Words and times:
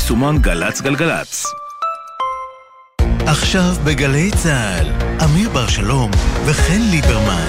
ביישומון 0.00 0.38
גל"צ 0.38 0.80
גלגלצ. 0.80 1.44
עכשיו 3.26 3.74
בגלי 3.84 4.30
צה"ל, 4.30 4.86
אמיר 5.24 5.50
בר 5.50 5.66
שלום 5.66 6.10
וחן 6.46 6.80
ליברמן. 6.90 7.46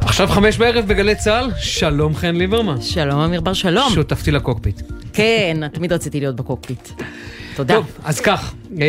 עכשיו 0.00 0.28
חמש 0.28 0.56
בערב 0.56 0.86
בגלי 0.86 1.14
צה"ל, 1.14 1.50
שלום 1.58 2.14
חן 2.14 2.36
ליברמן. 2.36 2.80
שלום 2.80 3.20
אמיר 3.20 3.40
בר 3.40 3.52
שלום. 3.52 3.92
שותפתי 3.94 4.30
לקוקפיט. 4.30 4.80
כן, 5.12 5.68
תמיד 5.68 5.92
רציתי 5.92 6.20
להיות 6.20 6.36
בקוקפיט. 6.36 6.88
תודה. 7.58 7.74
טוב, 7.74 7.86
אז 8.04 8.20
כך, 8.20 8.54
אה, 8.80 8.86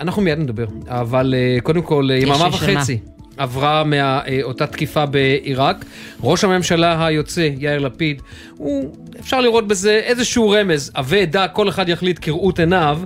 אנחנו 0.00 0.22
מיד 0.22 0.38
נדבר, 0.38 0.64
אבל 0.86 1.34
אה, 1.36 1.60
קודם 1.60 1.82
כל, 1.82 2.08
אה, 2.10 2.16
יממה? 2.16 2.48
וחצי 2.48 2.98
עברה 3.36 3.84
מאותה 3.84 4.66
תקיפה 4.66 5.06
בעיראק. 5.06 5.84
ראש 6.22 6.44
הממשלה 6.44 7.06
היוצא, 7.06 7.48
יאיר 7.58 7.78
לפיד, 7.78 8.22
הוא, 8.56 8.94
אפשר 9.20 9.40
לראות 9.40 9.68
בזה 9.68 10.00
איזשהו 10.04 10.50
רמז, 10.50 10.90
עבה 10.94 11.16
עדה, 11.16 11.48
כל 11.48 11.68
אחד 11.68 11.88
יחליט 11.88 12.18
כראות 12.22 12.58
עיניו, 12.58 13.00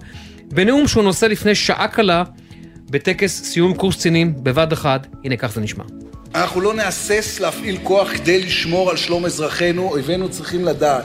בנאום 0.52 0.88
שהוא 0.88 1.04
נושא 1.04 1.26
לפני 1.26 1.54
שעה 1.54 1.88
קלה, 1.88 2.24
בטקס 2.90 3.44
סיום 3.44 3.74
קורס 3.74 3.96
קצינים 3.96 4.34
בבה"ד 4.36 4.72
1, 4.72 5.06
הנה 5.24 5.36
כך 5.36 5.52
זה 5.52 5.60
נשמע. 5.60 5.84
אנחנו 6.34 6.60
לא 6.60 6.74
נהסס 6.74 7.40
להפעיל 7.40 7.78
כוח 7.82 8.12
כדי 8.16 8.42
לשמור 8.42 8.90
על 8.90 8.96
שלום 8.96 9.24
אזרחינו, 9.24 9.88
אויבינו 9.88 10.28
צריכים 10.28 10.64
לדעת 10.64 11.04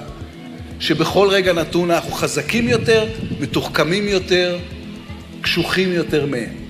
שבכל 0.80 1.27
רגע 1.31 1.54
נתון 1.54 1.91
אנחנו 1.91 2.12
חזקים 2.12 2.70
יותר, 2.70 3.05
מתוחכמים 3.40 4.08
יותר, 4.08 4.58
קשוחים 5.41 5.94
יותר 5.94 6.26
מהם. 6.26 6.68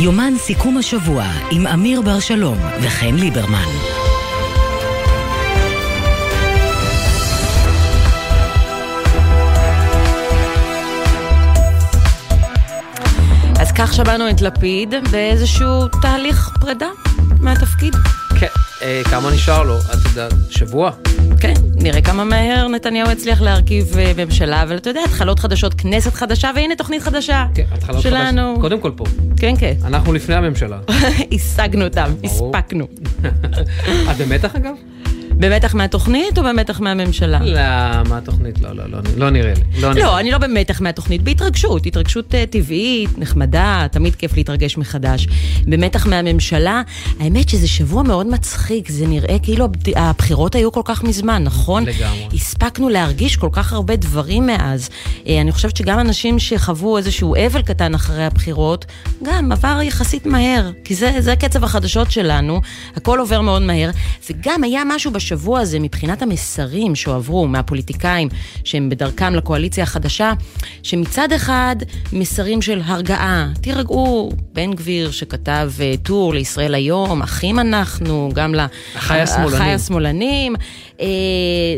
יומן 0.00 0.32
סיכום 0.38 0.76
השבוע 0.76 1.24
עם 1.50 1.66
אמיר 1.66 2.02
בר 2.02 2.20
שלום 2.20 2.58
וחן 2.82 3.14
ליברמן. 3.14 3.99
כך 13.82 13.94
שמענו 13.94 14.30
את 14.30 14.40
לפיד 14.40 14.94
באיזשהו 15.10 15.88
תהליך 16.02 16.50
פרידה 16.60 16.88
מהתפקיד. 17.40 17.94
כן, 18.40 18.46
אה, 18.82 19.02
כמה 19.04 19.30
נשאר 19.30 19.62
לו? 19.62 19.78
את 19.78 20.08
יודעת, 20.08 20.32
שבוע? 20.50 20.90
כן, 21.40 21.54
נראה 21.74 22.02
כמה 22.02 22.24
מהר 22.24 22.68
נתניהו 22.68 23.08
הצליח 23.08 23.40
להרכיב 23.40 23.98
אה, 23.98 24.12
ממשלה, 24.16 24.62
אבל 24.62 24.76
אתה 24.76 24.90
יודע, 24.90 25.00
התחלות 25.04 25.38
חדשות, 25.38 25.74
כנסת 25.74 26.14
חדשה, 26.14 26.50
והנה 26.54 26.76
תוכנית 26.76 27.02
חדשה. 27.02 27.46
כן, 27.54 27.64
התחלות 27.72 28.02
שלנו. 28.02 28.42
חדשות. 28.42 28.60
קודם 28.60 28.80
כל 28.80 28.90
פה. 28.96 29.04
כן, 29.36 29.54
כן. 29.58 29.74
אנחנו 29.84 30.12
לפני 30.12 30.34
הממשלה. 30.34 30.78
השגנו 31.34 31.84
אותם. 31.84 32.12
הספקנו. 32.24 32.86
את 34.10 34.16
במתח 34.18 34.56
אגב? 34.56 34.74
במתח 35.40 35.74
מהתוכנית 35.74 36.38
או 36.38 36.42
במתח 36.42 36.80
מהממשלה? 36.80 37.38
לא, 37.42 37.60
מה 38.08 38.18
התוכנית? 38.18 38.60
לא, 38.60 38.72
לא, 38.72 38.84
לא, 38.86 38.98
לא 39.16 39.30
נראה 39.30 39.52
לי. 39.54 39.80
לא, 39.80 39.92
לא, 39.92 40.18
אני 40.18 40.30
לא 40.30 40.38
במתח 40.38 40.80
מהתוכנית, 40.80 41.22
בהתרגשות, 41.22 41.86
התרגשות 41.86 42.34
אה, 42.34 42.44
טבעית, 42.46 43.18
נחמדה, 43.18 43.86
תמיד 43.92 44.14
כיף 44.14 44.36
להתרגש 44.36 44.78
מחדש. 44.78 45.28
במתח 45.66 46.06
מהממשלה, 46.06 46.82
האמת 47.20 47.48
שזה 47.48 47.68
שבוע 47.68 48.02
מאוד 48.02 48.26
מצחיק, 48.26 48.90
זה 48.90 49.06
נראה 49.06 49.36
כאילו 49.42 49.68
הבחירות 49.96 50.54
היו 50.54 50.72
כל 50.72 50.82
כך 50.84 51.02
מזמן, 51.02 51.44
נכון? 51.44 51.84
לגמרי. 51.84 52.28
הספקנו 52.32 52.88
להרגיש 52.88 53.36
כל 53.36 53.48
כך 53.52 53.72
הרבה 53.72 53.96
דברים 53.96 54.46
מאז. 54.46 54.90
אה, 55.26 55.40
אני 55.40 55.52
חושבת 55.52 55.76
שגם 55.76 56.00
אנשים 56.00 56.38
שחוו 56.38 56.96
איזשהו 56.98 57.34
אבל 57.46 57.62
קטן 57.62 57.94
אחרי 57.94 58.24
הבחירות, 58.24 58.86
גם 59.22 59.52
עבר 59.52 59.80
יחסית 59.82 60.26
מהר, 60.26 60.70
כי 60.84 60.94
זה, 60.94 61.12
זה 61.18 61.36
קצב 61.36 61.64
החדשות 61.64 62.10
שלנו, 62.10 62.60
הכל 62.96 63.18
עובר 63.18 63.40
מאוד 63.40 63.62
מהר, 63.62 63.90
וגם 64.30 64.64
היה 64.64 64.82
משהו 64.86 65.10
בשבוע 65.30 65.60
הזה 65.60 65.78
מבחינת 65.78 66.22
המסרים 66.22 66.94
שהועברו 66.94 67.46
מהפוליטיקאים 67.46 68.28
שהם 68.64 68.88
בדרכם 68.88 69.34
לקואליציה 69.34 69.84
החדשה, 69.84 70.32
שמצד 70.82 71.32
אחד 71.32 71.76
מסרים 72.12 72.62
של 72.62 72.80
הרגעה, 72.84 73.48
תירגעו, 73.60 74.32
בן 74.52 74.72
גביר 74.72 75.10
שכתב 75.10 75.70
אה, 75.80 75.94
טור 76.02 76.34
לישראל 76.34 76.74
היום, 76.74 77.22
אחים 77.22 77.58
אנחנו, 77.58 78.30
גם 78.34 78.54
ל... 78.54 78.66
אחיי 78.96 79.20
השמאלנים. 79.20 79.74
השמאלנים, 79.74 80.54
אה, 81.00 81.06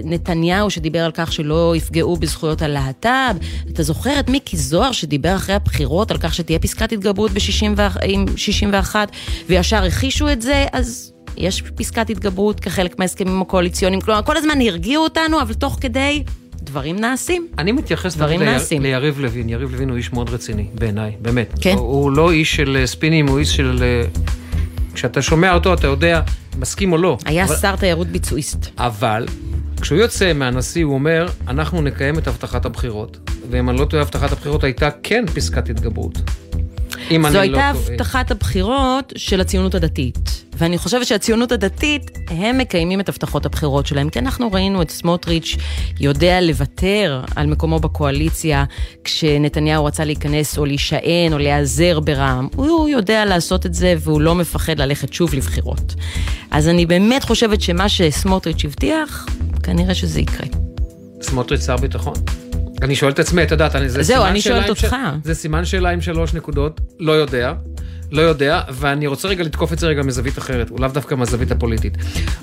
נתניהו 0.05 0.71
שדיבר 0.71 1.05
על 1.05 1.13
כך 1.15 1.33
שלא 1.33 1.77
יפגעו 1.77 2.17
בזכויות 2.17 2.63
הלהט"ב, 2.63 3.37
אתה 3.73 3.83
זוכר 3.83 4.21
את 4.21 4.31
מיקי 4.31 4.57
זוהר 4.57 4.93
שדיבר 4.93 5.37
אחרי 5.37 5.55
הבחירות 5.55 6.11
על 6.11 6.19
כך 6.19 6.35
שתהיה 6.35 6.59
פסקת 6.59 6.93
התגברות 6.93 7.31
ב-61 7.31 8.95
וישר 9.49 9.85
הכחישו 9.85 10.33
את 10.33 10.43
זה, 10.43 10.67
אז 10.73 11.13
יש 11.37 11.63
פסקת 11.77 12.11
התגברות 12.11 12.61
כחלק 12.61 12.99
מההסכמים 12.99 13.43
הקואליציוניים, 13.43 14.01
כלומר 14.01 14.23
כל 14.23 14.37
הזמן 14.37 14.61
הרגיעו 14.61 15.05
אותנו, 15.05 15.41
אבל 15.43 15.55
תוך 15.55 15.79
כדי 15.81 16.23
דברים 16.63 16.97
נעשים. 17.01 17.47
אני 17.59 17.73
מתייחס 17.73 18.17
דברים 18.17 18.41
ליר- 18.41 18.51
נעשים. 18.51 18.83
ליריב 18.83 19.21
לוין, 19.21 19.49
יריב 19.49 19.73
לוין 19.73 19.89
הוא 19.89 19.97
איש 19.97 20.13
מאוד 20.13 20.31
רציני, 20.31 20.67
בעיניי, 20.75 21.13
באמת. 21.23 21.55
כן. 21.61 21.75
הוא, 21.79 21.81
הוא 22.03 22.11
לא 22.13 22.31
איש 22.33 22.57
של 22.57 22.77
אה, 22.81 22.87
ספינים, 22.87 23.29
הוא 23.29 23.39
איש 23.39 23.57
של... 23.57 23.79
אה, 23.83 24.03
כשאתה 24.95 25.23
שומע 25.23 25.55
אותו, 25.55 25.75
אתה 25.75 25.87
יודע, 25.87 26.21
מסכים 26.59 26.93
או 26.93 26.99
לא. 26.99 27.19
היה 27.25 27.45
אבל, 27.45 27.57
שר 27.57 27.77
תיירות 27.77 28.07
ביצועיסט. 28.07 28.67
אבל, 28.79 29.27
כשהוא 29.81 29.99
יוצא 29.99 30.33
מהנשיא, 30.33 30.85
הוא 30.85 30.95
אומר, 30.95 31.29
אנחנו 31.49 31.83
נקיים 31.83 32.19
את 32.19 32.29
הבטחת 32.29 32.65
הבחירות. 32.65 33.17
ואם 33.51 33.71
אני 33.71 33.79
לא 33.79 33.85
טועה, 33.85 34.03
הבטחת 34.03 34.33
הבחירות 34.33 34.65
הייתה 34.65 34.89
כן 35.03 35.25
פסקת 35.35 35.71
התגברות. 35.71 36.19
אם 37.11 37.23
זו 37.23 37.29
אני 37.29 37.35
לא 37.35 37.59
הייתה 37.59 37.73
טועה. 37.73 37.93
הבטחת 37.93 38.31
הבחירות 38.31 39.13
של 39.17 39.41
הציונות 39.41 39.75
הדתית. 39.75 40.43
ואני 40.57 40.79
חושבת 40.79 41.07
שהציונות 41.07 41.53
הדתית, 41.53 42.11
הם 42.29 42.59
מקיימים 42.59 43.01
את 43.01 43.09
הבטחות 43.09 43.47
הבחירות 43.47 43.87
שלהם, 43.87 44.11
כי 44.11 44.19
אנחנו 44.19 44.53
ראינו 44.53 44.83
את 44.83 44.91
סמוטריץ' 44.91 45.57
יודע 46.01 46.41
לוותר 46.41 47.23
על 47.37 47.47
מקומו 47.47 47.79
בקואליציה 47.79 48.65
כשנתניהו 49.05 49.85
רצה 49.85 50.05
להיכנס 50.05 50.59
או 50.59 50.65
להישען 50.65 51.33
או 51.33 51.39
להיעזר 51.39 52.01
ברע"מ. 52.01 52.49
הוא 52.57 52.89
יודע 52.89 53.25
לעשות 53.25 53.67
את 53.67 53.75
זה 53.75 53.95
והוא 53.99 54.21
לא 54.21 54.35
מפחד 54.35 54.79
ללכת 54.79 55.13
שוב 55.13 55.35
לבחירות. 55.35 55.95
אז 56.51 56.69
אני 56.69 56.87
באמת 56.87 57.25
חושבת 57.25 57.61
שמה 57.61 57.89
שסמוטריץ' 57.89 58.65
הבטיח, 58.65 59.27
כנראה 59.63 59.95
שזה 59.95 60.21
יקרה. 60.21 60.47
סמוטריץ' 61.23 61.67
שר 61.67 61.77
ביטחון. 61.77 62.15
אני 62.83 62.95
שואל 62.95 63.13
את 63.13 63.19
עצמי, 63.19 63.43
את 63.43 63.51
יודעת, 63.51 63.77
אני- 63.77 63.89
זה 63.89 64.03
זהו, 64.03 64.17
סימן 64.17 64.29
אני 64.31 64.41
שואלת 64.41 64.69
עם 64.69 64.75
ש- 64.75 64.85
אותך. 64.85 64.97
זה 65.25 65.35
סימן 65.35 65.65
שאלה 65.65 65.91
עם 65.91 66.01
שלוש 66.01 66.35
נקודות, 66.35 66.81
לא 67.01 67.13
יודע. 67.13 67.53
לא 68.13 68.23
יודע, 68.23 68.61
ואני 68.73 69.07
רוצה 69.07 69.29
רגע 69.29 69.45
לתקוף 69.45 69.73
את 69.73 69.79
זה 69.79 69.87
רגע 69.87 70.03
מזווית 70.03 70.39
אחרת, 70.39 70.71
הוא 70.71 70.81
לאו 70.81 70.89
דווקא 70.89 71.15
מהזווית 71.15 71.51
הפוליטית. 71.51 71.97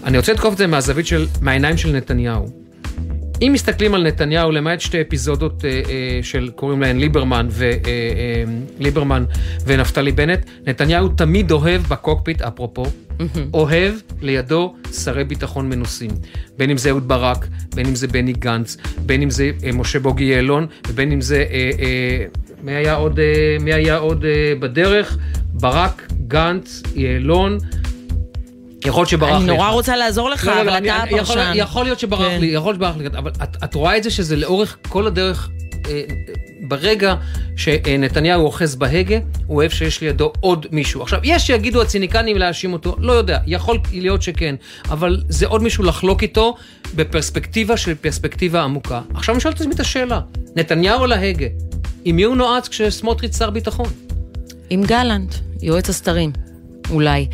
אני 0.04 0.18
רוצה 0.18 0.34
לתקוף 0.34 0.54
את 0.54 0.58
זה 0.58 0.68
מהזווית 0.68 1.08
של, 1.08 1.28
מהעיניים 1.42 1.78
של 1.78 1.92
נתניהו. 1.92 2.46
אם 3.42 3.52
מסתכלים 3.54 3.94
על 3.94 4.08
נתניהו, 4.08 4.52
למעט 4.52 4.82
שתי 4.82 5.02
אפיזודות 5.02 5.66
אה, 5.66 5.70
אה, 5.70 5.84
של, 6.22 6.50
קוראים 6.56 6.82
להן 6.82 6.98
ליברמן, 7.00 7.48
ו, 7.52 7.64
אה, 7.64 7.72
אה, 7.86 8.44
ליברמן 8.80 9.26
ונפתלי 9.66 10.12
בנט, 10.12 10.40
נתניהו 10.68 11.08
תמיד 11.10 11.52
אוהב 11.52 11.82
בקוקפיט, 11.82 12.42
אפרופו, 12.42 12.86
אוהב 13.54 13.94
לידו 14.22 14.76
שרי 14.94 15.24
ביטחון 15.24 15.70
מנוסים. 15.70 16.12
בין 16.58 16.70
אם 16.70 16.78
זה 16.78 16.90
אהוד 16.90 17.08
ברק, 17.08 17.48
בין 17.76 17.86
אם 17.86 17.96
זה 17.96 18.08
בני 18.08 18.34
גנץ, 18.34 18.78
בין 19.06 19.22
אם 19.22 19.30
זה 19.30 19.52
אה, 19.64 19.72
משה 19.72 20.00
בוגי 20.00 20.24
יעלון, 20.24 20.68
ובין 20.88 21.12
אם 21.12 21.22
זה, 21.22 21.46
אה, 21.52 21.72
אה, 21.80 22.26
מי 22.64 22.72
היה 22.72 22.94
עוד, 22.96 23.20
אה, 23.20 23.26
מי 23.60 23.74
היה 23.74 23.98
עוד 23.98 24.26
אה, 24.26 24.54
בדרך? 24.60 25.18
ברק, 25.54 26.08
גנץ, 26.28 26.84
יעלון. 26.96 27.58
יכול 28.86 29.00
להיות 29.02 29.10
שברח 29.10 29.30
לי. 29.30 29.36
אני 29.38 29.46
נורא. 29.46 29.70
רוצה 29.70 29.96
לעזור 29.98 30.30
לך, 30.30 30.48
לא, 30.48 30.56
לא, 30.56 30.62
אבל 30.62 30.70
לא, 30.70 30.78
אני- 30.78 30.90
אתה 30.96 31.04
אני- 31.04 31.18
יכול- 31.20 31.38
הפרשן. 31.40 31.52
יכול 31.60 31.84
להיות 31.84 32.00
שברח 32.00 32.20
כן. 32.32 32.40
לי, 32.40 32.48
יכול 32.48 32.72
להיות 32.74 32.78
שברח 32.80 32.98
לי, 32.98 33.08
אבל 33.18 33.32
את, 33.44 33.58
את 33.64 33.74
רואה 33.74 33.98
את 33.98 34.04
זה 34.04 34.10
שזה 34.10 34.36
לאורך 34.36 34.78
כל 34.90 35.08
הדרך, 35.08 35.50
ברגע 36.62 37.16
שנתניהו 37.56 38.46
אוחז 38.46 38.76
בהגה, 38.76 39.18
הוא 39.48 39.58
אוהב 39.58 39.72
שיש 39.72 40.02
לידו 40.02 40.34
עוד 40.40 40.66
מישהו. 40.72 41.02
עכשיו, 41.02 41.20
יש 41.24 41.48
שיגידו 41.48 41.82
הציניקנים 41.82 42.38
להאשים 42.38 42.74
אותו, 42.74 42.96
לא 43.00 43.12
יודע, 43.12 43.40
יכול 43.48 43.80
להיות 43.92 44.22
שכן, 44.22 44.56
אבל 44.90 45.22
זה 45.30 45.48
עוד 45.48 45.64
מישהו 45.64 45.84
לחלוק 45.84 46.24
איתו 46.24 46.56
בפרספקטיבה 46.96 47.78
של 47.78 47.96
פרספקטיבה 47.96 48.64
עמוקה. 48.64 49.02
עכשיו 49.14 49.36
אני 49.36 49.42
שואל 49.42 49.54
את 49.54 49.60
עצמי 49.60 49.74
את 49.74 49.80
השאלה, 49.80 50.20
נתניהו 50.56 51.04
על 51.04 51.12
ההגה, 51.12 51.48
עם 52.06 52.16
מי 52.16 52.24
הוא 52.24 52.36
נועץ 52.36 52.68
כשסמוטריץ' 52.68 53.38
שר 53.38 53.50
ביטחון? 53.50 53.90
עם 54.70 54.84
גלנט, 54.84 55.36
יועץ 55.62 55.90
הסתרים. 55.90 56.49
אולי. 56.90 57.28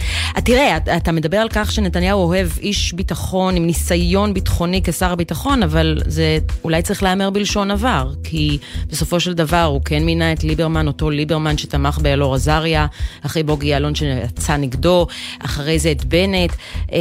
תראה, 0.45 0.77
אתה- 0.77 1.11
מדבר 1.11 1.37
על 1.37 1.47
כך 1.49 1.71
שנתניהו 1.71 2.19
אוהב 2.19 2.47
איש 2.61 2.93
ביטחון 2.93 3.55
עם 3.55 3.65
ניסיון 3.65 4.33
ביטחוני 4.33 4.81
כשר 4.83 5.11
הביטחון, 5.11 5.63
אבל 5.63 5.97
זה 6.07 6.37
אולי 6.63 6.81
צריך 6.81 7.03
להיאמר 7.03 7.29
בלשון 7.29 7.71
עבר, 7.71 8.11
כי 8.23 8.57
בסופו 8.89 9.19
של 9.19 9.33
דבר 9.33 9.63
הוא 9.63 9.81
כן 9.85 10.03
מינה 10.03 10.33
את 10.33 10.43
ליברמן, 10.43 10.87
אותו 10.87 11.09
ליברמן 11.09 11.57
שתמך 11.57 11.97
באלאור 12.01 12.35
עזריה, 12.35 12.85
אחרי 13.25 13.43
בוגי 13.43 13.67
יעלון 13.67 13.95
שיצא 13.95 14.57
נגדו, 14.57 15.07
אחרי 15.39 15.79
זה 15.79 15.91
את 15.91 16.05
בנט. 16.05 16.51
אה, 16.93 16.97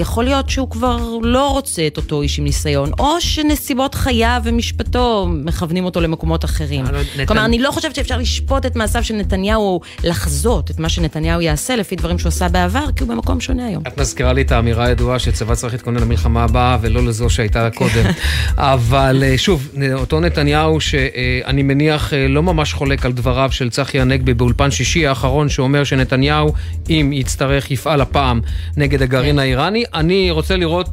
יכול 0.00 0.24
להיות 0.24 0.50
שהוא 0.50 0.70
כבר 0.70 0.98
לא 1.22 1.50
רוצה 1.50 1.86
את 1.86 1.96
אותו 1.96 2.22
איש 2.22 2.38
עם 2.38 2.44
ניסיון, 2.44 2.90
או 2.98 3.20
שנסיבות 3.20 3.94
חייו 3.94 4.40
ומשפטו 4.44 5.26
מכוונים 5.44 5.84
אותו 5.84 6.00
למקומות 6.00 6.44
אחרים. 6.44 6.86
אבל 6.86 7.00
נתנ- 7.16 7.26
כלומר, 7.26 7.44
אני 7.44 7.58
לא 7.58 7.70
חושבת 7.70 7.94
שאפשר 7.94 8.18
לשפוט 8.18 8.66
את 8.66 8.76
מעשיו 8.76 9.04
של 9.04 9.14
נתניהו, 9.14 9.80
לחזות 10.04 10.70
את 10.70 10.78
מה 10.78 10.88
שנתניהו 10.88 11.40
יעשה 11.40 11.76
לפי 11.76 11.93
דברים 11.96 12.18
שהוא 12.18 12.28
עשה 12.28 12.48
בעבר, 12.48 12.84
כי 12.96 13.04
הוא 13.04 13.14
במקום 13.14 13.40
שונה 13.40 13.66
היום. 13.66 13.82
את 13.86 14.00
מזכירה 14.00 14.32
לי 14.32 14.42
את 14.42 14.52
האמירה 14.52 14.84
הידועה 14.84 15.18
שצבא 15.18 15.54
צריך 15.54 15.72
להתכונן 15.72 16.00
למלחמה 16.00 16.44
הבאה 16.44 16.78
ולא 16.80 17.04
לזו 17.04 17.30
שהייתה 17.30 17.68
קודם. 17.70 18.04
אבל 18.56 19.22
אה, 19.26 19.38
שוב, 19.38 19.68
אותו 19.94 20.20
נתניהו 20.20 20.80
שאני 20.80 21.62
מניח 21.62 22.12
אה, 22.12 22.28
לא 22.28 22.42
ממש 22.42 22.72
חולק 22.72 23.06
על 23.06 23.12
דבריו 23.12 23.52
של 23.52 23.70
צחי 23.70 24.00
הנגבי 24.00 24.34
באולפן 24.34 24.70
שישי 24.70 25.06
האחרון 25.06 25.48
שאומר 25.48 25.84
שנתניהו, 25.84 26.52
אם 26.90 27.10
יצטרך, 27.14 27.70
יפעל 27.70 28.00
הפעם 28.00 28.40
נגד 28.76 29.02
הגרעין 29.02 29.38
האיראני. 29.38 29.84
אני 29.94 30.30
רוצה 30.30 30.56
לראות... 30.56 30.88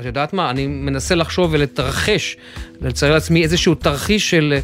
את 0.00 0.04
יודעת 0.04 0.32
מה? 0.32 0.50
אני 0.50 0.66
מנסה 0.66 1.14
לחשוב 1.14 1.50
ולתרחש, 1.52 2.36
לצייר 2.80 3.12
לעצמי 3.12 3.42
איזשהו 3.42 3.74
תרחיש 3.74 4.30
של... 4.30 4.58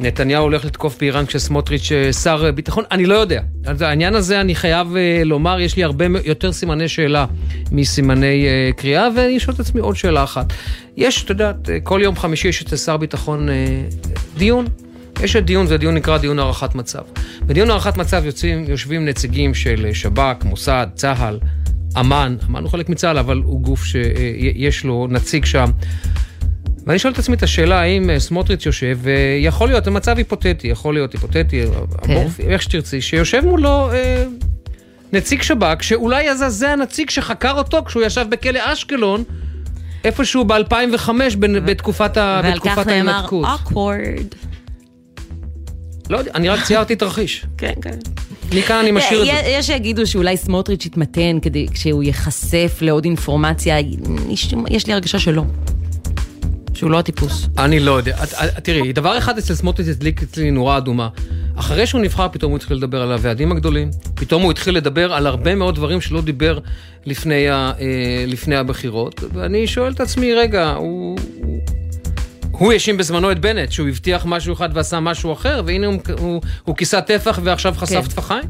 נתניהו 0.00 0.42
הולך 0.42 0.64
לתקוף 0.64 0.98
באיראן 1.00 1.26
כשסמוטריץ' 1.26 1.92
אה, 1.92 2.12
שר 2.12 2.42
אה, 2.44 2.52
ביטחון? 2.52 2.84
אני 2.90 3.06
לא 3.06 3.14
יודע. 3.14 3.42
העניין 3.80 4.14
הזה, 4.14 4.40
אני 4.40 4.54
חייב 4.54 4.96
אה, 4.96 5.22
לומר, 5.24 5.60
יש 5.60 5.76
לי 5.76 5.84
הרבה 5.84 6.04
יותר 6.24 6.52
סימני 6.52 6.88
שאלה 6.88 7.26
מסימני 7.72 8.46
אה, 8.46 8.70
קריאה, 8.76 9.08
ואני 9.16 9.40
שואל 9.40 9.54
את 9.54 9.60
עצמי 9.60 9.80
עוד 9.80 9.96
שאלה 9.96 10.24
אחת. 10.24 10.52
יש, 10.96 11.24
אתה 11.24 11.32
יודע, 11.32 11.52
כל 11.82 12.00
יום 12.02 12.16
חמישי 12.16 12.48
יש 12.48 12.62
אצל 12.62 12.76
שר 12.76 12.96
ביטחון 12.96 13.48
דיון. 14.38 14.66
יש 15.22 15.36
את 15.36 15.44
דיון, 15.44 15.66
זה 15.66 15.76
דיון 15.76 15.94
נקרא 15.94 16.18
דיון 16.18 16.38
הערכת 16.38 16.74
מצב. 16.74 17.02
בדיון 17.46 17.70
הערכת 17.70 17.96
מצב 17.96 18.22
יוצאים, 18.26 18.64
יושבים 18.68 19.04
נציגים 19.04 19.54
של 19.54 19.86
שב"כ, 19.92 20.44
מוסד, 20.44 20.86
צה"ל, 20.94 21.38
אמ"ן, 22.00 22.36
אמ"ן 22.48 22.62
הוא 22.62 22.70
חלק 22.70 22.88
מצה"ל, 22.88 23.18
אבל 23.18 23.36
הוא 23.44 23.60
גוף 23.60 23.84
שיש 23.84 24.84
לו 24.84 25.06
נציג 25.10 25.44
שם. 25.44 25.70
ואני 26.86 26.98
שואל 26.98 27.12
את 27.12 27.18
עצמי 27.18 27.36
את 27.36 27.42
השאלה 27.42 27.80
האם 27.80 28.10
אה, 28.10 28.20
סמוטריץ' 28.20 28.66
יושב, 28.66 28.98
ויכול 29.02 29.68
להיות, 29.68 29.84
זה 29.84 29.90
מצב 29.90 30.16
היפותטי, 30.18 30.68
יכול 30.68 30.94
להיות 30.94 31.12
היפותטי, 31.12 31.62
אמורפי, 32.06 32.42
איך 32.42 32.62
שתרצי, 32.62 33.00
שיושב 33.00 33.40
מולו 33.44 33.90
אה, 33.92 34.24
נציג 35.12 35.42
שב"כ, 35.42 35.82
שאולי 35.82 36.30
אז 36.30 36.44
זה 36.48 36.70
הנציג 36.70 37.10
שחקר 37.10 37.58
אותו 37.58 37.84
כשהוא 37.84 38.02
ישב 38.02 38.26
בכלא 38.28 38.60
אשקלון, 38.64 39.24
איפשהו 40.04 40.44
ב-2005, 40.44 41.08
בתקופת, 41.64 42.16
ה- 42.16 42.40
ועל 42.44 42.58
כך 42.58 42.78
נאמר 42.86 43.26
awkward. 43.28 44.34
לא 46.10 46.18
יודע, 46.18 46.30
אני 46.34 46.48
רק 46.48 46.64
ציירתי 46.64 46.96
תרחיש. 46.96 47.46
כן, 47.58 47.72
כן. 47.82 47.98
מכאן 48.54 48.76
אני 48.76 48.90
משאיר 48.90 49.22
את 49.22 49.26
זה. 49.26 49.50
יש 49.50 49.66
שיגידו 49.66 50.06
שאולי 50.06 50.36
סמוטריץ' 50.36 50.86
יתמתן 50.86 51.38
כדי 51.42 51.66
כשהוא 51.72 52.02
ייחשף 52.02 52.78
לעוד 52.80 53.04
אינפורמציה, 53.04 53.76
יש 54.70 54.86
לי 54.86 54.92
הרגשה 54.92 55.18
שלא. 55.18 55.44
שהוא 56.82 56.90
לא 56.90 56.98
הטיפוס. 56.98 57.48
אני 57.58 57.80
לא 57.80 57.92
יודע. 57.92 58.16
תראי, 58.62 58.92
דבר 58.92 59.18
אחד 59.18 59.38
אצל 59.38 59.54
סמוטריץ' 59.54 59.88
הדליק 59.88 60.22
אצלי 60.22 60.50
נורה 60.50 60.76
אדומה. 60.76 61.08
אחרי 61.56 61.86
שהוא 61.86 62.00
נבחר, 62.00 62.26
פתאום 62.32 62.50
הוא 62.52 62.56
התחיל 62.56 62.76
לדבר 62.76 63.02
על 63.02 63.12
הוועדים 63.12 63.52
הגדולים. 63.52 63.90
פתאום 64.14 64.42
הוא 64.42 64.50
התחיל 64.50 64.76
לדבר 64.76 65.12
על 65.12 65.26
הרבה 65.26 65.54
מאוד 65.54 65.74
דברים 65.74 66.00
שלא 66.00 66.20
דיבר 66.20 66.58
לפני, 67.06 67.48
ה, 67.48 67.72
אה, 67.80 67.84
לפני 68.26 68.56
הבחירות. 68.56 69.20
ואני 69.34 69.66
שואל 69.66 69.92
את 69.92 70.00
עצמי, 70.00 70.34
רגע, 70.34 70.70
הוא... 70.70 71.18
הוא- 71.42 71.60
הוא 72.50 72.72
האשים 72.72 72.96
בזמנו 72.96 73.32
את 73.32 73.38
בנט, 73.38 73.72
שהוא 73.72 73.88
הבטיח 73.88 74.26
משהו 74.26 74.54
אחד 74.54 74.68
ועשה 74.74 75.00
משהו 75.00 75.32
אחר, 75.32 75.62
והנה 75.66 75.86
הוא, 75.86 75.94
הוא, 76.18 76.40
הוא 76.64 76.76
כיסה 76.76 77.00
טפח 77.00 77.40
ועכשיו 77.42 77.74
חשף 77.76 77.92
כן. 78.02 78.08
טפחיים? 78.08 78.44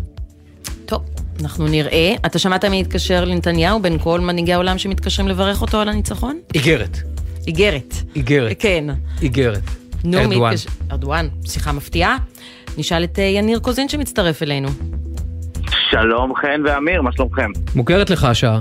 טוב, 0.86 1.02
אנחנו 1.40 1.66
נראה. 1.68 2.14
אתה 2.26 2.38
שמעת 2.38 2.64
מי 2.64 2.80
התקשר 2.80 3.24
לנתניהו 3.24 3.82
בין 3.82 3.98
כל 3.98 4.20
מנהיגי 4.20 4.52
העולם 4.52 4.78
שמתקשרים 4.78 5.28
לברך 5.28 5.62
אותו 5.62 5.80
על 5.80 5.88
הניצחון? 5.88 6.38
איגרת. 6.54 6.98
איגרת. 7.46 7.94
איגרת. 8.16 8.56
כן. 8.58 8.84
איגרת. 9.22 9.62
נו, 10.04 10.18
ארדואן. 10.18 10.52
התקשר? 10.52 10.70
ארדואן. 10.92 11.28
שיחה 11.46 11.72
מפתיעה. 11.72 12.16
נשאל 12.78 13.04
את 13.04 13.18
אה, 13.18 13.24
יניר 13.24 13.58
קוזין 13.58 13.88
שמצטרף 13.88 14.42
אלינו. 14.42 14.68
שלום 15.90 16.32
חן 16.34 16.60
ואמיר, 16.64 17.02
מה 17.02 17.12
שלומכם? 17.12 17.50
מוכרת 17.74 18.10
לך 18.10 18.24
השעה. 18.24 18.60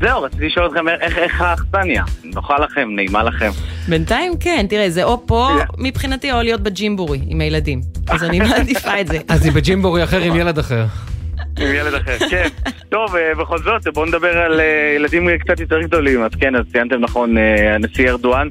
זהו, 0.00 0.22
רציתי 0.22 0.46
לשאול 0.46 0.66
אתכם 0.66 0.88
איך, 0.88 1.18
איך 1.18 1.40
האכסניה? 1.40 2.04
נוחה 2.24 2.54
לכם, 2.58 2.88
נעימה 2.96 3.22
לכם. 3.22 3.50
בינתיים 3.88 4.32
כן, 4.40 4.66
תראה, 4.68 4.90
זה 4.90 5.04
או 5.04 5.26
פה 5.26 5.48
מבחינתי 5.78 6.32
או 6.32 6.42
להיות 6.42 6.60
בג'ימבורי 6.60 7.20
עם 7.26 7.40
הילדים. 7.40 7.80
אז 8.08 8.24
אני 8.24 8.40
מעדיפה 8.48 9.00
את 9.00 9.08
זה. 9.08 9.18
אז 9.28 9.44
היא 9.44 9.52
בג'ימבורי 9.52 10.04
אחר 10.04 10.20
עם 10.20 10.36
ילד 10.36 10.58
אחר. 10.58 10.84
עם 11.60 11.74
ילד 11.74 11.94
אחר, 11.94 12.18
כן. 12.30 12.48
טוב, 12.88 13.16
אה, 13.16 13.34
בכל 13.34 13.58
זאת, 13.58 13.88
בואו 13.94 14.06
נדבר 14.06 14.38
על 14.38 14.60
אה, 14.60 14.92
ילדים 14.96 15.38
קצת 15.38 15.60
יותר 15.60 15.82
גדולים. 15.82 16.22
אז 16.22 16.30
כן, 16.40 16.56
אז 16.56 16.64
ציינתם 16.72 17.00
נכון, 17.00 17.38
אה, 17.38 17.74
הנשיא 17.74 18.10
ארדואן 18.10 18.48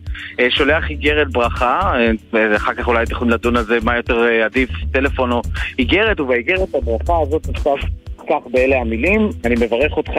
שולח 0.50 0.90
איגרת 0.90 1.32
ברכה, 1.32 1.94
ואחר 2.34 2.74
כך 2.74 2.88
אולי 2.88 3.06
תוכלו 3.06 3.30
לדון 3.30 3.58
על 3.58 3.64
זה 3.64 3.78
מה 3.84 3.98
יותר 3.98 4.24
עדיף, 4.46 4.70
טלפון 4.92 5.32
או 5.32 5.42
איגרת, 5.80 6.20
ובאיגרת 6.20 6.76
הברכה 6.76 7.14
הזאת 7.22 7.48
נכתב 7.50 7.76
כך 8.30 8.48
באלה 8.52 8.78
המילים, 8.82 9.30
אני 9.46 9.56
מברך 9.56 9.98
אותך, 9.98 10.14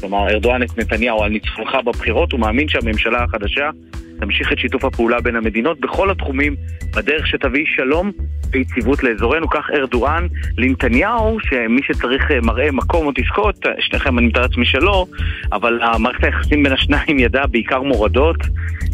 כלומר 0.00 0.28
ארדואן 0.28 0.62
את 0.62 0.78
נתניהו 0.78 1.22
על 1.22 1.30
ניצחונך 1.30 1.74
בבחירות, 1.84 2.32
הוא 2.32 2.40
מאמין 2.40 2.68
שהממשלה 2.68 3.24
החדשה 3.24 3.70
תמשיך 4.20 4.52
את 4.52 4.58
שיתוף 4.58 4.84
הפעולה 4.84 5.20
בין 5.20 5.36
המדינות 5.36 5.80
בכל 5.80 6.10
התחומים, 6.10 6.56
בדרך 6.96 7.26
שתביא 7.26 7.64
שלום 7.76 8.12
ויציבות 8.50 9.02
לאזורנו. 9.02 9.48
כך 9.48 9.70
ארדואן 9.74 10.26
לנתניהו, 10.58 11.38
שמי 11.40 11.80
שצריך 11.82 12.30
אה, 12.30 12.40
מראה 12.40 12.72
מקום 12.72 13.06
או 13.06 13.12
תזכות, 13.14 13.66
אה, 13.66 13.72
שניכם 13.78 14.18
אני 14.18 14.26
מתאר 14.26 14.42
לעצמי 14.42 14.66
שלא, 14.66 15.06
אבל 15.52 15.78
המערכת 15.82 16.24
היחסים 16.24 16.62
בין 16.62 16.72
השניים 16.72 17.18
ידעה 17.18 17.46
בעיקר 17.46 17.82
מורדות, 17.82 18.36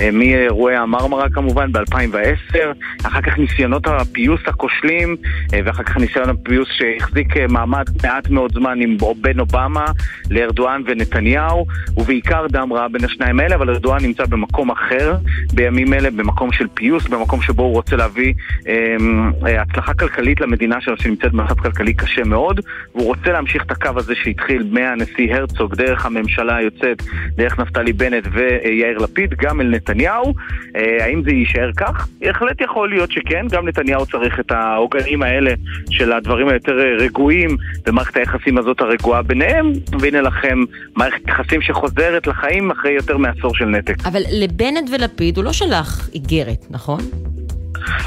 אה, 0.01 0.11
מאירועי 0.11 0.77
המרמרה 0.77 1.31
כמובן 1.31 1.73
ב-2010, 1.73 2.59
אחר 3.05 3.21
כך 3.21 3.39
ניסיונות 3.39 3.87
הפיוס 3.87 4.41
הכושלים, 4.47 5.17
ואחר 5.65 5.83
כך 5.83 5.97
ניסיון 5.97 6.29
הפיוס 6.31 6.69
שהחזיק 6.73 7.37
מעמד 7.49 7.85
מעט 8.03 8.31
מאוד 8.31 8.53
זמן 8.53 8.81
עם 8.81 8.97
בין 9.21 9.41
אובמה 9.41 9.85
לארדואן 10.31 10.83
ונתניהו, 10.87 11.67
ובעיקר 11.97 12.47
דם 12.51 12.73
רע 12.73 12.89
בין 12.89 13.05
השניים 13.05 13.41
האלה, 13.41 13.55
אבל 13.55 13.71
ארדואן 13.71 14.03
נמצא 14.03 14.27
במקום 14.27 14.71
אחר 14.71 15.14
בימים 15.55 15.93
אלה, 15.93 16.11
במקום 16.11 16.53
של 16.53 16.67
פיוס, 16.75 17.07
במקום 17.07 17.43
שבו 17.43 17.63
הוא 17.63 17.73
רוצה 17.73 17.97
להביא 17.97 18.35
אמ, 18.67 19.33
אה, 19.47 19.63
הצלחה 19.63 19.95
כלכלית 19.95 20.41
למדינה 20.41 20.81
שלו 20.81 20.97
שנמצאת 20.97 21.33
במצב 21.33 21.55
כלכלי 21.55 21.95
קשה 21.95 22.25
מאוד, 22.25 22.61
והוא 22.95 23.07
רוצה 23.07 23.33
להמשיך 23.33 23.63
את 23.67 23.71
הקו 23.71 23.91
הזה 23.97 24.15
שהתחיל 24.23 24.69
מהנשיא 24.71 25.35
הרצוג, 25.35 25.75
דרך 25.75 26.07
הממשלה 26.07 26.57
היוצאת, 26.57 27.03
דרך 27.37 27.59
נפתלי 27.59 27.93
בנט 27.93 28.25
ויאיר 28.33 28.99
לפיד, 28.99 29.35
גם 29.35 29.61
אל 29.61 29.67
נתניהו. 29.67 30.35
אה, 30.77 31.05
האם 31.05 31.23
זה 31.23 31.31
יישאר 31.31 31.71
כך? 31.77 32.09
בהחלט 32.21 32.61
יכול 32.61 32.91
להיות 32.91 33.13
שכן, 33.13 33.47
גם 33.51 33.69
נתניהו 33.69 34.07
צריך 34.07 34.41
את 34.41 34.53
העוגנים 34.53 35.23
האלה 35.23 35.51
של 35.91 36.13
הדברים 36.13 36.49
היותר 36.49 36.73
רגועים 36.99 37.57
במערכת 37.87 38.17
היחסים 38.17 38.59
הזאת 38.59 38.81
הרגועה 38.81 39.23
ביניהם, 39.23 39.73
והנה 40.01 40.21
לכם 40.21 40.59
מערכת 40.97 41.29
יחסים 41.29 41.63
שחוזרת 41.63 42.27
לחיים 42.27 42.71
אחרי 42.71 42.93
יותר 42.93 43.17
מעשור 43.17 43.55
של 43.55 43.65
נתק. 43.65 43.95
אבל 44.07 44.23
לבנט 44.33 44.91
ולפיד 45.05 45.37
הוא 45.37 45.45
לא 45.45 45.53
שלח 45.53 46.09
איגרת, 46.15 46.67
נכון? 46.71 47.01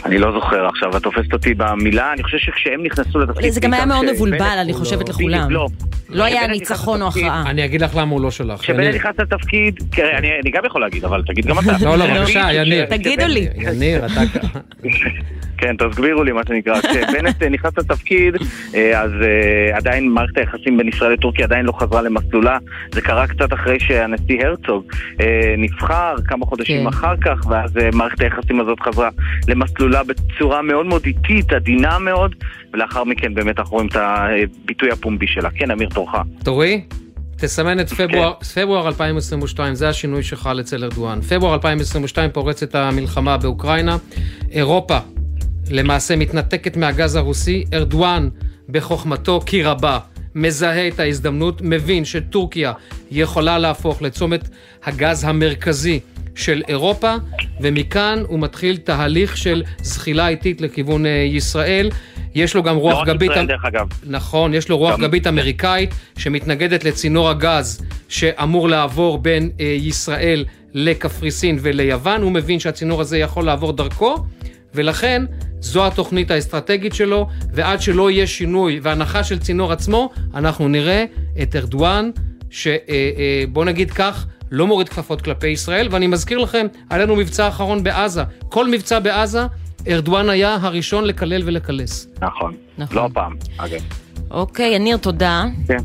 אני 0.05 0.17
לא 0.17 0.31
זוכר 0.31 0.67
עכשיו, 0.67 0.97
את 0.97 1.03
תופסת 1.03 1.33
אותי 1.33 1.53
במילה, 1.53 2.13
אני 2.13 2.23
חושב 2.23 2.37
שכשהם 2.37 2.83
נכנסו 2.83 3.19
לתפקיד... 3.19 3.53
זה 3.53 3.59
גם 3.59 3.73
היה 3.73 3.85
מאוד 3.85 4.11
מבולבל, 4.11 4.57
אני 4.61 4.71
הוא 4.71 4.79
חושבת, 4.79 5.09
לא- 5.09 5.15
לכולם. 5.15 5.51
לא. 5.51 5.67
לא 6.09 6.23
היה 6.23 6.47
ניצחון 6.47 7.01
או 7.01 7.07
הכרעה. 7.07 7.43
אני 7.49 7.65
אגיד 7.65 7.81
לך 7.81 7.95
למה 7.95 8.11
הוא 8.11 8.21
לא 8.21 8.31
שלח. 8.31 8.61
כשבנט. 8.61 8.95
נכנס 8.95 9.19
לתפקיד, 9.19 9.79
תראה, 9.91 10.17
אני 10.17 10.51
גם 10.51 10.65
יכול 10.65 10.81
להגיד, 10.81 11.05
אבל 11.05 11.23
תגיד 11.27 11.45
גם 11.45 11.59
אתה. 11.59 11.71
לא, 11.85 11.97
לא, 11.97 12.05
בבקשה, 12.07 12.47
יניר. 12.53 12.85
תגידו 12.85 13.25
לי. 13.27 13.47
יניר, 13.57 14.05
אתה... 14.05 14.21
כן, 15.57 15.75
תסבירו 15.77 16.23
לי 16.23 16.31
מה 16.31 16.41
שנקרא. 16.47 16.81
כשבנט 16.81 17.43
נכנס 17.43 17.77
לתפקיד, 17.77 18.35
אה, 18.75 19.01
אז 19.01 19.11
אה, 19.21 19.77
עדיין 19.77 20.09
מערכת 20.09 20.37
היחסים 20.37 20.77
בין 20.77 20.87
ישראל 20.87 21.11
לטורקיה 21.11 21.45
עדיין 21.45 21.65
לא 21.65 21.71
חזרה 21.71 22.01
למסלולה. 22.01 22.57
זה 22.93 23.01
קרה 23.01 23.27
קצת 23.27 23.53
אחרי 23.53 23.79
שהנשיא 23.79 24.45
הרצוג 24.45 24.83
אה, 25.21 25.55
נבחר, 25.57 26.15
כמה 26.25 26.45
חודשים 26.45 26.86
כן. 26.91 26.97
אחר 26.97 27.13
כך, 27.21 27.45
ואז 27.49 27.77
אה, 27.77 27.89
מערכת 27.93 28.21
היחסים 28.21 28.59
הזאת 28.59 28.79
חזרה 28.79 29.09
למסלולה 29.47 30.03
בצורה 30.03 30.61
מאוד 30.61 30.85
מאוד 30.85 31.01
איטית, 31.05 31.53
עדינה 31.53 31.99
מאוד, 31.99 32.35
ולאחר 32.73 33.03
מכן 33.03 33.33
באמת 33.33 33.59
אנחנו 33.59 33.73
רואים 33.73 33.89
את 33.89 33.95
הביטוי 33.95 34.91
הפומבי 34.91 35.27
שלה. 35.27 35.49
כן, 35.49 35.71
אמיר 35.71 35.89
תורך. 35.89 36.15
תורי? 36.43 36.81
תסמן 37.37 37.79
את 37.79 37.89
פברואר, 37.89 38.33
כן. 38.33 38.61
פברואר 38.61 38.87
2022, 38.87 39.75
זה 39.75 39.89
השינוי 39.89 40.23
שחל 40.23 40.59
אצל 40.59 40.83
ארדואן. 40.83 41.21
פברואר 41.21 41.53
2022 41.53 42.29
פורצת 42.31 42.75
המלחמה 42.75 43.37
באוקראינה. 43.37 43.97
אירופה 44.51 44.97
למעשה 45.71 46.15
מתנתקת 46.15 46.77
מהגז 46.77 47.15
הרוסי. 47.15 47.65
ארדואן 47.73 48.29
בחוכמתו 48.69 49.41
כי 49.45 49.63
רבה 49.63 49.99
מזהה 50.41 50.87
את 50.87 50.99
ההזדמנות, 50.99 51.61
מבין 51.61 52.05
שטורקיה 52.05 52.73
יכולה 53.11 53.57
להפוך 53.59 54.01
לצומת 54.01 54.49
הגז 54.85 55.23
המרכזי 55.23 55.99
של 56.35 56.61
אירופה, 56.67 57.15
ומכאן 57.61 58.23
הוא 58.27 58.39
מתחיל 58.39 58.77
תהליך 58.77 59.37
של 59.37 59.63
זחילה 59.81 60.27
איטית 60.27 60.61
לכיוון 60.61 61.05
אה, 61.05 61.11
ישראל. 61.11 61.89
יש 62.35 62.55
לו 62.55 62.63
גם 62.63 62.75
לא 62.75 62.81
רוח 62.81 62.97
רק 63.01 63.07
גבית... 63.07 63.31
ישראל, 63.31 63.45
דרך 63.45 63.65
אגב. 63.65 63.87
נכון, 64.03 64.53
יש 64.53 64.69
לו 64.69 64.77
רוח 64.77 64.93
גם- 64.93 65.01
גבית 65.01 65.27
אמריקאית 65.27 65.89
שמתנגדת 66.17 66.83
לצינור 66.83 67.29
הגז 67.29 67.81
שאמור 68.09 68.69
לעבור 68.69 69.17
בין 69.17 69.49
אה, 69.59 69.65
ישראל 69.65 70.45
לקפריסין 70.73 71.57
וליוון. 71.61 72.21
הוא 72.21 72.31
מבין 72.31 72.59
שהצינור 72.59 73.01
הזה 73.01 73.17
יכול 73.17 73.45
לעבור 73.45 73.73
דרכו, 73.73 74.15
ולכן 74.75 75.25
זו 75.59 75.87
התוכנית 75.87 76.31
האסטרטגית 76.31 76.93
שלו, 76.93 77.27
ועד 77.53 77.81
שלא 77.81 78.11
יהיה 78.11 78.27
שינוי 78.27 78.79
והנחה 78.83 79.23
של 79.23 79.39
צינור 79.39 79.71
עצמו, 79.71 80.09
אנחנו 80.33 80.67
נראה 80.67 81.05
את 81.41 81.55
ארדואן, 81.55 82.09
שבוא 82.49 83.65
נגיד 83.65 83.91
כך, 83.91 84.25
לא 84.51 84.67
מוריד 84.67 84.89
כפפות 84.89 85.21
כלפי 85.21 85.47
ישראל, 85.47 85.87
ואני 85.91 86.07
מזכיר 86.07 86.37
לכם, 86.37 86.67
היה 86.89 87.03
לנו 87.03 87.15
מבצע 87.15 87.47
אחרון 87.47 87.83
בעזה. 87.83 88.23
כל 88.49 88.71
מבצע 88.71 88.99
בעזה, 88.99 89.41
ארדואן 89.87 90.29
היה 90.29 90.57
הראשון 90.61 91.03
לקלל 91.05 91.41
ולקלס. 91.45 92.07
נכון. 92.21 92.53
נכון. 92.77 92.97
לא 92.97 93.05
הפעם, 93.05 93.35
אגב. 93.57 93.79
אוקיי, 94.31 94.75
יניר, 94.75 94.97
תודה. 94.97 95.45
כן. 95.67 95.77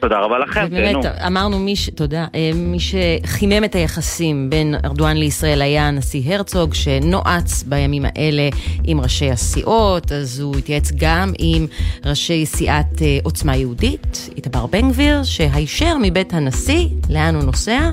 תודה 0.00 0.18
רבה 0.18 0.38
לכם, 0.38 0.64
ובאמת, 0.66 1.02
תהנו. 1.02 1.26
אמרנו, 1.26 1.58
מי 1.58 1.76
ש... 1.76 1.90
תודה. 1.90 2.26
אה, 2.34 2.50
מי 2.54 2.78
שחימם 2.80 3.64
את 3.64 3.74
היחסים 3.74 4.50
בין 4.50 4.74
ארדואן 4.84 5.16
לישראל 5.16 5.62
היה 5.62 5.88
הנשיא 5.88 6.34
הרצוג, 6.34 6.74
שנועץ 6.74 7.62
בימים 7.62 8.04
האלה 8.04 8.48
עם 8.84 9.00
ראשי 9.00 9.30
הסיעות, 9.30 10.12
אז 10.12 10.40
הוא 10.40 10.56
התייעץ 10.56 10.92
גם 10.96 11.32
עם 11.38 11.66
ראשי 12.04 12.46
סיעת 12.46 13.02
אה, 13.02 13.18
עוצמה 13.22 13.56
יהודית, 13.56 14.30
איתמר 14.36 14.66
בן 14.66 14.90
גביר, 14.90 15.22
שהישר 15.24 15.96
מבית 16.02 16.34
הנשיא, 16.34 16.88
לאן 17.10 17.34
הוא 17.34 17.44
נוסע? 17.44 17.90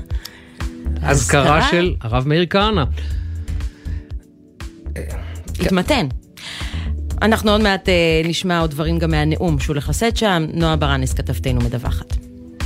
אזכרה 1.02 1.62
של 1.62 1.94
הרב 2.02 2.28
מאיר 2.28 2.46
כהנא. 2.50 2.84
התמתן. 5.62 6.08
אנחנו 7.22 7.52
עוד 7.52 7.62
מעט 7.62 7.90
אה, 7.90 8.22
נשמע 8.26 8.60
עוד 8.60 8.72
דברים 8.72 9.00
גם 9.00 9.12
מהנאום 9.12 9.60
שהוא 9.60 9.74
הולך 9.74 9.90
לשאת 9.90 10.18
שם. 10.18 10.46
נועה 10.54 10.76
ברנס, 10.76 11.14
כתבתנו, 11.14 11.62
מדווחת. 11.62 12.14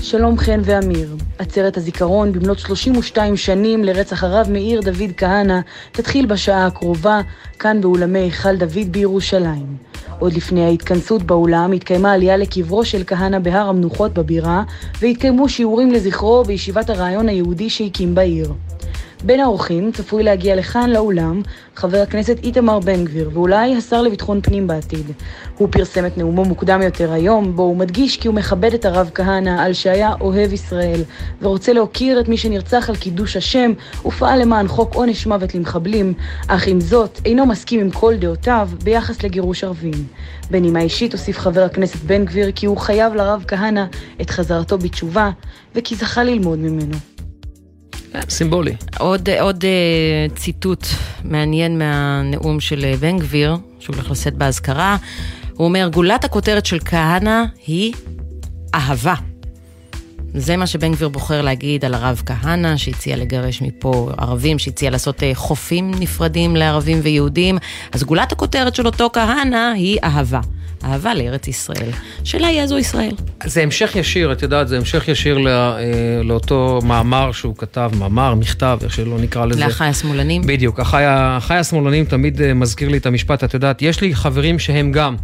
שלום 0.01 0.37
חן 0.37 0.61
ואמיר, 0.63 1.15
עצרת 1.39 1.77
הזיכרון 1.77 2.33
במלאת 2.33 2.59
32 2.59 3.37
שנים 3.37 3.83
לרצח 3.83 4.23
הרב 4.23 4.47
מאיר 4.49 4.81
דוד 4.81 5.11
כהנא 5.17 5.59
תתחיל 5.91 6.25
בשעה 6.25 6.65
הקרובה 6.65 7.21
כאן 7.59 7.81
באולמי 7.81 8.19
היכל 8.19 8.55
דוד 8.55 8.91
בירושלים. 8.91 9.77
עוד 10.19 10.33
לפני 10.33 10.65
ההתכנסות 10.65 11.23
באולם 11.23 11.71
התקיימה 11.71 12.11
עלייה 12.11 12.37
לקברו 12.37 12.85
של 12.85 13.03
כהנא 13.07 13.39
בהר 13.39 13.69
המנוחות 13.69 14.13
בבירה 14.13 14.63
והתקיימו 15.01 15.49
שיעורים 15.49 15.91
לזכרו 15.91 16.43
בישיבת 16.43 16.89
הרעיון 16.89 17.29
היהודי 17.29 17.69
שהקים 17.69 18.15
בעיר. 18.15 18.53
בין 19.23 19.39
האורחים 19.39 19.91
צפוי 19.91 20.23
להגיע 20.23 20.55
לכאן 20.55 20.89
לאולם 20.89 21.41
חבר 21.75 21.97
הכנסת 21.97 22.37
איתמר 22.43 22.79
בן 22.79 23.05
גביר 23.05 23.29
ואולי 23.33 23.75
השר 23.75 24.01
לביטחון 24.01 24.41
פנים 24.41 24.67
בעתיד. 24.67 25.11
הוא 25.57 25.67
פרסם 25.71 26.05
את 26.05 26.17
נאומו 26.17 26.45
מוקדם 26.45 26.81
יותר 26.81 27.11
היום, 27.11 27.55
בו 27.55 27.63
הוא 27.63 27.77
מדגיש 27.77 28.17
כי 28.17 28.27
הוא 28.27 28.35
מכבד 28.35 28.73
את 28.73 28.85
הרב 28.85 29.09
כהנא 29.15 29.61
על 29.61 29.73
שהיה 29.73 30.13
אוהב 30.21 30.53
ישראל 30.53 31.01
ורוצה 31.41 31.73
להוקיר 31.73 32.19
את 32.19 32.27
מי 32.27 32.37
שנרצח 32.37 32.89
על 32.89 32.95
קידוש 32.95 33.37
השם 33.37 33.71
ופעל 34.05 34.41
למען 34.41 34.67
חוק 34.67 34.95
עונש 34.95 35.27
מוות 35.27 35.55
למחבלים, 35.55 36.13
אך 36.47 36.67
עם 36.67 36.79
זאת 36.81 37.19
אינו 37.25 37.45
מסכים 37.45 37.79
עם 37.79 37.91
כל 37.91 38.15
דעותיו 38.15 38.69
ביחס 38.83 39.23
לגירוש 39.23 39.63
ערבים. 39.63 40.07
בנימה 40.51 40.81
אישית 40.81 41.13
הוסיף 41.13 41.39
חבר 41.39 41.63
הכנסת 41.63 41.99
בן 41.99 42.25
גביר 42.25 42.51
כי 42.51 42.65
הוא 42.65 42.77
חייב 42.77 43.13
לרב 43.13 43.43
כהנא 43.47 43.85
את 44.21 44.29
חזרתו 44.29 44.77
בתשובה 44.77 45.29
וכי 45.75 45.95
זכה 45.95 46.23
ללמוד 46.23 46.59
ממנו. 46.59 47.18
סימבולי. 48.29 48.75
עוד, 48.99 49.29
עוד 49.29 49.65
אה, 49.65 50.35
ציטוט 50.35 50.85
מעניין 51.23 51.77
מהנאום 51.77 52.59
של 52.59 52.85
אה, 52.85 52.97
בן 52.99 53.19
גביר, 53.19 53.57
שהוא 53.79 53.95
הולך 53.95 54.11
לשאת 54.11 54.33
באזכרה. 54.33 54.97
הוא 55.53 55.65
אומר, 55.65 55.89
גולת 55.93 56.23
הכותרת 56.23 56.65
של 56.65 56.79
כהנא 56.85 57.43
היא 57.67 57.93
אהבה. 58.75 59.13
זה 60.33 60.57
מה 60.57 60.67
שבן 60.67 60.91
גביר 60.91 61.09
בוחר 61.09 61.41
להגיד 61.41 61.85
על 61.85 61.93
הרב 61.93 62.21
כהנא, 62.25 62.77
שהציע 62.77 63.17
לגרש 63.17 63.61
מפה 63.61 64.11
ערבים, 64.17 64.59
שהציע 64.59 64.89
לעשות 64.89 65.23
אה, 65.23 65.31
חופים 65.35 65.91
נפרדים 65.99 66.55
לערבים 66.55 66.99
ויהודים. 67.03 67.57
אז 67.91 68.03
גולת 68.03 68.31
הכותרת 68.31 68.75
של 68.75 68.85
אותו 68.85 69.09
כהנא 69.13 69.71
היא 69.75 69.97
אהבה. 70.03 70.39
אהבה 70.83 71.13
לארץ 71.13 71.47
ישראל. 71.47 71.89
השאלה 72.21 72.47
היא 72.47 72.61
איזו 72.61 72.77
ישראל. 72.77 73.11
זה 73.43 73.63
המשך 73.63 73.95
ישיר, 73.95 74.31
את 74.31 74.41
יודעת, 74.41 74.67
זה 74.67 74.77
המשך 74.77 75.07
ישיר 75.07 75.37
לא, 75.37 75.49
אה, 75.49 75.81
לאותו 76.23 76.79
מאמר 76.83 77.31
שהוא 77.31 77.55
כתב, 77.57 77.91
מאמר, 77.99 78.35
מכתב, 78.35 78.79
איך 78.83 78.93
שלא 78.93 79.19
נקרא 79.19 79.45
לזה. 79.45 79.65
לאחי 79.65 79.85
השמאלנים. 79.85 80.41
בדיוק, 80.45 80.79
אחי, 80.79 81.03
אחי 81.37 81.55
השמאלנים 81.55 82.05
תמיד 82.05 82.41
אה, 82.41 82.53
מזכיר 82.53 82.89
לי 82.89 82.97
את 82.97 83.05
המשפט, 83.05 83.43
את 83.43 83.53
יודעת, 83.53 83.81
יש 83.81 84.01
לי 84.01 84.15
חברים 84.15 84.59
שהם 84.59 84.91
גם. 84.91 85.15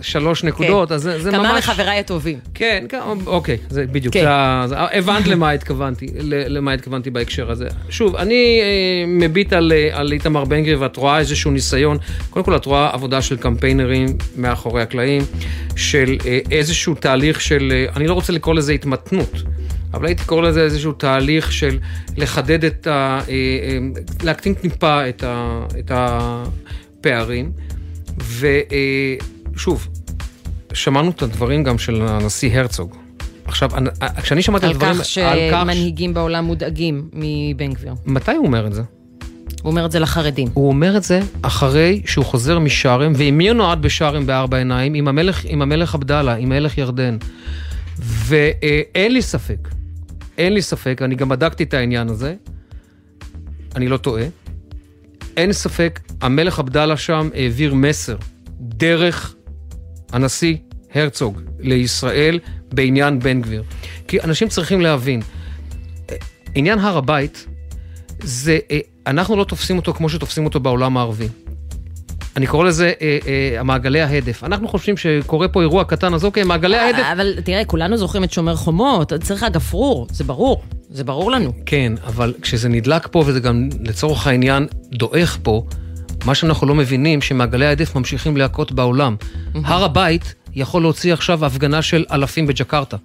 שלוש 0.00 0.44
נקודות, 0.44 0.92
אז 0.92 1.02
זה, 1.02 1.22
זה 1.22 1.30
ממש... 1.30 1.46
כמה 1.46 1.58
מחבריי 1.58 1.98
הטובים. 1.98 2.38
כן, 2.54 2.84
כן, 2.88 2.98
אוקיי, 3.26 3.56
זה 3.70 3.84
בדיוק, 3.86 4.14
כן. 4.14 4.24
זה, 4.66 4.74
הבנת 4.78 5.26
למה 5.26 5.50
התכוונתי, 5.50 6.06
למה 6.22 6.72
התכוונתי 6.72 7.10
בהקשר 7.10 7.50
הזה. 7.50 7.68
שוב, 7.90 8.16
אני 8.16 8.60
אה, 8.62 9.04
מביט 9.06 9.52
על, 9.52 9.72
אה, 9.72 9.88
על 9.92 10.12
איתמר 10.12 10.44
בן 10.44 10.62
גביר 10.62 10.80
ואת 10.80 10.96
רואה 10.96 11.18
איזשהו 11.18 11.50
ניסיון, 11.50 11.98
קודם 12.30 12.44
כל 12.44 12.56
את 12.56 12.66
רואה 12.66 12.90
עבודה 12.92 13.22
של 13.22 13.36
קמפיינרים 13.36 14.06
מאחורי 14.36 14.82
הקלעים, 14.82 15.22
של 15.76 16.16
אה, 16.26 16.38
איזשהו 16.50 16.94
תהליך 16.94 17.40
של, 17.40 17.86
אני 17.96 18.06
לא 18.06 18.14
רוצה 18.14 18.32
לקרוא 18.32 18.54
לזה 18.54 18.72
התמתנות. 18.72 19.42
אבל 19.94 20.06
הייתי 20.06 20.24
קורא 20.24 20.42
לזה 20.42 20.62
איזשהו 20.62 20.92
תהליך 20.92 21.52
של 21.52 21.78
לחדד 22.16 22.64
את 22.64 22.86
ה... 22.86 23.20
להקטין 24.22 24.54
טיפה 24.54 25.08
את, 25.08 25.24
ה, 25.26 25.64
את 25.78 25.90
הפערים. 25.94 27.52
ושוב, 28.18 29.88
שמענו 30.72 31.10
את 31.10 31.22
הדברים 31.22 31.64
גם 31.64 31.78
של 31.78 32.02
הנשיא 32.08 32.58
הרצוג. 32.58 32.96
עכשיו, 33.44 33.76
אני- 33.76 33.90
כשאני 34.22 34.42
שמעתי 34.42 34.66
את 34.66 34.70
על 34.70 34.76
הדברים... 34.76 34.94
כך 34.94 35.04
שמנהיגים 35.04 36.14
בעולם 36.14 36.44
מודאגים 36.44 37.08
מבן 37.12 37.72
גביר. 37.72 37.94
מתי 38.06 38.32
הוא 38.32 38.46
אומר 38.46 38.66
את 38.66 38.74
זה? 38.74 38.82
הוא 39.62 39.70
אומר 39.70 39.86
את 39.86 39.92
זה 39.92 39.98
לחרדים. 39.98 40.48
הוא 40.54 40.68
אומר 40.68 40.96
את 40.96 41.02
זה 41.02 41.20
אחרי 41.42 42.02
שהוא 42.06 42.24
חוזר 42.24 42.58
משארם, 42.58 43.12
ועם 43.16 43.38
מי 43.38 43.48
הוא 43.48 43.56
נועד 43.56 43.82
בשארם 43.82 44.26
בארבע 44.26 44.56
עיניים? 44.58 44.94
עם 44.94 45.08
המלך, 45.08 45.44
עם 45.44 45.62
המלך 45.62 45.94
עבדאללה, 45.94 46.34
עם 46.34 46.48
מלך 46.48 46.78
ירדן. 46.78 47.16
ואין 47.98 49.12
לי 49.12 49.22
ספק, 49.22 49.68
אין 50.38 50.52
לי 50.52 50.62
ספק, 50.62 51.00
אני 51.04 51.14
גם 51.14 51.28
בדקתי 51.28 51.62
את 51.64 51.74
העניין 51.74 52.08
הזה, 52.08 52.34
אני 53.76 53.88
לא 53.88 53.96
טועה, 53.96 54.22
אין 55.36 55.52
ספק, 55.52 56.00
המלך 56.20 56.58
עבדאללה 56.58 56.96
שם 56.96 57.28
העביר 57.34 57.74
מסר 57.74 58.16
דרך 58.60 59.34
הנשיא 60.12 60.56
הרצוג 60.94 61.40
לישראל 61.58 62.38
בעניין 62.72 63.18
בן 63.18 63.40
גביר. 63.40 63.62
כי 64.08 64.20
אנשים 64.20 64.48
צריכים 64.48 64.80
להבין, 64.80 65.22
עניין 66.54 66.78
הר 66.78 66.96
הבית, 66.96 67.46
זה, 68.22 68.58
אה, 68.70 68.78
אנחנו 69.06 69.36
לא 69.36 69.44
תופסים 69.44 69.76
אותו 69.76 69.94
כמו 69.94 70.08
שתופסים 70.08 70.44
אותו 70.44 70.60
בעולם 70.60 70.96
הערבי. 70.96 71.28
אני 72.36 72.46
קורא 72.46 72.64
לזה 72.64 72.92
אה, 73.02 73.18
אה, 73.56 73.62
מעגלי 73.62 74.00
ההדף. 74.00 74.44
אנחנו 74.44 74.68
חושבים 74.68 74.96
שקורה 74.96 75.48
פה 75.48 75.60
אירוע 75.60 75.84
קטן, 75.84 76.14
אז 76.14 76.24
אוקיי, 76.24 76.44
מעגלי 76.44 76.76
ההדף... 76.76 77.04
אבל 77.12 77.34
תראה, 77.44 77.64
כולנו 77.64 77.96
זוכרים 77.96 78.24
את 78.24 78.32
שומר 78.32 78.56
חומות, 78.56 79.12
צריך 79.12 79.42
הגפרור, 79.42 80.06
זה 80.10 80.24
ברור, 80.24 80.62
זה 80.90 81.04
ברור 81.04 81.30
לנו. 81.30 81.52
כן, 81.66 81.92
אבל 82.06 82.34
כשזה 82.42 82.68
נדלק 82.68 83.08
פה 83.10 83.24
וזה 83.26 83.40
גם 83.40 83.68
לצורך 83.80 84.26
העניין 84.26 84.66
דועך 84.92 85.38
פה, 85.42 85.66
מה 86.24 86.34
שאנחנו 86.34 86.66
לא 86.66 86.74
מבינים, 86.74 87.22
שמעגלי 87.22 87.66
ההדף 87.66 87.96
ממשיכים 87.96 88.36
להכות 88.36 88.72
בעולם. 88.72 89.16
הר 89.64 89.84
הבית 89.84 90.34
יכול 90.54 90.82
להוציא 90.82 91.12
עכשיו 91.12 91.44
הפגנה 91.44 91.82
של 91.82 92.04
אלפים 92.12 92.46
בג'קרטה. 92.46 92.96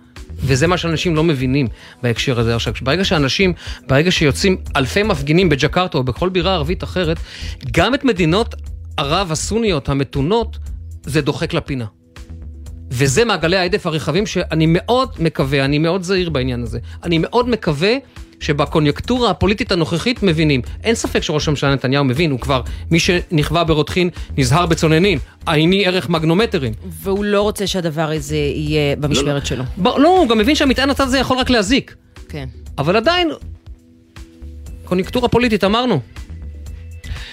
וזה 0.44 0.68
מה 0.68 0.78
שאנשים 0.78 1.16
לא 1.16 1.24
מבינים 1.24 1.68
בהקשר 2.04 2.40
הזה. 2.40 2.56
עכשיו, 2.56 2.74
ברגע 2.82 3.06
שאנשים, 3.06 3.54
ברגע 3.88 4.12
שיוצאים 4.12 4.58
אלפי 4.76 5.04
מפגינים 5.04 5.50
בג'קרטה 5.50 5.98
או 5.98 6.04
בכל 6.04 6.30
בירה 6.30 6.54
ערבית 6.54 6.84
אחרת, 6.84 7.18
גם 7.72 7.94
את 7.94 8.04
מדינות 8.04 8.56
ערב 8.98 9.32
הסוניות 9.32 9.90
המתונות, 9.90 10.58
זה 11.04 11.22
דוחק 11.22 11.54
לפינה. 11.54 11.86
וזה 12.92 13.26
מעגלי 13.26 13.58
ההדף 13.58 13.86
הרחבים 13.86 14.26
שאני 14.28 14.66
מאוד 14.68 15.10
מקווה, 15.20 15.66
אני 15.66 15.78
מאוד 15.78 16.04
זהיר 16.04 16.30
בעניין 16.30 16.64
הזה. 16.64 16.80
אני 17.04 17.18
מאוד 17.18 17.50
מקווה 17.50 17.94
שבקוניונקטורה 18.40 19.30
הפוליטית 19.30 19.72
הנוכחית 19.72 20.24
מבינים. 20.24 20.62
אין 20.84 20.96
ספק 20.96 21.24
שראש 21.24 21.48
הממשלה 21.48 21.74
נתניהו 21.74 22.04
מבין, 22.04 22.32
הוא 22.32 22.40
כבר, 22.40 22.62
מי 22.92 23.00
שנכווה 23.00 23.64
ברותחין 23.64 24.10
נזהר 24.38 24.66
בצוננין, 24.66 25.20
עיני 25.48 25.86
ערך 25.86 26.10
מגנומטרים. 26.10 26.74
והוא 26.86 27.26
לא 27.26 27.42
רוצה 27.42 27.68
שהדבר 27.68 28.12
הזה 28.12 28.36
יהיה 28.36 28.96
במשמרת 28.96 29.46
שלו. 29.46 29.64
ב- 29.78 29.88
לא, 29.88 30.18
הוא 30.20 30.28
גם 30.28 30.38
מבין 30.38 30.56
שהמטען 30.56 30.90
הצד 30.90 31.04
הזה 31.04 31.18
יכול 31.18 31.38
רק 31.38 31.50
להזיק. 31.50 31.96
כן. 32.30 32.48
אבל 32.78 32.96
עדיין, 32.96 33.30
קוניונקטורה 34.86 35.28
פוליטית, 35.28 35.64
אמרנו. 35.64 36.00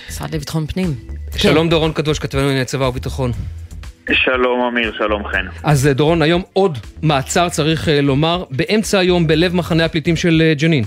משרד 0.09 0.35
לביטחון 0.35 0.67
פנים. 0.67 1.18
שלום 1.39 1.69
דורון 1.69 1.93
קדוש, 1.93 2.19
כתבנו 2.19 2.43
לענייני 2.43 2.65
צבא 2.65 2.85
וביטחון. 2.85 3.31
שלום 4.13 4.61
אמיר, 4.61 4.93
שלום 4.99 5.29
חן. 5.29 5.47
אז 5.65 5.87
אה, 5.87 5.93
דורון, 5.93 6.23
היום 6.23 6.43
עוד 6.53 6.79
מעצר 7.03 7.49
צריך 7.49 7.89
אה, 7.89 8.01
לומר, 8.01 8.45
באמצע 8.51 8.99
היום 8.99 9.27
בלב 9.27 9.55
מחנה 9.55 9.85
הפליטים 9.85 10.17
של 10.17 10.43
אה, 10.45 10.55
ג'נין. 10.55 10.85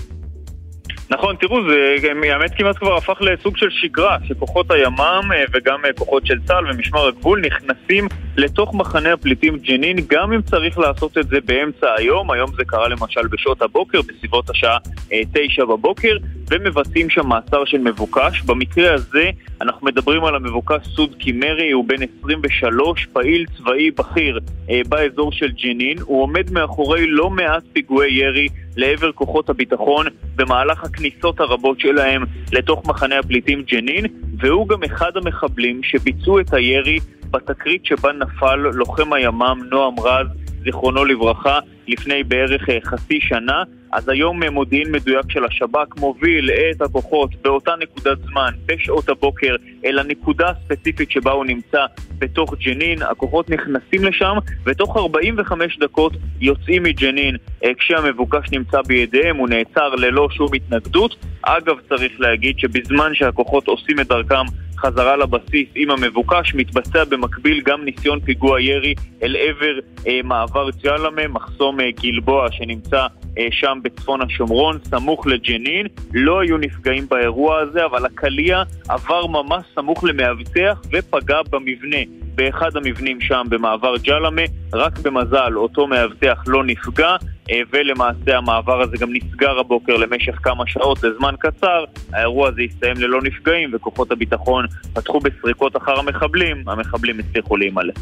נכון, 1.10 1.36
תראו, 1.40 1.56
זה 1.68 1.96
האמת 2.32 2.50
כמעט 2.56 2.76
כבר 2.78 2.96
הפך 2.96 3.18
לסוג 3.20 3.56
של 3.56 3.66
שגרה, 3.70 4.16
שכוחות 4.28 4.70
הימ"מ 4.70 5.30
וגם 5.52 5.80
כוחות 5.98 6.26
של 6.26 6.38
צה"ל 6.46 6.64
ומשמר 6.70 7.06
הגבול 7.06 7.42
נכנסים 7.46 8.08
לתוך 8.36 8.74
מחנה 8.74 9.12
הפליטים 9.12 9.58
ג'נין, 9.58 9.96
גם 10.08 10.32
אם 10.32 10.42
צריך 10.42 10.78
לעשות 10.78 11.18
את 11.18 11.28
זה 11.28 11.36
באמצע 11.44 11.86
היום, 11.98 12.30
היום 12.30 12.50
זה 12.56 12.64
קרה 12.66 12.88
למשל 12.88 13.26
בשעות 13.26 13.62
הבוקר, 13.62 14.00
בסביבות 14.08 14.50
השעה 14.50 14.78
תשע 15.08 15.64
בבוקר, 15.64 16.16
ומבצעים 16.50 17.10
שם 17.10 17.26
מעצר 17.26 17.64
של 17.64 17.78
מבוקש. 17.78 18.42
במקרה 18.46 18.94
הזה 18.94 19.30
אנחנו 19.60 19.86
מדברים 19.86 20.24
על 20.24 20.34
המבוקש 20.34 20.86
סוד 20.86 21.14
קימרי, 21.14 21.70
הוא 21.70 21.84
בן 21.88 22.02
23, 22.22 23.06
פעיל 23.12 23.44
צבאי 23.56 23.90
בכיר 23.90 24.40
אה, 24.70 24.80
באזור 24.88 25.32
של 25.32 25.48
ג'נין. 25.48 25.98
הוא 26.00 26.22
עומד 26.22 26.50
מאחורי 26.50 27.06
לא 27.06 27.30
מעט 27.30 27.62
פיגועי 27.72 28.12
ירי 28.12 28.48
לעבר 28.76 29.12
כוחות 29.12 29.50
הביטחון 29.50 30.06
במהלך 30.36 30.84
הכניסות 30.84 31.40
הרבות 31.40 31.80
שלהם 31.80 32.22
לתוך 32.52 32.86
מחנה 32.86 33.18
הפליטים 33.18 33.62
ג'נין, 33.62 34.06
והוא 34.38 34.68
גם 34.68 34.82
אחד 34.82 35.16
המחבלים 35.16 35.80
שביצעו 35.82 36.40
את 36.40 36.54
הירי 36.54 36.98
בתקרית 37.30 37.84
שבה 37.84 38.12
נפל 38.12 38.56
לוחם 38.56 39.12
הימ"מ 39.12 39.58
נועם 39.70 40.00
רז, 40.00 40.26
זיכרונו 40.64 41.04
לברכה, 41.04 41.58
לפני 41.88 42.22
בערך 42.22 42.68
אה, 42.68 42.78
חצי 42.84 43.18
שנה. 43.20 43.62
אז 43.92 44.08
היום 44.08 44.42
אה, 44.42 44.50
מודיעין 44.50 44.92
מדויק 44.92 45.30
של 45.30 45.44
השב"כ 45.44 46.00
מוביל 46.00 46.50
את 46.50 46.82
הכוחות 46.82 47.30
באותה 47.42 47.72
נקודת 47.80 48.18
זמן, 48.18 48.52
בשעות 48.66 49.08
הבוקר, 49.08 49.56
אל 49.84 49.98
הנקודה 49.98 50.48
הספציפית 50.48 51.10
שבה 51.10 51.32
הוא 51.32 51.44
נמצא 51.44 51.86
בתוך 52.18 52.54
ג'נין. 52.54 53.02
הכוחות 53.02 53.50
נכנסים 53.50 54.04
לשם, 54.04 54.36
ותוך 54.66 54.96
45 54.96 55.78
דקות 55.78 56.12
יוצאים 56.40 56.82
מג'נין 56.82 57.36
אה, 57.64 57.74
כשהמבוקש 57.78 58.50
נמצא 58.52 58.82
בידיהם, 58.86 59.36
הוא 59.36 59.48
נעצר 59.48 59.94
ללא 59.94 60.28
שום 60.30 60.54
התנגדות. 60.54 61.16
אגב, 61.42 61.76
צריך 61.88 62.12
להגיד 62.18 62.58
שבזמן 62.58 63.14
שהכוחות 63.14 63.66
עושים 63.66 64.00
את 64.00 64.06
דרכם 64.06 64.44
חזרה 64.82 65.16
לבסיס 65.16 65.68
עם 65.74 65.90
המבוקש, 65.90 66.54
מתבצע 66.54 67.04
במקביל 67.04 67.60
גם 67.64 67.84
ניסיון 67.84 68.20
פיגוע 68.20 68.60
ירי 68.60 68.94
אל 69.22 69.36
עבר 69.36 69.78
אה, 70.06 70.20
מעבר 70.24 70.68
ג'למה, 70.82 71.28
מחסום 71.28 71.80
אה, 71.80 71.90
גלבוע 72.00 72.52
שנמצא 72.52 73.06
אה, 73.38 73.46
שם 73.50 73.78
בצפון 73.82 74.22
השומרון, 74.22 74.78
סמוך 74.84 75.26
לג'נין. 75.26 75.86
לא 76.14 76.40
היו 76.40 76.58
נפגעים 76.58 77.06
באירוע 77.08 77.58
הזה, 77.60 77.84
אבל 77.84 78.06
הקליע 78.06 78.62
עבר 78.88 79.26
ממש 79.26 79.64
סמוך 79.74 80.04
למאבטח 80.04 80.82
ופגע 80.92 81.38
במבנה. 81.50 82.21
באחד 82.34 82.76
המבנים 82.76 83.20
שם 83.20 83.46
במעבר 83.48 83.96
ג'למה, 83.96 84.42
רק 84.72 84.98
במזל 84.98 85.52
אותו 85.56 85.86
מאבטח 85.86 86.42
לא 86.46 86.64
נפגע, 86.64 87.16
אה, 87.50 87.60
ולמעשה 87.72 88.36
המעבר 88.36 88.82
הזה 88.82 88.96
גם 89.00 89.08
נסגר 89.12 89.58
הבוקר 89.58 89.96
למשך 89.96 90.38
כמה 90.42 90.64
שעות 90.66 91.02
לזמן 91.02 91.34
קצר. 91.38 91.84
האירוע 92.12 92.48
הזה 92.48 92.62
הסתיים 92.62 92.96
ללא 92.96 93.22
נפגעים, 93.22 93.70
וכוחות 93.74 94.10
הביטחון 94.12 94.66
פתחו 94.92 95.20
בסריקות 95.20 95.76
אחר 95.76 95.98
המחבלים, 95.98 96.68
המחבלים 96.68 97.18
הצליחו 97.18 97.56
להימלט. 97.56 97.98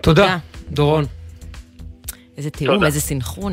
תודה, 0.00 0.36
דורון. 0.70 1.19
איזה 2.40 2.50
תיאום, 2.50 2.84
איזה 2.84 3.00
סינכרון. 3.00 3.52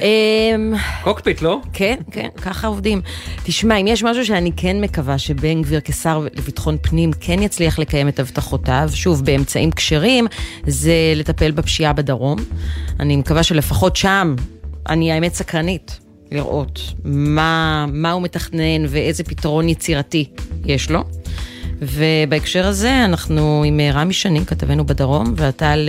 אמ, 0.00 0.74
קוקפיט, 1.02 1.42
לא? 1.42 1.60
כן, 1.72 1.96
כן, 2.10 2.28
ככה 2.42 2.66
עובדים. 2.66 3.02
תשמע, 3.44 3.76
אם 3.76 3.86
יש 3.86 4.02
משהו 4.02 4.26
שאני 4.26 4.50
כן 4.56 4.80
מקווה 4.80 5.18
שבן 5.18 5.62
גביר 5.62 5.80
כשר 5.84 6.26
לביטחון 6.34 6.76
פנים 6.82 7.10
כן 7.20 7.42
יצליח 7.42 7.78
לקיים 7.78 8.08
את 8.08 8.20
הבטחותיו, 8.20 8.88
שוב, 8.94 9.24
באמצעים 9.24 9.70
כשרים, 9.70 10.26
זה 10.66 10.92
לטפל 11.16 11.50
בפשיעה 11.50 11.92
בדרום. 11.92 12.38
אני 13.00 13.16
מקווה 13.16 13.42
שלפחות 13.42 13.96
שם, 13.96 14.34
אני 14.88 15.12
האמת 15.12 15.34
סקרנית. 15.34 15.98
לראות 16.32 16.80
מה, 17.04 17.86
מה 17.92 18.12
הוא 18.12 18.22
מתכנן 18.22 18.84
ואיזה 18.88 19.24
פתרון 19.24 19.68
יצירתי 19.68 20.30
יש 20.64 20.90
לו. 20.90 21.04
ובהקשר 21.80 22.66
הזה 22.66 23.04
אנחנו 23.04 23.62
עם 23.66 23.80
רמי 23.92 24.12
שנים, 24.12 24.44
כתבנו 24.44 24.86
בדרום, 24.86 25.34
ואתה 25.36 25.72
על 25.72 25.88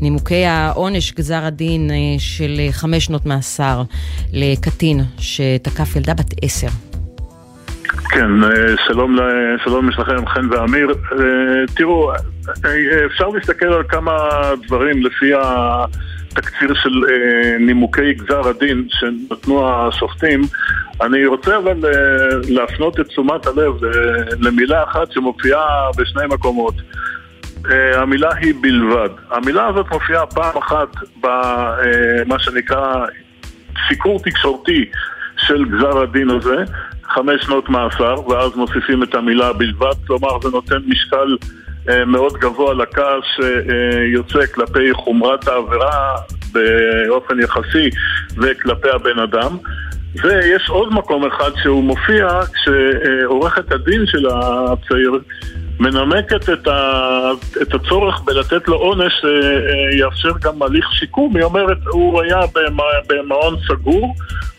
נימוקי 0.00 0.44
העונש, 0.44 1.12
גזר 1.12 1.44
הדין 1.44 1.90
אה, 1.90 1.96
של 2.18 2.56
אה, 2.58 2.72
חמש 2.72 3.04
שנות 3.04 3.26
מאסר 3.26 3.82
לקטין 4.32 5.00
שתקף 5.18 5.96
ילדה 5.96 6.14
בת 6.14 6.34
עשר. 6.42 6.66
כן, 8.10 8.44
אה, 8.44 8.50
שלום, 8.86 9.16
שלום 9.64 9.88
לכם, 9.88 10.26
חן 10.26 10.52
ואמיר. 10.52 10.94
תראו, 11.76 12.12
אפשר 13.06 13.28
להסתכל 13.28 13.66
על 13.66 13.82
כמה 13.88 14.12
דברים 14.66 15.02
לפי 15.02 15.32
התקציר 15.34 16.74
של 16.74 16.90
נימוקי 17.60 18.14
גזר 18.14 18.48
הדין 18.48 18.88
שנתנו 18.90 19.68
השופטים. 19.68 20.42
אני 21.02 21.26
רוצה 21.26 21.56
אבל 21.56 21.84
להפנות 22.48 23.00
את 23.00 23.06
תשומת 23.06 23.46
הלב 23.46 23.72
למילה 24.40 24.84
אחת 24.84 25.12
שמופיעה 25.12 25.90
בשני 25.98 26.22
מקומות. 26.28 26.74
Uh, 27.64 27.96
המילה 27.96 28.34
היא 28.34 28.54
בלבד. 28.60 29.08
המילה 29.30 29.66
הזאת 29.66 29.86
מופיעה 29.92 30.26
פעם 30.26 30.56
אחת 30.58 30.88
במה 31.20 32.34
אה, 32.34 32.38
שנקרא 32.38 33.06
סיקור 33.88 34.20
תקשורתי 34.24 34.84
של 35.36 35.64
גזר 35.64 36.02
הדין 36.02 36.30
הזה, 36.30 36.56
חמש 37.04 37.42
שנות 37.42 37.68
מאסר, 37.68 38.28
ואז 38.28 38.56
מוסיפים 38.56 39.02
את 39.02 39.14
המילה 39.14 39.52
בלבד, 39.52 39.94
כלומר 40.06 40.40
זה 40.42 40.48
נותן 40.48 40.78
משקל 40.86 41.36
uh, 41.86 41.90
מאוד 42.06 42.32
גבוה 42.32 42.74
לכעס 42.74 43.24
שיוצא 43.36 44.46
כלפי 44.46 44.92
חומרת 44.92 45.48
העבירה 45.48 46.14
באופן 46.52 47.40
יחסי 47.40 47.90
וכלפי 48.36 48.88
הבן 48.90 49.18
אדם. 49.18 49.56
ויש 50.22 50.68
עוד 50.68 50.92
מקום 50.92 51.26
אחד 51.26 51.50
שהוא 51.62 51.84
מופיע 51.84 52.28
כשעורכת 52.54 53.72
הדין 53.72 54.06
של 54.06 54.26
הצעיר 54.26 55.12
מנמקת 55.80 56.50
את, 56.50 56.66
ה, 56.66 57.30
את 57.62 57.74
הצורך 57.74 58.20
בלתת 58.24 58.68
לו 58.68 58.76
עונש 58.76 59.12
שיאפשר 59.20 60.32
גם 60.42 60.62
הליך 60.62 60.92
שיקום. 60.92 61.36
היא 61.36 61.44
אומרת, 61.44 61.78
הוא 61.86 62.22
היה 62.22 62.40
במעון 63.08 63.56
סגור, 63.68 64.14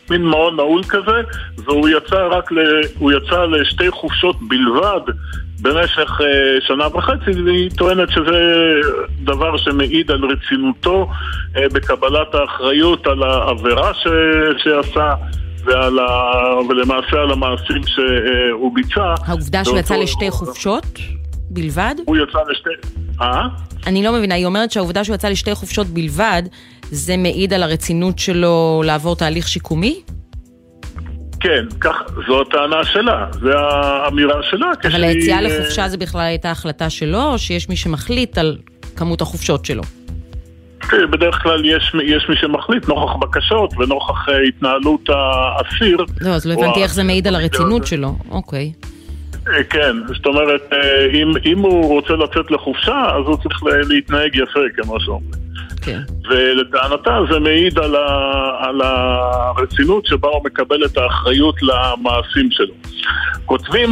מין 0.09 0.21
מעון 0.21 0.55
נעול 0.55 0.83
כזה, 0.83 1.21
והוא 1.57 1.89
יצא 1.89 2.27
רק 2.27 2.51
ל... 2.51 2.57
הוא 2.99 3.11
יצא 3.11 3.45
לשתי 3.45 3.91
חופשות 3.91 4.35
בלבד 4.47 5.01
במשך 5.61 6.09
uh, 6.19 6.67
שנה 6.67 6.87
וחצי, 6.87 7.41
והיא 7.45 7.69
טוענת 7.77 8.09
שזה 8.09 8.39
דבר 9.23 9.57
שמעיד 9.57 10.11
על 10.11 10.21
רצינותו 10.25 11.09
בקבלת 11.53 12.35
האחריות 12.35 13.07
על 13.07 13.23
העבירה 13.23 13.93
ש... 13.93 14.07
שעשה. 14.57 15.13
ועל 15.65 15.99
ה... 15.99 16.05
ולמעשה 16.69 17.17
על 17.17 17.31
המעשים 17.31 17.81
שהוא 17.85 18.75
ביצע. 18.75 19.13
העובדה 19.25 19.65
שהוא 19.65 19.77
יצא 19.77 19.95
לשתי 19.95 20.31
חופשות 20.31 20.99
בלבד? 21.49 21.95
הוא 22.05 22.17
יצא 22.17 22.39
לשתי... 22.51 22.69
אה? 23.21 23.47
אני 23.87 24.03
לא 24.03 24.11
מבינה, 24.11 24.35
היא 24.35 24.45
אומרת 24.45 24.71
שהעובדה 24.71 25.03
שהוא 25.03 25.15
יצא 25.15 25.29
לשתי 25.29 25.55
חופשות 25.55 25.87
בלבד, 25.87 26.43
זה 26.91 27.17
מעיד 27.17 27.53
על 27.53 27.63
הרצינות 27.63 28.19
שלו 28.19 28.81
לעבור 28.85 29.15
תהליך 29.15 29.47
שיקומי? 29.47 30.01
כן, 31.39 31.65
כך, 31.79 31.95
זו 32.27 32.41
הטענה 32.41 32.83
שלה, 32.83 33.25
זו 33.31 33.49
האמירה 33.49 34.43
שלה. 34.43 34.67
אבל 34.91 35.03
היציאה 35.03 35.39
כשהיא... 35.39 35.59
לחופשה 35.59 35.89
זה 35.89 35.97
בכלל 35.97 36.21
הייתה 36.21 36.51
החלטה 36.51 36.89
שלו, 36.89 37.23
או 37.23 37.39
שיש 37.39 37.69
מי 37.69 37.75
שמחליט 37.75 38.37
על 38.37 38.57
כמות 38.95 39.21
החופשות 39.21 39.65
שלו? 39.65 39.83
בדרך 41.11 41.43
כלל 41.43 41.65
יש, 41.65 41.95
יש 42.03 42.25
מי 42.29 42.35
שמחליט 42.35 42.87
נוכח 42.87 43.15
בקשות 43.15 43.73
ונוכח 43.77 44.29
אה, 44.29 44.39
התנהלות 44.39 45.09
האסיר. 45.09 45.97
לא, 46.21 46.29
אז 46.29 46.45
לא 46.45 46.53
הבנתי 46.53 46.83
איך 46.83 46.93
זה 46.93 47.03
מעיד 47.03 47.27
על 47.27 47.35
הרצינות 47.35 47.87
שלו, 47.87 48.15
אוקיי. 48.31 48.71
אה, 49.47 49.63
כן, 49.63 49.95
זאת 50.07 50.25
אומרת, 50.25 50.73
אה, 50.73 51.05
אם, 51.13 51.31
אם 51.45 51.59
הוא 51.59 51.87
רוצה 51.87 52.13
לצאת 52.13 52.51
לחופשה, 52.51 53.05
אז 53.05 53.25
הוא 53.25 53.37
צריך 53.37 53.63
להתנהג 53.63 54.35
יפה, 54.35 54.59
כמו 54.75 54.99
שאומרים. 54.99 55.44
כן. 55.85 55.99
ולטענתה 56.29 57.19
זה 57.31 57.39
מעיד 57.39 57.79
על, 57.79 57.95
ה, 57.95 58.07
על 58.59 58.81
הרצינות 58.81 60.05
שבה 60.05 60.27
הוא 60.27 60.45
מקבל 60.45 60.85
את 60.85 60.97
האחריות 60.97 61.55
למעשים 61.61 62.51
שלו. 62.51 62.73
כותבים, 63.45 63.89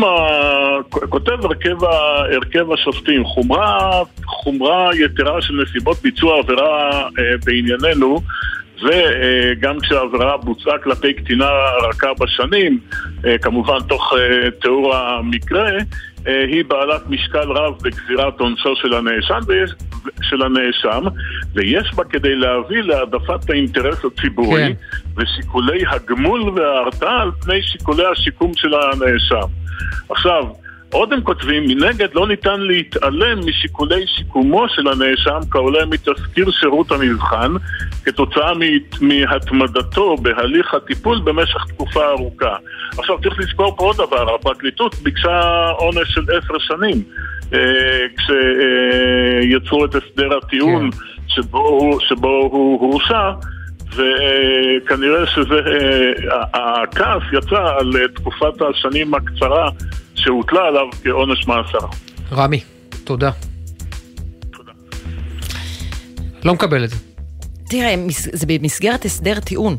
כותב 1.09 1.45
הרכב, 1.45 1.83
הרכב 1.83 2.71
השופטים, 2.71 3.25
חומרה, 3.25 4.03
חומרה 4.25 4.89
יתרה 4.95 5.41
של 5.41 5.53
נסיבות 5.53 5.97
ביצוע 6.01 6.39
עבירה 6.39 6.91
אה, 6.91 7.07
בענייננו 7.45 8.21
וגם 8.83 9.79
כשהעבירה 9.79 10.37
בוצעה 10.37 10.77
כלפי 10.77 11.13
קטינה 11.13 11.49
רכה 11.89 12.07
בשנים, 12.19 12.79
אה, 13.25 13.37
כמובן 13.37 13.77
תוך 13.87 14.13
אה, 14.17 14.51
תיאור 14.61 14.95
המקרה, 14.95 15.69
אה, 15.69 15.77
היא 16.25 16.65
בעלת 16.67 17.01
משקל 17.09 17.51
רב 17.51 17.73
בגזירת 17.83 18.39
עונשו 18.39 18.75
של 18.75 18.93
הנאשם, 18.93 19.39
ויש, 19.47 19.71
של 20.21 20.41
הנאשם, 20.41 21.03
ויש 21.53 21.93
בה 21.95 22.03
כדי 22.03 22.35
להביא 22.35 22.81
להעדפת 22.81 23.49
האינטרס 23.49 24.05
הציבורי 24.05 24.61
כן. 24.61 24.73
ושיקולי 25.17 25.83
הגמול 25.87 26.41
וההרתעה 26.41 27.21
על 27.21 27.31
פני 27.41 27.63
שיקולי 27.63 28.03
השיקום 28.11 28.51
של 28.55 28.73
הנאשם. 28.73 29.47
עכשיו, 30.09 30.43
עוד 30.93 31.13
הם 31.13 31.21
כותבים, 31.21 31.63
מנגד 31.67 32.07
לא 32.13 32.27
ניתן 32.27 32.59
להתעלם 32.61 33.39
משיקולי 33.45 34.07
שיקומו 34.07 34.69
של 34.69 34.87
הנאשם 34.87 35.39
כעולה 35.51 35.85
מתזכיר 35.85 36.51
שירות 36.51 36.91
המבחן 36.91 37.51
כתוצאה 38.05 38.51
מהתמדתו 39.01 40.15
בהליך 40.17 40.73
הטיפול 40.73 41.19
במשך 41.23 41.65
תקופה 41.67 42.09
ארוכה. 42.09 42.55
עכשיו 42.97 43.21
צריך 43.23 43.39
לזכור 43.39 43.75
פה 43.77 43.83
עוד 43.83 43.95
דבר, 43.95 44.35
הפרקליטות 44.35 44.95
ביקשה 44.95 45.69
עונש 45.69 46.07
של 46.13 46.21
עשר 46.21 46.59
שנים 46.59 47.03
אה, 47.53 47.59
כשיצרו 48.17 49.85
את 49.85 49.95
הסדר 49.95 50.37
הטיעון 50.37 50.91
כן. 50.91 50.97
שבו, 51.27 51.97
שבו 52.01 52.49
הוא 52.51 52.81
הורשע 52.81 53.31
וכנראה 53.95 55.27
שזה, 55.27 55.61
הכעס 56.53 57.23
יצא 57.33 57.75
על 57.79 58.07
תקופת 58.15 58.61
השנים 58.61 59.13
הקצרה 59.13 59.69
שהוטלה 60.23 60.67
עליו 60.67 60.85
כעונש 61.03 61.47
מאסר. 61.47 61.87
רמי, 62.31 62.59
תודה. 63.03 63.31
תודה. 64.51 64.71
לא 66.45 66.53
מקבל 66.53 66.83
את 66.83 66.89
זה. 66.89 66.95
תראה, 67.69 67.95
זה 68.09 68.45
במסגרת 68.45 69.05
הסדר 69.05 69.39
טיעון. 69.39 69.77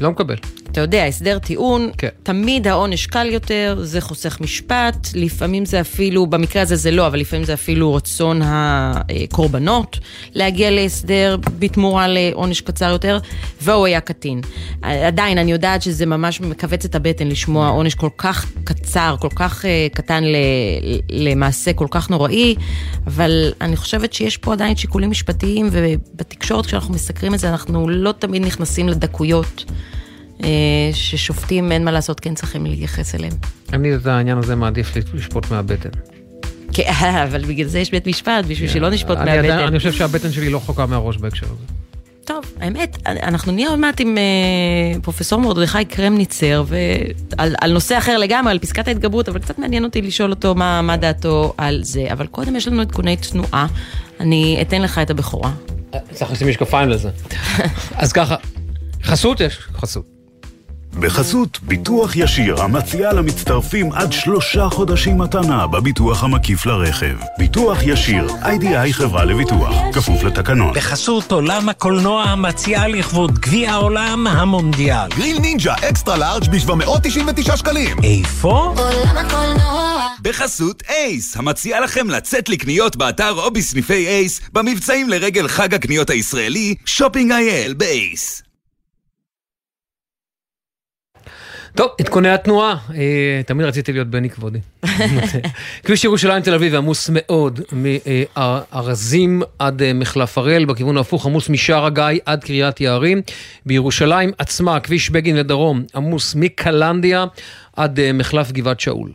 לא 0.00 0.10
מקבל. 0.10 0.36
אתה 0.74 0.82
יודע, 0.82 1.04
הסדר 1.04 1.38
טיעון, 1.38 1.90
כן. 1.98 2.08
תמיד 2.22 2.68
העונש 2.68 3.06
קל 3.06 3.26
יותר, 3.30 3.78
זה 3.82 4.00
חוסך 4.00 4.40
משפט, 4.40 5.08
לפעמים 5.14 5.64
זה 5.64 5.80
אפילו, 5.80 6.26
במקרה 6.26 6.62
הזה 6.62 6.76
זה 6.76 6.90
לא, 6.90 7.06
אבל 7.06 7.20
לפעמים 7.20 7.44
זה 7.44 7.54
אפילו 7.54 7.94
רצון 7.94 8.40
הקורבנות 8.44 9.98
להגיע 10.32 10.70
להסדר 10.70 11.36
בתמורה 11.58 12.08
לעונש 12.08 12.60
קצר 12.60 12.90
יותר, 12.90 13.18
והוא 13.62 13.86
היה 13.86 14.00
קטין. 14.00 14.40
עדיין, 14.82 15.38
אני 15.38 15.52
יודעת 15.52 15.82
שזה 15.82 16.06
ממש 16.06 16.40
מכווץ 16.40 16.84
את 16.84 16.94
הבטן 16.94 17.28
לשמוע 17.28 17.68
עונש 17.68 17.94
כל 17.94 18.10
כך 18.18 18.46
קצר, 18.64 19.16
כל 19.20 19.30
כך 19.34 19.64
אה, 19.64 19.86
קטן 19.94 20.24
למעשה 21.10 21.72
כל 21.72 21.86
כך 21.90 22.10
נוראי, 22.10 22.54
אבל 23.06 23.52
אני 23.60 23.76
חושבת 23.76 24.12
שיש 24.12 24.36
פה 24.36 24.52
עדיין 24.52 24.76
שיקולים 24.76 25.10
משפטיים, 25.10 25.68
ובתקשורת 25.72 26.66
כשאנחנו 26.66 26.94
מסקרים 26.94 27.34
את 27.34 27.38
זה, 27.38 27.48
אנחנו 27.48 27.88
לא 27.88 28.12
תמיד 28.12 28.42
נכנסים 28.46 28.88
לדקויות. 28.88 29.64
אה, 30.42 30.48
ששופטים, 30.92 31.72
אין 31.72 31.84
מה 31.84 31.90
לעשות, 31.92 32.20
כן 32.20 32.34
צריכים 32.34 32.66
להתייחס 32.66 33.14
אליהם. 33.14 33.32
אני 33.72 33.94
את 33.94 34.06
העניין 34.06 34.38
הזה 34.38 34.56
מעדיף 34.56 34.92
לשפוט 35.14 35.50
מהבטן. 35.50 35.88
כן, 36.72 36.92
אבל 37.28 37.44
בגלל 37.44 37.68
זה 37.68 37.78
יש 37.78 37.90
בית 37.90 38.06
משפט, 38.06 38.44
בשביל 38.48 38.70
שלא 38.70 38.90
נשפוט 38.90 39.18
מהבטן. 39.18 39.58
אני 39.58 39.78
חושב 39.78 39.92
שהבטן 39.92 40.32
שלי 40.32 40.50
לא 40.50 40.58
חוקה 40.58 40.86
מהראש 40.86 41.16
בהקשר 41.16 41.46
הזה. 41.46 41.64
טוב, 42.24 42.44
האמת, 42.60 42.98
אנחנו 43.06 43.52
נהיה 43.52 43.68
עוד 43.68 43.78
מעט 43.78 44.00
עם 44.00 44.18
אה, 44.18 45.00
פרופסור 45.02 45.40
מרדכי 45.40 45.84
קרמניצר, 45.84 46.64
ועל 46.66 47.54
על 47.60 47.72
נושא 47.72 47.98
אחר 47.98 48.18
לגמרי, 48.18 48.50
על 48.50 48.58
פסקת 48.58 48.88
ההתגברות, 48.88 49.28
אבל 49.28 49.38
קצת 49.38 49.58
מעניין 49.58 49.84
אותי 49.84 50.02
לשאול 50.02 50.30
אותו 50.30 50.54
מה, 50.54 50.82
מה 50.82 50.96
דעתו 50.96 51.54
על 51.58 51.80
זה. 51.82 52.06
אבל 52.12 52.26
קודם 52.26 52.56
יש 52.56 52.68
לנו 52.68 52.80
עדכוני 52.80 53.16
תנועה, 53.16 53.66
אני 54.20 54.58
אתן 54.62 54.82
לך 54.82 54.98
את 54.98 55.10
הבכורה. 55.10 55.52
צריך 56.12 56.32
לשים 56.32 56.48
משקפיים 56.48 56.88
לזה. 56.88 57.10
אז 58.02 58.12
ככה, 58.12 58.36
חסות 59.02 59.40
יש, 59.40 59.58
חסות. 59.76 60.13
בחסות 61.00 61.58
ביטוח 61.62 62.16
ישיר 62.16 62.62
המציע 62.62 63.12
למצטרפים 63.12 63.92
עד 63.92 64.12
שלושה 64.12 64.68
חודשים 64.68 65.18
מתנה 65.18 65.66
בביטוח 65.66 66.24
המקיף 66.24 66.66
לרכב. 66.66 67.16
ביטוח 67.38 67.78
ישיר, 67.82 68.26
איי-די-איי 68.44 68.92
חברה 68.92 69.24
לביטוח, 69.24 69.74
כפוף 69.92 70.22
לתקנון. 70.22 70.74
בחסות 70.74 71.32
עולם 71.32 71.68
הקולנוע 71.68 72.22
המציעה 72.22 72.88
לכבוד 72.88 73.38
גביע 73.38 73.72
העולם 73.72 74.26
המונדיאל. 74.26 75.08
גריל 75.08 75.38
נינג'ה 75.38 75.74
אקסטרה 75.74 76.16
לארג' 76.16 76.44
ב-799 76.50 77.56
שקלים. 77.56 77.96
איפה? 78.02 78.74
עולם 78.76 79.16
הקולנוע. 79.16 80.06
בחסות 80.22 80.82
אייס, 80.88 81.36
המציע 81.36 81.80
לכם 81.80 82.10
לצאת 82.10 82.48
לקניות 82.48 82.96
באתר 82.96 83.32
או 83.32 83.50
בסניפי 83.50 84.06
אייס, 84.06 84.40
במבצעים 84.52 85.08
לרגל 85.08 85.48
חג 85.48 85.74
הקניות 85.74 86.10
הישראלי, 86.10 86.74
שופינג 86.86 87.32
אייל 87.32 87.74
באייס. 87.74 88.42
טוב, 91.76 91.90
עדכוני 92.00 92.28
התנועה, 92.28 92.76
אה, 92.94 93.40
תמיד 93.46 93.66
רציתי 93.66 93.92
להיות 93.92 94.08
בני 94.08 94.30
כבודי. 94.30 94.58
כביש 95.84 96.04
ירושלים 96.04 96.42
תל 96.42 96.54
אביב 96.54 96.74
עמוס 96.74 97.10
מאוד, 97.12 97.60
מארזים 97.72 99.42
עד 99.58 99.82
אה, 99.82 99.92
מחלף 99.92 100.38
הראל, 100.38 100.64
בכיוון 100.64 100.96
ההפוך 100.96 101.26
עמוס 101.26 101.48
משער 101.48 101.86
הגיא 101.86 102.20
עד 102.26 102.44
קריית 102.44 102.80
יערים. 102.80 103.22
בירושלים 103.66 104.32
עצמה, 104.38 104.80
כביש 104.80 105.10
בגין 105.10 105.36
לדרום 105.36 105.84
עמוס 105.94 106.34
מקלנדיה 106.34 107.24
עד 107.76 108.00
אה, 108.00 108.12
מחלף 108.12 108.52
גבעת 108.52 108.80
שאול. 108.80 109.10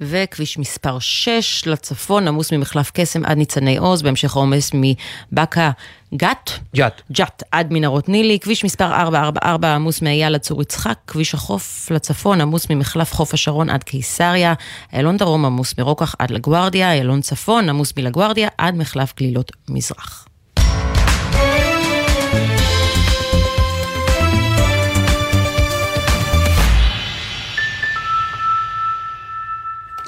וכביש 0.00 0.58
מספר 0.58 0.98
6 0.98 1.66
לצפון, 1.66 2.28
עמוס 2.28 2.52
ממחלף 2.52 2.90
קסם 2.94 3.24
עד 3.24 3.36
ניצני 3.36 3.76
עוז, 3.76 4.02
בהמשך 4.02 4.36
העומס 4.36 4.70
מבאקה 4.74 5.70
גת, 6.14 6.50
ג'ת, 6.76 7.02
ג'ת 7.12 7.42
עד 7.50 7.72
מנהרות 7.72 8.08
נילי, 8.08 8.38
כביש 8.40 8.64
מספר 8.64 8.84
444 8.84 9.74
עמוס 9.74 10.02
מאייל 10.02 10.34
עד 10.34 10.40
צור 10.40 10.62
יצחק, 10.62 10.98
כביש 11.06 11.34
החוף 11.34 11.90
לצפון 11.90 12.40
עמוס 12.40 12.70
ממחלף 12.70 13.12
חוף 13.12 13.34
השרון 13.34 13.70
עד 13.70 13.82
קיסריה, 13.82 14.54
איילון 14.92 15.16
דרום 15.16 15.44
עמוס 15.44 15.78
מרוקח 15.78 16.14
עד 16.18 16.30
לגוארדיה, 16.30 16.92
איילון 16.92 17.20
צפון 17.20 17.68
עמוס 17.68 17.92
מלגוארדיה 17.96 18.48
עד 18.58 18.74
מחלף 18.74 19.14
גלילות 19.16 19.52
מזרח. 19.68 20.28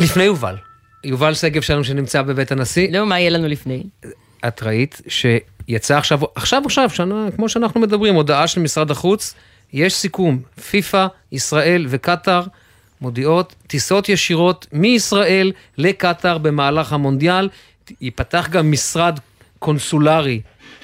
לפני 0.01 0.25
יובל. 0.25 0.57
יובל 1.05 1.35
שגב 1.35 1.63
שלנו 1.63 1.85
שנמצא 1.85 2.23
בבית 2.23 2.53
הנשיא. 2.53 2.93
לא, 2.93 3.07
מה 3.07 3.21
יהיה 3.21 3.31
לנו 3.31 3.49
לפני? 3.49 3.83
את 4.49 4.63
ראית 4.63 5.01
שיצא 5.09 5.99
עכשיו, 5.99 6.21
עכשיו 6.35 6.63
עכשיו, 6.67 6.91
שנה, 6.91 7.29
כמו 7.37 7.49
שאנחנו 7.49 7.81
מדברים, 7.81 8.15
הודעה 8.15 8.47
של 8.47 8.61
משרד 8.61 8.91
החוץ, 8.91 9.35
יש 9.73 9.95
סיכום, 9.95 10.43
פיפ"א, 10.71 11.07
ישראל 11.33 11.87
וקטאר 11.89 12.43
מודיעות 13.01 13.55
טיסות 13.67 14.09
ישירות 14.09 14.67
מישראל 14.73 15.53
לקטאר 15.79 16.39
במהלך 16.39 16.93
המונדיאל, 16.93 17.49
ייפתח 18.01 18.49
גם 18.51 18.73
משרד 18.73 19.19
קונסולרי 19.59 20.41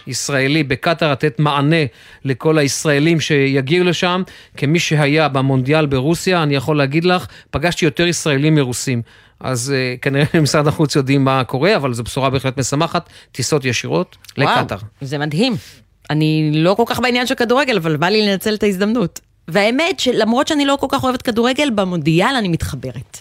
ישראלי 0.07 0.62
בקטאר 0.62 1.12
לתת 1.12 1.38
מענה 1.38 1.85
לכל 2.25 2.59
הישראלים 2.59 3.21
שיגיעו 3.21 3.85
לשם. 3.85 4.23
כמי 4.57 4.79
שהיה 4.79 5.29
במונדיאל 5.29 5.87
ברוסיה, 5.87 6.42
אני 6.42 6.55
יכול 6.55 6.79
להגיד 6.79 7.05
לך, 7.05 7.27
פגשתי 7.51 7.85
יותר 7.85 8.07
ישראלים 8.07 8.55
מרוסים. 8.55 9.03
אז 9.40 9.75
uh, 9.75 10.01
כנראה 10.01 10.25
משרד 10.42 10.66
החוץ 10.66 10.97
יודעים 10.97 11.25
מה 11.25 11.45
קורה, 11.45 11.77
אבל 11.77 11.95
זו 11.95 12.03
בשורה 12.03 12.31
בהחלט 12.31 12.59
משמחת, 12.59 13.09
טיסות 13.33 13.64
ישירות 13.64 14.16
לקטאר. 14.37 14.79
זה 15.01 15.19
מדהים. 15.19 15.57
אני 16.11 16.51
לא 16.55 16.75
כל 16.75 16.85
כך 16.87 17.01
בעניין 17.01 17.27
של 17.27 17.35
כדורגל, 17.35 17.77
אבל 17.77 17.97
בא 17.97 18.07
לי 18.07 18.27
לנצל 18.27 18.55
את 18.55 18.62
ההזדמנות. 18.62 19.21
והאמת 19.49 20.01
שלמרות 20.01 20.49
שאני 20.49 20.66
לא 20.66 20.77
כל 20.81 20.87
כך 20.90 21.05
אוהבת 21.05 21.23
כדורגל, 21.23 21.71
במונדיאל 21.71 22.35
אני 22.38 22.49
מתחברת. 22.49 23.21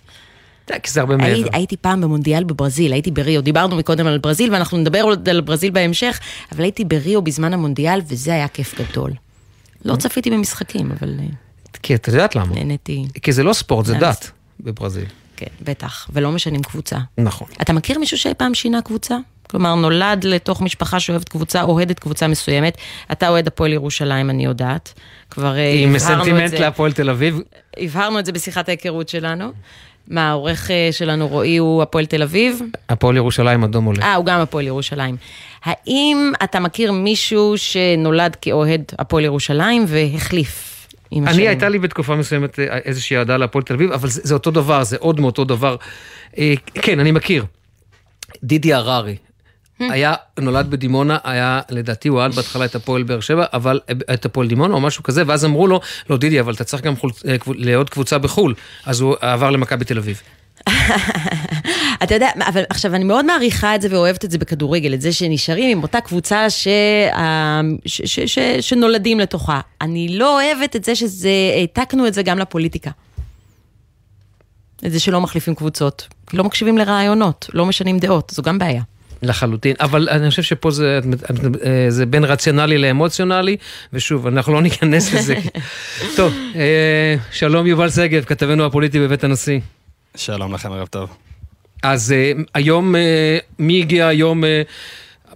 כי 0.84 0.92
זה 0.92 1.00
הרבה 1.00 1.18
מעבר. 1.18 1.48
הייתי 1.54 1.78
פעם 1.78 2.02
במונדיאל 2.02 2.44
בברזיל, 2.44 2.94
הייתי 2.94 3.12
בריו, 3.12 3.42
דיברנו 3.42 3.76
מקודם 3.76 4.08
על 4.08 4.18
ברזיל 4.18 4.54
ואנחנו 4.54 4.78
נדבר 4.78 5.02
עוד 5.02 5.30
על 5.30 5.42
ברזיל 5.42 5.72
בהמשך, 5.72 6.20
אבל 6.52 6.64
הייתי 6.64 6.86
בריו 6.86 7.22
בזמן 7.22 7.54
המונדיאל 7.54 8.02
וזה 8.08 8.34
היה 8.34 8.48
כיף 8.48 8.82
גדול. 8.82 9.12
לא 9.86 9.94
mm. 9.94 9.98
צפיתי 9.98 10.30
במשחקים, 10.30 10.92
אבל... 10.92 11.20
אה, 11.20 11.26
כי 11.84 11.96
את 11.96 12.08
יודעת 12.08 12.36
למה. 12.36 12.56
נהניתי. 12.56 13.06
כי 13.22 13.32
זה 13.32 13.44
לא 13.44 13.54
ספורט, 13.54 13.86
זה 13.86 13.94
דת 13.94 14.32
בברזיל. 14.60 15.06
כן, 15.38 15.46
בטח, 15.62 16.10
ולא 16.14 16.32
משנים 16.32 16.62
קבוצה. 16.62 16.98
נכון. 17.18 17.48
אתה 17.62 17.74
מכיר 17.74 18.00
מישהו 18.00 18.18
שאי 18.18 18.34
פעם 18.34 18.54
שינה 18.54 18.82
קבוצה? 18.82 19.18
כלומר, 19.50 19.76
נולד 19.76 20.24
לתוך 20.24 20.62
משפחה 20.62 21.00
שאוהבת 21.00 21.30
קבוצה, 21.30 21.62
אוהדת 21.62 22.00
קבוצה 22.00 22.28
מסוימת. 22.28 22.78
אתה 23.12 23.30
אוהד 23.30 23.48
הפועל 23.48 23.74
ירושלים, 23.74 24.30
אני 24.30 24.46
יודעת. 24.46 24.94
כבר 25.30 25.48
הבהרנו 25.48 25.96
את 25.96 26.00
זה. 26.00 26.14
עם 26.14 26.20
סנטימנט 26.20 26.54
להפועל 26.54 26.92
תל 26.92 27.10
אביב. 27.10 27.40
הבהרנו 27.78 28.20
את 28.20 28.26
זה 28.26 28.32
בשיחת 28.32 28.70
ההיכרות 28.70 29.10
שלנו. 29.10 29.52
מה, 30.08 30.30
העורך 30.30 30.72
אה, 30.72 30.90
שלנו 30.92 31.28
רועי 31.28 31.58
הוא 31.58 31.82
הפועל 31.82 32.06
תל 32.06 32.24
אביב? 32.24 32.62
הפועל 32.90 33.18
ירושלים 33.18 33.64
אדום 33.64 33.86
עולה. 33.86 34.06
אה, 34.06 34.16
הוא 34.16 34.26
גם 34.26 34.42
הפועל 34.42 34.68
ירושלים. 34.68 35.16
האם 35.64 36.32
אתה 36.44 36.60
מכיר 36.60 36.92
מישהו 36.92 37.54
שנולד 37.58 38.36
כאוהד 38.42 38.84
הפועל 39.00 39.24
ירושלים 39.24 39.86
והחליף 39.88 40.76
אני 41.12 41.30
השם. 41.30 41.40
הייתה 41.40 41.70
לי 41.70 41.80
בתקופה 41.80 42.16
מסוימת 42.16 42.60
אה, 42.60 42.78
איזושהי 42.78 43.18
אהדה 43.18 43.38
להפועל 43.38 43.64
תל 43.64 43.74
אביב, 43.74 43.92
אבל 43.92 44.10
זה, 44.10 44.22
זה 44.24 44.34
אותו 44.34 44.52
דבר, 44.52 44.84
זה 44.84 44.98
עוד 45.00 45.20
מאותו 45.20 45.44
דבר. 45.44 45.76
אה, 46.38 46.54
כן, 46.74 47.00
אני 47.00 47.12
מכיר. 47.12 47.46
דידי 48.44 48.74
הררי, 48.74 49.16
היה, 49.80 50.14
נולד 50.40 50.70
בדימונה, 50.70 51.18
היה, 51.24 51.62
לדעתי 51.70 52.08
הוא 52.08 52.22
אהל 52.22 52.32
בהתחלה 52.32 52.66
את 52.66 52.76
הפועל 52.76 53.04
באר 53.04 53.20
שבע, 53.20 53.46
אבל 53.54 53.80
את 54.14 54.26
הפועל 54.26 54.48
דימונה 54.48 54.74
או 54.74 54.82
משהו 54.82 55.04
כזה, 55.04 55.24
ואז 55.28 55.46
אמרו 55.46 55.68
לו, 55.68 55.80
לא 56.10 56.18
דידי, 56.18 56.40
אבל 56.40 56.54
אתה 56.54 56.64
צריך 56.64 56.84
גם 56.84 56.96
חול, 56.96 57.12
אה, 57.28 57.36
לעוד 57.48 57.90
קבוצה 57.90 58.18
בחו"ל, 58.18 58.54
אז 58.86 59.02
הוא 59.02 59.16
עבר 59.22 59.50
למכבי 59.50 59.86
תל 59.86 59.98
אביב. 59.98 60.22
אתה 62.04 62.16
יודע, 62.16 62.30
אבל 62.48 62.64
עכשיו 62.70 62.96
אני 62.96 63.04
מאוד 63.04 63.26
מעריכה 63.26 63.76
את 63.76 63.82
זה 63.82 63.88
ואוהבת 63.92 64.26
את 64.26 64.32
זה 64.32 64.38
בכדורגל, 64.38 64.94
את 64.94 65.02
זה 65.02 65.14
שנשארים 65.14 65.78
עם 65.78 65.84
אותה 65.84 66.02
קבוצה 66.02 66.50
ש, 66.50 66.68
ש, 67.86 68.02
ש, 68.06 68.20
ש, 68.20 68.40
שנולדים 68.62 69.20
לתוכה. 69.20 69.62
אני 69.82 70.18
לא 70.18 70.42
אוהבת 70.42 70.76
את 70.76 70.84
זה 70.84 70.96
שזה, 70.96 71.30
העתקנו 71.58 72.08
את 72.08 72.14
זה 72.14 72.24
גם 72.24 72.40
לפוליטיקה. 72.40 72.92
את 74.86 74.92
זה 74.92 75.00
שלא 75.00 75.22
מחליפים 75.22 75.56
קבוצות. 75.56 76.08
לא 76.34 76.44
מקשיבים 76.44 76.78
לרעיונות, 76.78 77.50
לא 77.54 77.66
משנים 77.66 78.00
דעות, 78.00 78.32
זו 78.36 78.42
גם 78.42 78.60
בעיה. 78.60 78.82
לחלוטין, 79.26 79.76
אבל 79.80 80.10
אני 80.10 80.30
חושב 80.30 80.44
שפה 80.44 80.72
זה, 80.72 81.00
אה, 81.66 81.86
זה 81.90 82.06
בין 82.06 82.24
רציונלי 82.24 82.78
לאמוציונלי, 82.78 83.58
ושוב, 83.94 84.28
אנחנו 84.28 84.54
לא 84.54 84.62
ניכנס 84.62 85.14
לזה. 85.14 85.36
טוב, 86.18 86.34
אה, 86.56 87.16
שלום 87.32 87.68
יובל 87.68 87.90
שגב, 87.90 88.24
כתבנו 88.24 88.66
הפוליטי 88.66 89.00
בבית 89.00 89.24
הנשיא. 89.24 89.60
שלום 90.16 90.54
לכם, 90.54 90.72
ערב 90.72 90.88
טוב. 90.88 91.10
אז 91.84 92.12
אה, 92.12 92.32
היום, 92.54 92.96
מי 93.60 93.80
הגיע 93.80 94.08
היום 94.08 94.44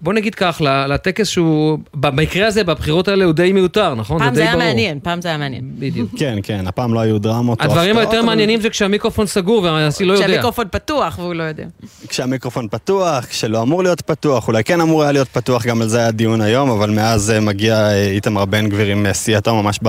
בוא 0.01 0.13
נגיד 0.13 0.35
כך, 0.35 0.61
לטקס 0.87 1.27
שהוא, 1.27 1.79
במקרה 1.93 2.47
הזה, 2.47 2.63
בבחירות 2.63 3.07
האלה 3.07 3.25
הוא 3.25 3.33
די 3.33 3.53
מיותר, 3.53 3.95
נכון? 3.95 4.19
פעם 4.19 4.33
זה, 4.33 4.35
זה 4.35 4.41
היה 4.41 4.51
ברור. 4.51 4.63
מעניין, 4.63 4.99
פעם 5.03 5.21
זה 5.21 5.29
היה 5.29 5.37
מעניין. 5.37 5.61
בדיוק. 5.79 6.09
כן, 6.17 6.37
כן, 6.43 6.67
הפעם 6.67 6.93
לא 6.93 6.99
היו 6.99 7.19
דרמות. 7.19 7.61
הדברים 7.61 7.97
היותר. 7.97 8.21
מעניינים 8.21 8.61
זה 8.61 8.69
כשהמיקרופון 8.69 9.27
סגור 9.27 9.63
והנשיא 9.63 10.05
לא 10.05 10.13
יודע. 10.13 10.25
כשהמיקרופון 10.25 10.65
פתוח 10.71 11.19
והוא 11.19 11.33
לא 11.33 11.43
יודע. 11.43 11.65
כשהמיקרופון 12.07 12.67
פתוח, 12.67 13.25
כשלא 13.25 13.61
אמור 13.61 13.83
להיות 13.83 14.01
פתוח, 14.01 14.47
אולי 14.47 14.63
כן 14.63 14.81
אמור 14.81 15.03
היה 15.03 15.11
להיות 15.11 15.27
פתוח, 15.27 15.65
גם 15.65 15.81
על 15.81 15.87
זה 15.87 15.99
היה 15.99 16.11
דיון 16.11 16.41
היום, 16.41 16.69
אבל 16.69 16.89
מאז 16.89 17.31
אה, 17.31 17.39
מגיע 17.39 17.75
אה, 17.75 18.07
איתמר 18.07 18.45
בן 18.45 18.69
גביר 18.69 18.87
עם 18.87 19.05
אה, 19.05 19.13
סיעתו 19.13 19.63
ממש 19.63 19.79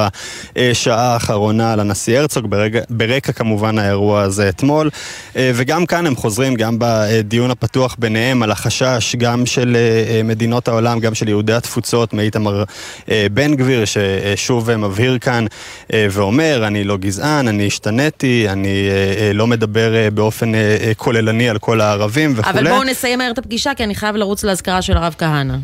בשעה 0.55 1.13
האחרונה 1.13 1.77
לנשיא 1.77 2.19
הרצוג, 2.19 2.47
ברקע, 2.47 2.79
ברקע 2.91 3.33
כמובן 3.33 3.79
האירוע 3.79 4.23
הזה 4.23 4.49
אתמול. 4.49 4.91
וגם 5.37 5.87
כאן 5.87 6.07
הם 6.07 6.17
חוזרים, 6.17 6.55
גם 6.55 6.77
בדיון 6.79 7.51
הפתוח 7.51 7.97
ביניהם, 7.99 8.43
על 8.43 8.51
החשש 8.51 9.17
גם 9.17 9.47
של 9.47 9.77
מדינות 10.25 10.69
העולם, 10.69 11.01
גם 11.01 11.15
של 11.15 11.29
יהודי 11.29 11.53
התפוצות, 11.53 12.13
מאיתמר 12.13 12.65
אה, 13.11 13.27
בן 13.33 13.55
גביר, 13.55 13.85
ששוב 13.85 14.77
מבהיר 14.77 15.19
כאן 15.19 15.45
אה, 15.93 16.07
ואומר, 16.11 16.67
אני 16.67 16.85
לא 16.85 16.97
גזען, 16.97 17.49
אני 17.49 17.67
השתניתי, 17.67 18.47
אני 18.49 18.89
אה, 18.91 19.33
לא 19.33 19.47
מדבר 19.47 20.09
באופן 20.15 20.53
כוללני 20.97 21.49
על 21.49 21.59
כל 21.59 21.81
הערבים 21.81 22.33
וכולי. 22.37 22.59
אבל 22.59 22.69
בואו 22.69 22.85
נסיים 22.85 23.19
מהר 23.19 23.31
את 23.31 23.39
הפגישה, 23.39 23.75
כי 23.75 23.85
אני 23.85 23.95
חייב 23.95 24.17
לרוץ 24.17 24.45
לאזכרה 24.45 24.83
של 24.83 24.97
הרב 24.97 25.15
כהנא. 25.19 25.57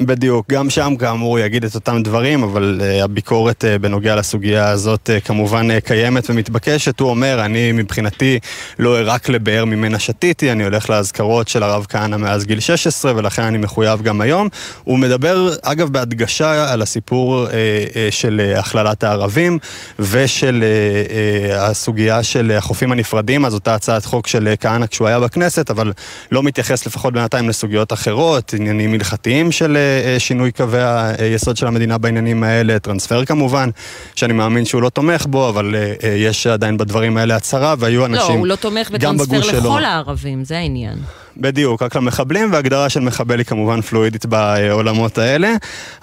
בדיוק, 0.00 0.46
גם 0.50 0.70
שם 0.70 0.96
כאמור 0.96 1.38
יגיד 1.38 1.64
את 1.64 1.74
אותם 1.74 2.02
דברים, 2.02 2.42
אבל 2.42 2.80
uh, 2.80 3.04
הביקורת 3.04 3.64
uh, 3.64 3.78
בנוגע 3.78 4.16
לסוגיה 4.16 4.68
הזאת 4.68 5.10
uh, 5.10 5.26
כמובן 5.26 5.70
uh, 5.70 5.80
קיימת 5.80 6.30
ומתבקשת. 6.30 7.00
הוא 7.00 7.10
אומר, 7.10 7.44
אני 7.44 7.72
מבחינתי 7.72 8.38
לא 8.78 8.96
רק 9.04 9.28
לבאר 9.28 9.64
ממנה 9.64 9.98
שתיתי, 9.98 10.52
אני 10.52 10.64
הולך 10.64 10.90
לאזכרות 10.90 11.48
של 11.48 11.62
הרב 11.62 11.86
כהנא 11.88 12.16
מאז 12.16 12.44
גיל 12.44 12.60
16, 12.60 13.12
ולכן 13.16 13.42
אני 13.42 13.58
מחויב 13.58 14.02
גם 14.02 14.20
היום. 14.20 14.48
הוא 14.84 14.98
מדבר, 14.98 15.50
אגב, 15.62 15.88
בהדגשה 15.88 16.72
על 16.72 16.82
הסיפור 16.82 17.46
uh, 17.46 17.50
uh, 17.50 17.96
של 18.10 18.52
uh, 18.54 18.58
הכללת 18.58 19.04
הערבים 19.04 19.58
ושל 19.98 20.64
uh, 20.64 21.08
uh, 21.08 21.54
הסוגיה 21.54 22.22
של 22.22 22.50
החופים 22.50 22.92
הנפרדים, 22.92 23.44
אז 23.44 23.54
אותה 23.54 23.74
הצעת 23.74 24.04
חוק 24.04 24.26
של 24.26 24.48
uh, 24.52 24.56
כהנא 24.56 24.86
כשהוא 24.86 25.08
היה 25.08 25.20
בכנסת, 25.20 25.70
אבל 25.70 25.92
לא 26.32 26.42
מתייחס 26.42 26.86
לפחות 26.86 27.14
בינתיים 27.14 27.48
לסוגיות 27.48 27.92
אחרות, 27.92 28.54
עניינים 28.54 28.94
הלכתיים 28.94 29.52
של... 29.52 29.83
שינוי 30.18 30.52
קווי 30.52 30.80
היסוד 31.18 31.56
של 31.56 31.66
המדינה 31.66 31.98
בעניינים 31.98 32.42
האלה, 32.42 32.78
טרנספר 32.78 33.24
כמובן, 33.24 33.70
שאני 34.14 34.32
מאמין 34.32 34.64
שהוא 34.64 34.82
לא 34.82 34.88
תומך 34.88 35.26
בו, 35.26 35.48
אבל 35.48 35.74
אה, 35.74 35.92
אה, 36.04 36.08
יש 36.08 36.46
עדיין 36.46 36.76
בדברים 36.76 37.16
האלה 37.16 37.36
הצהרה, 37.36 37.74
והיו 37.78 38.06
אנשים 38.06 38.34
לא, 38.34 38.38
הוא 38.38 38.46
לא 38.46 38.56
תומך 38.56 38.90
בטרנספר 38.90 39.58
לכל 39.58 39.84
הערבים, 39.84 40.44
זה 40.44 40.58
העניין. 40.58 40.98
בדיוק, 41.36 41.82
רק 41.82 41.96
למחבלים, 41.96 42.52
והגדרה 42.52 42.88
של 42.88 43.00
מחבל 43.00 43.38
היא 43.38 43.46
כמובן 43.46 43.80
פלואידית 43.80 44.26
בעולמות 44.26 45.18
האלה, 45.18 45.54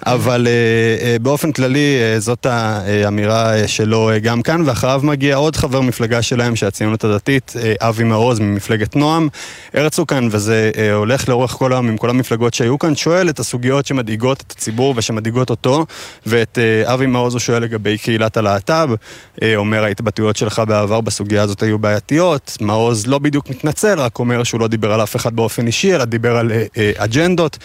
אבל 0.06 0.46
אה, 0.46 0.52
אה, 1.06 1.16
באופן 1.18 1.52
כללי 1.52 1.98
אה, 2.00 2.20
זאת 2.20 2.46
האמירה 2.46 3.68
שלו 3.68 4.10
גם 4.22 4.42
כאן, 4.42 4.62
ואחריו 4.66 5.00
מגיע 5.04 5.36
עוד 5.36 5.56
חבר 5.56 5.80
מפלגה 5.80 6.22
שלהם, 6.22 6.56
שהציונות 6.56 7.04
הדתית, 7.04 7.52
אבי 7.80 8.04
מעוז 8.04 8.40
ממפלגת 8.40 8.96
נועם. 8.96 9.28
הרצו 9.74 10.06
כאן, 10.06 10.28
וזה 10.30 10.70
הולך 10.94 11.28
לאורך 11.28 11.50
כל 11.50 11.72
היום 11.72 11.88
עם 11.88 11.96
כל 11.96 12.10
המפלגות 12.10 12.54
שהיו 12.54 12.78
כאן, 12.78 12.96
שואל 12.96 13.28
את 13.28 13.38
הסוגיות 13.38 13.86
שמדאיגות 13.86 14.40
את 14.46 14.52
הציבור 14.52 14.94
ושמדאיגות 14.96 15.50
אותו, 15.50 15.86
ואת 16.26 16.58
אבי 16.84 17.06
מעוז 17.06 17.34
הוא 17.34 17.40
שואל 17.40 17.62
לגבי 17.62 17.98
קהילת 17.98 18.36
הלהט"ב, 18.36 18.90
אומר 19.56 19.84
ההתבטאויות 19.84 20.36
שלך 20.36 20.62
בעבר 20.68 21.00
בסוגיה 21.00 21.42
הזאת 21.42 21.62
היו 21.62 21.78
בעייתיות, 21.78 22.56
מעוז 22.60 23.06
לא 23.06 23.18
בדיוק 23.18 23.50
מתנצל, 23.50 24.00
רק 24.00 24.18
אומר 24.18 24.44
שהוא 24.44 24.60
לא 24.60 24.68
דיבר 24.68 24.92
על 24.92 25.02
אף 25.02 25.16
אחד 25.16 25.21
באופן 25.30 25.66
אישי, 25.66 25.94
אלא 25.94 26.04
דיבר 26.04 26.36
על 26.36 26.52
אה, 26.52 26.64
אה, 26.76 26.92
אג'נדות. 26.96 27.58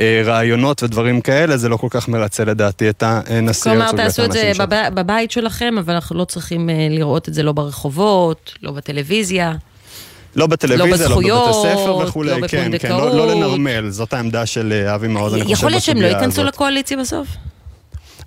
אה, 0.00 0.22
רעיונות 0.24 0.82
ודברים 0.82 1.20
כאלה, 1.20 1.56
זה 1.56 1.68
לא 1.68 1.76
כל 1.76 1.86
כך 1.90 2.08
מרצה 2.08 2.44
לדעתי 2.44 2.90
את 2.90 3.02
הנשיא 3.06 3.70
הרצוג. 3.70 3.88
כלומר, 3.88 4.04
תעשו 4.04 4.24
את 4.24 4.32
זה 4.32 4.52
בב... 4.58 4.88
בבית 4.94 5.30
שלכם, 5.30 5.74
אבל 5.78 5.94
אנחנו 5.94 6.16
לא 6.16 6.24
צריכים 6.24 6.70
לראות 6.90 7.28
את 7.28 7.34
זה 7.34 7.42
לא 7.42 7.52
ברחובות, 7.52 8.54
לא 8.62 8.72
בטלוויזיה. 8.72 9.54
לא 10.36 10.46
בטלוויזיה, 10.46 11.08
לא, 11.08 11.22
לא 11.22 11.46
בבתי 11.46 11.52
ספר 11.62 11.96
וכולי, 11.96 12.40
לא 12.40 12.48
כן, 12.48 12.70
כן, 12.78 12.90
לא, 12.90 13.16
לא 13.16 13.34
לנרמל, 13.34 13.90
זאת 13.90 14.12
העמדה 14.12 14.46
של 14.46 14.72
אבי 14.94 15.08
מעוז, 15.08 15.34
אני 15.34 15.42
חושב, 15.42 15.52
יכול 15.52 15.70
להיות 15.70 15.82
שהם 15.82 16.02
לא 16.02 16.06
ייכנסו 16.06 16.44
לקואליציה 16.44 16.96
בסוף? 16.96 17.28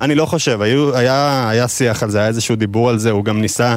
אני 0.02 0.16
לא 0.16 0.26
חושב, 0.26 0.62
היו, 0.62 0.96
היה, 0.96 1.50
היה 1.50 1.68
שיח 1.68 2.04
על 2.04 2.10
זה, 2.10 2.20
היה 2.20 2.28
איזשהו 2.28 2.56
דיבור 2.56 2.90
על 2.90 2.98
זה, 2.98 3.12
הוא 3.12 3.26
גם 3.26 3.42
ניסה 3.42 3.76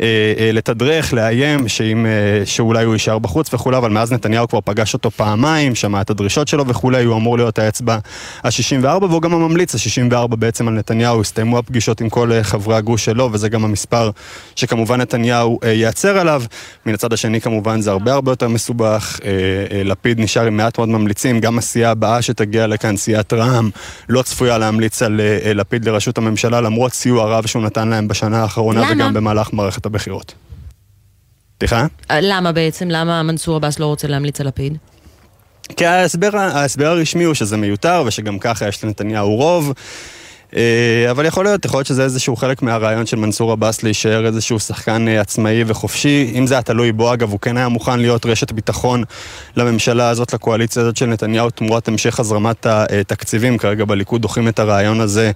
אה, 0.00 0.06
אה, 0.38 0.52
לתדרך, 0.52 1.12
לאיים, 1.12 1.68
שאם, 1.68 2.06
אה, 2.06 2.46
שאולי 2.46 2.84
הוא 2.84 2.92
יישאר 2.92 3.18
בחוץ 3.18 3.54
וכולי, 3.54 3.76
אבל 3.76 3.90
מאז 3.90 4.12
נתניהו 4.12 4.48
כבר 4.48 4.60
פגש 4.64 4.94
אותו 4.94 5.10
פעמיים, 5.10 5.74
שמע 5.74 6.00
את 6.00 6.10
הדרישות 6.10 6.48
שלו 6.48 6.66
וכולי, 6.66 7.04
הוא 7.04 7.16
אמור 7.16 7.36
להיות 7.36 7.58
האצבע 7.58 7.98
ה-64, 8.44 9.04
והוא 9.04 9.22
גם 9.22 9.34
הממליץ 9.34 9.74
ה-64 9.74 10.36
בעצם 10.36 10.68
על 10.68 10.74
נתניהו, 10.74 11.20
הסתיימו 11.20 11.58
הפגישות 11.58 12.00
עם 12.00 12.08
כל 12.08 12.32
אה, 12.32 12.44
חברי 12.44 12.76
הגוש 12.76 13.04
שלו, 13.04 13.28
וזה 13.32 13.48
גם 13.48 13.64
המספר 13.64 14.10
שכמובן 14.56 15.00
נתניהו 15.00 15.58
אה, 15.64 15.68
ייעצר 15.68 16.18
עליו. 16.18 16.42
מן 16.86 16.94
הצד 16.94 17.12
השני 17.12 17.40
כמובן 17.40 17.80
זה 17.80 17.90
הרבה 17.90 18.12
הרבה 18.12 18.32
יותר 18.32 18.48
מסובך, 18.48 19.20
אה, 19.24 19.30
אה, 19.76 19.82
לפיד 19.84 20.20
נשאר 20.20 20.46
עם 20.46 20.56
מעט 20.56 20.78
מאוד 20.78 20.88
ממליצים, 20.88 21.40
גם 21.40 21.58
הסיעה 21.58 21.90
הבאה 21.90 22.22
שתגיע 22.22 22.66
לכאן, 22.66 22.96
סיעת 22.96 23.32
רע"מ, 23.32 23.70
לא 24.08 24.22
צפויה 24.22 24.58
להמליץ 24.58 25.02
על 25.02 25.20
אה, 25.20 25.59
לפיד 25.60 25.84
לראשות 25.84 26.18
הממשלה, 26.18 26.60
למרות 26.60 26.92
סיוע 26.92 27.24
רב 27.24 27.46
שהוא 27.46 27.62
נתן 27.62 27.88
להם 27.88 28.08
בשנה 28.08 28.42
האחרונה 28.42 28.80
למה? 28.80 28.92
וגם 28.92 29.14
במהלך 29.14 29.52
מערכת 29.52 29.86
הבחירות. 29.86 30.34
סליחה? 31.58 31.86
למה 32.10 32.52
בעצם? 32.52 32.88
למה 32.90 33.22
מנסור 33.22 33.56
עבאס 33.56 33.78
לא 33.78 33.86
רוצה 33.86 34.08
להמליץ 34.08 34.40
על 34.40 34.46
לפיד? 34.46 34.78
כי 35.76 35.86
ההסבר, 35.86 36.36
ההסבר 36.36 36.86
הרשמי 36.86 37.24
הוא 37.24 37.34
שזה 37.34 37.56
מיותר 37.56 38.02
ושגם 38.06 38.38
ככה 38.38 38.68
יש 38.68 38.84
לנתניהו 38.84 39.36
רוב. 39.36 39.72
אה, 40.56 41.10
אבל 41.10 41.26
יכול 41.26 41.44
להיות, 41.44 41.64
יכול 41.64 41.78
להיות 41.78 41.86
שזה 41.86 42.04
איזשהו 42.04 42.36
חלק 42.36 42.62
מהרעיון 42.62 43.06
של 43.06 43.16
מנסור 43.16 43.52
עבאס 43.52 43.82
להישאר 43.82 44.26
איזשהו 44.26 44.60
שחקן 44.60 45.08
אה, 45.08 45.20
עצמאי 45.20 45.64
וחופשי. 45.66 46.32
אם 46.34 46.46
זה 46.46 46.54
היה 46.54 46.62
תלוי 46.62 46.92
בו, 46.92 47.12
אגב, 47.12 47.30
הוא 47.30 47.40
כן 47.40 47.56
היה 47.56 47.68
מוכן 47.68 48.00
להיות 48.00 48.26
רשת 48.26 48.52
ביטחון 48.52 49.04
לממשלה 49.56 50.08
הזאת, 50.08 50.34
לקואליציה 50.34 50.82
הזאת 50.82 50.96
של 50.96 51.06
נתניהו, 51.06 51.50
תמורת 51.50 51.88
המשך 51.88 52.20
הזרמת 52.20 52.66
התקציבים. 52.66 53.58
כרגע 53.58 53.84
בליכוד 53.84 54.22
דוחים 54.22 54.48
את 54.48 54.58
הרעיון 54.58 55.00
הזה 55.00 55.26
אה, 55.26 55.30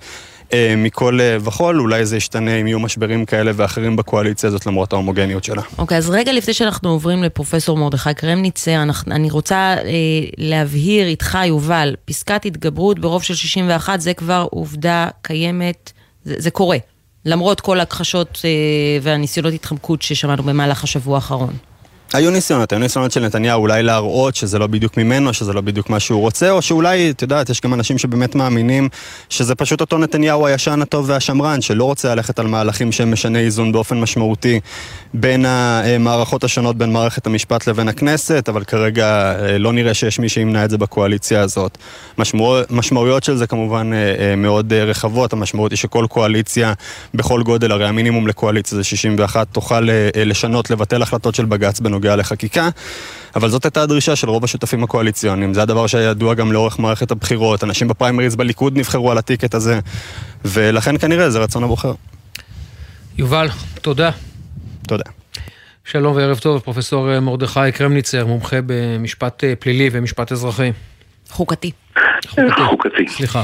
מכל 0.77 1.21
אה, 1.21 1.37
וכול, 1.41 1.81
אולי 1.81 2.07
זה 2.07 2.17
ישתנה 2.17 2.57
אם 2.57 2.67
יהיו 2.67 2.81
משברים 2.81 3.25
כאלה 3.25 3.53
ואחרים 3.55 3.97
בקואליציה 3.97 4.49
הזאת 4.49 4.67
למרות 4.67 4.93
ההומוגניות 4.93 5.45
שלה. 5.45 5.63
אוקיי, 5.79 5.97
okay, 5.97 5.99
אז 5.99 6.11
רגע 6.11 6.33
לפני 6.33 6.55
שאנחנו 6.55 6.91
עוברים 6.91 7.23
לפרופסור 7.23 7.77
מרדכי 7.77 8.15
קרמניצר, 8.15 8.83
אני 9.11 9.31
רוצה 9.31 9.57
אה, 9.57 9.91
להבהיר 10.37 11.07
איתך, 11.07 11.39
יובל, 11.45 11.95
פסקת 12.05 12.45
התגברות 12.45 12.99
ברוב 12.99 13.23
של 13.23 13.35
61 13.35 14.01
זה 14.01 14.15
כבר 14.15 14.47
עובדה 14.51 15.09
קיימת, 15.23 15.93
זה, 16.25 16.35
זה 16.39 16.51
קורה, 16.51 16.79
למרות 17.25 17.61
כל 17.61 17.81
ההכחשות 17.81 18.41
אה, 18.45 18.51
והניסיונות 19.03 19.55
התחמקות 19.55 20.03
ששמענו 20.03 20.43
במהלך 20.43 20.85
השבוע 20.85 21.15
האחרון. 21.15 21.55
היו 22.13 22.31
ניסיונות, 22.31 22.73
היו 22.73 22.81
ניסיונות 22.81 23.13
של 23.13 23.21
נתניהו 23.21 23.61
אולי 23.61 23.83
להראות 23.83 24.37
שזה 24.37 24.59
לא 24.59 24.67
בדיוק 24.67 24.97
ממנו, 24.97 25.33
שזה 25.33 25.53
לא 25.53 25.61
בדיוק 25.61 25.91
מה 25.91 26.01
שהוא 26.01 26.21
רוצה, 26.21 26.51
או 26.51 26.63
שאולי, 26.63 27.11
את 27.11 27.23
יודעת, 27.23 27.51
יש 27.51 27.61
גם 27.61 27.75
אנשים 27.75 27.99
שבאמת 27.99 28.35
מאמינים 28.35 28.89
שזה 29.29 29.55
פשוט 29.55 29.81
אותו 29.81 29.99
נתניהו 29.99 30.47
הישן, 30.47 30.83
הטוב 30.83 31.09
והשמרן, 31.09 31.61
שלא 31.61 31.85
רוצה 31.85 32.15
ללכת 32.15 32.39
על 32.39 32.47
מהלכים 32.47 32.93
שהם 32.93 33.13
משני 33.13 33.39
איזון 33.39 33.73
באופן 33.73 34.01
משמעותי 34.01 34.61
בין 35.15 35.45
המערכות 35.47 36.45
השונות, 36.45 36.77
בין 36.77 36.93
מערכת 36.93 37.27
המשפט 37.27 37.67
לבין 37.67 37.89
הכנסת, 37.89 38.49
אבל 38.49 38.65
כרגע 38.65 39.07
אה, 39.07 39.59
לא 39.59 39.73
נראה 39.73 39.95
שיש 39.95 40.19
מי 40.19 40.29
שימנע 40.29 40.65
את 40.65 40.71
זה 40.71 40.79
בקואליציה 40.79 41.41
הזאת. 41.41 41.79
משמעו, 42.19 42.57
משמעויות 42.71 43.25
של 43.25 43.37
זה 43.37 43.47
כמובן 43.47 43.91
אה, 43.93 43.99
אה, 43.99 44.37
מאוד 44.37 44.73
רחבות, 44.73 45.33
המשמעות 45.33 45.71
היא 45.71 45.77
שכל 45.77 46.07
קואליציה 46.09 46.73
בכל 47.15 47.43
גודל, 47.43 47.73
הרי 47.73 47.89
המינימום 47.89 48.27
לקואליציה 48.27 48.79
זה 48.79 48.85
61, 48.85 49.47
תוכל 49.53 49.89
לשנות, 50.15 50.71
לבטל 50.71 51.03
החלטות 51.03 51.35
של 51.35 51.45
בג"ץ 51.45 51.81
בנוגע 51.81 52.04
לחקיקה. 52.11 52.69
אבל 53.37 53.49
זאת 53.49 53.65
הייתה 53.65 53.83
הדרישה 53.83 54.17
של 54.17 54.29
רוב 54.29 54.45
השותפים 54.45 54.85
הקואליציוניים. 54.85 55.55
זה 55.55 55.63
הדבר 55.63 55.87
שהיה 55.87 56.11
ידוע 56.11 56.35
גם 56.35 56.53
לאורך 56.53 56.79
מערכת 56.79 57.11
הבחירות. 57.11 57.65
אנשים 57.65 57.89
בפריימריז 57.89 58.37
בליכוד 58.37 58.79
נבחרו 58.79 59.11
על 59.11 59.19
הטיקט 59.19 59.55
הזה, 59.55 59.81
ולכן 60.45 60.99
כנראה 60.99 61.31
זה 61.31 61.39
רצון 61.39 61.65
הבוחר. 61.65 61.93
יובל, 63.19 63.49
תודה. 63.83 64.11
תודה. 64.89 65.05
שלום 65.85 66.17
וערב 66.17 66.39
טוב, 66.39 66.61
פרופסור 66.61 67.21
מרדכי 67.21 67.73
קרמניצר, 67.75 68.27
מומחה 68.27 68.57
במשפט 68.67 69.45
פלילי 69.61 69.89
ומשפט 69.93 70.33
אזרחי. 70.33 70.73
חוקתי. 71.31 71.71
חוקתי. 72.31 73.09
סליחה. 73.09 73.43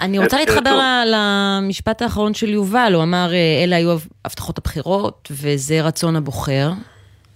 אני 0.00 0.18
רוצה 0.18 0.36
אה, 0.36 0.42
להתחבר 0.44 0.80
למשפט 1.06 2.02
האחרון 2.02 2.34
של 2.34 2.48
יובל, 2.48 2.92
הוא 2.94 3.02
אמר, 3.02 3.32
אה, 3.32 3.64
אלה 3.64 3.76
היו 3.76 3.98
הבטחות 4.24 4.58
הבחירות 4.58 5.28
וזה 5.30 5.82
רצון 5.82 6.16
הבוחר. 6.16 6.70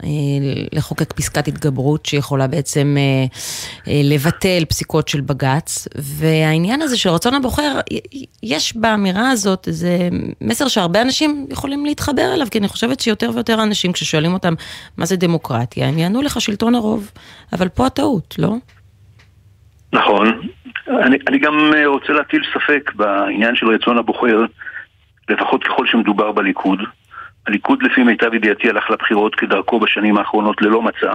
אה, 0.05 0.11
לחוקק 0.73 1.13
פסקת 1.13 1.49
התגברות 1.49 2.07
שיכולה 2.07 2.47
בעצם 2.47 2.97
אה, 2.99 3.25
אה, 3.93 4.01
לבטל 4.05 4.65
פסיקות 4.69 5.09
של 5.09 5.21
בג"ץ, 5.21 5.89
והעניין 5.95 6.83
הזה 6.83 6.99
של 6.99 7.09
רצון 7.11 7.35
הבוחר, 7.35 7.81
יש 8.43 8.77
באמירה 8.77 9.31
הזאת 9.31 9.69
איזה 9.69 10.09
מסר 10.41 10.69
שהרבה 10.69 11.03
אנשים 11.03 11.47
יכולים 11.51 11.87
להתחבר 11.87 12.35
אליו, 12.35 12.47
כי 12.51 12.59
אני 12.59 12.69
חושבת 12.69 13.01
שיותר 13.01 13.31
ויותר 13.35 13.63
אנשים, 13.63 13.93
כששואלים 13.93 14.33
אותם 14.33 14.55
מה 14.97 15.05
זה 15.05 15.17
דמוקרטיה, 15.17 15.89
הם 15.89 15.99
יענו 15.99 16.23
לך 16.23 16.41
שלטון 16.41 16.75
הרוב, 16.75 17.11
אבל 17.53 17.69
פה 17.69 17.87
הטעות, 17.87 18.35
לא? 18.39 18.55
נכון. 19.93 20.41
אני, 20.89 21.17
אני 21.29 21.39
גם 21.39 21.73
רוצה 21.87 22.13
להטיל 22.13 22.43
ספק 22.55 22.91
בעניין 22.95 23.57
של 23.57 23.69
רצון 23.69 23.99
הבוחר, 23.99 24.45
לפחות 25.29 25.65
ככל 25.65 25.87
שמדובר 25.87 26.33
בליכוד. 26.33 26.79
הליכוד 27.47 27.83
לפי 27.83 28.03
מיטב 28.03 28.35
ידיעתי 28.35 28.69
הלך 28.69 28.91
לבחירות 28.91 29.35
כדרכו 29.35 29.81
בשנים 29.81 30.19
האחרונות 30.19 30.63
ללא 30.63 30.83
מצע. 30.83 31.13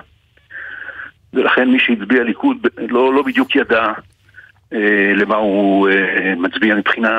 ולכן 1.34 1.70
מי 1.72 1.80
שהצביע 1.80 2.24
ליכוד 2.24 2.58
לא, 2.90 3.14
לא 3.14 3.24
בדיוק 3.24 3.56
ידע 3.56 3.86
אה, 4.74 4.80
למה 5.16 5.36
הוא 5.36 5.90
אה, 5.90 6.34
מצביע 6.38 6.76
מבחינה, 6.76 7.12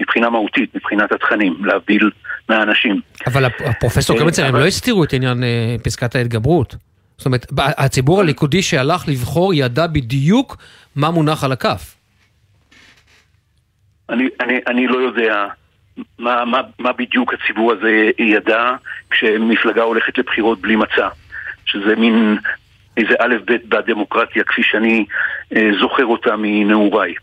מבחינה 0.00 0.30
מהותית, 0.30 0.74
מבחינת 0.74 1.12
התכנים, 1.12 1.64
להבדיל 1.64 2.10
מהאנשים. 2.48 3.00
אבל 3.26 3.44
הפ- 3.44 3.60
הפרופסור 3.60 4.16
אה, 4.16 4.20
קרמצר, 4.22 4.46
הם 4.46 4.56
לא 4.56 4.66
הסתירו 4.66 5.04
את 5.04 5.12
עניין 5.12 5.44
אה, 5.44 5.76
פסקת 5.84 6.14
ההתגברות. 6.16 6.76
זאת 7.18 7.26
אומרת, 7.26 7.46
הציבור 7.58 8.20
הליכודי 8.20 8.62
שהלך 8.62 9.08
לבחור 9.08 9.54
ידע 9.54 9.86
בדיוק 9.86 10.56
מה 10.96 11.10
מונח 11.10 11.44
על 11.44 11.52
הכף. 11.52 11.94
אני, 14.10 14.28
אני, 14.40 14.58
אני 14.66 14.86
לא 14.86 14.96
יודע 14.98 15.46
מה, 16.18 16.44
מה, 16.44 16.60
מה 16.78 16.92
בדיוק 16.92 17.34
הציבור 17.34 17.72
הזה 17.72 18.10
ידע 18.18 18.72
כשמפלגה 19.10 19.82
הולכת 19.82 20.18
לבחירות 20.18 20.60
בלי 20.60 20.76
מצע. 20.76 21.08
שזה 21.66 21.96
מין 21.96 22.38
איזה 22.96 23.14
א' 23.18 23.34
ב' 23.44 23.56
בדמוקרטיה 23.68 24.44
כפי 24.44 24.62
שאני 24.62 25.04
אה, 25.56 25.70
זוכר 25.80 26.06
אותה 26.06 26.34
מנעוריי. 26.38 27.14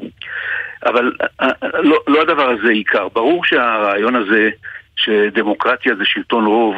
אבל 0.85 1.11
אה, 1.21 1.49
אה, 1.63 1.81
לא, 1.81 1.97
לא 2.07 2.21
הדבר 2.21 2.49
הזה 2.49 2.69
עיקר. 2.69 3.07
ברור 3.13 3.45
שהרעיון 3.45 4.15
הזה 4.15 4.49
שדמוקרטיה 4.95 5.95
זה 5.95 6.05
שלטון 6.05 6.45
רוב 6.45 6.75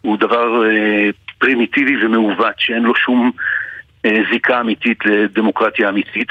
הוא 0.00 0.18
דבר 0.18 0.70
אה, 0.70 1.10
פרימיטיבי 1.38 2.04
ומעוות 2.04 2.54
שאין 2.58 2.82
לו 2.82 2.94
שום 2.94 3.30
אה, 4.04 4.18
זיקה 4.30 4.60
אמיתית 4.60 4.98
לדמוקרטיה 5.04 5.88
אמיתית. 5.88 6.28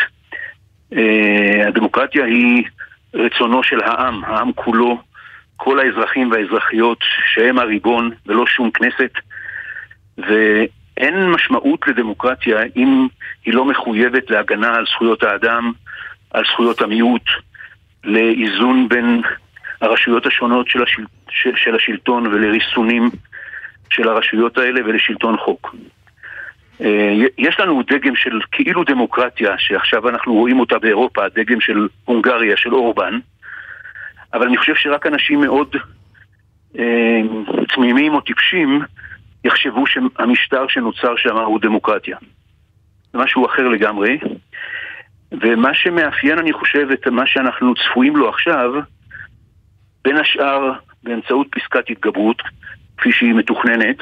אה, 0.94 1.68
הדמוקרטיה 1.68 2.26
היא 2.26 2.64
רצונו 3.14 3.64
של 3.64 3.82
העם, 3.84 4.24
העם 4.26 4.54
כולו, 4.54 5.02
כל 5.58 5.80
האזרחים 5.80 6.32
והאזרחיות 6.32 6.98
שהם 7.34 7.60
הריבון 7.60 8.12
ולא 8.26 8.48
שום 8.48 8.72
כנסת 8.72 9.12
ואין 10.18 11.30
משמעות 11.32 11.88
לדמוקרטיה 11.88 12.60
אם 12.76 13.08
היא 13.46 13.54
לא 13.54 13.66
מחויבת 13.66 14.30
להגנה 14.30 14.76
על 14.76 14.86
זכויות 14.86 15.24
האדם, 15.24 15.72
על 16.32 16.44
זכויות 16.54 16.82
המיעוט, 16.82 17.26
לאיזון 18.04 18.90
בין 18.90 19.22
הרשויות 19.82 20.26
השונות 20.26 20.68
של, 20.68 20.84
השל... 20.84 21.04
של, 21.30 21.56
של 21.56 21.76
השלטון 21.76 22.28
ולריסונים 22.28 23.10
של 23.90 24.08
הרשויות 24.08 24.58
האלה 24.58 24.82
ולשלטון 24.86 25.38
חוק. 25.38 25.76
אה, 26.82 27.14
יש 27.38 27.60
לנו 27.60 27.82
דגם 27.84 28.16
של 28.16 28.40
כאילו 28.52 28.84
דמוקרטיה, 28.84 29.56
שעכשיו 29.58 30.10
אנחנו 30.10 30.34
רואים 30.34 30.60
אותה 30.60 30.80
באירופה, 30.80 31.22
דגם 31.36 31.62
של 31.62 31.88
הונגריה, 32.06 32.58
של 32.58 32.74
אורבן, 32.74 33.20
אבל 34.34 34.48
אני 34.48 34.58
חושב 34.58 34.76
שרק 34.76 35.06
אנשים 35.06 35.42
מאוד 35.42 35.76
אה, 36.80 37.22
תמימים 37.76 38.14
או 38.14 38.22
טיפשים 38.22 38.82
יחשבו 39.44 39.88
שהמשטר 39.88 40.68
שנוצר 40.68 41.16
שם 41.18 41.38
הוא 41.38 41.60
דמוקרטיה. 41.62 42.18
זה 43.14 43.20
משהו 43.20 43.46
אחר 43.46 43.68
לגמרי. 43.68 44.18
ומה 45.32 45.74
שמאפיין, 45.74 46.40
אני 46.40 46.54
חושב, 46.54 46.88
את 46.94 47.08
מה 47.08 47.28
שאנחנו 47.28 47.74
צפויים 47.76 48.16
לו 48.16 48.30
עכשיו, 48.30 48.72
בין 50.04 50.18
השאר 50.18 50.72
באמצעות 51.04 51.48
פסקת 51.52 51.90
התגברות, 51.90 52.42
כפי 52.98 53.12
שהיא 53.12 53.34
מתוכננת, 53.34 53.98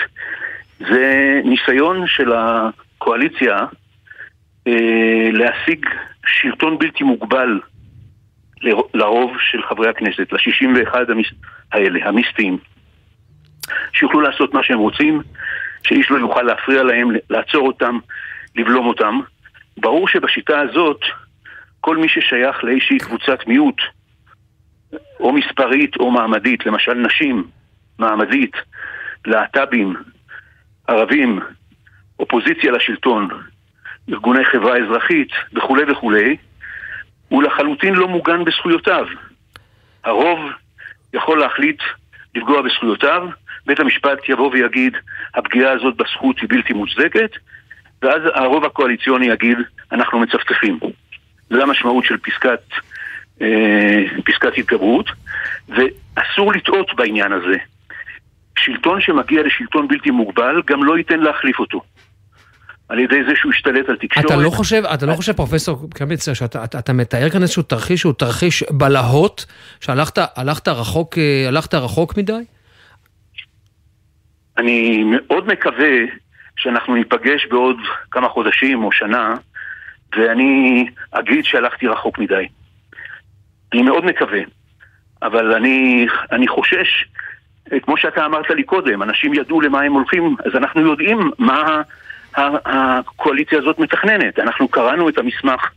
זה 0.79 1.41
ניסיון 1.45 2.07
של 2.07 2.31
הקואליציה 2.33 3.57
אה, 4.67 5.29
להשיג 5.31 5.85
שלטון 6.25 6.77
בלתי 6.77 7.03
מוגבל 7.03 7.59
לרוב 8.93 9.31
של 9.39 9.61
חברי 9.69 9.89
הכנסת, 9.89 10.33
ל-61 10.33 10.95
המס... 11.11 11.27
האלה, 11.71 12.07
המיסטיים, 12.07 12.57
שיוכלו 13.93 14.21
לעשות 14.21 14.53
מה 14.53 14.63
שהם 14.63 14.79
רוצים, 14.79 15.21
שאיש 15.83 16.11
לא 16.11 16.17
יוכל 16.17 16.41
להפריע 16.41 16.83
להם, 16.83 17.09
לעצור 17.29 17.67
אותם, 17.67 17.97
לבלום 18.55 18.87
אותם. 18.87 19.19
ברור 19.77 20.07
שבשיטה 20.07 20.59
הזאת, 20.59 21.01
כל 21.81 21.97
מי 21.97 22.09
ששייך 22.09 22.63
לאיזושהי 22.63 22.97
קבוצת 22.97 23.47
מיעוט, 23.47 23.81
או 25.19 25.33
מספרית 25.33 25.95
או 25.99 26.11
מעמדית, 26.11 26.65
למשל 26.65 26.93
נשים, 26.93 27.47
מעמדית, 27.99 28.55
להט"בים, 29.25 29.95
ערבים, 30.89 31.39
אופוזיציה 32.19 32.71
לשלטון, 32.71 33.27
ארגוני 34.09 34.45
חברה 34.45 34.77
אזרחית 34.77 35.29
וכולי 35.53 35.91
וכולי, 35.91 36.37
הוא 37.27 37.43
לחלוטין 37.43 37.93
לא 37.93 38.07
מוגן 38.07 38.43
בזכויותיו. 38.43 39.05
הרוב 40.03 40.39
יכול 41.13 41.39
להחליט 41.39 41.81
לפגוע 42.35 42.61
בזכויותיו, 42.61 43.27
בית 43.65 43.79
המשפט 43.79 44.29
יבוא 44.29 44.51
ויגיד 44.51 44.93
הפגיעה 45.35 45.71
הזאת 45.71 45.97
בזכות 45.97 46.39
היא 46.39 46.49
בלתי 46.49 46.73
מוצדקת, 46.73 47.31
ואז 48.01 48.21
הרוב 48.33 48.65
הקואליציוני 48.65 49.25
יגיד 49.25 49.57
אנחנו 49.91 50.19
מצפצפים. 50.19 50.79
זו 51.49 51.61
המשמעות 51.61 52.05
של 52.05 52.17
פסקת, 52.17 52.61
אה, 53.41 54.03
פסקת 54.25 54.57
התגברות, 54.57 55.09
ואסור 55.69 56.53
לטעות 56.53 56.93
בעניין 56.95 57.31
הזה. 57.31 57.55
שלטון 58.65 59.01
שמגיע 59.01 59.43
לשלטון 59.43 59.87
בלתי 59.87 60.11
מוגבל 60.11 60.61
גם 60.65 60.83
לא 60.83 60.97
ייתן 60.97 61.19
להחליף 61.19 61.59
אותו. 61.59 61.81
על 62.89 62.99
ידי 62.99 63.23
זה 63.27 63.35
שהוא 63.35 63.53
ישתלט 63.53 63.89
על 63.89 63.95
תקשורת. 63.95 64.25
אתה 64.25 64.35
לא 64.35 64.49
חושב, 64.49 64.83
אתה 64.93 65.05
לא 65.05 65.13
חושב, 65.13 65.33
פרופסור 65.33 65.89
קרמצר, 65.93 66.33
שאתה 66.33 66.63
אתה, 66.63 66.79
אתה 66.79 66.93
מתאר 66.93 67.29
כאן 67.29 67.41
איזשהו 67.41 67.63
תרחיש 67.63 67.99
שהוא 67.99 68.13
תרחיש 68.13 68.63
בלהות, 68.71 69.45
שהלכת 69.79 70.17
הלכת 70.35 70.67
רחוק, 70.67 71.17
אה, 71.17 71.45
הלכת 71.47 71.73
רחוק 71.73 72.17
מדי? 72.17 72.43
אני 74.57 75.03
מאוד 75.03 75.47
מקווה 75.47 75.95
שאנחנו 76.57 76.95
ניפגש 76.95 77.45
בעוד 77.49 77.77
כמה 78.11 78.29
חודשים 78.29 78.83
או 78.83 78.91
שנה, 78.91 79.35
ואני 80.17 80.85
אגיד 81.11 81.45
שהלכתי 81.45 81.87
רחוק 81.87 82.19
מדי. 82.19 82.47
אני 83.73 83.81
מאוד 83.81 84.05
מקווה, 84.05 84.39
אבל 85.21 85.53
אני, 85.53 86.07
אני 86.31 86.47
חושש, 86.47 87.05
כמו 87.81 87.97
שאתה 87.97 88.25
אמרת 88.25 88.49
לי 88.49 88.63
קודם, 88.63 89.03
אנשים 89.03 89.33
ידעו 89.33 89.61
למה 89.61 89.81
הם 89.81 89.93
הולכים, 89.93 90.35
אז 90.45 90.55
אנחנו 90.55 90.81
יודעים 90.81 91.31
מה 91.39 91.81
הקואליציה 92.35 93.57
הזאת 93.57 93.79
מתכננת. 93.79 94.39
אנחנו 94.39 94.67
קראנו 94.67 95.09
את 95.09 95.17
המסמך 95.17 95.69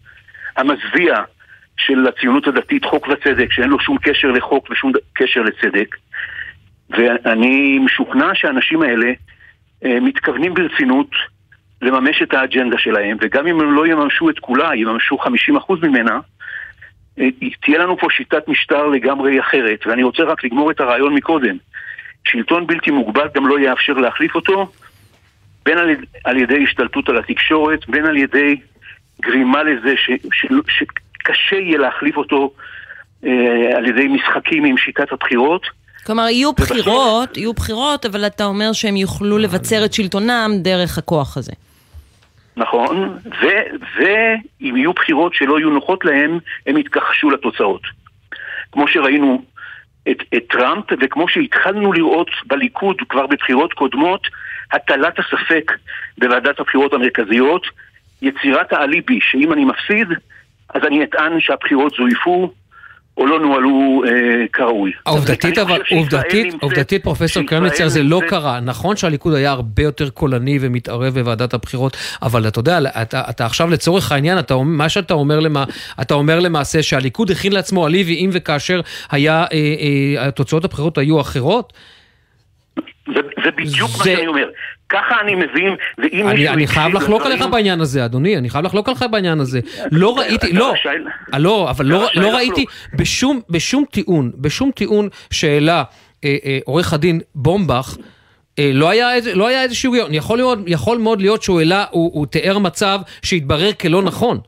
המזוויע 0.56 1.22
של 1.76 2.06
הציונות 2.06 2.46
הדתית, 2.46 2.84
חוק 2.84 3.08
וצדק, 3.08 3.52
שאין 3.52 3.70
לו 3.70 3.80
שום 3.80 3.98
קשר 3.98 4.28
לחוק 4.28 4.70
ושום 4.70 4.92
קשר 5.12 5.42
לצדק. 5.42 5.96
ואני 6.90 7.78
משוכנע 7.78 8.30
שהאנשים 8.34 8.82
האלה 8.82 9.12
אה, 9.84 10.00
מתכוונים 10.00 10.54
ברצינות 10.54 11.10
לממש 11.82 12.22
את 12.22 12.34
האג'נדה 12.34 12.78
שלהם, 12.78 13.16
וגם 13.20 13.46
אם 13.46 13.60
הם 13.60 13.74
לא 13.74 13.86
יממשו 13.86 14.30
את 14.30 14.38
כולה, 14.38 14.74
יממשו 14.74 15.16
50% 15.16 15.28
ממנה, 15.82 16.20
אה, 17.18 17.28
תהיה 17.62 17.78
לנו 17.78 17.96
פה 17.98 18.06
שיטת 18.10 18.48
משטר 18.48 18.86
לגמרי 18.86 19.40
אחרת. 19.40 19.86
ואני 19.86 20.02
רוצה 20.02 20.22
רק 20.22 20.44
לגמור 20.44 20.70
את 20.70 20.80
הרעיון 20.80 21.14
מקודם. 21.14 21.56
שלטון 22.24 22.66
בלתי 22.66 22.90
מוגבל 22.90 23.28
גם 23.34 23.46
לא 23.46 23.58
יאפשר 23.60 23.92
להחליף 23.92 24.34
אותו, 24.34 24.72
בין 25.64 25.78
על, 25.78 25.90
על 26.24 26.36
ידי 26.36 26.64
השתלטות 26.64 27.08
על 27.08 27.18
התקשורת, 27.18 27.88
בין 27.88 28.06
על 28.06 28.16
ידי 28.16 28.56
גרימה 29.22 29.62
לזה 29.62 29.94
ש, 29.96 30.10
ש, 30.32 30.46
שקשה 30.68 31.56
יהיה 31.56 31.78
להחליף 31.78 32.16
אותו 32.16 32.52
אה, 33.24 33.76
על 33.76 33.86
ידי 33.86 34.08
משחקים 34.08 34.64
עם 34.64 34.76
שיטת 34.76 35.12
הבחירות. 35.12 35.66
כלומר, 36.06 36.28
יהיו 36.28 36.52
בחירות, 36.52 37.36
יהיו 37.36 37.52
בחירות, 37.52 38.06
אבל 38.06 38.26
אתה 38.26 38.44
אומר 38.44 38.72
שהם 38.72 38.96
יוכלו 38.96 39.38
לבצר 39.38 39.84
את 39.84 39.92
שלטונם 39.92 40.50
דרך 40.62 40.98
הכוח 40.98 41.36
הזה. 41.36 41.52
נכון, 42.56 43.18
ואם 43.96 44.76
יהיו 44.76 44.92
בחירות 44.92 45.34
שלא 45.34 45.58
יהיו 45.58 45.70
נוחות 45.70 46.04
להם, 46.04 46.38
הם 46.66 46.76
יתכחשו 46.76 47.30
לתוצאות. 47.30 47.82
כמו 48.72 48.88
שראינו 48.88 49.42
את, 50.10 50.16
את 50.36 50.42
טראמפ, 50.50 50.84
וכמו 51.00 51.28
שהתחלנו 51.28 51.92
לראות 51.92 52.30
בליכוד 52.46 52.96
כבר 53.08 53.26
בבחירות 53.26 53.72
קודמות, 53.72 54.26
הטלת 54.72 55.18
הספק 55.18 55.72
בוועדת 56.18 56.60
הבחירות 56.60 56.92
המרכזיות, 56.92 57.66
יצירת 58.22 58.72
האליבי 58.72 59.18
שאם 59.22 59.52
אני 59.52 59.64
מפסיד, 59.64 60.08
אז 60.74 60.82
אני 60.84 61.04
אטען 61.04 61.40
שהבחירות 61.40 61.92
זויפו, 61.94 62.52
או 63.16 63.26
לא 63.26 63.40
נוהלו 63.40 64.02
אה, 64.06 64.10
כראוי. 64.52 64.92
עובדתית, 65.02 65.58
אני 65.58 65.62
אבל 65.62 65.80
עובדתית, 65.90 66.44
נמצאת- 66.46 66.62
עובדתית 66.62 67.02
פרופסור 67.02 67.42
קרמניצר 67.46 67.88
זה 67.88 68.02
לא 68.02 68.16
נמצאת- 68.16 68.30
קרה. 68.30 68.60
נכון 68.60 68.96
שהליכוד 68.96 69.34
היה 69.34 69.50
הרבה 69.50 69.82
יותר 69.82 70.10
קולני 70.10 70.58
ומתערב 70.60 71.14
בוועדת 71.14 71.54
הבחירות, 71.54 71.96
אבל 72.22 72.48
אתה 72.48 72.58
יודע, 72.60 72.78
אתה, 73.02 73.22
אתה 73.30 73.46
עכשיו 73.46 73.70
לצורך 73.70 74.12
העניין, 74.12 74.38
אתה, 74.38 74.56
מה 74.56 74.88
שאתה 74.88 75.14
אומר, 75.14 75.40
למה, 75.40 75.64
אתה 76.00 76.14
אומר 76.14 76.40
למעשה 76.40 76.82
שהליכוד 76.82 77.30
הכין 77.30 77.52
לעצמו 77.52 77.86
אליבי 77.86 78.14
אם 78.16 78.30
וכאשר 78.32 78.80
היה, 79.10 79.44
אה, 79.52 79.74
אה, 80.24 80.30
תוצאות 80.30 80.64
הבחירות 80.64 80.98
היו 80.98 81.20
אחרות? 81.20 81.72
זה, 83.06 83.20
זה 83.44 83.50
בדיוק 83.56 83.90
מה 83.98 84.04
זה- 84.04 84.14
שאני 84.16 84.26
אומר. 84.26 84.46
ככה 84.92 85.20
אני 85.20 85.34
מבין, 85.34 85.74
ואם 85.98 86.28
אני, 86.28 86.38
מישהו 86.38 86.54
אני 86.54 86.66
חייב 86.66 86.94
לחלוק 86.94 87.22
עליך 87.26 87.42
בעניין 87.52 87.80
הזה, 87.80 88.04
אדוני, 88.04 88.36
אני 88.38 88.50
חייב 88.50 88.64
לחלוק 88.64 88.88
עליך 88.88 89.04
בעניין 89.10 89.40
הזה. 89.40 89.60
לא 89.92 90.18
ראיתי, 90.18 90.52
לא, 90.52 90.74
אה, 91.34 91.38
לא, 91.38 91.70
אבל 91.70 91.86
לא, 91.86 92.06
לא. 92.14 92.28
ראיתי 92.36 92.64
בשום, 92.94 93.40
בשום 93.50 93.84
טיעון, 93.92 94.32
בשום 94.36 94.70
טיעון 94.70 95.08
שהעלה 95.30 95.82
אה, 96.24 96.36
אה, 96.44 96.58
עורך 96.64 96.92
הדין 96.92 97.20
בומבך, 97.34 97.96
לא 98.60 98.90
היה, 98.90 99.14
איזה- 99.14 99.34
לא 99.34 99.46
היה 99.48 99.62
איזשהו 99.62 99.94
יכול, 100.10 100.38
להיות- 100.38 100.58
יכול 100.66 100.98
מאוד 100.98 101.20
להיות 101.20 101.42
שהוא 101.42 101.58
העלה, 101.60 101.84
הוא, 101.90 102.10
הוא 102.14 102.26
תיאר 102.26 102.58
מצב 102.58 103.00
שהתברר 103.22 103.72
כלא 103.72 104.02
נכון. 104.02 104.38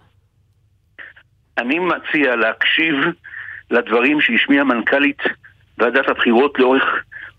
אני 1.59 1.79
מציע 1.79 2.37
להקשיב 2.37 2.95
לדברים 3.71 4.21
שהשמיעה 4.21 4.65
מנכ"לית 4.65 5.19
ועדת 5.79 6.09
הבחירות 6.09 6.59
לאורך 6.59 6.83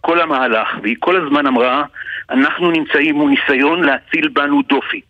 כל 0.01 0.21
המהלך, 0.21 0.67
והיא 0.83 0.95
כל 0.99 1.25
הזמן 1.25 1.47
אמרה, 1.47 1.83
אנחנו 2.29 2.71
נמצאים 2.71 3.15
מול 3.15 3.29
ניסיון 3.29 3.83
להציל 3.83 4.27
בנו 4.33 4.61
דופי. 4.61 5.01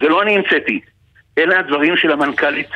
זה 0.00 0.08
לא 0.08 0.22
אני 0.22 0.36
המצאתי, 0.36 0.80
אלה 1.38 1.58
הדברים 1.58 1.96
של 1.96 2.12
המנכ"לית 2.12 2.70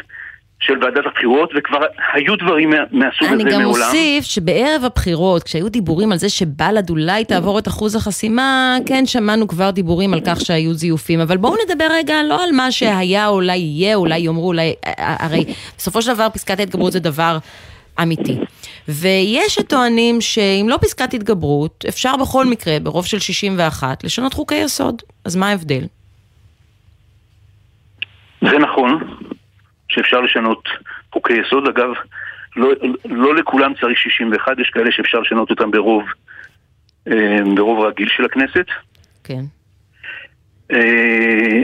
של 0.60 0.84
ועדת 0.84 1.06
הבחירות, 1.06 1.50
וכבר 1.56 1.78
היו 2.12 2.36
דברים 2.36 2.70
מה, 2.70 2.76
מהסוג 2.90 3.28
אני 3.28 3.42
הזה 3.42 3.50
גם 3.50 3.62
מעולם. 3.62 3.86
אוסיף 3.86 4.24
שבערב 4.24 4.84
הבחירות, 4.84 5.42
כשהיו 5.42 5.68
דיבורים 5.68 6.12
על 6.12 6.18
זה 6.18 6.28
שבל"ד 6.28 6.90
אולי 6.90 7.24
תעבור 7.24 7.58
את 7.58 7.68
אחוז 7.68 7.94
החסימה, 7.94 8.76
כן, 8.86 9.06
שמענו 9.06 9.48
כבר 9.48 9.70
דיבורים 9.70 10.14
על 10.14 10.20
כך 10.26 10.40
שהיו 10.40 10.74
זיופים, 10.74 11.20
אבל 11.20 11.36
בואו 11.36 11.54
נדבר 11.64 11.86
רגע 11.90 12.22
לא 12.22 12.44
על 12.44 12.50
מה 12.52 12.72
שהיה, 12.72 13.28
אולי 13.28 13.56
יהיה, 13.56 13.94
אולי 13.94 14.18
יאמרו, 14.18 14.46
אולי... 14.46 14.74
הרי 14.96 15.44
בסופו 15.76 16.02
של 16.02 16.14
דבר 16.14 16.28
פסקת 16.32 16.58
ההתגברות 16.58 16.92
זה 16.92 17.00
דבר 17.00 17.38
אמיתי. 18.02 18.38
ויש 18.88 19.54
שטוענים 19.54 20.20
שאם 20.20 20.66
לא 20.68 20.76
פסקת 20.76 21.14
התגברות, 21.14 21.84
אפשר 21.88 22.16
בכל 22.20 22.46
מקרה, 22.46 22.80
ברוב 22.82 23.06
של 23.06 23.18
61, 23.18 24.04
לשנות 24.04 24.34
חוקי 24.34 24.54
יסוד. 24.54 25.02
אז 25.24 25.36
מה 25.36 25.48
ההבדל? 25.48 25.84
זה 28.40 28.58
נכון 28.58 29.16
שאפשר 29.88 30.20
לשנות 30.20 30.68
חוקי 31.12 31.32
יסוד, 31.32 31.68
אגב, 31.68 31.90
לא, 32.56 32.68
לא 33.04 33.34
לכולם 33.34 33.72
צריך 33.80 33.98
61, 33.98 34.58
יש 34.58 34.70
כאלה 34.70 34.92
שאפשר 34.92 35.18
לשנות 35.18 35.50
אותם 35.50 35.70
ברוב, 35.70 36.02
אה, 37.08 37.38
ברוב 37.56 37.80
רגיל 37.80 38.08
של 38.08 38.24
הכנסת. 38.24 38.66
כן. 39.24 39.42
אה, 40.72 41.62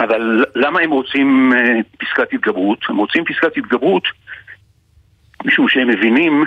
אבל 0.00 0.44
למה 0.54 0.80
הם 0.80 0.90
רוצים 0.90 1.52
אה, 1.56 1.80
פסקת 1.98 2.32
התגברות? 2.32 2.78
הם 2.88 2.96
רוצים 2.96 3.24
פסקת 3.24 3.56
התגברות 3.56 4.04
משום 5.44 5.68
שהם 5.68 5.88
מבינים 5.88 6.44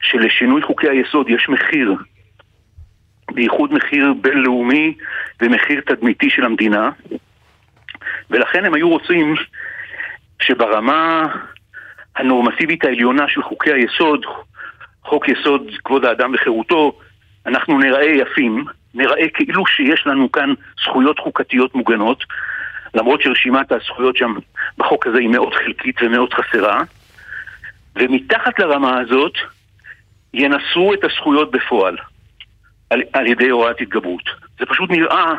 שלשינוי 0.00 0.62
חוקי 0.62 0.88
היסוד 0.88 1.28
יש 1.30 1.48
מחיר, 1.48 1.94
בייחוד 3.32 3.72
מחיר 3.72 4.14
בינלאומי 4.20 4.94
ומחיר 5.40 5.80
תדמיתי 5.80 6.30
של 6.30 6.44
המדינה, 6.44 6.90
ולכן 8.30 8.64
הם 8.64 8.74
היו 8.74 8.88
רוצים 8.88 9.34
שברמה 10.42 11.22
הנורמטיבית 12.16 12.84
העליונה 12.84 13.28
של 13.28 13.42
חוקי 13.42 13.72
היסוד, 13.72 14.24
חוק 15.04 15.28
יסוד 15.28 15.70
כבוד 15.84 16.04
האדם 16.04 16.34
וחירותו, 16.34 16.98
אנחנו 17.46 17.78
נראה 17.78 18.04
יפים, 18.04 18.64
נראה 18.94 19.28
כאילו 19.34 19.66
שיש 19.66 20.06
לנו 20.06 20.32
כאן 20.32 20.54
זכויות 20.84 21.18
חוקתיות 21.18 21.74
מוגנות, 21.74 22.24
למרות 22.94 23.22
שרשימת 23.22 23.72
הזכויות 23.72 24.16
שם 24.16 24.34
בחוק 24.78 25.06
הזה 25.06 25.18
היא 25.18 25.28
מאוד 25.28 25.54
חלקית 25.54 25.96
ומאוד 26.02 26.34
חסרה, 26.34 26.82
ומתחת 27.96 28.58
לרמה 28.58 29.00
הזאת 29.00 29.34
ינסרו 30.34 30.94
את 30.94 31.04
הזכויות 31.04 31.50
בפועל 31.50 31.96
על, 32.90 33.02
על 33.12 33.26
ידי 33.26 33.48
הוראת 33.48 33.80
התגברות. 33.80 34.30
זה 34.58 34.66
פשוט 34.66 34.90
נראה 34.90 35.32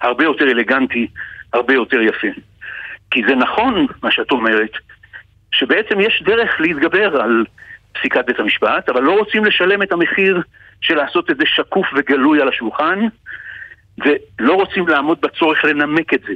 הרבה 0.00 0.24
יותר 0.24 0.44
אלגנטי, 0.44 1.06
הרבה 1.52 1.74
יותר 1.74 2.00
יפה. 2.00 2.28
כי 3.10 3.22
זה 3.28 3.34
נכון, 3.34 3.86
מה 4.02 4.10
שאת 4.10 4.30
אומרת, 4.30 4.70
שבעצם 5.52 6.00
יש 6.00 6.22
דרך 6.26 6.60
להתגבר 6.60 7.20
על 7.22 7.44
פסיקת 7.92 8.26
בית 8.26 8.40
המשפט, 8.40 8.88
אבל 8.88 9.02
לא 9.02 9.18
רוצים 9.18 9.44
לשלם 9.44 9.82
את 9.82 9.92
המחיר 9.92 10.42
של 10.80 10.94
לעשות 10.94 11.30
את 11.30 11.36
זה 11.36 11.44
שקוף 11.46 11.86
וגלוי 11.96 12.42
על 12.42 12.48
השולחן, 12.48 12.98
ולא 13.98 14.54
רוצים 14.54 14.88
לעמוד 14.88 15.20
בצורך 15.20 15.64
לנמק 15.64 16.14
את 16.14 16.20
זה. 16.20 16.32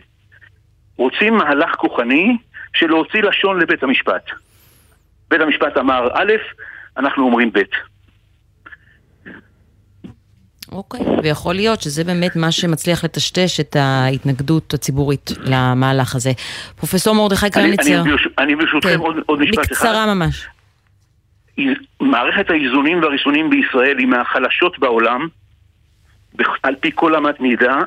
רוצים 0.97 1.35
מהלך 1.35 1.75
כוחני 1.77 2.37
של 2.77 2.87
להוציא 2.87 3.23
לשון 3.23 3.61
לבית 3.61 3.83
המשפט. 3.83 4.31
בית 5.35 5.43
המשפט 5.43 5.77
אמר 5.77 6.09
א', 6.15 6.33
אנחנו 6.97 7.25
אומרים 7.25 7.53
ב'. 7.53 7.63
אוקיי, 10.73 11.01
ויכול 11.23 11.55
להיות 11.55 11.81
שזה 11.81 12.05
באמת 12.05 12.37
מה 12.37 12.53
שמצליח 12.53 13.05
לטשטש 13.05 13.61
את 13.61 13.77
ההתנגדות 13.77 14.75
הציבורית 14.75 15.31
למהלך 15.45 16.15
הזה. 16.15 16.31
פרופסור 16.77 17.15
מרדכי 17.15 17.47
אני, 17.47 17.51
קרמניצר, 17.51 18.01
אני, 18.01 18.11
ברש, 18.11 18.29
אני 18.39 18.57
ברשותכם 18.57 18.89
כן. 18.89 18.99
עוד, 18.99 19.17
עוד 19.27 19.41
משפט 19.41 19.73
אחד. 19.73 19.73
בקצרה 19.73 20.15
ממש. 20.15 20.49
מערכת 22.01 22.51
האיזונים 22.51 23.03
והריסונים 23.03 23.51
בישראל 23.51 23.99
היא 23.99 24.07
מהחלשות 24.07 24.79
בעולם, 24.79 25.29
על 26.63 26.75
פי 26.81 26.91
כל 26.95 27.15
אמת 27.15 27.41
מידה, 27.41 27.79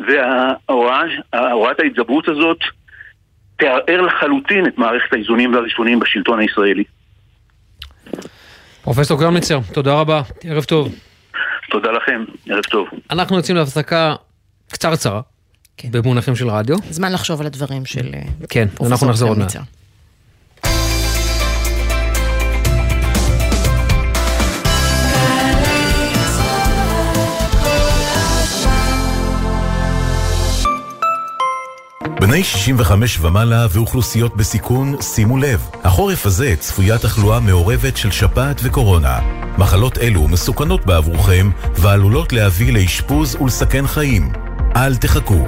וההוראת 0.00 1.80
ההתגברות 1.80 2.28
הזאת 2.28 2.58
תערער 3.56 4.00
לחלוטין 4.00 4.66
את 4.66 4.78
מערכת 4.78 5.12
האיזונים 5.12 5.54
והריסונים 5.54 6.00
בשלטון 6.00 6.38
הישראלי. 6.38 6.84
פרופסור 8.82 9.20
קרמניצר, 9.20 9.58
תודה 9.72 9.94
רבה, 9.94 10.22
ערב 10.44 10.64
טוב. 10.64 10.94
תודה 11.70 11.90
לכם, 11.92 12.24
ערב 12.46 12.62
טוב. 12.62 12.88
אנחנו 13.10 13.36
יוצאים 13.36 13.56
להפסקה 13.56 14.14
קצרצרה, 14.72 15.20
במונחים 15.90 16.36
של 16.36 16.48
רדיו. 16.50 16.76
זמן 16.90 17.12
לחשוב 17.12 17.40
על 17.40 17.46
הדברים 17.46 17.84
של 17.84 18.10
אה, 18.14 18.20
כן, 18.48 18.68
פרופסור 18.68 18.92
אנחנו 18.92 19.08
נחזור 19.08 19.28
עוד 19.28 19.38
מעט. 19.38 19.52
בני 32.20 32.44
65 32.44 33.18
ומעלה 33.20 33.66
ואוכלוסיות 33.70 34.36
בסיכון, 34.36 35.02
שימו 35.02 35.38
לב, 35.38 35.68
החורף 35.84 36.26
הזה 36.26 36.54
צפויה 36.58 36.98
תחלואה 36.98 37.40
מעורבת 37.40 37.96
של 37.96 38.10
שפעת 38.10 38.60
וקורונה. 38.64 39.18
מחלות 39.58 39.98
אלו 39.98 40.28
מסוכנות 40.28 40.86
בעבורכם 40.86 41.50
ועלולות 41.74 42.32
להביא 42.32 42.72
לאשפוז 42.72 43.36
ולסכן 43.40 43.86
חיים. 43.86 44.32
אל 44.76 44.96
תחכו. 44.96 45.46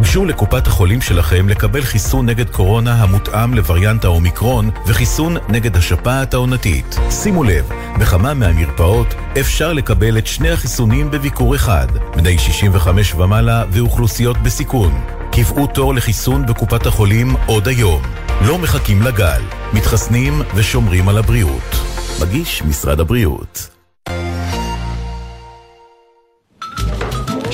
גשו 0.00 0.24
לקופת 0.24 0.66
החולים 0.66 1.00
שלכם 1.00 1.48
לקבל 1.48 1.82
חיסון 1.82 2.26
נגד 2.26 2.50
קורונה 2.50 3.02
המותאם 3.02 3.54
לווריאנט 3.54 4.04
האומיקרון 4.04 4.70
וחיסון 4.86 5.36
נגד 5.48 5.76
השפעת 5.76 6.34
העונתית. 6.34 6.96
שימו 7.10 7.44
לב, 7.44 7.68
בכמה 8.00 8.34
מהמרפאות 8.34 9.14
אפשר 9.40 9.72
לקבל 9.72 10.18
את 10.18 10.26
שני 10.26 10.50
החיסונים 10.50 11.10
בביקור 11.10 11.54
אחד. 11.54 11.86
בני 12.16 12.38
65 12.38 13.14
ומעלה 13.14 13.64
ואוכלוסיות 13.70 14.36
בסיכון. 14.38 15.17
קבעו 15.38 15.66
תור 15.66 15.94
לחיסון 15.94 16.46
בקופת 16.46 16.86
החולים 16.86 17.28
עוד 17.46 17.68
היום. 17.68 18.02
לא 18.46 18.58
מחכים 18.58 19.02
לגל. 19.02 19.42
מתחסנים 19.72 20.42
ושומרים 20.56 21.08
על 21.08 21.18
הבריאות. 21.18 21.74
מגיש 22.22 22.62
משרד 22.62 23.00
הבריאות. 23.00 23.77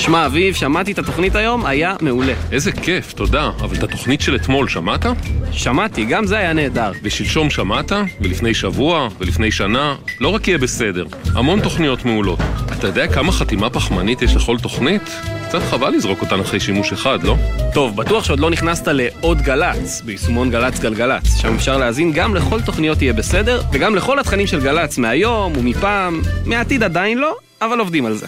שמע, 0.05 0.25
אביב, 0.25 0.55
שמעתי 0.55 0.91
את 0.91 0.99
התוכנית 0.99 1.35
היום, 1.35 1.65
היה 1.65 1.95
מעולה. 2.01 2.33
איזה 2.51 2.71
כיף, 2.71 3.13
תודה. 3.13 3.51
אבל 3.61 3.75
את 3.75 3.83
התוכנית 3.83 4.21
של 4.21 4.35
אתמול 4.35 4.67
שמעת? 4.67 5.05
שמעתי, 5.51 6.05
גם 6.05 6.25
זה 6.25 6.37
היה 6.37 6.53
נהדר. 6.53 6.91
ושלשום 7.03 7.49
שמעת? 7.49 7.91
ולפני 8.21 8.53
שבוע? 8.53 9.07
ולפני 9.19 9.51
שנה? 9.51 9.95
לא 10.21 10.27
רק 10.27 10.47
יהיה 10.47 10.57
בסדר, 10.57 11.05
המון 11.33 11.61
תוכניות 11.61 12.05
מעולות. 12.05 12.39
אתה 12.71 12.87
יודע 12.87 13.07
כמה 13.07 13.31
חתימה 13.31 13.69
פחמנית 13.69 14.21
יש 14.21 14.35
לכל 14.35 14.57
תוכנית? 14.59 15.01
קצת 15.47 15.61
חבל 15.69 15.89
לזרוק 15.89 16.21
אותן 16.21 16.39
אחרי 16.39 16.59
שימוש 16.59 16.93
אחד, 16.93 17.23
לא? 17.23 17.35
טוב, 17.73 17.95
בטוח 17.95 18.23
שעוד 18.23 18.39
לא 18.39 18.49
נכנסת 18.49 18.87
לעוד 18.87 19.41
גל"צ, 19.41 20.01
ביישומון 20.01 20.51
גל"צ 20.51 20.79
גלגלצ, 20.79 21.37
שם 21.37 21.55
אפשר 21.55 21.77
להאזין 21.77 22.11
גם 22.13 22.35
לכל 22.35 22.61
תוכניות 22.61 23.01
יהיה 23.01 23.13
בסדר, 23.13 23.61
וגם 23.73 23.95
לכל 23.95 24.19
התכנים 24.19 24.47
של 24.47 24.61
גל"צ 24.61 24.97
מהיום 24.97 25.53
ומפעם, 25.57 26.21
מהעתיד 26.45 26.83
עדיין 26.83 27.17
לא, 27.17 27.35
אבל 27.61 27.79
עובדים 27.79 28.05
על 28.05 28.13
זה. 28.13 28.27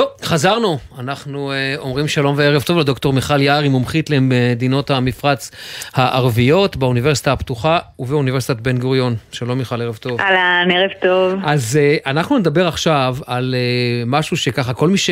טוב, 0.00 0.08
חזרנו. 0.22 0.78
אנחנו 0.98 1.52
uh, 1.52 1.80
אומרים 1.80 2.08
שלום 2.08 2.34
וערב 2.38 2.62
טוב 2.62 2.78
לדוקטור 2.78 3.12
מיכל 3.12 3.40
יערי, 3.40 3.68
מומחית 3.68 4.10
למדינות 4.10 4.90
המפרץ 4.90 5.50
הערביות 5.92 6.76
באוניברסיטה 6.76 7.32
הפתוחה 7.32 7.78
ובאוניברסיטת 7.98 8.56
בן 8.60 8.78
גוריון. 8.78 9.16
שלום 9.32 9.58
מיכל, 9.58 9.82
ערב 9.82 9.96
טוב. 9.96 10.20
אהלן, 10.20 10.68
ערב 10.70 10.90
טוב. 11.02 11.40
אז 11.44 11.78
uh, 11.78 12.10
אנחנו 12.10 12.38
נדבר 12.38 12.68
עכשיו 12.68 13.16
על 13.26 13.54
uh, 13.54 14.06
משהו 14.06 14.36
שככה, 14.36 14.74
כל 14.74 14.88
מי 14.88 14.98
ש... 14.98 15.10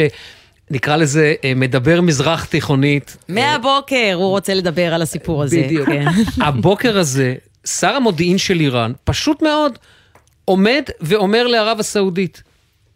נקרא 0.71 0.97
לזה 0.97 1.35
מדבר 1.57 2.01
מזרח 2.01 2.45
תיכונית. 2.45 3.17
מהבוקר 3.29 4.13
הוא 4.15 4.31
רוצה 4.31 4.55
לדבר 4.55 4.95
על 4.95 5.03
הסיפור 5.03 5.43
הזה. 5.43 5.63
בדיוק. 5.65 5.87
כן. 5.89 6.05
הבוקר 6.47 6.99
הזה, 6.99 7.35
שר 7.67 7.95
המודיעין 7.95 8.39
של 8.39 8.61
איראן, 8.61 8.93
פשוט 9.05 9.43
מאוד, 9.43 9.79
עומד 10.45 10.83
ואומר 11.01 11.47
לערב 11.47 11.81
הסעודית, 11.81 12.43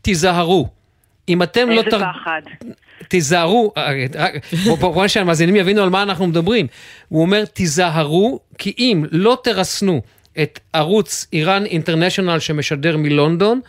תיזהרו. 0.03 0.82
אם 1.29 1.43
אתם 1.43 1.71
לא... 1.71 1.83
איזה 1.83 1.91
פחד. 1.91 2.43
תיזהרו, 3.09 3.73
בואו 4.81 5.05
נשאל, 5.05 5.23
המאזינים 5.23 5.57
יבינו 5.57 5.83
על 5.83 5.91
מה 5.91 6.03
אנחנו 6.03 6.27
מדברים. 6.27 6.67
הוא 7.09 7.23
אומר, 7.23 7.45
תיזהרו, 7.45 8.41
כי 8.59 8.75
אם 8.79 9.05
לא 9.11 9.39
תרסנו 9.45 10.03
את 10.43 10.61
ערוץ 10.73 11.27
איראן 11.33 11.65
אינטרנשיונל 11.67 12.39
שמשדר 12.39 12.97
מלונדון, 12.97 13.61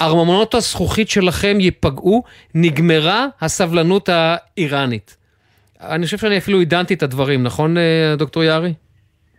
ארמונות 0.00 0.54
הזכוכית 0.54 1.10
שלכם 1.10 1.60
ייפגעו, 1.60 2.22
נגמרה 2.54 3.26
הסבלנות 3.40 4.08
האיראנית. 4.12 5.16
אני 5.80 6.04
חושב 6.04 6.18
שאני 6.18 6.38
אפילו 6.38 6.58
עידנתי 6.58 6.94
את 6.94 7.02
הדברים, 7.02 7.42
נכון, 7.42 7.76
דוקטור 8.18 8.44
יערי? 8.44 8.72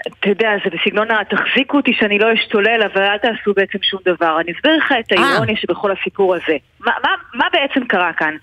אתה 0.02 0.30
יודע, 0.30 0.50
זה 0.64 0.70
בסגנון 0.78 1.08
התחזיקו 1.12 1.78
אותי 1.78 1.94
שאני 2.00 2.20
לא 2.20 2.34
אשתולל, 2.34 2.82
אבל 2.94 3.02
אל 3.04 3.18
תעשו 3.18 3.54
בעצם 3.54 3.78
שום 3.82 4.00
דבר. 4.06 4.40
אני 4.40 4.52
אסביר 4.52 4.78
לך 4.78 4.94
את 5.00 5.12
האירוניה 5.12 5.56
שבכל 5.58 5.92
הסיפור 5.92 6.36
הזה. 6.36 6.58
מה, 6.80 6.92
מה, 7.04 7.10
מה 7.34 7.46
בעצם 7.54 7.88
קרה 7.88 8.14
כאן? 8.14 8.36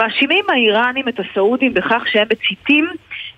מאשימים 0.00 0.44
האיראנים 0.52 1.08
את 1.08 1.20
הסעודים 1.20 1.74
בכך 1.74 2.02
שהם 2.12 2.26
מציתים 2.32 2.88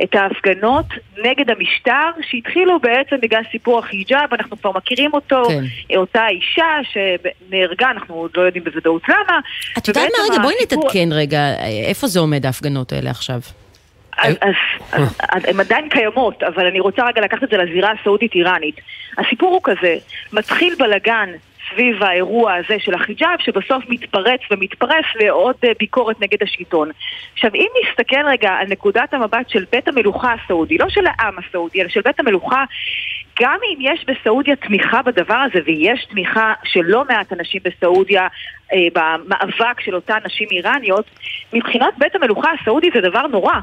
את 0.02 0.14
ההפגנות 0.14 0.86
נגד 1.24 1.50
המשטר 1.50 2.10
שהתחילו 2.30 2.80
בעצם 2.80 3.16
בגלל 3.22 3.42
סיפור 3.52 3.78
החיג'אב, 3.78 4.34
אנחנו 4.34 4.60
כבר 4.60 4.70
מכירים 4.76 5.10
אותו, 5.14 5.42
כן. 5.48 5.96
אותה 5.96 6.28
אישה 6.28 6.76
שנהרגה, 6.92 7.90
אנחנו 7.90 8.14
עוד 8.14 8.30
לא 8.36 8.42
יודעים 8.42 8.64
בוודאות 8.64 9.02
למה. 9.08 9.40
את 9.78 9.88
יודעת 9.88 10.08
מה 10.18 10.34
רגע, 10.34 10.42
בואי 10.42 10.54
נתעדכן 10.62 11.08
רגע, 11.12 11.38
איפה 11.88 12.06
זה 12.06 12.20
עומד 12.20 12.46
ההפגנות 12.46 12.92
האלה 12.92 13.10
עכשיו? 13.10 13.40
אז, 14.20 14.36
אז, 14.92 15.44
הן 15.48 15.60
עדיין 15.60 15.88
קיימות, 15.88 16.42
אבל 16.42 16.66
אני 16.66 16.80
רוצה 16.80 17.02
רגע 17.04 17.20
לקחת 17.20 17.42
את 17.42 17.48
זה 17.48 17.56
לזירה 17.56 17.92
הסעודית-איראנית. 18.00 18.80
הסיפור 19.18 19.52
הוא 19.54 19.60
כזה, 19.64 19.96
מתחיל 20.32 20.74
בלגן 20.78 21.30
סביב 21.72 22.02
האירוע 22.02 22.54
הזה 22.54 22.76
של 22.78 22.94
החיג'אב, 22.94 23.38
שבסוף 23.38 23.84
מתפרץ 23.88 24.40
ומתפרס 24.50 25.04
לעוד 25.20 25.56
ביקורת 25.78 26.20
נגד 26.20 26.42
השלטון. 26.42 26.90
עכשיו, 27.32 27.50
אם 27.54 27.68
נסתכל 27.82 28.26
רגע 28.26 28.50
על 28.50 28.66
נקודת 28.68 29.14
המבט 29.14 29.48
של 29.48 29.64
בית 29.72 29.88
המלוכה 29.88 30.32
הסעודי, 30.32 30.78
לא 30.78 30.88
של 30.88 31.06
העם 31.06 31.34
הסעודי, 31.38 31.80
אלא 31.80 31.88
של 31.88 32.00
בית 32.00 32.20
המלוכה, 32.20 32.64
גם 33.40 33.58
אם 33.70 33.78
יש 33.80 34.04
בסעודיה 34.06 34.56
תמיכה 34.56 35.02
בדבר 35.02 35.34
הזה, 35.34 35.58
ויש 35.66 36.04
תמיכה 36.04 36.54
של 36.64 36.80
לא 36.84 37.04
מעט 37.08 37.32
אנשים 37.32 37.60
בסעודיה 37.64 38.26
אה, 38.72 38.78
במאבק 38.94 39.80
של 39.80 39.94
אותן 39.94 40.18
נשים 40.24 40.48
איראניות, 40.50 41.10
מבחינת 41.52 41.94
בית 41.98 42.14
המלוכה 42.14 42.48
הסעודי 42.60 42.88
זה 42.94 43.00
דבר 43.00 43.26
נורא. 43.26 43.54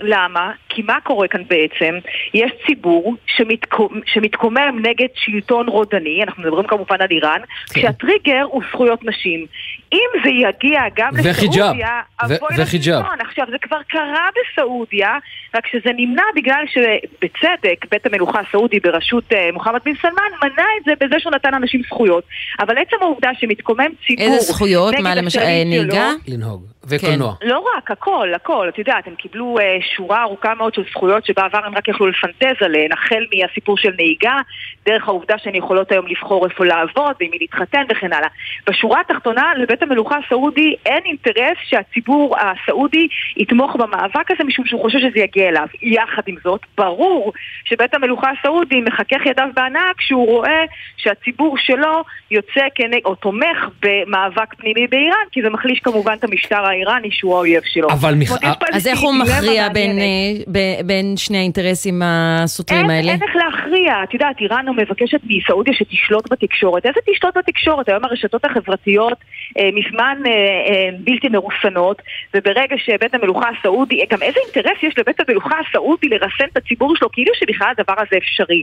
למה? 0.00 0.52
כי 0.68 0.82
מה 0.82 1.00
קורה 1.02 1.28
כאן 1.28 1.42
בעצם? 1.48 1.94
יש 2.34 2.52
ציבור 2.66 3.14
שמתקומם, 3.26 4.00
שמתקומם 4.06 4.78
נגד 4.82 5.08
שלטון 5.14 5.68
רודני, 5.68 6.22
אנחנו 6.22 6.42
מדברים 6.42 6.66
כמובן 6.66 6.96
על 7.00 7.08
איראן, 7.10 7.40
כן. 7.40 7.80
כשהטריגר 7.80 8.42
הוא 8.42 8.62
זכויות 8.70 9.04
נשים. 9.04 9.46
אם 9.92 10.08
זה 10.24 10.30
יגיע 10.30 10.80
גם 10.96 11.10
לסעודיה, 11.16 12.00
אבוי 12.20 12.36
לשלטון. 12.58 13.20
עכשיו, 13.20 13.46
זה 13.50 13.56
כבר 13.62 13.78
קרה 13.88 14.28
בסעודיה, 14.34 15.18
רק 15.54 15.66
שזה 15.66 15.90
נמנע 15.96 16.22
בגלל 16.36 16.64
שבצדק 16.66 17.86
בית 17.90 18.06
המלוכה 18.06 18.40
הסעודי 18.40 18.80
בראשות 18.80 19.32
uh, 19.32 19.36
מוחמד 19.52 19.80
בן 19.84 19.92
סלמן 20.02 20.30
מנע 20.42 20.66
את 20.80 20.84
זה 20.84 20.92
בזה 21.00 21.20
שהוא 21.20 21.32
נתן 21.32 21.52
לאנשים 21.52 21.82
זכויות. 21.86 22.24
אבל 22.60 22.78
עצם 22.78 22.96
העובדה 23.00 23.30
שמתקומם 23.40 23.88
ציבור... 24.06 24.24
איזה 24.24 24.40
זכויות? 24.40 24.94
מה 25.02 25.14
למשל, 25.14 25.40
נהיגה? 25.64 26.10
לנהוג. 26.28 26.73
וקולנוע. 26.88 27.34
כן. 27.40 27.48
לא 27.48 27.64
רק, 27.76 27.90
הכל, 27.90 28.28
הכל. 28.34 28.68
את 28.68 28.78
יודעת, 28.78 29.06
הם 29.06 29.14
קיבלו 29.14 29.56
uh, 29.58 29.62
שורה 29.96 30.22
ארוכה 30.22 30.54
מאוד 30.54 30.74
של 30.74 30.82
זכויות 30.90 31.26
שבעבר 31.26 31.60
הם 31.64 31.74
רק 31.74 31.88
יכלו 31.88 32.06
לפנטז 32.06 32.56
עליהן, 32.60 32.92
החל 32.92 33.24
מהסיפור 33.34 33.76
של 33.76 33.92
נהיגה, 33.96 34.40
דרך 34.86 35.08
העובדה 35.08 35.38
שהן 35.38 35.54
יכולות 35.54 35.92
היום 35.92 36.06
לבחור 36.06 36.46
איפה 36.46 36.64
לעבוד, 36.64 37.14
ועם 37.20 37.30
מי 37.30 37.38
להתחתן 37.40 37.82
וכן 37.90 38.12
הלאה. 38.12 38.28
בשורה 38.66 39.00
התחתונה, 39.00 39.52
לבית 39.56 39.82
המלוכה 39.82 40.16
הסעודי 40.26 40.74
אין 40.86 41.02
אינטרס 41.04 41.58
שהציבור 41.64 42.36
הסעודי 42.38 43.08
יתמוך 43.36 43.76
במאבק 43.76 44.30
הזה, 44.30 44.44
משום 44.44 44.66
שהוא 44.66 44.82
חושב 44.82 44.98
שזה 44.98 45.18
יגיע 45.18 45.48
אליו. 45.48 45.66
יחד 45.82 46.22
עם 46.26 46.36
זאת, 46.44 46.60
ברור 46.76 47.32
שבית 47.64 47.94
המלוכה 47.94 48.30
הסעודי 48.30 48.80
מחכך 48.80 49.26
ידיו 49.26 49.48
בענק 49.54 49.96
כשהוא 49.96 50.26
רואה 50.26 50.64
שהציבור 50.96 51.58
שלו 51.58 52.04
יוצא 52.30 52.66
כנג... 52.74 53.04
או 53.04 53.14
תומך 53.14 53.68
במאבק 53.82 54.54
פנימי 54.54 54.86
באיראן, 54.86 55.26
כי 55.32 55.42
זה 55.42 55.50
מחליש 55.50 55.80
כמובן 55.80 56.12
את 56.12 56.24
המשטר 56.24 56.64
האיראני 56.74 57.08
שהוא 57.12 57.34
האויב 57.36 57.62
שלו. 57.64 57.88
אבל 57.90 58.14
מיכ... 58.14 58.32
אז 58.72 58.86
איך 58.86 59.00
הוא 59.00 59.14
מכריע 59.14 59.68
בין, 59.68 59.98
אה, 59.98 60.82
בין 60.84 61.16
שני 61.16 61.38
האינטרסים 61.38 62.02
הסותרים 62.04 62.90
האלה? 62.90 63.12
אין 63.12 63.22
איך 63.22 63.36
להכריע. 63.36 64.02
את 64.02 64.14
יודעת, 64.14 64.40
איראן 64.40 64.66
מבקשת 64.76 65.20
מסעודיה 65.24 65.74
שתשלוט 65.74 66.32
בתקשורת. 66.32 66.86
איזה 66.86 67.00
תשלוט 67.10 67.36
בתקשורת? 67.36 67.88
היום 67.88 68.04
הרשתות 68.04 68.44
החברתיות 68.44 69.18
אה, 69.58 69.68
מזמן 69.72 70.18
אה, 70.26 70.30
אה, 70.30 70.88
בלתי 70.98 71.28
מרוסנות, 71.28 72.02
וברגע 72.34 72.76
שבית 72.78 73.14
המלוכה 73.14 73.48
הסעודי, 73.58 74.00
גם 74.10 74.22
איזה 74.22 74.38
אינטרס 74.44 74.82
יש 74.82 74.98
לבית 74.98 75.20
המלוכה 75.20 75.54
הסעודי 75.68 76.08
לרסן 76.08 76.44
את 76.52 76.56
הציבור 76.56 76.96
שלו, 76.96 77.12
כאילו 77.12 77.32
שבכלל 77.34 77.72
הדבר 77.78 77.94
הזה 77.98 78.16
אפשרי. 78.16 78.62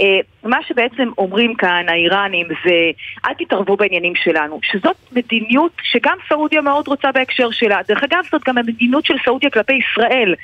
אה, 0.00 0.20
מה 0.44 0.58
שבעצם 0.68 1.08
אומרים 1.18 1.54
כאן 1.54 1.84
האיראנים 1.88 2.46
זה, 2.64 2.90
אל 3.26 3.34
תתערבו 3.38 3.76
בעניינים 3.76 4.12
שלנו, 4.14 4.60
שזאת 4.62 4.96
מדיניות 5.12 5.72
שגם 5.82 6.16
סעודיה 6.28 6.60
מאוד 6.60 6.88
רוצה 6.88 7.12
בהקשר 7.12 7.47
שלה. 7.52 7.80
דרך 7.88 8.04
אגב, 8.04 8.18
זאת 8.32 8.42
גם 8.46 8.58
המדיניות 8.58 9.06
של 9.06 9.14
סעודיה 9.24 9.50
כלפי 9.50 9.72
ישראל. 9.72 10.34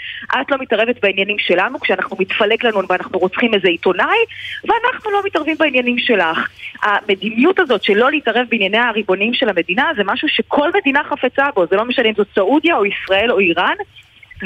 את 0.41 0.51
לא 0.51 0.57
מתערבת 0.61 1.01
בעניינים 1.03 1.39
שלנו 1.39 1.81
כשאנחנו 1.81 2.17
מתפלק 2.21 2.65
לנו 2.65 2.81
ואנחנו 2.89 3.19
רוצחים 3.19 3.55
איזה 3.55 3.69
עיתונאי, 3.69 4.19
ואנחנו 4.65 5.11
לא 5.11 5.21
מתערבים 5.25 5.57
בעניינים 5.59 5.99
שלך. 5.99 6.49
המדיניות 6.83 7.59
הזאת 7.59 7.83
של 7.83 7.95
לא 7.95 8.11
להתערב 8.11 8.47
בענייניה 8.51 8.89
הריבוניים 8.89 9.35
של 9.35 9.49
המדינה 9.49 9.91
זה 9.97 10.03
משהו 10.05 10.29
שכל 10.29 10.71
מדינה 10.75 11.05
חפצה 11.05 11.47
בו, 11.55 11.67
זה 11.67 11.77
לא 11.77 11.85
משנה 11.85 12.09
אם 12.09 12.15
זאת 12.17 12.29
סעודיה 12.35 12.77
או 12.77 12.87
ישראל 12.87 13.33
או 13.33 13.39
איראן. 13.39 13.77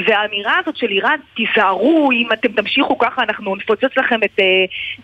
והאמירה 0.07 0.57
הזאת 0.59 0.77
של 0.77 0.87
איראן, 0.89 1.19
תיזהרו, 1.35 2.11
אם 2.11 2.27
אתם 2.33 2.51
תמשיכו 2.51 2.97
ככה 2.97 3.23
אנחנו 3.23 3.55
נפוצץ 3.55 3.97
לכם 3.97 4.19
את, 4.25 4.39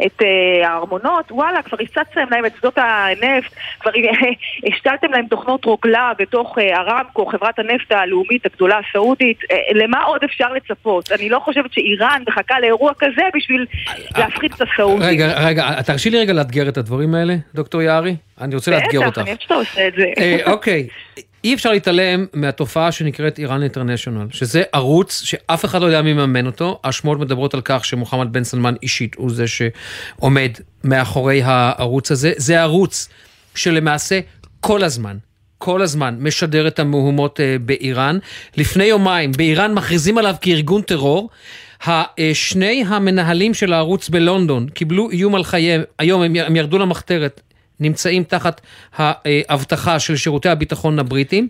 את 0.06 0.22
הארמונות, 0.64 1.32
וואלה, 1.32 1.62
כבר 1.62 1.78
הפצצתם 1.82 2.26
להם 2.32 2.46
את 2.46 2.52
שדות 2.60 2.78
הנפט, 2.78 3.54
כבר 3.80 3.92
השתלתם 4.74 5.12
להם 5.12 5.28
תוכנות 5.28 5.66
רוגלה 5.66 6.12
בתוך 6.20 6.58
ארמקו, 6.58 7.26
חברת 7.26 7.60
הנפט 7.60 7.92
הלאומית 7.92 8.46
הגדולה 8.46 8.80
הסעודית, 8.90 9.40
למה 9.74 10.04
עוד 10.04 10.24
אפשר 10.24 10.54
לצפות? 10.54 11.12
אני 11.12 11.30
לא 11.30 11.40
חושבת 11.40 11.74
שאיראן 11.74 12.24
מחכה 12.28 12.60
לאירוע 12.60 12.92
כזה 13.00 13.22
בשביל 13.36 13.66
להפחית 14.18 14.52
את 14.56 14.62
הסעודים. 14.62 15.08
רגע, 15.08 15.48
רגע, 15.48 15.82
תרשי 15.82 16.10
לי 16.10 16.20
רגע 16.20 16.34
לאתגר 16.34 16.70
את 16.70 16.78
הדברים 16.78 17.16
האלה, 17.16 17.36
דוקטור 17.56 17.82
יערי? 17.82 18.16
אני 18.42 18.56
רוצה 18.56 18.72
לאתגר 18.72 19.06
אותך. 19.06 19.18
בטח, 19.18 19.22
אני 19.22 19.30
אוהבת 19.30 19.42
שאתה 19.42 19.54
עושה 19.54 19.88
את 19.88 19.94
זה. 19.94 20.52
אוקיי. 20.52 20.88
אי 21.46 21.54
אפשר 21.54 21.72
להתעלם 21.72 22.26
מהתופעה 22.34 22.92
שנקראת 22.92 23.40
איראן 23.40 23.62
אינטרנשיונל, 23.62 24.28
שזה 24.32 24.64
ערוץ 24.72 25.22
שאף 25.24 25.66
אחד 25.66 25.82
לא 25.82 25.86
יודע 25.86 26.02
מי 26.02 26.14
מממן 26.14 26.46
אותו, 26.46 26.80
השמועות 26.84 27.20
מדברות 27.20 27.54
על 27.54 27.62
כך 27.66 27.86
שמוחמד 27.86 28.34
בן 28.34 28.44
סלמן 28.44 28.74
אישית 28.84 29.16
הוא 29.16 29.32
זה 29.32 29.46
שעומד 29.48 30.52
מאחורי 30.84 31.42
הערוץ 31.44 32.12
הזה, 32.12 32.34
זה 32.38 32.62
ערוץ 32.62 33.10
שלמעשה 33.56 34.20
כל 34.60 34.84
הזמן, 34.84 35.18
כל 35.58 35.82
הזמן 35.82 36.16
משדר 36.20 36.68
את 36.68 36.80
המהומות 36.80 37.40
באיראן. 37.66 38.18
לפני 38.58 38.84
יומיים 38.84 39.32
באיראן 39.32 39.74
מכריזים 39.74 40.18
עליו 40.18 40.36
כארגון 40.42 40.82
טרור. 40.82 41.30
שני 42.34 42.84
המנהלים 42.88 43.54
של 43.54 43.74
הערוץ 43.74 44.10
בלונדון 44.10 44.70
קיבלו 44.70 45.10
איום 45.12 45.36
על 45.36 45.44
חייהם, 45.44 45.82
היום 46.00 46.22
הם 46.22 46.56
ירדו 46.56 46.78
למחתרת, 46.78 47.42
נמצאים 47.80 48.24
תחת 48.24 48.62
האבטחה 48.98 50.00
של 50.00 50.16
שירותי 50.16 50.50
הביטחון 50.50 51.00
הבריטיים. 51.00 51.48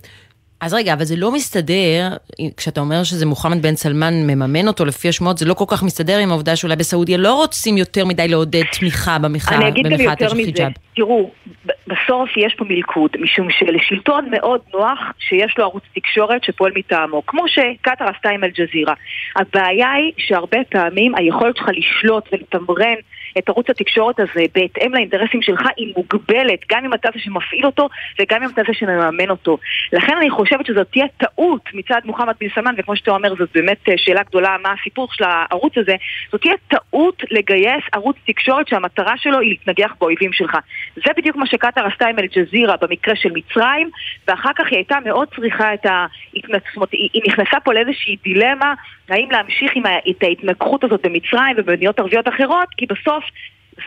אז 0.62 0.74
רגע, 0.74 0.94
אבל 0.94 1.04
זה 1.04 1.16
לא 1.16 1.32
מסתדר, 1.32 2.10
כשאתה 2.58 2.82
אומר 2.82 3.04
שזה 3.04 3.26
מוחמד 3.26 3.62
בן 3.62 3.76
סלמן 3.76 4.14
מממן 4.14 4.68
אותו 4.68 4.86
לפי 4.86 5.10
השמועות, 5.10 5.38
זה 5.38 5.46
לא 5.46 5.54
כל 5.54 5.66
כך 5.68 5.84
מסתדר 5.84 6.18
עם 6.18 6.30
העובדה 6.30 6.56
שאולי 6.56 6.76
בסעודיה 6.76 7.18
לא 7.18 7.34
רוצים 7.34 7.78
יותר 7.78 8.06
מדי 8.06 8.28
לעודד 8.28 8.64
תמיכה 8.80 9.20
במחאה, 9.20 9.58
אני 9.58 9.68
אגיד 9.68 9.88
גם 9.88 10.02
יותר 10.02 10.34
מזה, 10.34 10.68
תראו, 10.96 11.32
בסוף 11.66 12.30
יש 12.38 12.56
פה 12.58 12.66
מלכוד, 12.70 13.12
משום 13.20 13.48
שלשלטון 13.52 14.28
מאוד 14.32 14.62
נוח 14.74 15.00
שיש 15.20 15.56
לו 15.58 15.64
ערוץ 15.64 15.84
תקשורת 15.96 16.44
שפועל 16.44 16.72
מטעמו, 16.76 17.26
כמו 17.26 17.44
שקטאר 17.48 18.08
עשתה 18.16 18.30
עם 18.30 18.44
אל-ג'זירה. 18.44 18.94
הבעיה 19.36 19.92
היא 19.92 20.12
שהרבה 20.18 20.58
פעמים 20.70 21.16
היכולת 21.16 21.58
שלך 21.58 21.70
לשלוט 21.78 22.24
ולתמרן 22.32 22.96
את 23.38 23.50
ערוץ 23.50 23.70
התקשורת 23.70 24.20
הזה 24.20 24.46
בהתאם 24.56 24.94
לאינטרסים 24.94 25.42
שלך 25.42 25.62
היא 25.78 25.94
מוגבלת, 25.98 26.60
גם 26.72 26.86
אם 26.86 26.94
אתה 26.94 27.10
זה 27.14 27.20
שמפעיל 27.20 27.66
אותו 27.66 27.90
וגם 28.20 28.44
אם 28.44 28.50
אתה 28.50 28.62
זה 28.68 28.74
שמממן 28.74 29.30
אותו. 29.30 29.58
לכן 29.94 30.18
אני 30.18 30.30
חושבת 30.30 30.66
שזאת 30.66 30.88
תהיה 30.92 31.06
טעות 31.18 31.62
מצד 31.74 32.02
מוחמד 32.06 32.34
בן 32.40 32.48
סלמן, 32.56 32.76
וכמו 32.78 32.96
שאתה 32.96 33.12
אומר, 33.12 33.36
זאת 33.36 33.50
באמת 33.54 33.90
אה, 33.90 33.94
שאלה 33.98 34.24
גדולה 34.24 34.56
מה 34.64 34.70
הסיפור 34.80 35.08
של 35.12 35.24
הערוץ 35.24 35.78
הזה, 35.78 35.96
זאת 36.32 36.42
תהיה 36.42 36.56
טעות 36.68 37.24
לגייס 37.32 37.84
ערוץ 37.92 38.16
תקשורת 38.28 38.68
שהמטרה 38.68 39.18
שלו 39.18 39.40
היא 39.40 39.50
להתנגח 39.50 39.92
באויבים 40.00 40.34
שלך. 40.34 40.58
זה 40.96 41.12
בדיוק 41.18 41.36
מה 41.36 41.48
שקטאר 41.48 41.88
עשתה 41.88 42.08
עם 42.08 42.20
אל-ג'זירה 42.20 42.76
במקרה 42.82 43.16
של 43.16 43.30
מצרים, 43.34 43.90
ואחר 44.28 44.52
כך 44.56 44.66
היא 44.70 44.78
הייתה 44.78 44.98
מאוד 45.06 45.28
צריכה 45.36 45.74
את 45.74 45.86
ההתנצמות, 45.86 46.92
היא 46.92 47.22
נכנסה 47.28 47.58
פה 47.64 47.74
לאיזושהי 47.74 48.16
דילמה, 48.24 48.74
האם 49.10 49.32
להמשיך 49.32 49.72
עם 49.76 49.84
את 50.10 50.24
ההתנגחות 50.24 50.84
הזאת 50.84 51.02
במצרים 51.04 51.56
ובמדינות 51.58 52.00
ערביות 52.00 52.28
אחרות, 52.28 52.68
כי 52.78 52.86
בסוף 52.86 53.24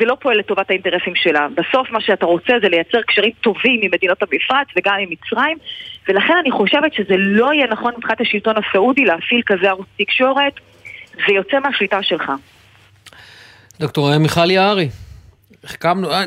זה 0.01 0.07
לא 0.07 0.16
פועל 0.21 0.39
לטובת 0.39 0.71
האינטרסים 0.71 1.14
שלה. 1.16 1.47
בסוף 1.55 1.91
מה 1.91 2.01
שאתה 2.01 2.27
רוצה 2.27 2.53
זה 2.62 2.69
לייצר 2.69 3.03
קשרים 3.03 3.31
טובים 3.41 3.81
עם 3.83 3.91
מדינות 3.93 4.23
המפרץ 4.23 4.66
וגם 4.77 4.95
עם 5.01 5.09
מצרים, 5.11 5.59
ולכן 6.09 6.35
אני 6.41 6.51
חושבת 6.51 6.95
שזה 6.95 7.14
לא 7.16 7.53
יהיה 7.53 7.66
נכון 7.66 7.93
מבחינת 7.97 8.21
השלטון 8.21 8.55
הסעודי 8.57 9.05
להפעיל 9.05 9.43
כזה 9.47 9.69
ערוץ 9.69 9.87
תקשורת, 9.99 10.53
זה 11.27 11.33
יוצא 11.35 11.59
מהשליטה 11.61 12.03
שלך. 12.03 12.33
דוקטור 13.81 14.19
מיכל 14.19 14.51
יערי, 14.51 14.89
החכמנו, 15.65 16.11
אה, 16.13 16.25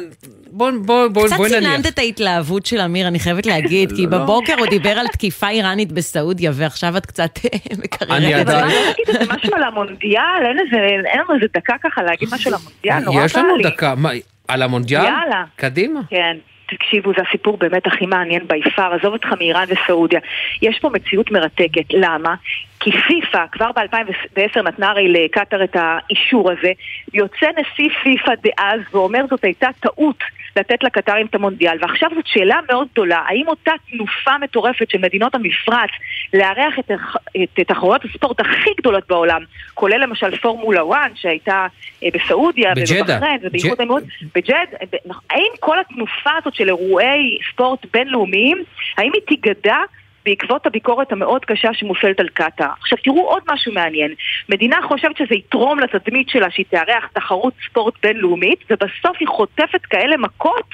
בוא, 0.52 0.72
בוא, 0.86 1.08
בוא, 1.08 1.28
קצת 1.28 1.36
ציננת 1.48 1.88
את 1.88 2.00
ההתלהבות 2.00 2.66
של 2.66 2.82
אמיר, 2.82 3.08
אני 3.08 3.20
חייבת 3.20 3.46
להגיד, 3.46 3.92
כי 3.96 4.06
לא. 4.06 4.18
בבוקר 4.18 4.54
הוא 4.60 4.68
דיבר 4.68 4.90
על 4.90 5.08
תקיפה 5.08 5.50
איראנית 5.50 5.92
בסעודיה, 5.92 6.52
ועכשיו 6.54 6.98
את 6.98 7.06
קצת 7.06 7.40
מקררת 7.84 8.42
את 8.42 8.48
זה. 8.48 8.60
אני 8.60 8.74
להגיד 8.74 9.08
איזה 9.08 9.34
משהו 9.34 9.56
על 9.56 9.64
המונדיאל, 9.64 10.46
אין 11.06 11.20
לנו 11.20 11.36
איזה 11.36 11.46
דקה 11.54 11.74
ככה 11.84 12.04
להגיד 12.04 12.30
משהו 12.32 12.52
על 12.52 12.58
המונדיאל, 12.60 13.00
נורא 13.00 13.26
יש 13.26 13.36
לנו 13.36 13.54
דקה, 13.64 13.96
מה, 13.96 14.10
על 14.48 14.62
המונדיאל? 14.62 15.04
יאללה. 15.04 15.44
קדימה. 15.56 16.00
כן. 16.10 16.38
תקשיבו, 16.76 17.12
זה 17.18 17.22
הסיפור 17.30 17.58
באמת 17.58 17.88
הכי 17.88 18.06
מעניין 18.06 18.48
ביפר, 18.48 18.94
עזוב 18.94 19.14
אותך 19.14 19.28
מאיראן 19.40 19.66
וסעודיה. 19.68 20.20
יש 20.62 20.80
פה 20.80 20.90
מציאות 20.90 21.32
מרתקת, 21.32 21.86
למה? 21.94 22.36
כי 22.80 22.92
פיפ"א 22.92 23.46
כבר 23.52 23.72
ב-2010 23.72 24.62
נתנה 24.62 24.90
הרי 24.90 25.08
לקטאר 25.08 25.64
את 25.64 25.76
האישור 25.76 26.52
הזה, 26.52 26.72
יוצא 27.14 27.48
נשיא 27.52 27.90
פיפ"א 28.04 28.34
דאז 28.44 28.80
ואומר 28.92 29.26
זאת 29.30 29.44
הייתה 29.44 29.68
טעות 29.80 30.24
לתת 30.56 30.84
לקטרים 30.84 31.26
את 31.26 31.36
המונדיאל. 31.36 31.78
ועכשיו 31.82 32.10
זאת 32.16 32.28
שאלה 32.28 32.60
מאוד 32.70 32.88
גדולה, 32.92 33.24
האם 33.28 33.48
אותה 33.48 33.72
תנופה 33.92 34.38
מטורפת 34.42 34.90
של 34.90 34.98
מדינות 34.98 35.36
המפרץ 35.36 35.90
לארח 36.34 36.80
את, 36.80 36.92
את 37.44 37.68
תחרויות 37.68 38.06
הספורט 38.06 38.40
הכי 38.40 38.70
גדולות 38.78 39.04
בעולם, 39.10 39.42
כולל 39.74 39.98
למשל 39.98 40.38
פורמולה 40.38 40.82
1 40.82 41.12
שהייתה 41.16 41.68
אה, 42.04 42.10
בסעודיה, 42.14 42.74
ובבחריין 42.78 43.40
ובאיחוד 43.44 43.80
האמירות, 43.80 44.04
בג'ד, 44.36 44.66
האם 45.30 45.52
כל 45.60 45.80
התנופה 45.80 46.32
הזאת 46.38 46.54
של 46.54 46.68
אירועי 46.68 47.38
ספורט 47.54 47.86
בינלאומיים, 47.94 48.58
האם 48.98 49.12
היא 49.14 49.22
תיגדע 49.28 49.78
בעקבות 50.26 50.66
הביקורת 50.66 51.12
המאוד 51.12 51.46
קשה 51.46 51.74
שמופעלת 51.74 52.20
על 52.20 52.30
קטאר. 52.30 52.70
עכשיו 52.80 52.98
תראו 53.04 53.28
עוד 53.30 53.44
משהו 53.52 53.74
מעניין. 53.74 54.14
מדינה 54.50 54.78
חושבת 54.88 55.18
שזה 55.18 55.36
יתרום 55.36 55.80
לתדמית 55.80 56.30
שלה 56.30 56.52
שהיא 56.52 56.66
תארח 56.70 57.08
תחרות 57.14 57.54
ספורט 57.70 57.94
בינלאומית, 58.04 58.60
ובסוף 58.70 59.18
היא 59.20 59.28
חוטפת 59.28 59.86
כאלה 59.86 60.18
מכות 60.18 60.68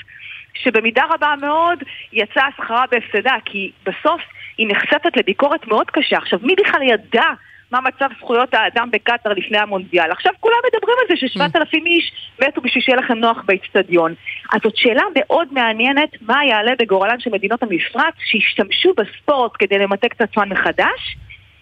שבמידה 0.53 1.03
רבה 1.09 1.33
מאוד 1.41 1.79
יצאה 2.13 2.47
שכרה 2.57 2.83
בהפסדה, 2.91 3.35
כי 3.45 3.71
בסוף 3.85 4.21
היא 4.57 4.67
נחשפת 4.67 5.17
לביקורת 5.17 5.67
מאוד 5.67 5.87
קשה. 5.91 6.17
עכשיו, 6.17 6.39
מי 6.43 6.55
בכלל 6.55 6.81
ידע 6.81 7.25
מה 7.71 7.79
מצב 7.81 8.07
זכויות 8.19 8.53
האדם 8.53 8.91
בקטאר 8.91 9.33
לפני 9.33 9.57
המונדיאל. 9.57 10.11
עכשיו 10.11 10.31
כולם 10.39 10.55
מדברים 10.73 10.95
על 11.01 11.15
זה 11.15 11.27
ששבעת 11.27 11.55
אלפים 11.55 11.85
איש 11.85 12.11
מתו 12.41 12.61
בשביל 12.61 12.83
שיהיה 12.83 12.97
לכם 12.97 13.17
נוח 13.17 13.37
באיצטדיון. 13.45 14.13
אז 14.53 14.59
זאת 14.63 14.77
שאלה 14.77 15.03
מאוד 15.15 15.53
מעניינת, 15.53 16.09
מה 16.21 16.45
יעלה 16.45 16.71
בגורלן 16.79 17.19
של 17.19 17.29
מדינות 17.29 17.63
המפרץ 17.63 18.13
שהשתמשו 18.25 18.93
בספורט 18.97 19.51
כדי 19.59 19.77
למתק 19.77 20.13
את 20.13 20.21
עצמן 20.21 20.49
מחדש? 20.49 21.17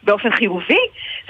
באופן 0.05 0.31
חיובי, 0.31 0.79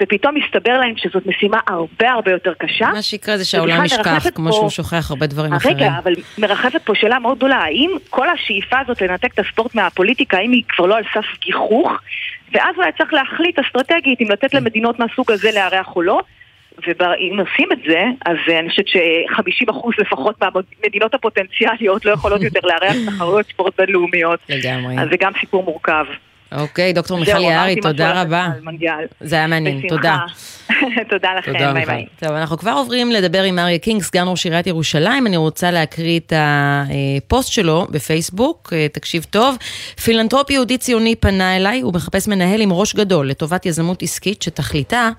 ופתאום 0.00 0.34
מסתבר 0.34 0.78
להם 0.80 0.94
שזאת 0.96 1.26
משימה 1.26 1.60
הרבה 1.68 2.10
הרבה 2.10 2.30
יותר 2.30 2.52
קשה. 2.58 2.86
מה 2.92 3.02
שיקרה 3.02 3.36
זה 3.36 3.44
שהעולם 3.44 3.84
ישכח, 3.84 4.26
כמו 4.34 4.50
פה... 4.50 4.56
שהוא 4.56 4.70
שוכח 4.70 5.10
הרבה 5.10 5.26
דברים 5.26 5.52
הרגע, 5.52 5.62
אחרים. 5.62 5.76
רגע, 5.76 5.98
אבל 5.98 6.12
מרחפת 6.38 6.82
פה 6.84 6.92
שאלה 6.94 7.18
מאוד 7.18 7.36
גדולה, 7.36 7.56
האם 7.56 7.90
כל 8.10 8.28
השאיפה 8.30 8.78
הזאת 8.78 9.02
לנתק 9.02 9.32
את 9.34 9.38
הספורט 9.38 9.74
מהפוליטיקה, 9.74 10.36
האם 10.36 10.52
היא 10.52 10.62
כבר 10.68 10.86
לא 10.86 10.96
על 10.96 11.04
סף 11.14 11.40
גיחוך? 11.40 11.92
ואז 12.52 12.76
אולי 12.76 12.90
צריך 12.98 13.12
להחליט 13.12 13.58
אסטרטגית 13.58 14.20
אם 14.20 14.26
לתת 14.30 14.54
למדינות 14.54 14.98
מהסוג 14.98 15.32
הזה 15.32 15.50
לארח 15.54 15.96
או 15.96 16.02
לא. 16.02 16.20
ואם 16.78 17.40
עושים 17.40 17.72
את 17.72 17.78
זה, 17.88 18.04
אז 18.26 18.36
אני 18.48 18.70
חושבת 18.70 18.88
ש-50% 18.88 19.88
לפחות 19.98 20.36
מהמדינות 20.40 21.14
הפוטנציאליות 21.14 22.04
לא 22.04 22.10
יכולות 22.10 22.42
יותר 22.42 22.60
לארח 22.62 22.96
תחרויות 23.06 23.46
ספורט 23.46 23.80
בינלאומיות. 23.80 24.40
לגמרי. 24.48 24.94
אז 24.98 25.08
זה 25.10 25.16
גם 25.20 25.32
סיפור 25.40 25.64
מורכב. 25.64 26.04
אוקיי, 26.52 26.92
דוקטור 26.92 27.18
מיכל 27.18 27.40
יערי, 27.40 27.76
תודה 27.80 28.22
רבה. 28.22 28.48
זה 29.20 29.36
היה 29.36 29.46
מעניין, 29.46 29.88
תודה. 29.88 30.16
תודה 31.10 31.28
לכם, 31.38 31.52
bye 31.52 31.86
bye. 31.86 32.06
טוב, 32.18 32.32
אנחנו 32.32 32.58
כבר 32.58 32.70
עוברים 32.70 33.10
לדבר 33.10 33.42
עם 33.42 33.58
אריה 33.58 33.78
קינג, 33.78 34.02
סגן 34.02 34.24
ראש 34.26 34.44
עיריית 34.44 34.66
ירושלים. 34.66 35.26
אני 35.26 35.36
רוצה 35.36 35.70
להקריא 35.70 36.20
את 36.20 36.32
הפוסט 36.36 37.52
שלו 37.52 37.86
בפייסבוק, 37.90 38.72
אה, 38.72 38.86
תקשיב 38.92 39.26
טוב. 39.30 39.56
פילנטרופ 40.04 40.50
יהודי 40.50 40.78
ציוני 40.78 41.16
פנה 41.16 41.56
אליי, 41.56 41.80
הוא 41.80 41.94
מחפש 41.94 42.28
מנהל 42.28 42.60
עם 42.60 42.72
ראש 42.72 42.94
גדול 42.94 43.30
לטובת 43.30 43.66
יזמות 43.66 44.02
עסקית 44.02 44.42
שתכליתה 44.42 45.10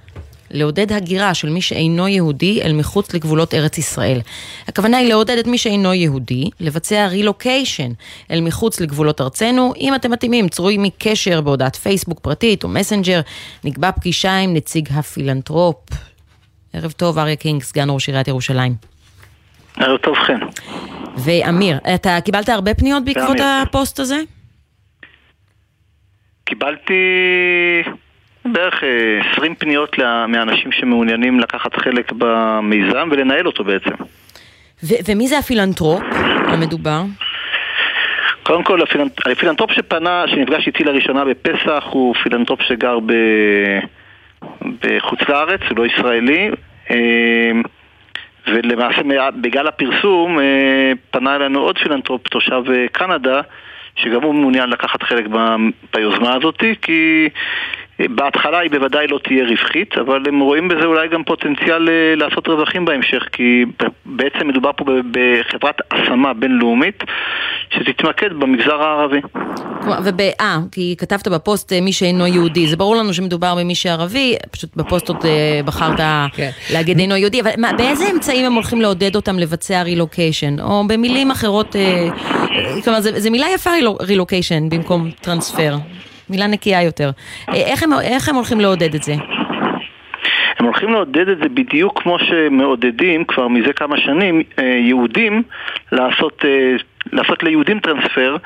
לעודד 0.51 0.91
הגירה 0.91 1.33
של 1.33 1.49
מי 1.49 1.61
שאינו 1.61 2.07
יהודי 2.07 2.61
אל 2.61 2.73
מחוץ 2.73 3.13
לגבולות 3.13 3.53
ארץ 3.53 3.77
ישראל. 3.77 4.19
הכוונה 4.67 4.97
היא 4.97 5.09
לעודד 5.09 5.37
את 5.37 5.47
מי 5.47 5.57
שאינו 5.57 5.93
יהודי, 5.93 6.49
לבצע 6.59 7.07
רילוקיישן 7.07 7.91
אל 8.31 8.41
מחוץ 8.41 8.79
לגבולות 8.79 9.21
ארצנו. 9.21 9.73
אם 9.79 9.95
אתם 9.95 10.11
מתאימים, 10.11 10.47
צרו 10.47 10.67
עימי 10.67 10.89
קשר 10.97 11.41
בהודעת 11.41 11.75
פייסבוק 11.75 12.19
פרטית 12.19 12.63
או 12.63 12.69
מסנג'ר. 12.69 13.21
נקבע 13.63 13.91
פגישה 13.91 14.37
עם 14.37 14.53
נציג 14.53 14.89
הפילנטרופ. 14.91 15.77
ערב 16.73 16.91
טוב, 16.91 17.17
אריה 17.17 17.35
קינג, 17.35 17.63
סגן 17.63 17.89
ראש 17.89 18.07
עיריית 18.07 18.27
ירושלים. 18.27 18.73
ערב 19.77 19.97
טוב, 19.97 20.15
חן. 20.15 20.39
ואמור, 21.17 21.77
אתה 21.95 22.17
קיבלת 22.25 22.49
הרבה 22.49 22.73
פניות 22.73 23.05
בעקבות 23.05 23.37
הפוסט 23.39 23.99
הזה? 23.99 24.21
קיבלתי 26.45 26.93
בערך 28.53 28.83
20 29.33 29.51
אה, 29.51 29.57
פניות 29.59 29.95
מאנשים 30.27 30.71
שמעוניינים 30.71 31.39
לקחת 31.39 31.75
חלק 31.75 32.11
במיזם 32.17 33.09
ולנהל 33.11 33.47
אותו 33.47 33.63
בעצם. 33.63 34.03
ו- 34.83 35.09
ומי 35.09 35.27
זה 35.27 35.37
הפילנטרופ 35.37 36.03
המדובר? 36.47 37.01
קודם 38.43 38.63
כל, 38.63 38.81
הפילנט... 38.81 39.27
הפילנטרופ 39.31 39.71
שפנה, 39.71 40.23
שנפגש 40.27 40.67
איתי 40.67 40.83
לראשונה 40.83 41.25
בפסח, 41.25 41.83
הוא 41.89 42.15
פילנטרופ 42.23 42.61
שגר 42.61 42.99
ב... 42.99 43.13
בחוץ 44.81 45.19
לארץ, 45.29 45.61
הוא 45.69 45.77
לא 45.77 45.85
ישראלי. 45.85 46.51
אה, 46.91 47.51
ולמעשה 48.47 49.01
בגלל 49.41 49.67
הפרסום 49.67 50.39
אה, 50.39 50.91
פנה 51.11 51.35
אלינו 51.35 51.59
עוד 51.59 51.77
פילנטרופ, 51.77 52.27
תושב 52.27 52.63
קנדה, 52.91 53.41
שגם 53.95 54.23
הוא 54.23 54.35
מעוניין 54.35 54.69
לקחת 54.69 55.03
חלק 55.03 55.25
ביוזמה 55.93 56.33
הזאת, 56.33 56.63
כי 56.81 57.29
בהתחלה 57.99 58.59
היא 58.59 58.71
בוודאי 58.71 59.07
לא 59.07 59.19
תהיה 59.23 59.45
רווחית, 59.45 59.97
אבל 59.97 60.23
הם 60.27 60.39
רואים 60.39 60.67
בזה 60.67 60.85
אולי 60.85 61.07
גם 61.07 61.23
פוטנציאל 61.23 61.89
אה, 61.89 62.15
לעשות 62.15 62.47
רווחים 62.47 62.85
בהמשך, 62.85 63.23
כי 63.31 63.65
בעצם 64.05 64.47
מדובר 64.47 64.71
פה 64.77 64.85
בחברת 65.11 65.75
השמה 65.91 66.33
בינלאומית 66.33 67.03
שתתמקד 67.69 68.33
במגזר 68.33 68.81
הערבי. 68.81 69.21
ובאה, 70.03 70.57
כי 70.71 70.95
כתבת 70.97 71.27
בפוסט 71.27 71.73
אה, 71.73 71.81
מי 71.81 71.93
שאינו 71.93 72.27
יהודי, 72.27 72.67
זה 72.67 72.77
ברור 72.77 72.95
לנו 72.95 73.13
שמדובר 73.13 73.55
במי 73.55 73.75
שערבי, 73.75 74.35
פשוט 74.51 74.75
בפוסט 74.75 75.09
עוד 75.09 75.25
אה, 75.25 75.61
בחרת 75.65 75.99
כן. 76.33 76.49
להגיד 76.73 76.99
אינו 76.99 77.15
יהודי, 77.15 77.41
אבל 77.41 77.51
מה, 77.57 77.73
באיזה 77.77 78.05
אמצעים 78.13 78.45
הם 78.45 78.53
הולכים 78.53 78.81
לעודד 78.81 79.15
אותם 79.15 79.39
לבצע 79.39 79.81
רילוקיישן? 79.81 80.59
או 80.59 80.83
במילים 80.87 81.31
אחרות, 81.31 81.75
כלומר, 82.83 83.01
זו 83.01 83.31
מילה 83.31 83.47
יפה 83.55 83.69
רילוקיישן 84.01 84.69
במקום 84.69 85.09
טרנספר. 85.21 85.75
מילה 86.29 86.47
נקייה 86.47 86.83
יותר. 86.83 87.09
אה, 87.49 87.53
איך 87.53 87.83
הם, 87.83 87.89
איך 88.01 88.29
הם 88.29 88.35
הולכים 88.35 88.59
לעודד 88.59 88.95
את 88.95 89.03
זה? 89.03 89.13
הם 90.59 90.65
הולכים 90.65 90.93
לעודד 90.93 91.29
את 91.29 91.37
זה 91.37 91.49
בדיוק 91.49 92.01
כמו 92.01 92.19
שמעודדים 92.19 93.25
כבר 93.25 93.47
מזה 93.47 93.73
כמה 93.73 93.97
שנים 93.97 94.43
אה, 94.59 94.63
יהודים 94.63 95.43
לעשות, 95.91 96.45
אה, 96.45 96.75
לעשות 97.13 97.43
ליהודים 97.43 97.79
טרנספר, 97.79 98.37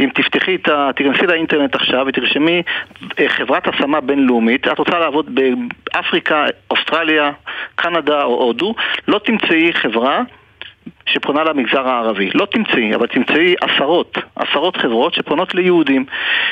אם 0.00 0.08
תפתחי 0.14 0.54
את 0.54 0.68
ה... 0.68 0.90
תיכנסי 0.96 1.26
לאינטרנט 1.26 1.74
עכשיו 1.74 2.04
ותרשמי 2.08 2.62
חברת 3.28 3.68
השמה 3.68 4.00
בינלאומית, 4.00 4.68
את 4.68 4.78
רוצה 4.78 4.98
לעבוד 4.98 5.40
באפריקה, 5.94 6.44
אוסטרליה, 6.70 7.30
קנדה 7.74 8.22
או 8.22 8.42
הודו, 8.44 8.74
לא 9.08 9.20
תמצאי 9.24 9.72
חברה 9.72 10.22
שפונה 11.06 11.44
למגזר 11.44 11.88
הערבי. 11.88 12.30
לא 12.34 12.46
תמצאי, 12.46 12.94
אבל 12.94 13.06
תמצאי 13.06 13.54
עשרות, 13.60 14.18
עשרות 14.36 14.76
חברות 14.76 15.14
שפונות 15.14 15.54
ליהודים. 15.54 16.04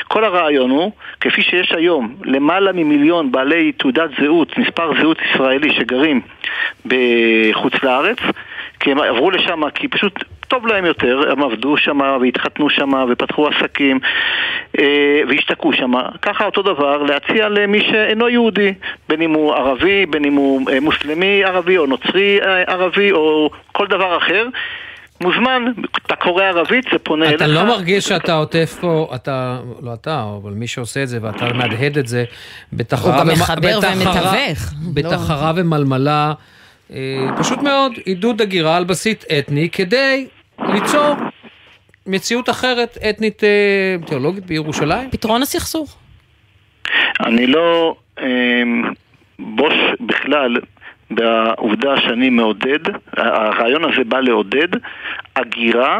כל 0.07 0.23
הרעיון 0.23 0.69
הוא, 0.69 0.91
כפי 1.21 1.41
שיש 1.41 1.71
היום 1.71 2.15
למעלה 2.23 2.71
ממיליון 2.71 3.31
בעלי 3.31 3.71
תעודת 3.71 4.09
זהות, 4.21 4.57
מספר 4.57 4.91
זהות 5.01 5.17
ישראלי 5.21 5.73
שגרים 5.73 6.21
בחוץ 6.85 7.73
לארץ, 7.83 8.17
כי 8.79 8.91
הם 8.91 8.99
עברו 8.99 9.31
לשם 9.31 9.69
כי 9.69 9.87
פשוט 9.87 10.23
טוב 10.47 10.67
להם 10.67 10.85
יותר, 10.85 11.31
הם 11.31 11.43
עבדו 11.43 11.77
שם 11.77 11.99
והתחתנו 12.21 12.69
שם 12.69 12.91
ופתחו 13.11 13.47
עסקים 13.47 13.99
אה, 14.79 15.21
והשתקעו 15.29 15.73
שם. 15.73 15.91
ככה 16.21 16.45
אותו 16.45 16.61
דבר 16.61 17.03
להציע 17.03 17.49
למי 17.49 17.81
שאינו 17.81 18.29
יהודי, 18.29 18.73
בין 19.09 19.21
אם 19.21 19.33
הוא 19.33 19.53
ערבי, 19.53 20.05
בין 20.05 20.25
אם 20.25 20.33
הוא 20.33 20.69
אה, 20.71 20.79
מוסלמי 20.79 21.43
ערבי 21.43 21.77
או 21.77 21.85
נוצרי 21.85 22.39
אה, 22.41 22.61
ערבי 22.61 23.11
או 23.11 23.49
כל 23.71 23.87
דבר 23.87 24.17
אחר. 24.17 24.47
מוזמן, 25.21 25.65
אתה 26.05 26.15
קורא 26.15 26.43
ערבית, 26.43 26.85
זה 26.91 26.99
פונה 26.99 27.25
אליך. 27.25 27.35
אתה 27.35 27.47
לא 27.47 27.63
מרגיש 27.63 28.05
שאתה 28.05 28.33
עוטף 28.33 28.77
פה, 28.81 29.11
אתה, 29.15 29.59
לא 29.81 29.93
אתה, 29.93 30.25
אבל 30.43 30.51
מי 30.51 30.67
שעושה 30.67 31.03
את 31.03 31.07
זה, 31.07 31.19
ואתה 31.21 31.53
מהדהד 31.53 31.97
את 31.97 32.07
זה, 32.07 32.23
בתחרה... 32.73 33.15
הוא 33.15 33.21
גם 33.21 33.27
מחבר 33.27 33.79
ומתווך. 33.93 34.73
בתחרה 34.93 35.53
ומלמלה, 35.55 36.27
אה, 36.27 36.54
פשוט 37.37 37.61
מאוד, 37.61 37.93
עידוד 38.05 38.41
הגירה 38.41 38.77
על 38.77 38.83
בסיס 38.83 39.25
אתני, 39.39 39.69
כדי 39.69 40.27
ליצור 40.59 41.15
מציאות 42.07 42.49
אחרת, 42.49 42.97
אתנית 43.09 43.43
אה, 43.43 43.95
תיאולוגית 44.05 44.45
בירושלים. 44.45 45.09
פתרון 45.09 45.41
הסכסוך. 45.41 45.97
אני 47.25 47.47
לא 47.47 47.95
אה, 48.19 48.63
בוש 49.39 49.73
בכלל 49.99 50.57
בעובדה 51.11 52.01
שאני 52.01 52.29
מעודד, 52.29 52.79
הרעיון 53.17 53.83
הזה 53.83 54.03
בא 54.07 54.19
לעודד 54.19 54.67
הגירה 55.35 55.99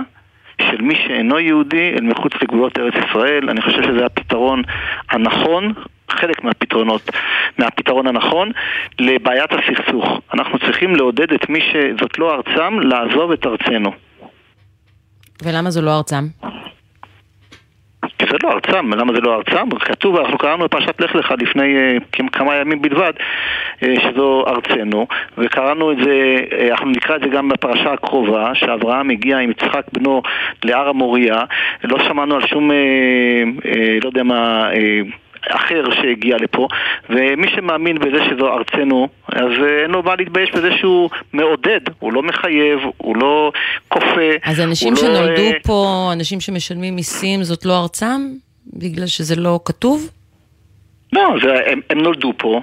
של 0.61 0.81
מי 0.81 0.95
שאינו 0.95 1.39
יהודי 1.39 1.93
אל 1.93 2.03
מחוץ 2.03 2.33
לגבולות 2.41 2.77
ארץ 2.79 2.93
ישראל. 3.09 3.49
אני 3.49 3.61
חושב 3.61 3.83
שזה 3.83 4.05
הפתרון 4.05 4.61
הנכון, 5.11 5.73
חלק 6.11 6.43
מהפתרונות, 6.43 7.09
מהפתרון 7.57 8.07
הנכון 8.07 8.51
לבעיית 8.99 9.49
הסכסוך. 9.53 10.05
אנחנו 10.33 10.59
צריכים 10.59 10.95
לעודד 10.95 11.33
את 11.33 11.49
מי 11.49 11.59
שזאת 11.61 12.19
לא 12.19 12.35
ארצם 12.35 12.79
לעזוב 12.79 13.31
את 13.31 13.45
ארצנו. 13.45 13.91
ולמה 15.43 15.69
זו 15.69 15.81
לא 15.81 15.97
ארצם? 15.97 16.25
כי 18.19 18.25
זה 18.31 18.37
לא 18.43 18.51
ארצם, 18.51 18.93
למה 18.93 19.13
זה 19.13 19.21
לא 19.21 19.35
ארצם? 19.35 19.69
כתוב, 19.79 20.17
אנחנו 20.17 20.37
קראנו 20.37 20.63
בפרשת 20.63 21.01
לך 21.01 21.15
לך 21.15 21.33
לפני 21.39 21.97
uh, 21.97 22.29
כמה 22.31 22.55
ימים 22.55 22.81
בלבד, 22.81 23.13
uh, 23.15 23.85
שזו 24.01 24.43
ארצנו, 24.47 25.07
וקראנו 25.37 25.91
את 25.91 25.97
זה, 25.97 26.35
uh, 26.49 26.71
אנחנו 26.71 26.89
נקרא 26.89 27.15
את 27.15 27.21
זה 27.21 27.27
גם 27.27 27.49
בפרשה 27.49 27.93
הקרובה, 27.93 28.55
שאברהם 28.55 29.09
הגיע 29.09 29.37
עם 29.37 29.51
יצחק 29.51 29.81
בנו 29.93 30.21
להר 30.63 30.89
המוריה, 30.89 31.43
לא 31.83 32.03
שמענו 32.03 32.35
על 32.35 32.47
שום, 32.47 32.71
לא 34.01 34.07
יודע 34.07 34.23
מה, 34.23 34.69
אחר 35.49 35.83
שהגיע 36.01 36.37
לפה, 36.37 36.67
ומי 37.09 37.47
שמאמין 37.55 37.99
בזה 37.99 38.25
שזו 38.29 38.47
ארצנו, 38.53 39.07
אז 39.27 39.51
אה, 39.63 39.81
אין 39.81 39.91
לו 39.91 40.03
מה 40.03 40.15
להתבייש 40.15 40.51
בזה 40.51 40.69
שהוא 40.79 41.09
מעודד, 41.33 41.79
הוא 41.99 42.13
לא 42.13 42.23
מחייב, 42.23 42.79
הוא 42.97 43.17
לא 43.17 43.51
כופה. 43.87 44.31
אז 44.43 44.59
אנשים 44.59 44.93
לא, 44.93 44.99
שנולדו 44.99 45.41
אה, 45.41 45.51
פה, 45.63 46.09
אנשים 46.13 46.41
שמשלמים 46.41 46.95
מיסים, 46.95 47.43
זאת 47.43 47.65
לא 47.65 47.81
ארצם? 47.81 48.21
בגלל 48.73 49.07
שזה 49.07 49.35
לא 49.35 49.59
כתוב? 49.65 50.09
לא, 51.13 51.35
זה, 51.43 51.53
הם, 51.65 51.81
הם 51.89 52.01
נולדו 52.01 52.33
פה. 52.37 52.61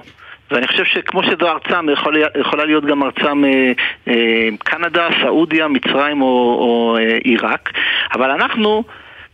ואני 0.51 0.67
חושב 0.67 0.83
שכמו 0.85 1.23
שזו 1.23 1.47
ארצם, 1.47 1.89
יכול, 1.89 2.17
יכולה 2.39 2.65
להיות 2.65 2.85
גם 2.85 3.03
ארצם 3.03 3.45
אה, 3.45 3.71
אה, 4.07 4.47
קנדה, 4.59 5.07
סעודיה, 5.21 5.67
מצרים 5.67 6.21
או, 6.21 6.27
או 6.59 6.97
אה, 6.97 7.17
עיראק, 7.23 7.69
אבל 8.13 8.31
אנחנו 8.31 8.83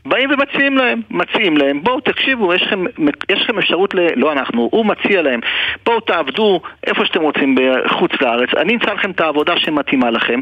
באים 0.09 0.29
ומציעים 0.31 0.77
להם, 0.77 1.01
מציעים 1.09 1.57
להם, 1.57 1.83
בואו 1.83 1.99
תקשיבו, 1.99 2.53
יש 2.53 2.61
לכם, 2.61 2.85
יש 3.29 3.41
לכם 3.41 3.59
אפשרות, 3.59 3.95
ל... 3.95 3.99
לא 4.15 4.31
אנחנו, 4.31 4.69
הוא 4.71 4.85
מציע 4.85 5.21
להם, 5.21 5.39
בואו 5.85 5.99
תעבדו 5.99 6.61
איפה 6.87 7.05
שאתם 7.05 7.21
רוצים 7.21 7.55
בחוץ 7.55 8.11
לארץ, 8.21 8.49
אני 8.57 8.73
אמצא 8.73 8.93
לכם 8.93 9.11
את 9.11 9.21
העבודה 9.21 9.53
שמתאימה 9.57 10.09
לכם, 10.11 10.39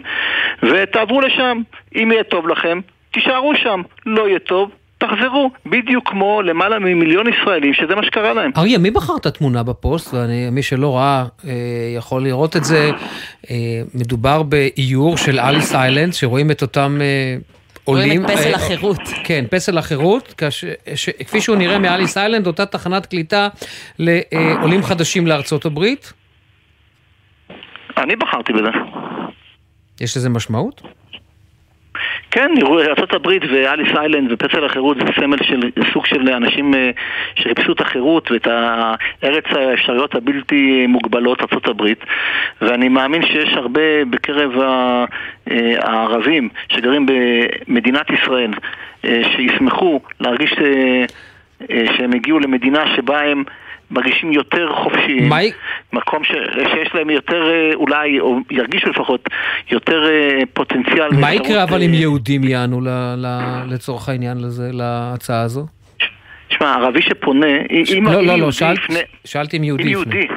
ותעברו 0.63 1.21
לשם, 1.21 1.57
אם 1.95 2.11
יהיה 2.11 2.23
טוב 2.23 2.47
לכם, 2.47 2.79
תישארו 3.11 3.55
שם, 3.55 3.81
לא 4.05 4.27
יהיה 4.27 4.39
טוב, 4.39 4.71
תחזרו, 4.97 5.49
בדיוק 5.65 6.09
כמו 6.09 6.41
למעלה 6.41 6.79
ממיליון 6.79 7.25
ישראלים 7.33 7.73
שזה 7.73 7.95
מה 7.95 8.03
שקרה 8.03 8.33
להם. 8.33 8.51
אריה, 8.57 8.77
מי 8.77 8.91
בחר 8.91 9.13
את 9.21 9.25
התמונה 9.25 9.63
בפוסט? 9.63 10.13
ואני, 10.13 10.49
מי 10.49 10.63
שלא 10.63 10.97
ראה 10.97 11.25
אה, 11.45 11.51
יכול 11.95 12.23
לראות 12.23 12.55
את 12.55 12.63
זה. 12.63 12.91
אה, 13.51 13.55
מדובר 13.93 14.43
באיור 14.43 15.17
של 15.17 15.39
אליס 15.39 15.75
איילנד, 15.75 16.13
שרואים 16.13 16.51
את 16.51 16.61
אותם 16.61 16.97
אה, 17.01 17.37
עולים. 17.87 18.23
רואים 18.23 18.25
את 18.25 18.29
פסל 18.31 18.49
אה, 18.49 18.55
החירות. 18.55 18.99
כן, 19.23 19.45
פסל 19.49 19.77
החירות, 19.77 20.41
כפי 21.27 21.41
שהוא 21.41 21.55
נראה 21.55 21.79
מאליס 21.79 22.17
איילנד, 22.17 22.47
אותה 22.47 22.65
תחנת 22.65 23.05
קליטה 23.05 23.47
לעולים 23.99 24.83
חדשים 24.83 25.27
לארצות 25.27 25.65
הברית. 25.65 26.13
אני 27.97 28.15
בחרתי 28.15 28.53
בזה. 28.53 28.69
יש 30.01 30.17
לזה 30.17 30.29
משמעות? 30.29 30.81
כן, 32.31 32.51
ארה"ב 32.61 33.27
ואליס 33.51 33.87
איילנד 33.95 34.31
ופסל 34.31 34.65
החירות 34.65 34.97
זה 34.97 35.03
סמל 35.19 35.37
של 35.43 35.61
סוג 35.93 36.05
של 36.05 36.33
אנשים 36.33 36.73
אה, 36.73 36.91
שחיפשו 37.35 37.71
את 37.71 37.81
החירות 37.81 38.31
ואת 38.31 38.47
ארץ 39.23 39.43
האפשרויות 39.49 40.15
הבלתי 40.15 40.85
מוגבלות, 40.87 41.41
ארה"ב 41.41 41.83
ואני 42.61 42.89
מאמין 42.89 43.25
שיש 43.25 43.53
הרבה 43.53 44.05
בקרב 44.09 44.51
אה, 44.59 45.05
הערבים 45.79 46.49
שגרים 46.69 47.05
במדינת 47.05 48.09
ישראל 48.09 48.51
אה, 49.05 49.21
שישמחו 49.35 49.99
להרגיש 50.19 50.53
שהם 51.97 52.13
הגיעו 52.13 52.39
למדינה 52.39 52.95
שבה 52.95 53.21
הם 53.21 53.43
מרגישים 53.91 54.31
יותר 54.31 54.69
חופשיים, 54.83 55.29
מהי- 55.29 55.51
מקום 55.93 56.23
ש, 56.23 56.27
שיש 56.73 56.89
להם 56.95 57.09
יותר 57.09 57.43
אה, 57.49 57.71
אולי, 57.75 58.19
או 58.19 58.37
ירגישו 58.51 58.89
לפחות, 58.89 59.29
יותר 59.71 60.05
אה, 60.09 60.39
פוטנציאל. 60.53 61.09
מה 61.21 61.33
יקרה 61.33 61.63
אבל 61.63 61.81
אה, 61.81 61.85
אם 61.85 61.93
יהודים 61.93 62.43
יענו 62.43 62.81
ל, 62.81 62.87
ל, 63.17 63.25
לצורך 63.73 64.09
העניין 64.09 64.37
לזה, 64.41 64.69
להצעה 64.73 65.41
הזו? 65.41 65.65
תשמע, 66.49 66.73
ערבי 66.75 67.01
שפונה, 67.01 67.47
אם 67.69 67.83
לא, 67.89 67.97
אם 67.97 68.05
לא, 68.05 68.21
לא, 68.21 68.31
יהודי 68.33 68.51
שאלת- 68.51 68.77
יפנה- 68.77 68.99
שאלתי 69.25 69.57
אם 69.57 69.63
יהודי 69.63 69.83
אם. 69.83 69.89
יהודי, 69.89 70.27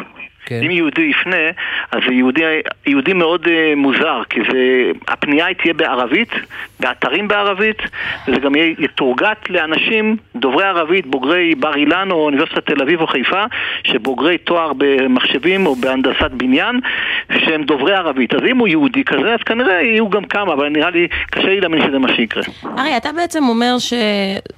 כן. 0.51 0.61
אם 0.65 0.71
יהודי 0.71 1.03
יפנה, 1.03 1.37
אז 1.93 2.01
זה 2.09 2.15
יהודי, 2.15 2.43
יהודי 2.87 3.13
מאוד 3.13 3.47
uh, 3.47 3.51
מוזר, 3.77 4.23
כי 4.31 4.41
זה, 4.53 4.91
הפנייה 5.09 5.47
היא 5.47 5.57
תהיה 5.57 5.75
בערבית, 5.75 6.33
באתרים 6.81 7.29
בערבית, 7.29 7.83
וזה 8.29 8.41
גם 8.41 8.55
יהיה 8.55 8.75
יתורגת 8.79 9.51
לאנשים 9.51 10.17
דוברי 10.37 10.65
ערבית, 10.65 11.07
בוגרי 11.07 11.55
בר 11.55 11.77
אילן 11.77 12.11
או 12.11 12.25
אוניברסיטת 12.25 12.67
תל 12.67 12.83
אביב 12.83 13.01
או 13.01 13.07
חיפה, 13.07 13.45
שבוגרי 13.85 14.39
תואר 14.39 14.73
במחשבים 14.77 15.67
או 15.67 15.77
בהנדסת 15.77 16.31
בניין, 16.31 16.81
שהם 17.39 17.63
דוברי 17.63 17.95
ערבית. 17.95 18.35
אז 18.35 18.41
אם 18.51 18.59
הוא 18.59 18.69
יהודי 18.69 19.05
כזה, 19.05 19.35
אז 19.35 19.41
כנראה 19.47 19.83
יהיו 19.83 20.09
גם 20.09 20.25
כמה, 20.25 20.53
אבל 20.53 20.69
נראה 20.69 20.91
לי, 20.91 21.09
קשה 21.31 21.47
לי 21.47 21.61
להאמין 21.61 21.83
שזה 21.87 21.99
מה 21.99 22.09
שיקרה. 22.17 22.43
אריה, 22.79 22.97
אתה 22.97 23.13
בעצם 23.13 23.45
אומר 23.49 23.79
ש... 23.79 23.93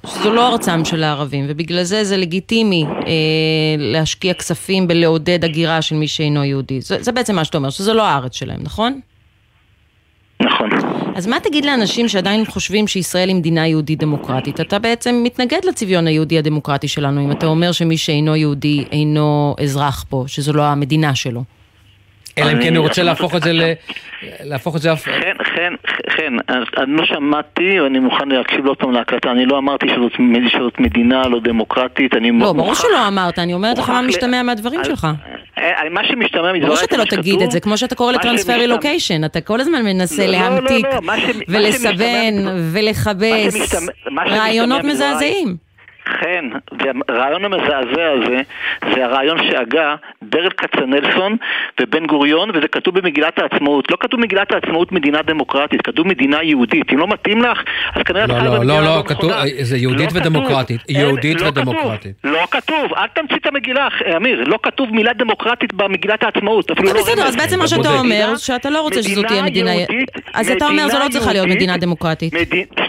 שזו 0.05 0.33
לא 0.33 0.47
ארצם 0.47 0.85
של 0.85 1.03
הערבים, 1.03 1.45
ובגלל 1.49 1.83
זה 1.83 2.03
זה 2.03 2.17
לגיטימי 2.17 2.85
אה, 2.89 3.13
להשקיע 3.77 4.33
כספים 4.33 4.87
בלעודד 4.87 5.45
הגירה 5.45 5.81
של 5.83 5.95
מי 5.95 6.07
שאינו 6.07 6.43
יהודי. 6.43 6.81
זה, 6.81 7.03
זה 7.03 7.11
בעצם 7.11 7.35
מה 7.35 7.43
שאתה 7.43 7.57
אומר, 7.57 7.69
שזו 7.69 7.93
לא 7.93 8.03
הארץ 8.03 8.35
שלהם, 8.35 8.59
נכון? 8.63 8.99
נכון. 10.41 10.69
אז 11.15 11.27
מה 11.27 11.39
תגיד 11.39 11.65
לאנשים 11.65 12.07
שעדיין 12.07 12.45
חושבים 12.45 12.87
שישראל 12.87 13.29
היא 13.29 13.35
מדינה 13.35 13.67
יהודית 13.67 13.99
דמוקרטית? 13.99 14.61
אתה 14.61 14.79
בעצם 14.79 15.21
מתנגד 15.23 15.59
לצביון 15.63 16.07
היהודי 16.07 16.37
הדמוקרטי 16.37 16.87
שלנו, 16.87 17.25
אם 17.25 17.31
אתה 17.31 17.45
אומר 17.45 17.71
שמי 17.71 17.97
שאינו 17.97 18.35
יהודי 18.35 18.85
אינו 18.91 19.55
אזרח 19.63 20.05
פה, 20.09 20.23
שזו 20.27 20.53
לא 20.53 20.63
המדינה 20.63 21.15
שלו. 21.15 21.43
אלא 22.37 22.51
אם 22.51 22.63
כן 22.63 22.75
הוא 22.75 22.83
רוצה 22.87 23.03
להפוך 23.03 23.35
את 23.35 23.43
זה 23.43 23.53
ל... 23.53 23.61
להפוך 24.43 24.75
את 24.75 24.81
זה... 24.81 24.89
כן, 24.95 25.35
כן, 25.55 25.73
כן, 26.17 26.33
אז 26.47 26.63
אני 26.77 26.95
לא 26.97 27.05
שמעתי, 27.05 27.79
ואני 27.81 27.99
מוכן 27.99 28.29
להקשיב 28.29 28.67
עוד 28.67 28.77
פעם 28.77 28.91
להקלטה, 28.91 29.31
אני 29.31 29.45
לא 29.45 29.57
אמרתי 29.57 29.85
שזאת, 29.89 30.79
מדינה 30.79 31.27
לא 31.27 31.39
דמוקרטית, 31.43 32.13
אני 32.13 32.31
לא, 32.31 32.53
ברור 32.53 32.75
שלא 32.75 33.07
אמרת, 33.07 33.39
אני 33.39 33.53
אומרת 33.53 33.77
לך 33.77 33.89
מה 33.89 34.01
משתמע 34.01 34.43
מהדברים 34.43 34.83
שלך. 34.83 35.07
אה, 35.57 35.89
מה 35.91 36.01
שמשתמע 36.07 36.41
מדבריי, 36.41 36.61
ברור 36.61 36.75
שאתה 36.75 36.97
לא 36.97 37.03
תגיד 37.03 37.41
את 37.41 37.51
זה, 37.51 37.59
כמו 37.59 37.77
שאתה 37.77 37.95
קורא 37.95 38.11
לטרנספר 38.11 38.53
רילוקיישן, 38.53 39.23
אתה 39.25 39.41
כל 39.41 39.61
הזמן 39.61 39.81
מנסה 39.85 40.27
לא, 40.27 40.31
לא, 40.33 40.39
לא, 40.39 40.49
להמתיק 40.49 40.85
שמשתמע- 40.85 42.51
ולכבס 42.73 43.73
רעיונות 44.27 44.83
מזעזעים. 44.83 45.72
כן, 46.05 46.45
והרעיון 46.79 47.45
המזעזע 47.45 48.09
הזה, 48.11 48.41
זה 48.95 49.05
הרעיון 49.05 49.37
שהגה 49.49 49.95
ברל 50.21 50.49
כצנלסון 50.49 51.35
ובן 51.81 52.05
גוריון, 52.05 52.49
וזה 52.49 52.67
כתוב 52.67 52.99
במגילת 52.99 53.39
העצמאות. 53.39 53.91
לא 53.91 53.97
כתוב 53.99 54.19
במגילת 54.19 54.51
העצמאות 54.51 54.91
מדינה 54.91 55.21
דמוקרטית, 55.21 55.81
כתוב 55.81 56.07
מדינה 56.07 56.43
יהודית. 56.43 56.93
אם 56.93 56.97
לא 56.97 57.07
מתאים 57.07 57.41
לך, 57.41 57.61
אז 57.95 58.03
כנראה... 58.03 58.27
לא, 58.27 58.37
לא, 58.37 58.51
במדינה 58.51 58.73
לא, 58.73 58.85
לא, 58.85 58.99
נכונה. 58.99 59.03
כתוב, 59.03 59.31
זה 59.61 59.77
יהודית 59.77 60.13
לא 60.13 60.19
כתוב. 60.19 60.35
ודמוקרטית. 60.35 60.81
אין- 60.89 60.99
יהודית 60.99 61.41
לא 61.41 61.47
כתוב. 61.51 61.67
ודמוקרטית. 61.67 62.11
לא 62.23 62.45
כתוב, 62.51 62.93
אל 62.97 63.07
תמציא 63.13 63.35
את 63.35 63.45
המגילה, 63.45 63.87
אמיר, 64.17 64.43
לא 64.47 64.59
כתוב 64.63 64.89
מילה 64.91 65.13
דמוקרטית 65.13 65.73
במגילת 65.73 66.23
העצמאות, 66.23 66.71
אפילו 66.71 66.93
לא 66.93 67.01
בסדר, 67.01 67.21
רמז. 67.21 67.29
אז 67.29 67.35
בעצם 67.35 67.59
מה 67.59 67.67
שאתה 67.67 67.89
אומר, 67.99 68.35
שאתה 68.37 68.69
לא 68.69 68.81
רוצה 68.81 69.03
שזאת 69.03 69.25
תהיה 69.27 69.43
מדינה... 69.43 69.73
יהודית, 69.73 70.11
אז 70.33 70.51
אתה 70.51 70.67
אומר, 70.67 70.87
זו 70.87 70.99
לא 70.99 71.09
צריכה 71.09 71.33
להיות 71.33 71.47
מדינה 71.47 71.77
דמוקרטית. 71.77 72.33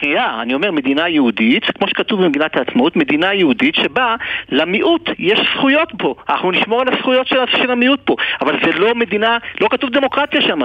שנייה, 0.00 0.42
אני 0.42 0.54
אומר 0.54 0.70
מדינה 0.70 1.08
יהודית, 1.08 1.64
כמו 1.64 1.88
שכתוב 1.88 2.24
במגילת 2.24 2.56
העצמאות, 2.56 2.96
מדינה 3.04 3.34
יהודית 3.34 3.74
שבה 3.74 4.16
למיעוט 4.48 5.10
יש 5.18 5.40
זכויות 5.56 5.88
פה. 5.98 6.14
אנחנו 6.28 6.50
נשמור 6.50 6.80
על 6.80 6.94
הזכויות 6.94 7.26
של, 7.26 7.36
של 7.62 7.70
המיעוט 7.70 8.00
פה. 8.04 8.16
אבל 8.40 8.56
זה 8.64 8.78
לא 8.78 8.94
מדינה, 8.94 9.38
לא 9.60 9.68
כתוב 9.70 9.90
דמוקרטיה 9.90 10.42
שם. 10.42 10.58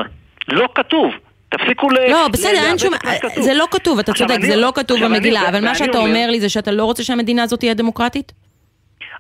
לא 0.48 0.68
כתוב. 0.76 1.14
תפסיקו 1.50 1.90
ל... 1.90 1.98
לא, 2.10 2.28
בסדר, 2.28 2.60
אין 2.68 2.78
שום... 2.78 2.94
זה 3.36 3.54
לא 3.54 3.66
כתוב, 3.72 4.00
אתה 4.00 4.14
צודק, 4.14 4.42
זה 4.42 4.56
לא 4.56 4.72
כתוב 4.76 5.06
במגילה, 5.06 5.50
אבל 5.50 5.64
מה 5.66 5.76
שאתה 5.76 5.98
אומר- 5.98 6.28
לי 6.30 6.40
זה 6.40 6.50
שאתה 6.50 6.72
לא 6.72 6.84
רוצה 6.84 7.04
שהמדינה 7.04 7.44
הזאת 7.44 7.60
תהיה 7.60 7.74
דמוקרטית? 7.74 8.32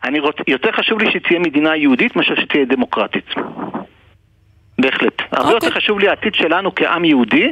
אני 0.03 0.20
רוצ... 0.20 0.36
יותר 0.47 0.72
חשוב 0.72 0.99
לי 0.99 1.11
שתהיה 1.11 1.39
מדינה 1.39 1.76
יהודית 1.76 2.15
מאשר 2.15 2.36
שתהיה 2.41 2.65
דמוקרטית. 2.65 3.26
בהחלט. 4.82 5.21
הרבה 5.32 5.51
יותר 5.51 5.71
חשוב 5.71 5.99
לי 5.99 6.07
העתיד 6.07 6.36
שלנו 6.36 6.75
כעם 6.75 7.05
יהודי, 7.05 7.51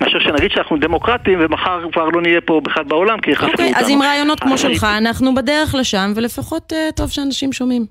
מאשר 0.00 0.18
שנגיד 0.18 0.50
שאנחנו 0.50 0.76
דמוקרטים 0.76 1.38
ומחר 1.42 1.80
כבר 1.92 2.04
לא 2.04 2.22
נהיה 2.22 2.40
פה 2.40 2.60
בכלל 2.64 2.84
בעולם 2.84 3.20
כי 3.20 3.30
יחסלו 3.30 3.48
אותנו. 3.50 3.66
אוקיי, 3.66 3.80
אז 3.80 3.90
עם 3.90 4.02
רעיונות 4.02 4.40
כמו 4.40 4.58
שלך, 4.58 4.86
אנחנו 4.98 5.34
בדרך 5.34 5.74
לשם, 5.74 6.12
ולפחות 6.16 6.72
אה, 6.72 6.88
טוב 6.96 7.10
שאנשים 7.10 7.52
שומעים. 7.52 7.86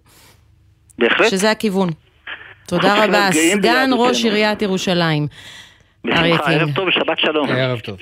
בהחלט. 0.99 1.29
שזה 1.29 1.51
הכיוון. 1.51 1.89
תודה 2.67 3.05
רבה, 3.05 3.29
סגן. 3.31 3.89
ראש 3.93 4.23
עיריית 4.23 4.61
ירושלים. 4.61 5.27
אריה 6.11 6.35
בשמחה, 6.35 6.51
ערב. 6.51 6.69
טוב 6.75 6.87
ושבת 6.87 7.19
שלום. 7.19 7.49
ערב 7.49 7.79
טוב. 7.79 7.97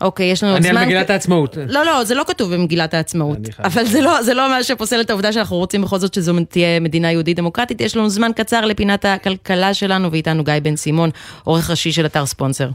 אוקיי, 0.00 0.26
יש 0.26 0.44
לנו 0.44 0.56
אני 0.56 0.62
זמן... 0.62 0.76
על 0.76 0.84
מגילת 0.84 1.10
העצמאות. 1.10 1.56
לא, 1.68 1.84
לא, 1.84 2.04
זה 2.04 2.14
לא 2.14 2.24
כתוב 2.26 2.54
במגילת 2.54 2.94
העצמאות. 2.94 3.38
אבל 3.64 3.84
זה 3.84 4.00
לא, 4.00 4.22
זה 4.22 4.34
לא 4.34 4.48
מה 4.48 4.62
שפוסל 4.62 5.00
את 5.00 5.10
העובדה 5.10 5.32
שאנחנו 5.32 5.56
רוצים 5.56 5.82
בכל 5.82 5.98
זאת 5.98 6.14
שזו 6.14 6.34
תהיה 6.48 6.80
מדינה 6.80 7.12
יהודית 7.12 7.36
דמוקרטית. 7.36 7.80
יש 7.80 7.96
לנו 7.96 8.08
זמן 8.08 8.30
קצר 8.36 8.64
לפינת 8.64 9.04
הכלכלה 9.04 9.74
שלנו, 9.74 10.12
ואיתנו 10.12 10.44
גיא 10.44 10.54
בן 10.62 10.76
סימון, 10.76 11.10
עורך 11.44 11.70
ראשי 11.70 11.92
של 11.92 12.06
אתר 12.06 12.26
ספונסר. 12.26 12.68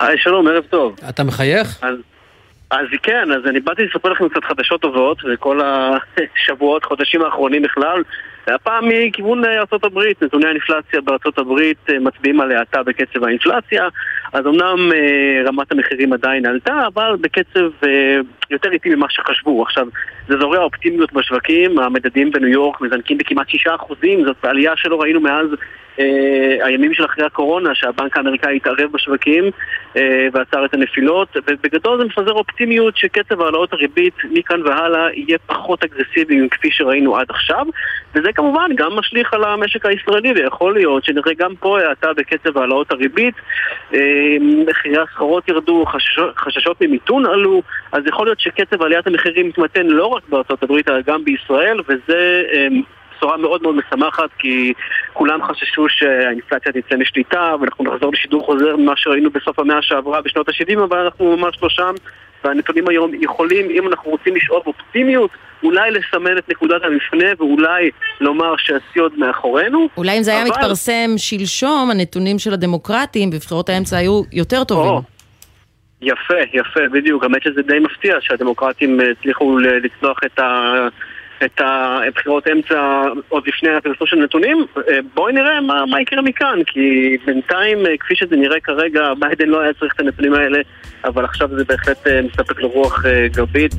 היי, 0.00 0.18
שלום, 0.18 0.48
ערב 0.48 0.64
טוב. 0.70 0.96
אתה 1.08 1.24
מחייך? 1.24 1.78
אז, 1.82 1.94
אז 2.70 2.86
כן, 3.02 3.32
אז 3.32 3.50
אני 3.50 3.60
באתי 3.60 3.82
לספר 3.82 4.08
לכם 4.08 4.28
קצת 4.28 4.44
חדשות 4.44 4.80
טובות, 4.80 5.18
וכל 5.32 5.60
השבועות, 5.64 6.84
חודשים 6.84 7.22
האחרונים 7.22 7.62
בכלל. 7.62 8.02
הפעם 8.46 8.88
מכיוון 8.88 9.44
ארה"ב, 9.44 9.98
נתוני 10.22 10.46
האינפלציה 10.46 11.00
בארה"ב 11.00 11.58
אה, 11.88 11.98
מצביעים 11.98 12.40
על 12.40 12.52
האטה 12.52 12.82
בקצב 12.82 13.24
האינפלציה, 13.24 13.88
אז 14.32 14.46
אמנם 14.46 14.92
אה, 14.92 15.42
רמת 15.46 15.72
המחירים 15.72 16.12
עדיין 16.12 16.46
עלתה, 16.46 16.86
אבל 16.86 17.16
בקצב 17.20 17.70
אה, 17.86 18.16
יותר 18.50 18.72
איטי 18.72 18.94
ממה 18.94 19.06
שחשבו. 19.10 19.62
עכשיו, 19.62 19.86
זה 20.28 20.38
זורע 20.38 20.58
אופטימיות 20.58 21.12
בשווקים, 21.12 21.78
המדדים 21.78 22.30
בניו 22.30 22.48
יורק 22.48 22.80
מזנקים 22.80 23.18
בכמעט 23.18 23.46
6%, 23.48 23.50
זאת 24.24 24.44
עלייה 24.44 24.72
שלא 24.76 25.00
ראינו 25.00 25.20
מאז 25.20 25.46
הימים 26.62 26.94
של 26.94 27.04
אחרי 27.04 27.26
הקורונה, 27.26 27.74
שהבנק 27.74 28.16
האמריקאי 28.16 28.56
התערב 28.56 28.92
בשווקים 28.92 29.44
ועצר 30.32 30.64
את 30.64 30.74
הנפילות, 30.74 31.36
ובגדול 31.46 31.98
זה 31.98 32.04
מפזר 32.04 32.32
אופטימיות 32.32 32.96
שקצב 32.96 33.40
העלאות 33.40 33.72
הריבית 33.72 34.14
מכאן 34.30 34.62
והלאה 34.62 35.08
יהיה 35.14 35.38
פחות 35.46 35.84
אגרסיבי 35.84 36.40
מכפי 36.40 36.70
שראינו 36.70 37.16
עד 37.16 37.26
עכשיו, 37.28 37.66
וזה 38.14 38.29
כמובן 38.32 38.70
גם 38.74 38.96
משליך 38.96 39.34
על 39.34 39.44
המשק 39.44 39.86
הישראלי, 39.86 40.32
ויכול 40.32 40.74
להיות 40.74 41.04
שנראה 41.04 41.32
גם 41.38 41.54
פה 41.60 41.80
האטה 41.80 42.12
בקצב 42.12 42.58
העלאות 42.58 42.92
הריבית, 42.92 43.34
אה, 43.94 44.36
מחירי 44.66 44.98
הסחורות 45.02 45.48
ירדו, 45.48 45.84
חששות, 45.86 46.36
חששות 46.36 46.80
ממיתון 46.80 47.26
עלו, 47.26 47.62
אז 47.92 48.02
יכול 48.06 48.26
להיות 48.26 48.40
שקצב 48.40 48.82
עליית 48.82 49.06
המחירים 49.06 49.48
מתמתן 49.48 49.86
לא 49.86 50.06
רק 50.06 50.22
בארצות 50.28 50.62
הברית 50.62 50.88
אלא 50.88 51.00
גם 51.06 51.24
בישראל, 51.24 51.80
וזה... 51.88 52.42
בשורה 53.20 53.36
מאוד 53.36 53.62
מאוד 53.62 53.74
משמחת 53.74 54.30
כי 54.38 54.72
כולם 55.12 55.38
חששו 55.44 55.86
שהאינפלציה 55.88 56.72
תצא 56.72 56.96
משליטה 56.96 57.54
ואנחנו 57.60 57.84
נחזור 57.84 58.12
לשידור 58.12 58.44
חוזר 58.46 58.76
ממה 58.76 58.92
שראינו 58.96 59.30
בסוף 59.30 59.58
המאה 59.58 59.82
שעברה 59.82 60.22
בשנות 60.22 60.48
ה-70 60.48 60.84
אבל 60.84 60.98
אנחנו 60.98 61.36
ממש 61.36 61.56
לא 61.62 61.68
שם 61.68 61.94
והנתונים 62.44 62.88
היום 62.88 63.10
יכולים, 63.20 63.70
אם 63.70 63.88
אנחנו 63.88 64.10
רוצים 64.10 64.36
לשאוב 64.36 64.62
אופטימיות, 64.66 65.30
אולי 65.62 65.90
לסמן 65.90 66.38
את 66.38 66.48
נקודת 66.48 66.82
המפנה 66.84 67.26
ואולי 67.38 67.90
לומר 68.20 68.54
שהשיא 68.58 69.02
עוד 69.02 69.18
מאחורינו. 69.18 69.88
אולי 69.96 70.18
אם 70.18 70.22
זה 70.22 70.30
היה 70.30 70.42
אבל- 70.42 70.50
מתפרסם 70.50 71.10
שלשום, 71.16 71.88
הנתונים 71.90 72.38
של 72.38 72.52
הדמוקרטים 72.52 73.30
בבחירות 73.30 73.68
האמצע 73.68 73.96
היו 73.96 74.22
יותר 74.32 74.64
טובים. 74.64 74.90
או, 74.90 75.02
יפה, 76.02 76.34
יפה, 76.54 76.80
בדיוק. 76.92 77.22
האמת 77.22 77.42
שזה 77.42 77.62
די 77.62 77.78
מפתיע 77.78 78.16
שהדמוקרטים 78.20 79.00
אה, 79.00 79.06
הצליחו 79.10 79.58
לצלוח 79.58 80.18
את 80.26 80.38
ה... 80.38 80.88
את 81.44 81.60
הבחירות 81.60 82.46
אמצע 82.48 83.02
עוד 83.28 83.42
לפני 83.46 83.70
הפרסום 83.70 84.06
של 84.06 84.16
נתונים, 84.16 84.66
אה, 84.76 84.98
בואי 85.14 85.32
נראה 85.32 85.60
מה, 85.60 85.86
מה 85.86 86.00
יקרה 86.00 86.22
מכאן, 86.22 86.58
כי 86.66 87.16
בינתיים, 87.24 87.86
אה, 87.86 87.96
כפי 88.00 88.16
שזה 88.16 88.36
נראה 88.36 88.60
כרגע, 88.60 89.12
ביידן 89.18 89.48
לא 89.48 89.60
היה 89.60 89.72
צריך 89.72 89.94
את 89.94 90.00
הנתונים 90.00 90.34
האלה, 90.34 90.58
אבל 91.04 91.24
עכשיו 91.24 91.48
זה 91.48 91.64
בהחלט 91.64 92.06
אה, 92.06 92.20
מספק 92.22 92.60
לו 92.60 92.68
רוח 92.68 93.06
אה, 93.06 93.26
גבית. 93.28 93.74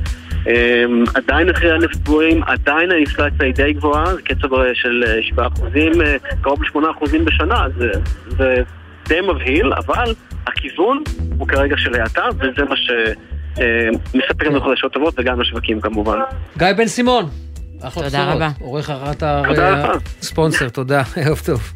עדיין 1.14 1.48
מחירי 1.48 1.72
הנפט 1.72 1.96
גבוהים, 1.96 2.42
עדיין 2.42 2.90
האינפלציה 2.90 3.46
היא 3.46 3.54
די 3.54 3.72
גבוהה, 3.72 4.14
זה 4.14 4.22
קצב 4.22 4.48
של 4.74 5.04
אה, 5.06 5.22
7 5.22 5.46
אחוזים, 5.46 5.92
אה, 6.02 6.16
קרוב 6.40 6.62
ל-8 6.62 6.90
אחוזים 6.90 7.24
בשנה, 7.24 7.66
זה, 7.78 7.90
זה 8.28 8.54
די 9.08 9.20
מבהיל, 9.20 9.72
אבל 9.72 10.14
הכיוון 10.46 11.02
הוא 11.38 11.48
כרגע 11.48 11.76
של 11.78 12.00
האטה, 12.00 12.24
וזה 12.38 12.64
מה 12.68 12.76
שמספק 12.76 14.46
לנו 14.46 14.60
חדשות 14.60 14.92
טובות 14.92 15.14
וגם 15.18 15.40
לשווקים 15.40 15.80
כמובן. 15.80 16.18
גיא 16.58 16.72
בן 16.76 16.86
סימון. 16.86 17.24
אחלה 17.82 18.02
תודה 18.04 18.08
בשורות. 18.18 18.34
רבה. 18.36 18.50
עורך 18.60 18.90
אתר 19.10 19.42
תודה 19.48 19.68
אה, 19.84 19.88
לך. 19.94 20.02
ספונסר, 20.22 20.68
תודה, 20.68 21.02
ערב 21.16 21.40
טוב. 21.44 21.72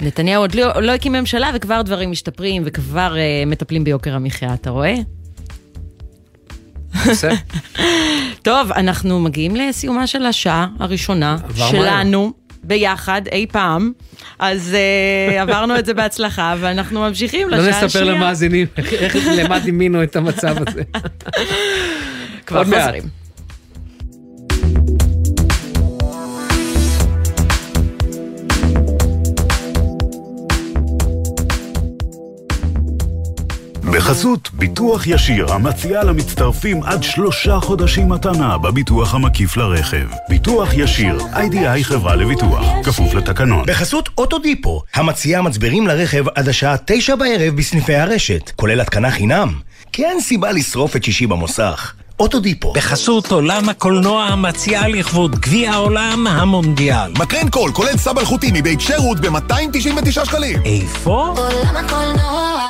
נתניהו 0.00 0.42
עוד 0.42 0.54
לא, 0.54 0.82
לא 0.82 0.92
הקים 0.92 1.12
ממשלה 1.12 1.50
וכבר 1.54 1.82
דברים 1.82 2.10
משתפרים 2.10 2.62
וכבר 2.66 3.14
uh, 3.14 3.48
מטפלים 3.48 3.84
ביוקר 3.84 4.14
המחיה, 4.14 4.54
אתה 4.54 4.70
רואה? 4.70 4.94
טוב, 8.42 8.72
אנחנו 8.72 9.20
מגיעים 9.20 9.56
לסיומה 9.56 10.06
של 10.06 10.26
השעה 10.26 10.66
הראשונה 10.78 11.36
שלנו. 11.56 12.32
ביחד, 12.64 13.22
אי 13.32 13.46
פעם, 13.52 13.92
אז 14.38 14.74
uh, 14.74 15.40
עברנו 15.42 15.78
את 15.78 15.86
זה 15.86 15.94
בהצלחה, 15.94 16.54
ואנחנו 16.60 17.00
ממשיכים 17.00 17.48
לא 17.48 17.56
לשעה 17.56 17.70
נספר 17.84 17.86
השנייה. 18.00 18.14
למאזינים 18.14 18.66
איך- 18.76 19.16
למה 19.36 19.58
דימינו 19.58 20.02
את 20.02 20.16
המצב 20.16 20.56
הזה. 20.66 20.82
כבר. 22.46 22.64
חוזרים. 22.64 23.02
בחסות 33.92 34.50
ביטוח 34.52 35.06
ישיר 35.06 35.52
המציעה 35.52 36.04
למצטרפים 36.04 36.82
עד 36.82 37.02
שלושה 37.02 37.60
חודשים 37.60 38.08
מתנה 38.08 38.58
בביטוח 38.58 39.14
המקיף 39.14 39.56
לרכב. 39.56 40.06
ביטוח 40.28 40.68
ישיר, 40.72 41.18
איי-די-איי 41.34 41.84
חברה 41.84 42.16
לביטוח, 42.16 42.64
כפוף 42.84 43.14
לתקנון. 43.14 43.64
בחסות 43.66 44.08
אוטודיפו, 44.18 44.82
המציעה 44.94 45.42
מצברים 45.42 45.86
לרכב 45.86 46.24
עד 46.34 46.48
השעה 46.48 46.76
תשע 46.84 47.14
בערב 47.14 47.56
בסניפי 47.56 47.94
הרשת, 47.94 48.52
כולל 48.56 48.80
התקנה 48.80 49.10
חינם. 49.10 49.52
כי 49.92 50.04
אין 50.04 50.20
סיבה 50.20 50.52
לשרוף 50.52 50.96
את 50.96 51.04
שישי 51.04 51.26
במוסך. 51.26 51.92
אוטודיפו. 52.20 52.72
בחסות 52.72 53.32
עולם 53.32 53.68
הקולנוע 53.68 54.24
המציעה 54.24 54.88
לכבוד 54.88 55.38
גביע 55.40 55.72
העולם 55.72 56.26
המונדיאל. 56.26 57.12
מקרן 57.18 57.48
קול, 57.50 57.72
כולל 57.72 57.96
סאב 57.96 58.18
אלחוטי 58.18 58.50
מבית 58.54 58.80
שרות 58.80 59.20
ב-299 59.20 60.24
שקלים. 60.24 60.62
איפה? 60.64 61.34
עולם 61.36 61.76
הקולנוע. 61.76 62.66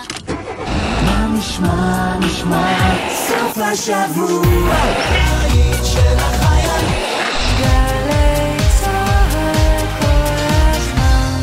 נשמע, 1.39 2.18
נשמע, 2.18 2.95
סוף 3.11 3.59
השבוע. 3.59 4.74
היית 5.41 5.84
של 5.84 6.16
החייל. 6.16 6.87
גלי 7.59 8.57
צהל 8.80 9.87
כל 10.01 10.07
הזמן. 10.76 11.43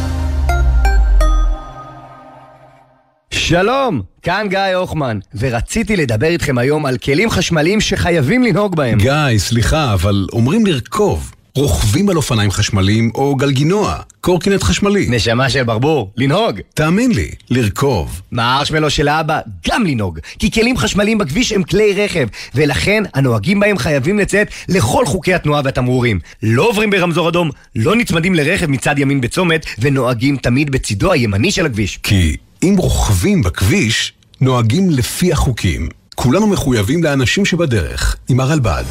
שלום, 3.32 4.02
כאן 4.22 4.48
גיא 4.50 4.60
הוחמן, 4.76 5.20
ורציתי 5.40 5.96
לדבר 5.96 6.28
איתכם 6.28 6.58
היום 6.58 6.86
על 6.86 6.98
כלים 6.98 7.30
חשמליים 7.30 7.82
שחייבים 7.82 8.44
לנהוג 8.44 8.76
בהם. 8.76 8.98
גיא, 8.98 9.38
סליחה, 9.38 9.94
אבל 9.94 10.28
אומרים 10.34 10.66
לרכוב. 10.66 11.32
רוכבים 11.58 12.10
על 12.10 12.18
אופניים 12.18 12.52
חשמליים 12.52 13.12
או 13.16 13.36
גלגינוע, 13.36 13.96
קורקינט 14.22 14.64
חשמלי. 14.64 15.08
נשמה 15.10 15.50
של 15.50 15.64
ברבור, 15.64 16.12
לנהוג. 16.18 16.60
תאמין 16.74 17.12
לי, 17.12 17.30
לרכוב. 17.50 18.22
מהארשמלו 18.32 18.90
של 18.90 19.08
האבא, 19.08 19.40
גם 19.70 19.86
לנהוג. 19.86 20.20
כי 20.40 20.52
כלים 20.52 20.78
חשמליים 20.78 21.18
בכביש 21.18 21.52
הם 21.52 21.64
כלי 21.64 21.94
רכב, 21.94 22.28
ולכן 22.56 23.04
הנוהגים 23.14 23.60
בהם 23.60 23.78
חייבים 23.78 24.20
לציית 24.20 24.48
לכל 24.70 25.06
חוקי 25.06 25.34
התנועה 25.34 25.62
והתמרורים. 25.66 26.20
לא 26.44 26.70
עוברים 26.70 26.90
ברמזור 26.90 27.30
אדום, 27.30 27.50
לא 27.76 27.96
נצמדים 27.96 28.36
לרכב 28.36 28.68
מצד 28.68 29.00
ימין 29.00 29.22
בצומת, 29.22 29.66
ונוהגים 29.80 30.38
תמיד 30.38 30.72
בצידו 30.72 31.12
הימני 31.12 31.52
של 31.52 31.66
הכביש. 31.66 32.00
כי 32.04 32.38
אם 32.64 32.76
רוכבים 32.78 33.42
בכביש, 33.42 34.14
נוהגים 34.42 34.90
לפי 34.90 35.32
החוקים. 35.32 35.90
כולנו 36.16 36.48
מחויבים 36.48 37.04
לאנשים 37.04 37.46
שבדרך, 37.46 38.16
עם 38.30 38.40
הרלב"ד. 38.40 38.84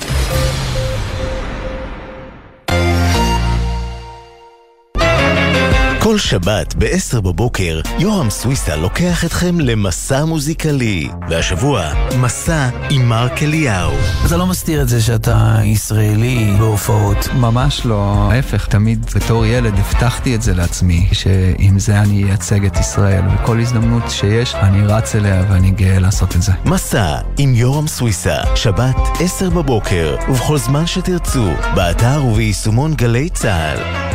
כל 6.12 6.18
שבת 6.18 6.74
ב-10 6.74 7.20
בבוקר, 7.20 7.80
יורם 7.98 8.30
סוויסה 8.30 8.76
לוקח 8.76 9.24
אתכם 9.24 9.60
למסע 9.60 10.24
מוזיקלי. 10.24 11.08
והשבוע, 11.30 11.92
מסע 12.20 12.68
עם 12.90 13.08
מרק 13.08 13.42
אליהו. 13.42 13.92
אתה 14.26 14.36
לא 14.36 14.46
מסתיר 14.46 14.82
את 14.82 14.88
זה 14.88 15.00
שאתה 15.00 15.58
ישראלי 15.64 16.54
בהופעות. 16.58 17.28
ממש 17.34 17.86
לא, 17.86 18.28
ההפך, 18.30 18.66
תמיד 18.66 19.06
בתור 19.16 19.46
ילד 19.46 19.72
הבטחתי 19.78 20.34
את 20.34 20.42
זה 20.42 20.54
לעצמי, 20.54 21.08
שעם 21.12 21.78
זה 21.78 22.00
אני 22.00 22.24
אייצג 22.24 22.64
את 22.64 22.76
ישראל, 22.76 23.22
וכל 23.34 23.60
הזדמנות 23.60 24.02
שיש, 24.08 24.54
אני 24.54 24.86
רץ 24.86 25.14
אליה 25.14 25.44
ואני 25.48 25.70
גאה 25.70 25.98
לעשות 25.98 26.36
את 26.36 26.42
זה. 26.42 26.52
מסע 26.64 27.18
עם 27.38 27.54
יורם 27.54 27.86
סוויסה, 27.86 28.36
שבת 28.56 28.96
10 29.20 29.50
בבוקר, 29.50 30.16
ובכל 30.28 30.58
זמן 30.58 30.86
שתרצו, 30.86 31.48
באתר 31.74 32.24
וביישומון 32.24 32.94
גלי 32.94 33.28
צה"ל. 33.28 34.12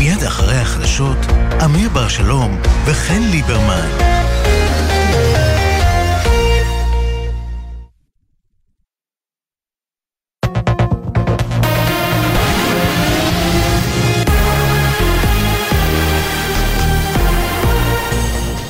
מיד 0.00 0.22
אחרי 0.22 0.54
החדשות, 0.54 1.16
אמיר 1.64 1.88
בר 1.88 2.08
שלום 2.08 2.56
וחן 2.86 3.22
ליברמן. 3.30 3.88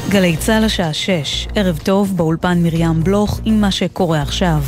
גלי 0.09 0.37
צה"ל 0.37 0.65
השעה 0.65 0.93
6, 0.93 1.49
ערב 1.55 1.79
טוב, 1.79 2.17
באולפן 2.17 2.63
מרים 2.63 3.05
בלוך 3.05 3.41
עם 3.45 3.61
מה 3.61 3.71
שקורה 3.71 4.23
עכשיו. 4.23 4.63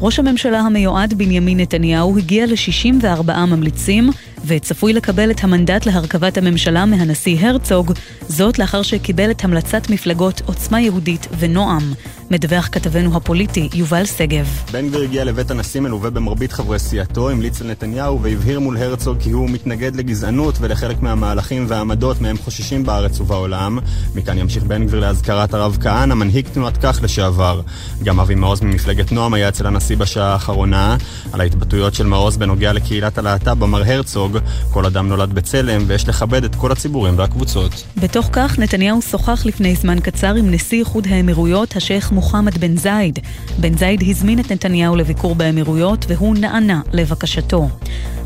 ראש 0.00 0.18
הממשלה 0.18 0.60
המיועד 0.60 1.14
בנימין 1.14 1.60
נתניהו 1.60 2.18
הגיע 2.18 2.46
ל-64 2.46 3.32
ממליצים 3.32 4.10
וצפוי 4.46 4.92
לקבל 4.92 5.30
את 5.30 5.44
המנדט 5.44 5.86
להרכבת 5.86 6.38
הממשלה 6.38 6.84
מהנשיא 6.84 7.46
הרצוג, 7.46 7.92
זאת 8.28 8.58
לאחר 8.58 8.82
שקיבל 8.82 9.30
את 9.30 9.44
המלצת 9.44 9.90
מפלגות 9.90 10.42
עוצמה 10.46 10.80
יהודית 10.80 11.28
ונועם. 11.38 11.92
מדווח 12.30 12.68
כתבנו 12.72 13.16
הפוליטי 13.16 13.68
יובל 13.74 14.04
שגב. 14.06 14.46
בן 14.72 14.88
גביר 14.88 15.00
הגיע 15.00 15.24
לבית 15.24 15.50
הנשיא 15.50 15.80
מלווה 15.80 16.10
במרבית 16.10 16.52
חברי 16.52 16.78
סיעתו, 16.78 17.30
המליץ 17.30 17.60
על 17.60 17.70
נתניהו 17.70 18.22
והבהיר 18.22 18.60
מול 18.60 18.76
הרצוג 18.76 19.18
כי 19.20 19.30
הוא 19.30 19.50
מתנגד 19.50 19.96
לגזענות 19.96 20.54
ולחלק 20.60 21.02
מהמהלכים 21.02 21.64
והעמדות 21.68 22.20
מהם 22.20 22.36
חוששים 22.36 22.84
בארץ 22.84 23.20
ובעולם. 23.20 23.78
מכאן 24.14 24.38
ימשיך 24.38 24.62
בן 24.62 24.86
גביר 24.86 25.00
להזכרת 25.00 25.54
הרב 25.54 25.78
כהנא, 25.80 26.14
מנהיג 26.14 26.48
תנועת 26.48 26.76
כך 26.76 26.98
לשעבר. 27.02 27.60
גם 28.04 28.20
אבי 28.20 28.34
מעוז 28.34 28.60
ממפלגת 28.60 29.12
נועם 29.12 29.34
היה 29.34 29.48
אצל 29.48 29.66
הנשיא 29.66 29.96
בשעה 29.96 30.32
האחרונה. 30.32 30.96
על 31.32 31.40
ההתבטאויות 31.40 31.94
של 31.94 32.06
מעוז 32.06 32.36
בנוגע 32.36 32.72
לקהילת 32.72 33.18
הלהט"ב 33.18 33.62
אמר 33.62 33.82
הרצוג, 33.84 34.33
כל 34.70 34.86
אדם 34.86 35.08
נולד 35.08 35.32
בצלם 35.32 35.84
ויש 35.86 36.08
לכבד 36.08 36.44
את 36.44 36.54
כל 36.54 36.72
הציבורים 36.72 37.18
והקבוצות. 37.18 37.84
בתוך 37.96 38.28
כך, 38.32 38.58
נתניהו 38.58 39.02
שוחח 39.02 39.46
לפני 39.46 39.74
זמן 39.74 40.00
קצר 40.00 40.34
עם 40.34 40.50
נשיא 40.50 40.78
איחוד 40.78 41.06
האמירויות, 41.10 41.76
השייח' 41.76 42.12
מוחמד 42.12 42.58
בן 42.58 42.76
זייד. 42.76 43.18
בן 43.58 43.78
זייד 43.78 44.02
הזמין 44.06 44.40
את 44.40 44.52
נתניהו 44.52 44.96
לביקור 44.96 45.34
באמירויות 45.34 46.06
והוא 46.08 46.36
נענה 46.36 46.80
לבקשתו. 46.92 47.68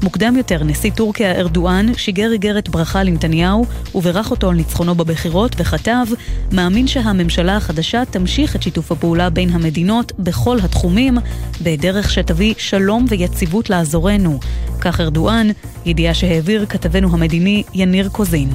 מוקדם 0.03 0.37
יותר, 0.37 0.65
נשיא 0.65 0.91
טורקיה 0.91 1.33
ארדואן 1.33 1.95
שיגר 1.97 2.33
איגרת 2.33 2.69
ברכה 2.69 3.03
לנתניהו 3.03 3.67
וברך 3.95 4.31
אותו 4.31 4.49
על 4.49 4.57
ניצחונו 4.57 4.95
בבחירות 4.95 5.57
וכתב 5.59 6.07
מאמין 6.53 6.87
שהממשלה 6.87 7.57
החדשה 7.57 8.03
תמשיך 8.11 8.57
את 8.57 8.63
שיתוף 8.63 8.93
הפעולה 8.93 9.31
בין 9.31 9.51
המדינות 9.51 10.13
בכל 10.19 10.59
התחומים 10.63 11.19
בדרך 11.63 12.11
שתביא 12.11 12.55
שלום 12.59 13.05
ויציבות 13.09 13.71
לאזורנו. 13.71 14.39
כך 14.81 15.01
ארדואן, 15.01 15.49
ידיעה 15.89 16.15
שהעביר 16.15 16.67
כתבנו 16.67 17.09
המדיני 17.13 17.63
יניר 17.75 18.09
קוזין. 18.09 18.49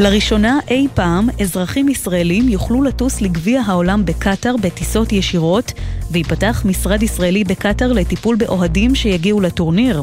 לראשונה 0.00 0.58
אי 0.70 0.86
פעם 0.94 1.28
אזרחים 1.40 1.88
ישראלים 1.88 2.48
יוכלו 2.48 2.82
לטוס 2.82 3.20
לגביע 3.20 3.60
העולם 3.60 4.04
בקטאר 4.04 4.54
בטיסות 4.62 5.12
ישירות 5.12 5.72
וייפתח 6.10 6.62
משרד 6.64 7.02
ישראלי 7.02 7.44
בקטאר 7.44 7.92
לטיפול 7.92 8.36
באוהדים 8.36 8.94
שיגיעו 8.94 9.40
לטורניר. 9.40 10.02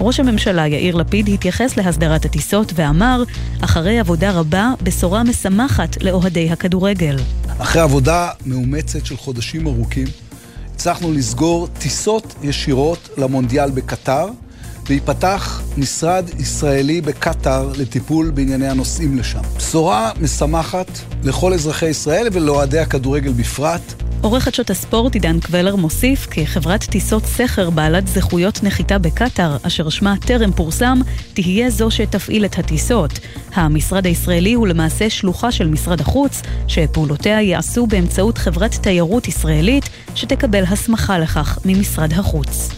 ראש 0.00 0.20
הממשלה 0.20 0.66
יאיר 0.66 0.96
לפיד 0.96 1.28
התייחס 1.28 1.76
להסדרת 1.76 2.24
הטיסות 2.24 2.72
ואמר, 2.74 3.22
אחרי 3.60 3.98
עבודה 3.98 4.30
רבה, 4.30 4.72
בשורה 4.82 5.22
משמחת 5.24 6.02
לאוהדי 6.02 6.50
הכדורגל. 6.50 7.16
אחרי 7.58 7.82
עבודה 7.82 8.28
מאומצת 8.46 9.06
של 9.06 9.16
חודשים 9.16 9.66
ארוכים, 9.66 10.06
הצלחנו 10.80 11.12
לסגור 11.12 11.68
טיסות 11.78 12.34
ישירות 12.42 13.08
למונדיאל 13.16 13.70
בקטר, 13.70 14.28
וייפתח 14.86 15.62
משרד 15.76 16.24
ישראלי 16.38 17.00
בקטאר 17.00 17.72
לטיפול 17.76 18.30
בענייני 18.30 18.68
הנוסעים 18.68 19.18
לשם. 19.18 19.40
בשורה 19.56 20.10
משמחת 20.20 20.86
לכל 21.24 21.52
אזרחי 21.52 21.86
ישראל 21.86 22.28
ולאוהדי 22.32 22.78
הכדורגל 22.78 23.32
בפרט. 23.32 23.80
עורך 24.22 24.44
חדשות 24.44 24.70
הספורט 24.70 25.14
עידן 25.14 25.40
קבלר 25.40 25.76
מוסיף 25.76 26.26
כי 26.26 26.46
חברת 26.46 26.84
טיסות 26.84 27.26
סכר 27.26 27.70
בעלת 27.70 28.08
זכויות 28.08 28.62
נחיתה 28.62 28.98
בקטאר, 28.98 29.56
אשר 29.62 29.88
שמה 29.88 30.14
טרם 30.26 30.52
פורסם, 30.52 30.98
תהיה 31.34 31.70
זו 31.70 31.90
שתפעיל 31.90 32.44
את 32.44 32.58
הטיסות. 32.58 33.10
המשרד 33.54 34.06
הישראלי 34.06 34.52
הוא 34.52 34.66
למעשה 34.66 35.10
שלוחה 35.10 35.52
של 35.52 35.68
משרד 35.68 36.00
החוץ, 36.00 36.42
שפעולותיה 36.68 37.40
ייעשו 37.40 37.86
באמצעות 37.86 38.38
חברת 38.38 38.74
תיירות 38.74 39.28
ישראלית, 39.28 39.88
שתקבל 40.14 40.64
הסמכה 40.64 41.18
לכך 41.18 41.58
ממשרד 41.64 42.12
החוץ. 42.12 42.70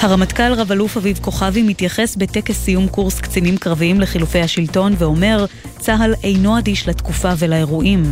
הרמטכ"ל 0.00 0.52
רב-אלוף 0.52 0.96
אביב 0.96 1.18
כוכבי 1.22 1.62
מתייחס 1.62 2.16
בטקס 2.16 2.64
סיום 2.64 2.88
קורס 2.88 3.20
קצינים 3.20 3.56
קרביים 3.56 4.00
לחילופי 4.00 4.40
השלטון 4.40 4.94
ואומר, 4.98 5.46
צה"ל 5.78 6.14
אינו 6.22 6.58
אדיש 6.58 6.88
לתקופה 6.88 7.32
ולאירועים. 7.38 8.04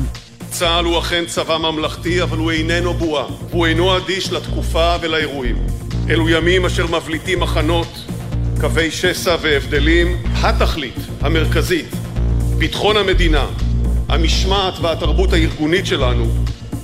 צה"ל 0.52 0.84
הוא 0.84 0.98
אכן 0.98 1.24
צבא 1.26 1.58
ממלכתי, 1.58 2.22
אבל 2.22 2.38
הוא 2.38 2.50
איננו 2.50 2.94
בועה. 2.94 3.24
הוא 3.50 3.66
אינו 3.66 3.96
אדיש 3.96 4.32
לתקופה 4.32 4.96
ולאירועים. 5.00 5.56
אלו 6.10 6.28
ימים 6.28 6.66
אשר 6.66 6.86
מבליטים 6.86 7.40
מחנות, 7.40 7.88
קווי 8.60 8.90
שסע 8.90 9.36
והבדלים. 9.42 10.22
התכלית 10.42 10.96
המרכזית, 11.20 11.86
ביטחון 12.58 12.96
המדינה, 12.96 13.46
המשמעת 14.08 14.74
והתרבות 14.82 15.32
הארגונית 15.32 15.86
שלנו, 15.86 16.26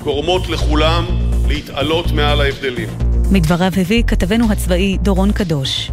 גורמות 0.03 0.49
לכולם 0.49 1.05
להתעלות 1.49 2.13
מעל 2.13 2.41
ההבדלים. 2.41 2.89
מדבריו 3.31 3.73
הביא 3.77 4.03
כתבנו 4.07 4.53
הצבאי 4.53 4.99
דורון 5.03 5.33
קדוש. 5.33 5.91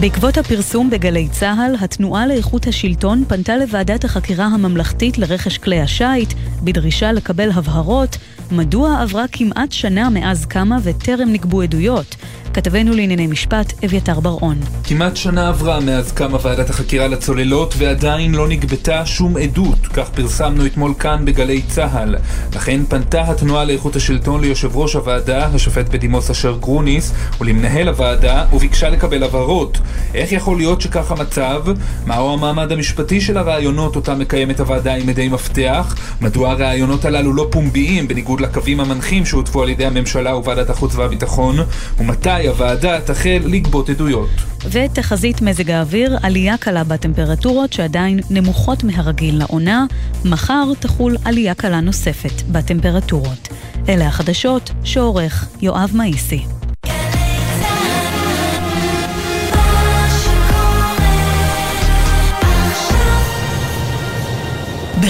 בעקבות 0.00 0.38
הפרסום 0.38 0.90
בגלי 0.90 1.28
צה"ל, 1.28 1.76
התנועה 1.80 2.26
לאיכות 2.26 2.66
השלטון 2.66 3.24
פנתה 3.28 3.56
לוועדת 3.56 4.04
החקירה 4.04 4.44
הממלכתית 4.44 5.18
לרכש 5.18 5.58
כלי 5.58 5.80
השיט 5.80 6.32
בדרישה 6.64 7.12
לקבל 7.12 7.50
הבהרות 7.54 8.16
מדוע 8.50 9.02
עברה 9.02 9.24
כמעט 9.32 9.72
שנה 9.72 10.10
מאז 10.10 10.46
קמה 10.46 10.78
וטרם 10.82 11.28
נגבו 11.28 11.62
עדויות. 11.62 12.16
כתבנו 12.56 12.94
לענייני 12.94 13.26
משפט, 13.26 13.84
אביתר 13.84 14.20
בר-און. 14.20 14.60
כמעט 14.84 15.16
שנה 15.16 15.48
עברה 15.48 15.80
מאז 15.80 16.12
קמה 16.12 16.38
ועדת 16.42 16.70
החקירה 16.70 17.06
לצוללות 17.06 17.74
ועדיין 17.78 18.34
לא 18.34 18.48
נגבתה 18.48 19.06
שום 19.06 19.36
עדות, 19.36 19.78
כך 19.92 20.10
פרסמנו 20.10 20.66
אתמול 20.66 20.94
כאן 20.98 21.24
בגלי 21.24 21.62
צה"ל. 21.62 22.16
לכן 22.54 22.80
פנתה 22.88 23.30
התנועה 23.30 23.64
לאיכות 23.64 23.96
השלטון 23.96 24.40
ליושב 24.40 24.76
ראש 24.76 24.94
הוועדה, 24.94 25.46
השופט 25.46 25.88
בדימוס 25.88 26.30
אשר 26.30 26.56
גרוניס, 26.60 27.12
ולמנהל 27.40 27.88
הוועדה, 27.88 28.44
וביקשה 28.52 28.88
לקבל 28.88 29.22
הבהרות. 29.22 29.78
איך 30.14 30.32
יכול 30.32 30.56
להיות 30.56 30.80
שכך 30.80 31.12
המצב? 31.12 31.64
מהו 32.06 32.32
המעמד 32.32 32.72
המשפטי 32.72 33.20
של 33.20 33.38
הרעיונות 33.38 33.96
אותם 33.96 34.18
מקיימת 34.18 34.60
הוועדה 34.60 34.94
עם 34.94 35.08
עדי 35.08 35.28
מפתח? 35.28 35.96
מדוע 36.20 36.50
הרעיונות 36.50 37.04
הללו 37.04 37.32
לא 37.32 37.46
פומביים 37.50 38.08
בניגוד 38.08 38.40
לקווים 38.40 38.80
המנחים 38.80 39.26
שהותוו 39.26 39.62
על 39.62 39.68
ידי 39.68 39.86
הממשלה 39.86 40.36
וועדת 40.36 40.70
החוץ 40.70 40.94
והביטחון? 40.94 41.56
ומתי 41.98 42.45
הוועדה 42.48 43.00
תחל 43.00 43.38
לגבות 43.44 43.88
עדויות. 43.88 44.28
ותחזית 44.70 45.42
מזג 45.42 45.70
האוויר, 45.70 46.16
עלייה 46.22 46.56
קלה 46.56 46.84
בטמפרטורות 46.84 47.72
שעדיין 47.72 48.20
נמוכות 48.30 48.84
מהרגיל 48.84 49.38
לעונה. 49.38 49.86
מחר 50.24 50.72
תחול 50.80 51.16
עלייה 51.24 51.54
קלה 51.54 51.80
נוספת 51.80 52.42
בטמפרטורות. 52.52 53.48
אלה 53.88 54.06
החדשות 54.06 54.70
שעורך 54.84 55.48
יואב 55.62 55.90
מאיסי. 55.94 56.55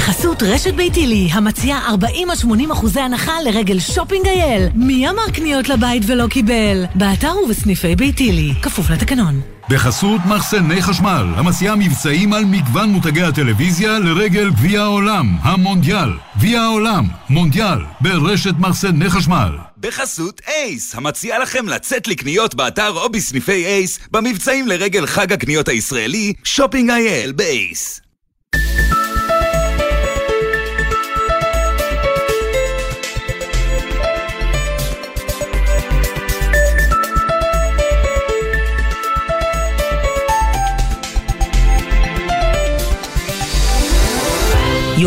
בחסות 0.06 0.42
רשת 0.42 0.74
ביתילי, 0.74 1.28
המציעה 1.32 1.88
40 1.88 2.30
עד 2.30 2.36
80 2.36 2.70
אחוזי 2.70 3.00
הנחה 3.00 3.32
לרגל 3.44 3.78
shopping 3.78 4.26
IL. 4.26 4.68
מי 4.74 5.08
אמר 5.08 5.30
קניות 5.34 5.68
לבית 5.68 6.02
ולא 6.06 6.26
קיבל? 6.30 6.84
באתר 6.94 7.32
ובסניפי 7.44 7.96
ביתילי, 7.96 8.54
כפוף 8.62 8.90
לתקנון. 8.90 9.40
בחסות 9.68 10.20
מחסני 10.26 10.82
חשמל, 10.82 11.26
המציעה 11.36 11.76
מבצעים 11.76 12.32
על 12.32 12.44
מגוון 12.44 12.90
מותגי 12.90 13.22
הטלוויזיה 13.22 13.98
לרגל 13.98 14.50
גביע 14.50 14.82
העולם, 14.82 15.36
המונדיאל. 15.42 16.10
גביע 16.36 16.60
העולם, 16.60 17.04
מונדיאל, 17.30 17.78
ברשת 18.00 18.54
מחסני 18.58 19.10
חשמל. 19.10 19.50
בחסות 19.80 20.40
אייס, 20.48 20.94
המציע 20.94 21.38
לכם 21.38 21.68
לצאת 21.68 22.08
לקניות 22.08 22.54
באתר 22.54 22.90
או 22.90 23.08
בסניפי 23.08 23.66
אייס, 23.66 23.98
במבצעים 24.10 24.68
לרגל 24.68 25.06
חג 25.06 25.32
הקניות 25.32 25.68
הישראלי, 25.68 26.32
shopping 26.44 26.90
IL 26.90 27.32
באייס. 27.32 28.05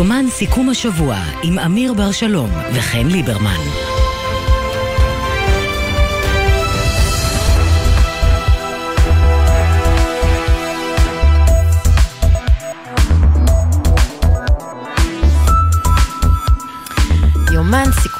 יומן 0.00 0.24
סיכום 0.28 0.68
השבוע 0.68 1.16
עם 1.42 1.58
אמיר 1.58 1.94
בר 1.94 2.12
שלום 2.12 2.50
וחן 2.74 3.06
ליברמן. 3.06 3.89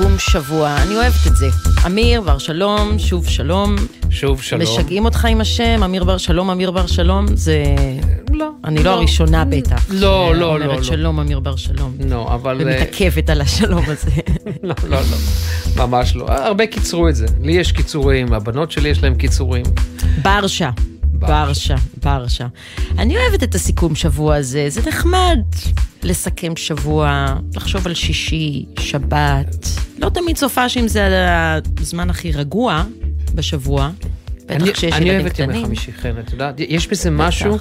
סיכום 0.00 0.18
שבוע, 0.18 0.76
אני 0.82 0.96
אוהבת 0.96 1.26
את 1.26 1.36
זה. 1.36 1.48
אמיר 1.86 2.20
בר 2.20 2.38
שלום, 2.38 2.98
שוב 2.98 3.26
שלום. 3.26 3.76
שוב 4.10 4.42
שלום. 4.42 4.62
משגעים 4.62 5.04
אותך 5.04 5.24
עם 5.24 5.40
השם, 5.40 5.80
אמיר 5.84 6.04
בר 6.04 6.18
שלום, 6.18 6.50
אמיר 6.50 6.70
בר 6.70 6.86
שלום, 6.86 7.26
זה... 7.36 7.64
לא. 8.32 8.50
אני 8.64 8.76
לא 8.76 8.84
לא. 8.84 8.90
הראשונה 8.90 9.44
בטח. 9.44 9.86
לא, 9.90 10.34
לא, 10.34 10.40
לא, 10.40 10.64
אומרת 10.64 10.76
לא. 10.76 10.82
שלום, 10.82 11.20
אמיר 11.20 11.40
בר 11.40 11.56
שלום. 11.56 11.96
לא, 12.08 12.34
אבל... 12.34 12.60
אה, 12.60 12.66
ומתעכבת 12.66 13.30
על 13.30 13.40
השלום 13.40 13.84
הזה. 13.86 14.10
לא, 14.62 14.74
לא, 14.88 14.96
לא. 14.96 15.86
ממש 15.86 16.16
לא. 16.16 16.26
הרבה 16.28 16.66
קיצרו 16.66 17.08
את 17.08 17.16
זה. 17.16 17.26
לי 17.40 17.52
יש 17.52 17.72
קיצורים, 17.72 18.32
הבנות 18.32 18.70
שלי 18.70 18.88
יש 18.88 19.02
להם 19.02 19.14
קיצורים. 19.14 19.64
ברשה. 20.22 20.70
ברשה, 21.20 21.74
ברשה. 22.04 22.46
אני 22.98 23.16
אוהבת 23.16 23.42
את 23.42 23.54
הסיכום 23.54 23.94
שבוע 23.94 24.36
הזה, 24.36 24.66
זה 24.68 24.80
נחמד 24.88 25.38
לסכם 26.02 26.52
שבוע, 26.56 27.26
לחשוב 27.56 27.86
על 27.86 27.94
שישי, 27.94 28.64
שבת. 28.78 29.66
לא 29.98 30.08
תמיד 30.08 30.36
סופ"שים 30.36 30.88
זה 30.88 31.08
הזמן 31.80 32.10
הכי 32.10 32.32
רגוע 32.32 32.84
בשבוע, 33.34 33.90
אני- 34.50 34.64
בטח 34.64 34.72
כשיש 34.72 34.94
אני 34.94 35.04
ילדים 35.04 35.20
אוהב 35.20 35.32
את 35.32 35.38
ימי 35.38 35.48
קטנים. 35.48 35.64
חמישי, 35.66 35.92
חן, 35.92 36.14
את 36.26 36.32
יודעת? 36.32 36.54
יש 36.58 36.86
בזה 36.86 37.10
משהו... 37.10 37.58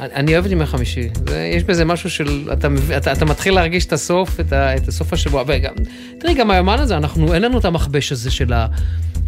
אני- 0.00 0.32
אוהב 0.34 0.44
את 0.46 0.50
ימי 0.50 0.66
חמישי. 0.66 1.08
זה- 1.28 1.50
יש 1.56 1.64
בזה 1.64 1.84
משהו 1.84 2.10
של... 2.10 2.48
אתה 2.52 2.68
אתה 2.96 3.12
אתה 3.12 3.24
מתחיל 3.24 3.54
להרגיש 3.54 3.86
את 3.86 3.92
הסוף, 3.92 4.40
את 4.40 4.52
ה- 4.52 4.76
את 4.76 4.88
הסוף 4.88 5.12
השבוע. 5.12 5.44
וגם, 5.46 5.74
תראי, 6.20 6.34
גם 6.34 6.50
היומן 6.50 6.78
הזה, 6.78 6.96
אנחנו, 6.96 7.34
אין 7.34 7.42
לנו 7.42 7.58
את 7.58 7.64
המכבש 7.64 8.12
הזה 8.12 8.30
של 8.30 8.52
ה... 8.52 8.66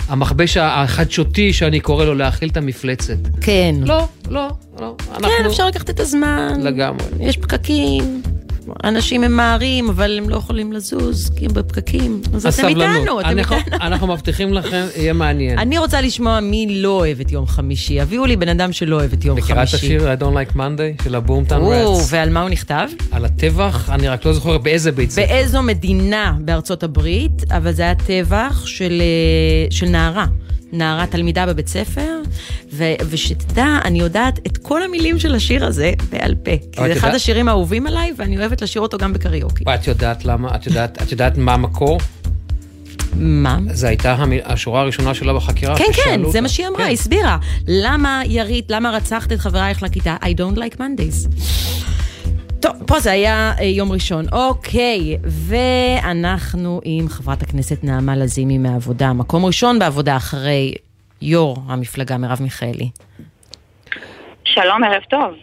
המכבש 0.09 0.57
החדשותי 0.57 1.53
שאני 1.53 1.81
קורא 1.81 2.05
לו 2.05 2.15
להאכיל 2.15 2.49
את 2.49 2.57
המפלצת. 2.57 3.17
כן. 3.41 3.75
לא, 3.81 4.09
לא, 4.31 4.49
לא. 4.81 4.97
כן, 5.23 5.45
אפשר 5.47 5.67
לקחת 5.67 5.91
את 5.91 6.01
הזמן. 6.01 6.61
לגמרי. 6.63 7.05
יש 7.21 7.37
פקקים. 7.37 8.23
אנשים 8.85 9.21
ממהרים, 9.21 9.89
אבל 9.89 10.19
הם 10.19 10.29
לא 10.29 10.37
יכולים 10.37 10.73
לזוז, 10.73 11.31
כי 11.37 11.45
הם 11.45 11.55
בפקקים. 11.55 12.21
אז 12.35 12.47
אתם 12.47 12.69
איתנו, 12.69 13.21
אתם 13.21 13.39
איתנו. 13.39 13.57
אנחנו 13.87 14.07
מבטיחים 14.07 14.55
לכם, 14.55 14.87
יהיה 14.97 15.13
מעניין. 15.13 15.59
אני 15.59 15.79
רוצה 15.79 16.01
לשמוע 16.01 16.41
מי 16.41 16.67
לא 16.81 16.89
אוהב 16.89 17.21
את 17.21 17.33
יום 17.33 17.47
חמישי. 17.47 18.01
הביאו 18.01 18.27
לי 18.27 18.37
בן 18.37 18.49
אדם 18.49 18.73
שלא 18.73 18.97
אוהב 18.97 19.13
את 19.13 19.25
יום 19.25 19.41
חמישי. 19.41 19.53
מכירה 19.53 19.63
את 19.63 19.75
השיר 19.75 20.13
I 20.13 20.21
don't 20.21 20.53
like 20.53 20.57
Monday 20.57 21.05
של 21.05 21.17
או, 21.17 21.97
רץ? 21.97 22.09
ועל 22.11 22.31
מה 22.31 22.41
הוא 22.41 22.51
נכתב? 22.51 22.89
על 23.11 23.25
הטבח, 23.25 23.91
אני 23.91 24.09
רק 24.09 24.25
לא 24.25 24.33
זוכר 24.33 24.59
באיזה 24.59 24.93
בית 24.93 25.11
ספר. 25.11 25.23
באיזו 25.27 25.63
מדינה 25.63 26.37
בארצות 26.41 26.83
הברית, 26.83 27.53
אבל 27.53 27.73
זה 27.73 27.83
היה 27.83 27.95
טבח 27.95 28.67
של, 28.67 29.03
אה, 29.03 29.67
של 29.71 29.89
נערה. 29.89 30.27
נערה 30.73 31.07
תלמידה 31.07 31.47
בבית 31.47 31.69
ספר, 31.69 32.21
ו- 32.73 32.85
ושתדע, 33.11 33.79
אני 33.85 33.99
יודעת 34.01 34.39
את 34.47 34.57
כל 34.59 34.83
המילים 34.83 35.19
של 35.19 35.35
השיר 35.35 35.65
הזה 35.65 35.93
בעל 36.11 36.35
פה. 36.35 36.51
כי 36.73 36.81
זה 36.81 36.93
את 36.93 36.97
אחד 36.97 37.15
השירים 37.15 37.49
האהובים 37.49 37.87
עליי, 37.87 38.13
ואני 38.17 38.39
אוהבת 38.39 38.63
לשיר 38.63 38.83
אותו 38.83 38.99
גם 38.99 39.13
בקריוקי. 39.13 39.65
ואת 39.67 39.87
יודעת 39.87 40.25
למה? 40.25 40.55
את 40.55 40.67
יודעת, 40.67 41.03
את 41.03 41.13
יודעת 41.13 41.37
מה 41.39 41.55
המקור? 41.55 41.99
מה? 43.17 43.59
זה 43.73 43.89
הייתה 43.89 44.13
המ- 44.13 44.33
השורה 44.45 44.81
הראשונה 44.81 45.15
שלה 45.15 45.35
בחקירה. 45.35 45.77
כן, 45.79 45.85
כן, 46.05 46.21
זה 46.21 46.27
אותה. 46.27 46.41
מה 46.41 46.49
שהיא 46.49 46.67
אמרה, 46.67 46.87
כן. 46.87 46.93
הסבירה. 46.93 47.39
למה 47.69 48.23
ירית, 48.27 48.67
למה 48.71 48.91
רצחת 48.91 49.33
את 49.33 49.41
חברייך 49.41 49.83
לכיתה? 49.83 50.17
I 50.23 50.27
don't 50.27 50.57
like 50.59 50.77
Mondays. 50.79 51.29
טוב, 52.63 52.73
פה 52.87 53.01
זה 53.01 53.13
היה 53.13 53.53
אה, 53.61 53.65
יום 53.65 53.93
ראשון. 53.93 54.25
אוקיי, 54.33 55.17
ואנחנו 55.25 56.81
עם 56.85 57.09
חברת 57.09 57.43
הכנסת 57.43 57.85
נעמה 57.85 58.17
לזימי 58.17 58.59
מהעבודה. 58.59 59.13
מקום 59.13 59.45
ראשון 59.45 59.79
בעבודה 59.79 60.17
אחרי 60.17 60.75
יו"ר 61.23 61.57
המפלגה 61.69 62.17
מרב 62.19 62.39
מיכאלי. 62.43 62.91
שלום, 64.45 64.85
ערב 64.85 65.03
טוב. 65.11 65.35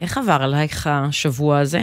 איך 0.00 0.18
עבר 0.18 0.38
עלייך 0.42 0.86
השבוע 0.90 1.58
הזה? 1.58 1.80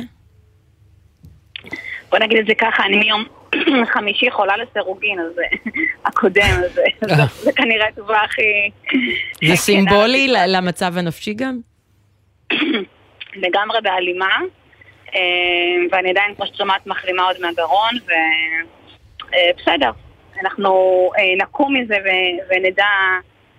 בוא 2.10 2.20
נגיד 2.20 2.38
את 2.38 2.46
זה 2.48 2.54
ככה, 2.58 2.84
אני 2.86 2.98
מיום 2.98 3.24
חמישי 3.94 4.32
חולה 4.32 4.54
לסירוגין, 4.58 5.20
אז 5.20 5.40
אה, 5.40 5.72
הקודם, 6.06 6.62
אז 6.66 6.80
אה, 7.10 7.26
זה- 7.44 7.52
כנראה 7.56 7.88
התגובה 7.88 8.22
הכי... 8.26 8.42
זה 9.50 9.56
סימבולי 9.56 10.28
למצב 10.48 10.98
הנפשי 10.98 11.34
גם? 11.34 11.60
לגמרי 13.44 13.78
בהלימה, 13.84 14.28
ואני 15.92 16.10
עדיין, 16.10 16.36
כמו 16.36 16.46
שאת 16.46 16.56
שומעת, 16.56 16.88
מחלימה 16.88 17.24
עוד 17.24 17.36
מהגרון, 17.42 17.94
ובסדר, 18.04 19.92
אנחנו 20.44 20.72
אה, 21.18 21.36
נקום 21.38 21.76
מזה 21.76 21.96
ו- 22.06 22.54
ונדע 22.56 22.86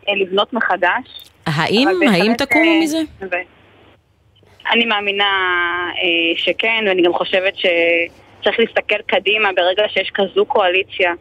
אה, 0.09 0.15
לבנות 0.15 0.53
מחדש. 0.53 1.31
האם, 1.47 1.89
האם 2.13 2.35
תקומו 2.35 2.71
אה, 2.71 2.81
מזה? 2.83 2.99
ו- 3.21 3.61
אני 4.71 4.85
מאמינה 4.85 5.25
אה, 5.97 6.37
שכן, 6.37 6.85
ואני 6.89 7.03
גם 7.03 7.13
חושבת 7.13 7.55
שצריך 7.57 8.59
להסתכל 8.59 9.03
קדימה 9.07 9.49
ברגע 9.57 9.83
שיש 9.89 10.11
כזו 10.15 10.47
קואליציה 10.47 11.13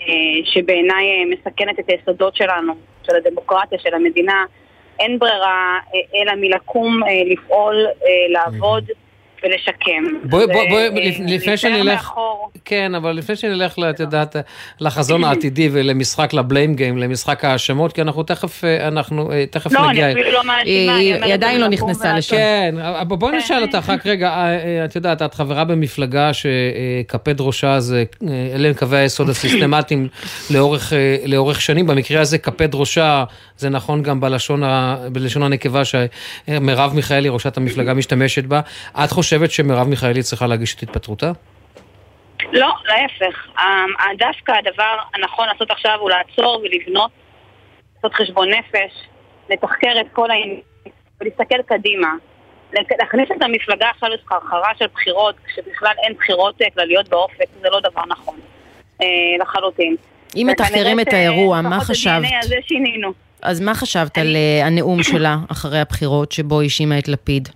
אה, 0.00 0.04
שבעיניי 0.44 1.06
אה, 1.06 1.24
מסכנת 1.26 1.78
את 1.78 1.84
היסודות 1.88 2.36
שלנו, 2.36 2.72
של 3.06 3.16
הדמוקרטיה, 3.16 3.78
של 3.78 3.94
המדינה. 3.94 4.44
אין 5.00 5.18
ברירה 5.18 5.78
אה, 5.94 6.20
אלא 6.20 6.32
מלקום, 6.36 7.02
אה, 7.02 7.08
לפעול, 7.26 7.86
אה, 7.86 8.08
לעבוד 8.28 8.84
ולשקם. 9.44 10.04
בואי, 10.28 10.46
בואי, 10.46 10.68
בואי, 10.68 11.08
לפ- 11.10 11.20
לפני 11.26 11.56
שנלך, 11.56 11.84
מאחור. 11.94 12.50
כן, 12.64 12.94
אבל 12.94 13.12
לפני 13.12 13.36
שנלך, 13.36 13.78
לה- 13.78 13.90
את 13.90 14.00
יודעת, 14.00 14.36
לחזון 14.80 15.24
העתידי 15.24 15.68
ולמשחק 15.72 16.32
לבליים 16.32 16.74
גיים, 16.74 16.98
למשחק 16.98 17.44
האשמות, 17.44 17.92
כי 17.92 18.02
אנחנו 18.02 18.22
תכף, 18.22 18.64
אה, 18.64 18.88
אנחנו 18.88 19.32
אה, 19.32 19.44
תכף 19.50 19.72
לא, 19.72 19.88
נגיע. 19.90 20.04
אני 20.04 20.12
אפילו 20.12 20.32
לא 20.32 20.44
מאשימה, 20.44 20.96
אני 20.96 21.14
אומרת 21.14 21.70
לקום 21.72 21.90
ולעשות. 22.12 22.38
כן, 22.38 22.74
אבל 22.80 23.16
בואי 23.16 23.36
נשאל 23.36 23.62
אותך 23.62 23.88
רק 23.90 24.06
רגע, 24.06 24.28
אה, 24.30 24.84
את 24.84 24.96
יודעת, 24.96 25.22
את 25.22 25.34
חברה 25.34 25.64
במפלגה 25.64 26.30
שקפד 26.34 27.40
ראשה 27.40 27.80
זה, 27.80 28.04
אלה 28.54 28.68
הם 28.68 28.74
קווי 28.74 28.98
היסוד 28.98 29.28
הסיסטמטיים 29.28 30.08
לאורך, 30.50 30.92
לאורך 31.26 31.60
שנים, 31.60 31.86
במקרה 31.86 32.20
הזה 32.20 32.38
קפד 32.38 32.74
ראשה, 32.74 33.24
זה 33.56 33.68
נכון 33.68 34.02
גם 34.02 34.20
בלשון, 34.20 34.62
ה, 34.62 34.96
בלשון 35.12 35.42
הנקבה 35.42 35.82
שמרב 35.84 36.92
מיכאלי, 36.94 37.28
ראשת 37.28 37.56
המפלגה, 37.56 37.94
משתמשת 37.94 38.44
בה. 38.44 38.60
את 39.04 39.10
חושבת 39.10 39.29
שמרב 39.50 39.88
מיכאלי 39.88 40.22
צריכה 40.22 40.46
להגיש 40.46 40.74
את 40.74 40.82
התפטרותה? 40.82 41.32
לא, 42.52 42.68
להפך. 42.84 43.46
ה- 43.58 44.16
דווקא 44.18 44.52
הדבר 44.52 44.96
הנכון 45.14 45.48
לעשות 45.48 45.70
עכשיו 45.70 45.98
הוא 46.00 46.10
לעצור 46.10 46.62
ולבנות, 46.62 47.10
לעשות 47.96 48.14
חשבון 48.14 48.48
נפש, 48.50 48.92
לתחקר 49.50 49.92
את 50.00 50.06
כל 50.12 50.30
העניין 50.30 50.60
ולהסתכל 51.20 51.62
קדימה. 51.66 52.08
להכניס 52.72 53.28
את 53.36 53.42
המפלגה 53.42 53.86
עכשיו 53.90 54.08
לסחרחרה 54.08 54.68
של 54.78 54.86
בחירות, 54.94 55.34
כשבכלל 55.46 55.92
אין 56.04 56.12
בחירות 56.18 56.62
אה, 56.62 56.66
כלליות 56.74 57.08
באופק, 57.08 57.44
זה 57.62 57.68
לא 57.70 57.80
דבר 57.80 58.02
נכון. 58.08 58.34
אה, 59.02 59.06
לחלוטין. 59.40 59.96
אם 60.36 60.46
מתחקרים 60.50 61.00
את 61.00 61.12
האירוע, 61.12 61.60
מה 61.60 61.70
שלפחות 61.70 61.90
חשבת? 61.90 62.22
ב-DNA 62.22 62.44
הזה 62.44 62.56
שינינו. 62.66 63.12
אז 63.42 63.60
מה 63.60 63.74
חשבת 63.74 64.18
על 64.18 64.36
אה, 64.36 64.66
הנאום 64.66 65.02
שלה 65.02 65.36
אחרי 65.52 65.78
הבחירות, 65.80 66.32
שבו 66.32 66.60
האשימה 66.60 66.98
את 66.98 67.08
לפיד? 67.08 67.48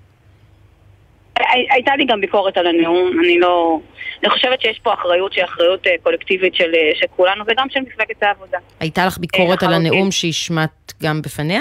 הי- 1.39 1.67
הייתה 1.71 1.97
לי 1.97 2.05
גם 2.05 2.21
ביקורת 2.21 2.57
על 2.57 2.67
הנאום, 2.67 3.21
אני 3.25 3.39
לא... 3.39 3.79
אני 4.23 4.31
חושבת 4.31 4.61
שיש 4.61 4.79
פה 4.83 4.95
אחריות 4.95 5.33
שהיא 5.33 5.45
אחריות 5.45 5.87
אה, 5.87 5.95
קולקטיבית 6.03 6.55
של, 6.55 6.75
אה, 6.75 6.91
של 6.95 7.07
כולנו 7.17 7.45
וגם 7.47 7.67
של 7.71 7.81
מפלגת 7.81 8.23
העבודה. 8.23 8.59
הייתה 8.81 9.07
לך 9.07 9.19
ביקורת 9.19 9.63
על. 9.63 9.73
הנאום 9.75 10.11
שהשמעת 10.11 10.93
גם 11.03 11.23
בפניה? 11.23 11.61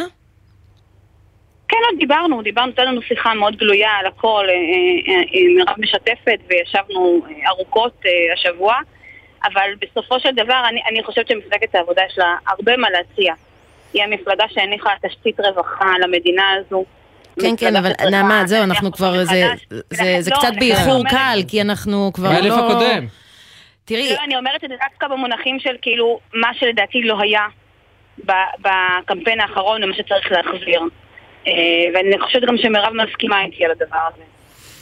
כן, 1.67 1.77
עוד 1.89 1.99
דיברנו, 1.99 2.41
דיברנו, 2.41 2.67
הייתה 2.67 2.83
לנו 2.83 3.01
שיחה 3.01 3.33
מאוד 3.33 3.55
גלויה 3.55 3.89
על 3.91 4.05
הכל, 4.05 4.45
אה, 4.49 4.53
אה, 4.53 4.59
אה, 5.15 5.55
מירב 5.55 5.75
משתפת 5.77 6.39
וישבנו 6.47 7.21
אה, 7.29 7.49
ארוכות 7.49 7.93
אה, 8.05 8.11
השבוע, 8.33 8.75
אבל 9.43 9.69
בסופו 9.81 10.19
של 10.19 10.29
דבר 10.35 10.61
אני, 10.69 10.81
אני 10.89 11.03
חושבת 11.03 11.27
שמפלגת 11.27 11.75
העבודה 11.75 12.01
יש 12.07 12.17
לה 12.17 12.35
הרבה 12.47 12.77
מה 12.77 12.87
להציע. 12.89 13.33
היא 13.93 14.03
המפלגה 14.03 14.43
שהניחה 14.49 14.89
תשתית 15.07 15.39
רווחה 15.39 15.93
למדינה 16.03 16.43
הזו. 16.53 16.85
כן, 17.41 17.55
כן, 17.57 17.75
אבל 17.75 17.91
נעמה, 18.11 18.43
זהו, 18.45 18.63
אנחנו 18.63 18.91
כבר, 18.91 19.25
זה- 19.25 19.49
לא, 20.31 20.35
קצת 20.35 20.53
באיחור 20.59 21.03
קל, 21.09 21.39
כי 21.47 21.61
אנחנו 21.61 22.11
כבר 22.13 22.29
לא... 22.29 22.35
באלף 22.35 22.53
הקודם. 22.53 23.07
תראי... 23.85 24.13
לא, 24.13 24.23
אני 24.25 24.35
אומרת 24.37 24.63
את 24.63 24.69
זה 24.69 24.75
דווקא 24.89 25.07
במונחים 25.07 25.59
של 25.59 25.75
כאילו, 25.81 26.19
מה 26.33 26.47
שלדעתי 26.59 27.01
לא 27.01 27.19
היה 27.21 27.41
ב- 28.25 28.31
בקמפיין 28.61 29.39
האחרון 29.39 29.83
ומה 29.83 29.93
שצריך 29.95 30.31
להחזיר. 30.31 30.81
אה, 31.47 31.53
ואני 31.93 32.19
חושבת 32.25 32.41
גם 32.47 32.57
שמירב 32.57 32.93
מסכימה 32.93 33.43
איתי 33.45 33.65
על 33.65 33.71
הדבר 33.71 33.97
הזה. 34.13 34.23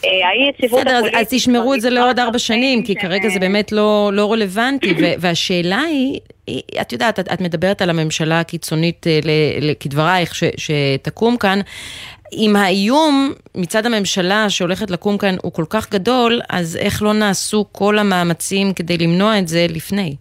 אה, 0.05 0.67
בסדר, 0.67 1.01
אז, 1.19 1.27
תשמרו 1.29 1.73
את 1.73 1.81
זה 1.81 1.89
לעוד 1.89 2.19
ארבע 2.19 2.39
שנים, 2.39 2.83
כי 2.83 2.95
כרגע 2.95 3.29
זה 3.29 3.39
באמת 3.39 3.71
לא, 3.71 4.09
לא 4.13 4.31
רלוונטי, 4.31 4.93
ו- 4.93 5.13
והשאלה 5.19 5.79
היא, 5.81 6.19
את 6.81 6.93
יודעת, 6.93 7.19
את, 7.19 7.33
את 7.33 7.41
מדברת 7.41 7.81
על 7.81 7.89
הממשלה 7.89 8.39
הקיצונית, 8.39 9.07
אה, 9.07 9.19
כדברייך, 9.79 10.35
ש, 10.35 10.43
שתקום 10.57 11.37
כאן. 11.37 11.59
אם 12.33 12.55
האיום 12.55 13.33
מצד 13.55 13.85
הממשלה 13.85 14.49
שהולכת 14.49 14.91
לקום 14.91 15.17
כאן 15.17 15.35
הוא 15.43 15.53
כל 15.53 15.65
כך 15.69 15.89
גדול, 15.89 16.41
אז 16.49 16.77
איך 16.77 17.03
לא 17.03 17.13
נעשו 17.13 17.65
כל 17.71 17.97
המאמצים 17.97 18.73
כדי 18.73 18.97
למנוע 18.97 19.39
את 19.39 19.47
זה 19.47 19.65
לפני? 19.69 20.15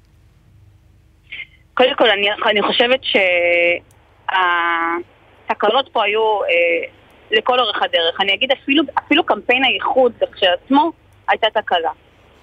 קודם 1.74 1.95
כל, 1.99 2.11
אני, 2.11 2.28
אני 2.51 2.62
חושבת 2.62 3.01
שהתקלות 5.47 5.89
פה 5.93 6.05
היו 6.05 6.43
אה, 6.43 6.49
לכל 7.31 7.61
אורך 7.61 7.82
הדרך. 7.82 8.20
אני 8.20 8.35
אגיד 8.35 8.53
אפילו, 8.53 8.82
אפילו 8.99 9.24
קמפיין 9.24 9.65
האיחוד 9.65 10.12
כשלעצמו 10.32 10.93
הייתה 11.28 11.47
תקלה. 11.55 11.91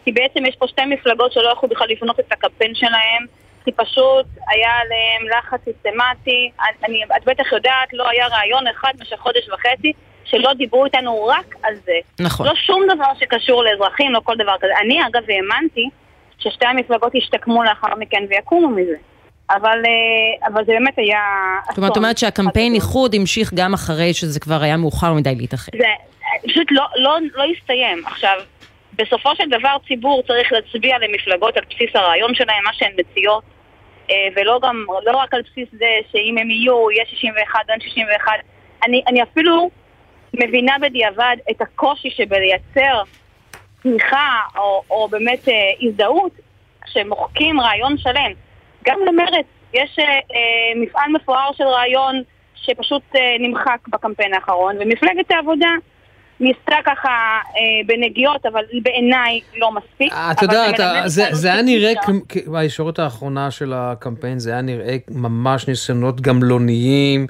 כי 0.06 0.11
בעצם 0.11 0.45
יש 0.45 0.56
פה 0.56 0.68
שתי 0.68 0.85
מפלגות 0.85 1.34
שלא 1.34 1.49
יכלו 1.57 1.69
בכלל 1.69 1.88
לבנות 1.89 2.19
את 2.19 2.31
הקמפיין 2.31 2.76
שלהם, 2.76 3.26
כי 3.68 3.72
פשוט 3.72 4.26
היה 4.48 4.69
עליהם 4.69 5.38
לחץ 5.38 5.60
סיסטמטי. 5.65 6.52
אני, 6.85 7.03
את 7.18 7.26
בטח 7.26 7.52
יודעת, 7.52 7.94
לא 7.94 8.10
היה 8.10 8.27
רעיון 8.27 8.68
אחד 8.68 8.91
במשך 8.99 9.15
חודש 9.19 9.49
וחצי 9.49 9.94
שלא 10.26 10.53
דיברו 10.53 10.85
איתנו 10.85 11.26
רק 11.26 11.56
על 11.64 11.73
זה. 11.85 11.94
נכון. 12.19 12.48
לא 12.48 12.56
שום 12.56 12.81
דבר 12.95 13.11
שקשור 13.19 13.64
לאזרחים, 13.64 14.11
לא 14.11 14.19
כל 14.23 14.35
דבר 14.35 14.56
כזה. 14.57 14.72
אני 14.81 14.99
אגב 15.07 15.22
האמנתי 15.30 15.89
ששתי 16.39 16.65
המפלגות 16.65 17.15
ישתקמו 17.15 17.64
לאחר 17.64 17.95
מכן 17.99 18.23
ויקומו 18.30 18.69
מזה. 18.69 18.95
אבל, 19.49 19.81
אה, 19.85 20.48
אבל 20.48 20.65
זה 20.65 20.72
באמת 20.72 20.98
היה... 20.98 21.19
זאת 21.69 21.77
אומרת, 21.77 21.91
את 21.91 21.98
אומרת 21.98 22.18
שהקמפיין 22.18 22.73
איחוד 22.73 23.15
המשיך 23.15 23.53
גם 23.53 23.73
אחרי 23.73 24.14
שזה 24.14 24.39
כבר 24.39 24.61
היה 24.61 24.77
מאוחר 24.77 25.14
מדי 25.14 25.35
להתאחד. 25.35 25.72
זה 25.77 25.88
פשוט 26.48 26.68
לא, 26.72 26.84
לא, 26.95 27.18
לא 27.35 27.44
יסתיים. 27.44 28.03
עכשיו, 28.06 28.38
בסופו 28.94 29.35
של 29.35 29.49
דבר 29.49 29.76
ציבור 29.88 30.23
צריך 30.27 30.52
להצביע 30.52 30.98
למפלגות 30.98 31.57
על 31.57 31.64
בסיס 31.69 31.95
הרעיון 31.95 32.35
שלהם, 32.35 32.64
מה 32.64 32.73
שהן 32.73 32.91
מציעות, 32.98 33.44
אה, 33.44 33.56
ולא 34.35 34.59
גם, 34.63 34.85
לא 35.05 35.17
רק 35.17 35.34
על 35.34 35.41
בסיס 35.41 35.67
זה 35.71 35.89
שאם 36.11 36.38
הם 36.38 36.49
יהיו, 36.49 36.91
יהיה 36.91 37.05
61 37.05 37.59
או 37.67 37.73
אין 37.73 37.81
61. 37.81 38.31
אני, 38.85 39.03
אני 39.07 39.23
אפילו 39.23 39.69
מבינה 40.34 40.75
בדיעבד 40.81 41.38
את 41.51 41.61
הקושי 41.61 42.09
שבלייצר 42.09 43.01
תמיכה 43.84 44.39
או, 44.57 44.81
או 44.89 45.07
באמת 45.07 45.49
אה, 45.49 45.53
הזדהות 45.81 46.31
כשמוחקים 46.81 47.61
רעיון 47.61 47.97
שלם. 47.97 48.31
גם 48.84 48.99
למרצ 49.07 49.45
יש 49.73 49.99
אה, 49.99 50.05
אה, 50.05 50.19
מפעל 50.75 51.11
מפואר 51.11 51.49
של 51.53 51.63
רעיון 51.63 52.21
שפשוט 52.55 53.03
אה, 53.15 53.35
נמחק 53.39 53.88
בקמפיין 53.88 54.34
האחרון, 54.34 54.75
ומפלגת 54.79 55.31
העבודה 55.31 55.69
ניסתה 56.39 56.76
ככה 56.85 57.09
אה, 57.09 57.88
בנגיעות, 57.88 58.45
אבל 58.45 58.61
בעיניי 58.84 59.41
לא 59.57 59.72
מספיק. 59.72 60.14
את 60.14 60.43
אבל 60.43 60.53
יודעת, 60.53 60.76
זה, 61.05 61.26
זה 61.31 61.53
היה 61.53 61.61
נראה, 61.61 61.93
בישורת 62.47 62.99
האחרונה 62.99 63.51
של 63.51 63.73
הקמפיין, 63.76 64.39
זה 64.39 64.51
היה 64.51 64.61
נראה 64.61 64.97
ממש 65.09 65.68
ניסיונות 65.68 66.22
גמלוניים. 66.22 67.27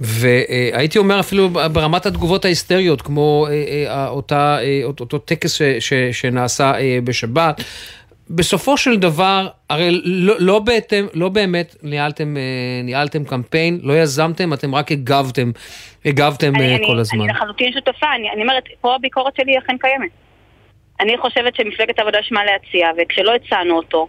והייתי 0.00 0.98
אומר 0.98 1.20
אפילו 1.20 1.50
ברמת 1.50 2.06
התגובות 2.06 2.44
ההיסטריות, 2.44 3.02
כמו 3.02 3.46
אה, 3.50 3.52
אה, 3.88 4.08
אותה, 4.08 4.58
אה, 4.60 4.80
אותו 4.84 5.04
אותו 5.04 5.18
טקס 5.18 5.52
ש, 5.52 5.62
ש, 5.62 5.92
שנעשה 6.12 6.72
אה, 6.74 6.98
בשבת. 7.04 7.62
בסופו 8.30 8.76
של 8.76 8.96
דבר, 8.96 9.48
הרי 9.70 10.00
לא, 10.04 10.34
לא, 10.38 10.58
בהתאם, 10.58 11.06
לא 11.14 11.28
באמת 11.28 11.76
ניהלתם, 11.82 12.36
אה, 12.36 12.82
ניהלתם 12.84 13.24
קמפיין, 13.24 13.80
לא 13.82 13.92
יזמתם, 13.92 14.52
אתם 14.52 14.74
רק 14.74 14.92
הגבתם, 14.92 15.50
הגבתם 16.04 16.56
אני, 16.56 16.70
אה, 16.70 16.76
אני, 16.76 16.86
כל 16.86 16.98
הזמן. 16.98 17.20
אני 17.20 17.28
לחלוטין 17.28 17.72
שותפה, 17.72 18.06
אני, 18.14 18.30
אני 18.30 18.42
אומרת, 18.42 18.64
פה 18.80 18.94
הביקורת 18.94 19.36
שלי 19.36 19.58
אכן 19.58 19.76
קיימת. 19.78 20.10
אני 21.00 21.18
חושבת 21.18 21.56
שמפלגת 21.56 21.98
העבודה 21.98 22.18
יש 22.18 22.32
מה 22.32 22.40
להציע, 22.44 22.88
וכשלא 22.98 23.32
הצענו 23.34 23.76
אותו, 23.76 24.08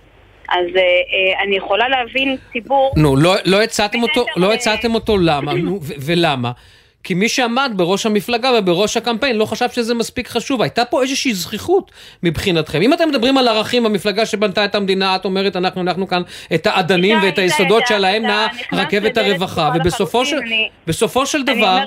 אז 0.50 0.66
אה, 0.76 0.82
אה, 0.82 1.44
אני 1.44 1.56
יכולה 1.56 1.90
להבין 1.90 2.38
ציבור... 2.54 2.94
נו, 2.98 3.16
לא, 3.16 3.36
לא 3.46 3.62
הצעתם 3.64 4.04
אותו, 4.04 4.26
לא 4.38 4.54
הצעתם 4.54 4.96
אותו 4.96 5.18
למה? 5.18 5.54
נו, 5.54 5.80
ולמה? 6.06 6.52
כי 7.08 7.14
מי 7.14 7.30
שעמד 7.30 7.72
בראש 7.76 8.06
המפלגה 8.06 8.52
ובראש 8.58 8.98
הקמפיין 8.98 9.36
לא 9.38 9.46
חשב 9.46 9.70
שזה 9.70 9.94
מספיק 9.94 10.28
חשוב. 10.28 10.62
הייתה 10.62 10.86
פה 10.86 11.02
איזושהי 11.02 11.34
זכיחות 11.34 11.92
מבחינתכם. 12.24 12.82
אם 12.82 12.94
אתם 12.94 13.10
מדברים 13.10 13.38
על 13.38 13.48
ערכים, 13.48 13.86
המפלגה 13.86 14.26
שבנתה 14.26 14.66
את 14.66 14.76
המדינה, 14.76 15.16
את 15.16 15.26
אומרת, 15.26 15.56
אנחנו 15.56 15.82
אנחנו 15.82 16.08
כאן 16.08 16.22
את 16.56 16.68
האדנים 16.68 17.18
ואת 17.24 17.38
היסודות 17.38 17.88
שעליהם 17.88 18.24
נעה 18.24 18.48
רכבת 18.74 19.18
הרווחה, 19.18 19.72
ובסופו 19.76 21.26
של, 21.26 21.44
דבר, 21.44 21.78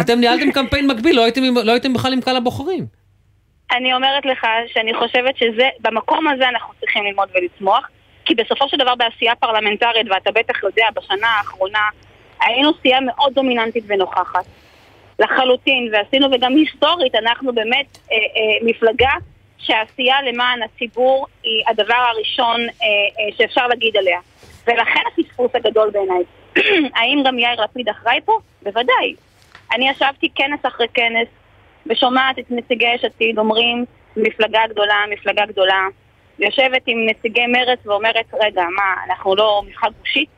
אתם 0.00 0.20
ניהלתם 0.20 0.52
קמפיין 0.52 0.86
מקביל, 0.86 1.16
לא 1.16 1.26
לא 1.64 1.72
הייתם 1.72 1.92
בכלל 1.92 2.12
עם 2.12 2.20
קהל 2.20 2.36
הבוחרים. 2.36 2.86
אני 3.72 3.94
אומרת 3.94 4.26
לך 4.26 4.46
שאני 4.72 4.94
חושבת 4.94 5.36
שזה, 5.36 5.68
במקום 5.80 6.28
הזה 6.28 6.48
אנחנו 6.48 6.74
צריכים 6.80 7.04
ללמוד 7.04 7.28
ולצמוח, 7.34 7.88
כי 8.24 8.34
בסופו 8.34 8.68
של 8.68 8.76
דבר 8.76 8.94
בעשייה 8.94 9.34
פרלמנטרית, 9.34 10.06
ואתה 10.10 10.30
בטח 10.30 10.62
יודע, 10.62 10.86
בשנה 10.96 11.28
האחרונה 11.38 11.88
היינו 12.40 12.70
סיעה 12.82 13.00
מאוד 13.00 13.34
דומיננטית 13.34 13.84
ונוכחת. 13.86 14.59
לחלוטין, 15.20 15.90
ועשינו, 15.92 16.28
וגם 16.32 16.52
היסטורית, 16.56 17.14
אנחנו 17.14 17.52
באמת 17.52 17.98
אה, 18.12 18.16
אה, 18.16 18.66
מפלגה 18.66 19.12
שהעשייה 19.58 20.22
למען 20.22 20.62
הציבור 20.62 21.26
היא 21.42 21.64
הדבר 21.68 22.06
הראשון 22.14 22.60
אה, 22.60 22.66
אה, 22.66 23.36
שאפשר 23.36 23.66
להגיד 23.66 23.96
עליה. 23.96 24.20
ולכן 24.66 25.00
הפספוס 25.12 25.50
הגדול 25.54 25.90
בעיניי. 25.90 26.22
האם 26.96 27.22
גם 27.26 27.38
יאיר 27.38 27.60
לפיד 27.60 27.88
אחראי 27.88 28.20
פה? 28.24 28.38
בוודאי. 28.62 29.14
אני 29.74 29.90
ישבתי 29.90 30.28
כנס 30.34 30.60
אחרי 30.62 30.86
כנס, 30.94 31.28
ושומעת 31.86 32.38
את 32.38 32.44
נציגי 32.50 32.94
יש 32.94 33.04
עתיד 33.04 33.38
אומרים, 33.38 33.84
מפלגה 34.16 34.60
גדולה, 34.68 35.04
מפלגה 35.10 35.46
גדולה. 35.46 35.86
יושבת 36.38 36.82
עם 36.86 37.06
נציגי 37.06 37.46
מרצ 37.46 37.86
ואומרת, 37.86 38.34
רגע, 38.40 38.62
מה, 38.76 38.94
אנחנו 39.08 39.36
לא 39.36 39.62
משחק 39.68 39.88
גושית? 39.98 40.28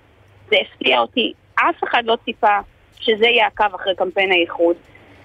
זה 0.51 0.57
הפתיע 0.61 1.01
אותי. 1.01 1.33
אף 1.55 1.85
אחד 1.85 2.05
לא 2.05 2.17
ציפה 2.25 2.59
שזה 3.03 3.27
יהיה 3.27 3.47
הקו 3.47 3.77
אחרי 3.77 3.95
קמפיין 3.97 4.33
האיחוד. 4.33 4.77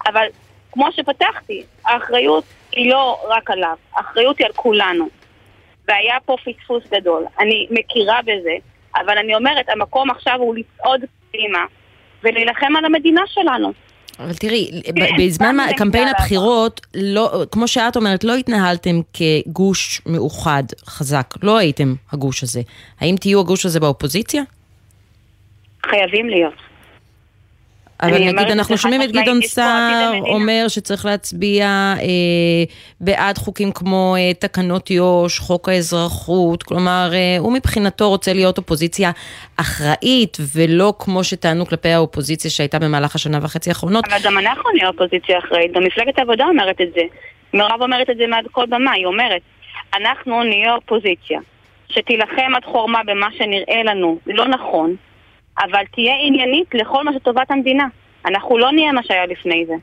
אבל 0.06 0.26
כמו 0.72 0.92
שפתחתי, 0.92 1.62
האחריות 1.84 2.44
היא 2.72 2.90
לא 2.90 3.20
רק 3.28 3.50
עליו, 3.50 3.76
האחריות 3.96 4.38
היא 4.38 4.46
על 4.46 4.52
כולנו. 4.52 5.08
והיה 5.88 6.14
פה 6.24 6.36
פספוס 6.44 6.84
גדול. 6.90 7.24
אני 7.40 7.66
מכירה 7.70 8.20
בזה, 8.22 8.54
אבל 8.96 9.18
אני 9.18 9.34
אומרת, 9.34 9.68
המקום 9.68 10.10
עכשיו 10.10 10.34
הוא 10.38 10.54
לצעוד 10.54 11.00
קדימה 11.30 11.64
ולהילחם 12.22 12.76
על 12.76 12.84
המדינה 12.84 13.22
שלנו. 13.26 13.72
אבל 14.18 14.34
תראי, 14.34 14.70
ב- 14.94 15.22
בזמן 15.22 15.56
קמפיין 15.76 16.08
הבחירות, 16.08 16.80
לא, 16.94 17.44
כמו 17.52 17.68
שאת 17.68 17.96
אומרת, 17.96 18.24
לא 18.24 18.34
התנהלתם 18.34 19.00
כגוש 19.12 20.00
מאוחד 20.06 20.62
חזק, 20.86 21.34
לא 21.42 21.58
הייתם 21.58 21.94
הגוש 22.12 22.42
הזה. 22.42 22.60
האם 23.00 23.16
תהיו 23.20 23.40
הגוש 23.40 23.66
הזה 23.66 23.80
באופוזיציה? 23.80 24.42
חייבים 25.86 26.28
להיות. 26.28 26.67
אבל 28.02 28.18
נגיד, 28.18 28.50
אנחנו 28.50 28.78
שומעים 28.78 29.02
את 29.02 29.12
גדעון 29.12 29.42
סער. 29.42 30.12
אומר 30.28 30.64
שצריך 30.68 31.04
להצביע 31.04 31.66
אה, 31.66 32.04
בעד 33.00 33.38
חוקים 33.38 33.72
כמו 33.72 34.14
אה, 34.18 34.34
תקנות 34.34 34.90
יו"ש, 34.90 35.38
חוק 35.38 35.68
האזרחות, 35.68 36.62
כלומר, 36.62 37.10
אה, 37.12 37.36
הוא 37.38 37.52
מבחינתו 37.52 38.08
רוצה 38.08 38.32
להיות 38.32 38.58
אופוזיציה 38.58 39.10
אחראית, 39.56 40.36
ולא 40.54 40.94
כמו 40.98 41.24
שטענו 41.24 41.66
כלפי 41.66 41.88
האופוזיציה 41.88 42.50
שהייתה 42.50 42.78
במהלך 42.78 43.14
השנה 43.14 43.38
וחצי 43.42 43.70
האחרונות. 43.70 44.04
אבל 44.08 44.18
גם 44.24 44.38
אנחנו 44.38 44.70
נהיה 44.74 44.88
אופוזיציה 44.88 45.38
אחראית, 45.38 45.72
גם 45.72 45.84
מפלגת 45.84 46.18
העבודה 46.18 46.44
אומרת 46.44 46.80
את 46.80 46.88
זה. 46.94 47.02
מירב 47.54 47.82
אומרת 47.82 48.10
את 48.10 48.16
זה 48.16 48.26
מעל 48.26 48.44
כל 48.52 48.66
במה, 48.66 48.92
היא 48.92 49.06
אומרת, 49.06 49.42
אנחנו 49.94 50.42
נהיה 50.42 50.74
אופוזיציה, 50.74 51.40
שתילחם 51.88 52.54
עד 52.56 52.64
חורמה 52.64 53.00
במה 53.06 53.28
שנראה 53.38 53.82
לנו 53.84 54.18
לא 54.26 54.48
נכון, 54.48 54.96
אבל 55.64 55.84
תהיה 55.94 56.14
עניינית 56.26 56.74
לכל 56.74 57.04
מה 57.04 57.10
שטובת 57.12 57.50
המדינה. 57.50 57.86
אנחנו 58.26 58.58
לא 58.58 58.72
נהיה 58.72 58.92
מה 58.92 59.02
שהיה 59.02 59.26
לפני 59.26 59.66
זה. 59.66 59.74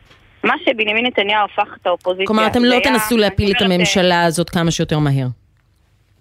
מה 0.44 0.54
שבנימין 0.66 1.06
נתניהו 1.06 1.46
הפך 1.46 1.78
את 1.82 1.88
האופוזיציה. 1.88 2.28
כלומר, 2.28 2.48
אתם 2.48 2.64
לא 2.64 2.80
תנסו 2.84 3.18
להפיל 3.18 3.52
את 3.52 3.62
הממשלה 3.62 4.26
הזאת 4.26 4.50
כמה 4.50 4.72
שיותר 4.72 5.00
מהר. 5.00 5.28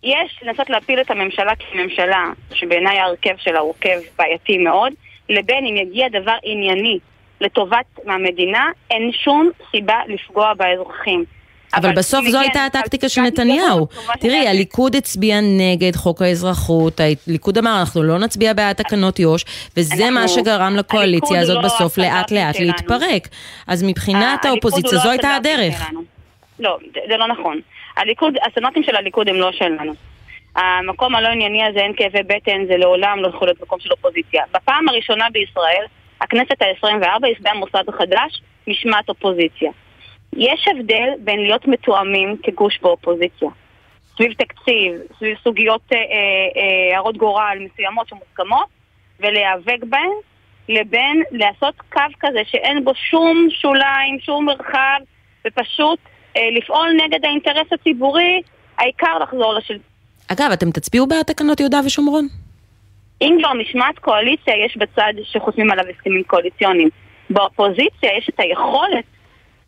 יש 0.03 0.41
לנסות 0.43 0.71
להפיל 0.71 1.01
את 1.01 1.11
הממשלה 1.11 1.53
כממשלה, 1.57 2.25
שבעיניי 2.55 2.99
ההרכב 2.99 3.35
שלה 3.39 3.59
הוא 3.59 3.75
הרכב 3.75 4.01
בעייתי 4.19 4.59
מאוד, 4.59 4.93
לבין 5.29 5.67
אם 5.67 5.77
יגיע 5.77 6.09
דבר 6.09 6.37
ענייני 6.43 6.99
לטובת 7.41 7.87
המדינה, 8.07 8.69
אין 8.91 9.11
שום 9.13 9.51
סיבה 9.71 10.01
לפגוע 10.09 10.55
באזרחים. 10.55 11.25
אבל 11.77 11.93
בסוף 11.93 12.21
זו 12.21 12.27
מגיע 12.27 12.41
הייתה 12.41 12.65
הטקטיקה 12.65 13.09
של 13.09 13.21
נתניהו. 13.21 13.89
כמובן 13.89 14.15
תראי, 14.21 14.49
הליכוד 14.49 14.97
הצביע 14.97 15.37
נגד 15.41 15.97
חוק 15.97 16.23
האזרחות, 16.23 17.01
הליכוד 17.27 17.59
אמר, 17.59 17.81
אנחנו 17.81 18.03
לא 18.03 18.19
נצביע 18.19 18.53
בעד 18.53 18.77
תקנות 18.77 19.19
יו"ש, 19.19 19.45
וזה 19.77 20.11
מה 20.11 20.29
שגרם 20.29 20.77
לקואליציה 20.77 21.41
הזאת 21.41 21.57
לא 21.57 21.63
בסוף 21.63 21.99
לאט 21.99 22.31
לאט. 22.31 22.61
להתפרק. 22.61 23.29
אז 23.67 23.83
מבחינת 23.83 24.45
הליכוד 24.45 24.47
האופוזיציה 24.47 24.99
זו 24.99 25.05
לא 25.05 25.11
הייתה 25.11 25.37
הדרך. 25.37 25.91
לא, 26.59 26.79
זה, 26.93 27.17
לא 27.17 27.29
נכון. 27.29 27.61
הליכוד, 27.97 28.35
הסטנדרטים 28.47 28.83
של 28.83 28.97
הליכוד 28.97 29.29
הם 29.29 29.37
לא 29.37 29.53
שלנו. 29.53 29.93
המקום 30.57 31.15
הלא 31.15 31.29
ענייני 31.29 31.65
הזה, 31.65 31.79
אין 31.79 31.93
כאבי 31.97 32.23
בטן, 32.23 32.67
זה 32.67 32.77
לעולם 32.77 33.19
לא 33.23 33.29
יכול 33.29 33.49
להיות 33.49 33.63
מקום 33.63 33.81
של 33.81 33.91
אופוזיציה. 33.93 34.43
בפעם 34.55 34.89
הראשונה 34.89 35.27
בישראל, 35.33 35.85
הכנסת 36.21 36.63
ה-24 36.63 37.27
ייסדה 37.27 37.51
מוסד 37.55 37.85
חדש, 37.99 38.43
משמעת 38.67 39.09
אופוזיציה. 39.09 39.71
יש 40.37 40.69
הבדל 40.69 41.09
בין 41.19 41.41
להיות 41.41 41.69
מתואמים 41.69 42.37
כגוש 42.43 42.79
באופוזיציה, 42.83 43.49
סביב 44.15 44.33
תקציב, 44.33 44.93
סביב 45.19 45.37
סוגיות 45.45 45.83
אה, 45.93 45.99
אה, 45.99 46.97
הרות 46.97 47.17
גורל 47.17 47.59
מסוימות 47.61 48.09
שמוסכמות, 48.09 48.67
ולהיאבק 49.21 49.85
בהן, 49.89 50.11
לבין 50.69 51.23
לעשות 51.31 51.75
קו 51.93 52.01
כזה 52.21 52.41
שאין 52.45 52.85
בו 52.85 52.93
שום 52.95 53.49
שוליים, 53.51 54.19
שום 54.21 54.45
מרחב, 54.45 55.01
ופשוט 55.47 55.99
אה, 56.37 56.51
לפעול 56.59 56.89
נגד 57.05 57.25
האינטרס 57.25 57.73
הציבורי, 57.73 58.43
העיקר 58.79 59.19
לחזור 59.19 59.55
לשלטון. 59.55 59.95
אגב, 60.33 60.51
אתם 60.53 60.71
תצביעו 60.71 61.07
בעד 61.07 61.23
תקנות 61.23 61.61
יהודה 61.61 61.81
ושומרון? 61.87 62.27
אם 63.23 63.37
כבר 63.41 63.53
משמעת 63.53 63.99
קואליציה, 63.99 64.55
יש 64.67 64.77
בצד 64.77 65.13
שחותמים 65.23 65.71
עליו 65.71 65.85
הסכמים 65.89 66.23
קואליציוניים. 66.23 66.89
באופוזיציה 67.31 68.11
יש 68.19 68.29
את 68.29 68.41
היכולת 68.41 69.05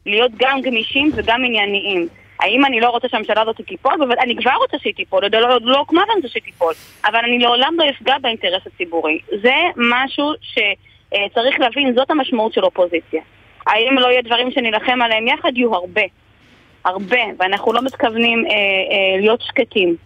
להיות 0.07 0.33
גם 0.37 0.61
גמישים 0.61 1.11
וגם 1.15 1.45
ענייניים. 1.45 2.09
האם 2.41 2.65
אני 2.65 2.81
לא 2.81 2.89
רוצה 2.89 3.09
שהממשלה 3.09 3.43
הזאת 3.43 3.61
תיפול? 3.61 3.93
בוודאי, 3.99 4.25
אני 4.25 4.37
כבר 4.37 4.53
רוצה 4.61 4.77
שהיא 4.79 4.95
תיפול, 4.95 5.23
עוד 5.23 5.35
לא, 5.35 5.59
לא 5.63 5.79
הוקמה 5.79 6.01
ואני 6.01 6.15
רוצה 6.15 6.29
שהיא 6.29 6.43
תיפול. 6.43 6.75
אבל 7.05 7.19
אני 7.19 7.39
לעולם 7.39 7.75
לא 7.79 7.91
אפגע 7.91 8.15
באינטרס 8.21 8.63
הציבורי. 8.67 9.19
זה 9.43 9.55
משהו 9.77 10.33
שצריך 10.41 11.61
להבין, 11.61 11.95
זאת 11.95 12.11
המשמעות 12.11 12.53
של 12.53 12.65
אופוזיציה. 12.65 13.23
האם 13.67 13.99
לא 13.99 14.07
יהיה 14.07 14.23
דברים 14.23 14.51
שנילחם 14.51 15.03
עליהם 15.03 15.29
יחד? 15.29 15.57
יהיו 15.57 15.75
הרבה. 15.75 16.03
הרבה, 16.85 17.21
ואנחנו 17.39 17.73
לא 17.73 17.83
מתכוונים 17.83 18.47
אה, 18.47 18.51
אה, 18.51 19.21
להיות 19.21 19.41
שקטים. 19.43 19.97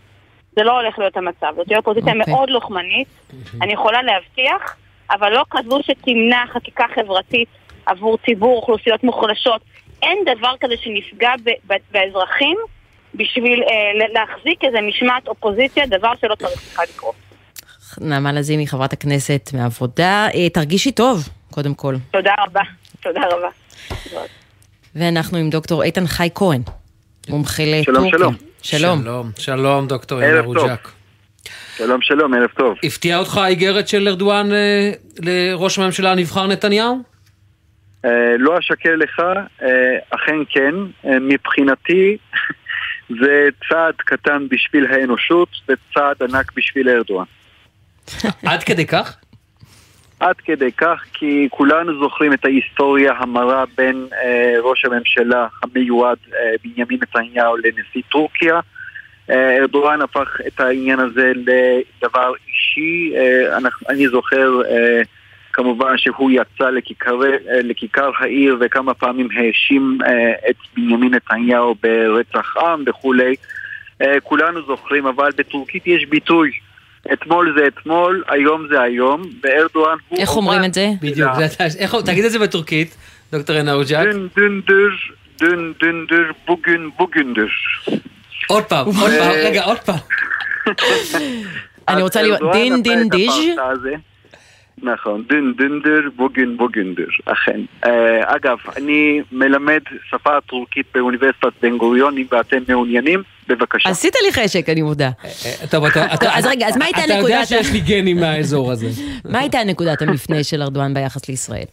זה 0.56 0.62
לא 0.62 0.80
הולך 0.80 0.98
להיות 0.98 1.16
המצב. 1.16 1.52
זאת 1.56 1.66
תהיה 1.66 1.78
אופוזיציה 1.78 2.12
אוקיי. 2.12 2.34
מאוד 2.34 2.50
לוחמנית, 2.50 3.08
אני 3.62 3.72
יכולה 3.72 4.02
להבטיח, 4.02 4.76
אבל 5.10 5.32
לא 5.32 5.44
כזו 5.50 5.80
שתמנע 5.82 6.44
חקיקה 6.52 6.84
חברתית 6.94 7.48
עבור 7.86 8.18
ציבור, 8.26 8.56
אוכלוסיות 8.56 9.04
מוחלשות. 9.04 9.62
אין 10.02 10.18
דבר 10.36 10.52
כזה 10.60 10.74
שנפגע 10.82 11.30
ב- 11.44 11.72
ב- 11.72 11.76
באזרחים 11.92 12.56
בשביל 13.14 13.62
אה, 13.62 14.06
להחזיק 14.12 14.64
איזה 14.64 14.78
משמעת 14.80 15.28
אופוזיציה, 15.28 15.86
דבר 15.86 16.12
שלא 16.20 16.34
צריך 16.34 16.62
בכלל 16.72 16.84
לקרות. 16.94 17.14
נעמה 18.00 18.32
לזימי, 18.32 18.66
חברת 18.66 18.92
הכנסת 18.92 19.50
מהעבודה, 19.54 20.28
אה, 20.34 20.48
תרגישי 20.48 20.92
טוב, 20.92 21.28
קודם 21.50 21.74
כל. 21.74 21.94
תודה 22.10 22.34
רבה. 22.46 22.60
תודה 23.02 23.20
רבה. 23.30 23.48
ואנחנו 24.94 25.38
עם 25.38 25.50
דוקטור 25.50 25.82
איתן 25.82 26.06
חי 26.06 26.28
כהן, 26.34 26.62
מומחה 27.28 27.62
שלום, 27.84 28.04
לטורקיה. 28.04 28.18
שלום. 28.18 28.34
שלום. 28.62 29.02
שלום, 29.02 29.30
שלום 29.38 29.86
דוקטור 29.86 30.20
טוב. 30.20 30.44
רוג'ק. 30.46 30.88
שלום 31.76 32.02
שלום, 32.02 32.34
ערב 32.34 32.50
טוב. 32.56 32.74
הפתיעה 32.84 33.18
אותך 33.18 33.36
האיגרת 33.36 33.88
של 33.88 34.08
ארדואן 34.08 34.52
אה, 34.52 34.92
לראש 35.18 35.78
הממשלה 35.78 36.12
הנבחר 36.12 36.46
נתניהו? 36.46 36.98
אה, 38.04 38.36
לא 38.38 38.58
אשקר 38.58 38.96
לך, 38.96 39.20
אה, 39.62 39.98
אכן 40.10 40.36
כן. 40.48 40.74
אה, 41.04 41.18
מבחינתי 41.18 42.16
זה 43.20 43.48
צעד 43.68 43.94
קטן 43.96 44.46
בשביל 44.48 44.86
האנושות 44.92 45.48
וצעד 45.68 46.22
ענק 46.22 46.52
בשביל 46.56 46.88
ארדואן. 46.88 47.24
עד 48.50 48.62
כדי 48.62 48.86
כך? 48.86 49.16
עד 50.20 50.36
כדי 50.36 50.72
כך, 50.72 51.04
כי 51.12 51.48
כולנו 51.50 52.00
זוכרים 52.00 52.32
את 52.32 52.44
ההיסטוריה 52.44 53.12
המרה 53.12 53.64
בין 53.76 54.06
אה, 54.12 54.54
ראש 54.62 54.84
הממשלה 54.84 55.46
המיועד 55.62 56.18
אה, 56.34 56.52
בנימין 56.64 56.98
נתניהו 57.02 57.56
לנשיא 57.56 58.02
טורקיה. 58.08 58.60
אה, 59.30 59.58
ארדואן 59.58 60.02
הפך 60.02 60.36
את 60.46 60.60
העניין 60.60 61.00
הזה 61.00 61.32
לדבר 61.34 62.32
אישי. 62.48 63.12
אה, 63.16 63.56
אנחנו, 63.56 63.86
אני 63.88 64.08
זוכר 64.08 64.62
אה, 64.70 65.02
כמובן 65.52 65.98
שהוא 65.98 66.30
יצא 66.30 66.70
לכיכר, 66.70 67.22
אה, 67.22 67.62
לכיכר 67.62 68.10
העיר 68.18 68.56
וכמה 68.60 68.94
פעמים 68.94 69.28
האשים 69.36 69.98
אה, 70.06 70.50
את 70.50 70.56
בנימין 70.76 71.14
נתניהו 71.14 71.74
ברצח 71.82 72.56
עם 72.56 72.84
וכולי. 72.86 73.34
אה, 74.02 74.20
כולנו 74.22 74.66
זוכרים, 74.66 75.06
אבל 75.06 75.30
בטורקית 75.36 75.86
יש 75.86 76.06
ביטוי. 76.06 76.50
אתמול 77.12 77.54
זה 77.58 77.66
אתמול, 77.66 78.24
היום 78.28 78.66
זה 78.70 78.80
היום, 78.80 79.22
וארדואן 79.42 79.96
הוא... 80.08 80.18
איך 80.18 80.36
אומרים 80.36 80.64
את 80.64 80.74
זה? 80.74 80.88
בדיוק, 81.02 81.30
איך- 81.78 81.94
תגיד 82.04 82.24
את 82.24 82.30
זה 82.30 82.38
בטורקית, 82.38 82.96
דוקטור 83.32 83.56
רוג'ק. 83.72 83.98
דün 84.06 84.28
dündür, 84.36 84.92
dün 85.40 85.74
dündür, 85.80 86.32
bugün 86.48 86.82
bugündür. 86.98 87.52
עוד 88.48 88.64
פעם, 88.64 88.86
עוד 88.86 89.10
פעם, 89.18 89.30
רגע, 89.30 89.64
עוד 89.64 89.78
פעם. 89.78 89.98
אני 91.88 92.02
רוצה 92.02 92.22
להיות 92.22 92.42
ארדואן 92.42 92.52
דין 92.52 92.82
דין 92.82 93.08
דיז'. 93.08 94.09
נכון, 94.82 95.24
דין 95.28 95.52
דינדר, 95.56 96.00
בוגן 96.16 96.56
בוגנדר, 96.56 97.06
אכן. 97.24 97.60
אה, 97.84 98.36
אגב, 98.36 98.58
אני 98.76 99.20
מלמד 99.32 99.80
שפה 100.10 100.40
טורקית 100.46 100.86
באוניברסיטת 100.94 101.52
בן 101.62 101.78
גוריון, 101.78 102.18
אם 102.18 102.24
ואתם 102.30 102.58
מעוניינים, 102.68 103.22
בבקשה. 103.48 103.88
עשית 103.88 104.14
לי 104.22 104.32
חשק, 104.32 104.68
אני 104.68 104.82
מודה. 104.82 105.10
טוב, 105.70 105.84
אתה... 105.84 106.06
טוב, 106.20 106.28
אז 106.32 106.46
רגע, 106.46 106.68
אז 106.68 106.76
מה 106.76 106.84
הייתה 106.84 107.04
אתה 107.04 107.14
יודע. 107.14 107.44
שיש 107.44 107.72
לי 107.72 107.80
גנים 107.80 108.20
מהאזור 108.20 108.72
הזה. 108.72 108.86
מה 109.32 109.38
הייתה 109.38 109.58
נקודת 109.66 110.02
המפנה 110.02 110.44
של 110.44 110.62
ארדואן 110.62 110.94
ביחס 110.94 111.28
לישראל? 111.28 111.64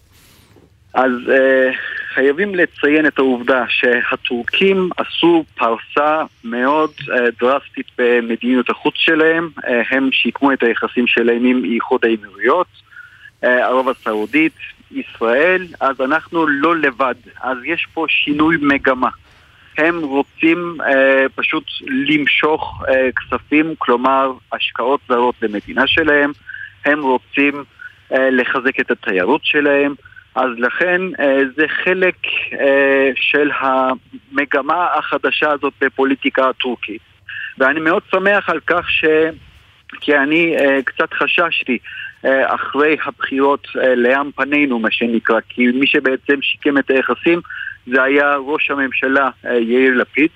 אז 0.93 1.11
אה, 1.29 1.69
חייבים 2.13 2.55
לציין 2.55 3.05
את 3.05 3.19
העובדה 3.19 3.65
שהטורקים 3.69 4.89
עשו 4.97 5.45
פרסה 5.57 6.23
מאוד 6.43 6.91
אה, 7.11 7.17
דרסטית 7.39 7.85
במדיניות 7.97 8.69
החוץ 8.69 8.93
שלהם. 8.97 9.49
אה, 9.67 9.81
הם 9.89 10.09
שיקמו 10.11 10.53
את 10.53 10.63
היחסים 10.63 11.07
שלהם 11.07 11.45
עם 11.45 11.63
איחוד 11.65 12.05
האמירויות, 12.05 12.67
אה, 12.67 12.86
ערב 13.41 13.89
הסעודית, 13.89 14.53
ישראל, 14.91 15.67
אז 15.79 16.01
אנחנו 16.01 16.47
לא 16.47 16.75
לבד. 16.75 17.15
אז 17.41 17.57
יש 17.65 17.87
פה 17.93 18.05
שינוי 18.09 18.57
מגמה. 18.61 19.09
הם 19.77 20.01
רוצים 20.03 20.77
אה, 20.81 21.25
פשוט 21.35 21.63
למשוך 21.87 22.83
אה, 22.89 23.09
כספים, 23.11 23.73
כלומר 23.77 24.31
השקעות 24.53 24.99
זרות 25.07 25.35
למדינה 25.41 25.87
שלהם. 25.87 26.31
הם 26.85 27.01
רוצים 27.03 27.63
אה, 28.11 28.29
לחזק 28.29 28.79
את 28.79 28.91
התיירות 28.91 29.41
שלהם. 29.43 29.93
אז 30.35 30.49
לכן 30.57 31.01
אה, 31.19 31.41
זה 31.55 31.65
חלק 31.83 32.15
אה, 32.59 33.09
של 33.15 33.49
המגמה 33.59 34.87
החדשה 34.97 35.51
הזאת 35.51 35.73
בפוליטיקה 35.81 36.49
הטורקית. 36.49 37.01
ואני 37.57 37.79
מאוד 37.79 38.03
שמח 38.11 38.49
על 38.49 38.59
כך 38.67 38.89
ש... 38.89 39.05
כי 40.01 40.17
אני 40.17 40.55
אה, 40.57 40.79
קצת 40.85 41.13
חששתי 41.13 41.77
אה, 42.25 42.55
אחרי 42.55 42.97
הבחירות 43.05 43.67
אה, 43.81 43.95
לאן 43.95 44.29
פנינו, 44.35 44.79
מה 44.79 44.91
שנקרא, 44.91 45.39
כי 45.49 45.67
מי 45.67 45.87
שבעצם 45.87 46.41
שיקם 46.41 46.77
את 46.77 46.89
היחסים 46.89 47.41
זה 47.93 48.03
היה 48.03 48.35
ראש 48.35 48.71
הממשלה 48.71 49.29
אה, 49.45 49.57
יאיר 49.57 49.93
לפיד. 49.95 50.29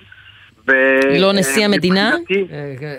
ו- 0.68 1.20
לא 1.20 1.32
נשיא 1.32 1.64
המדינה? 1.64 2.12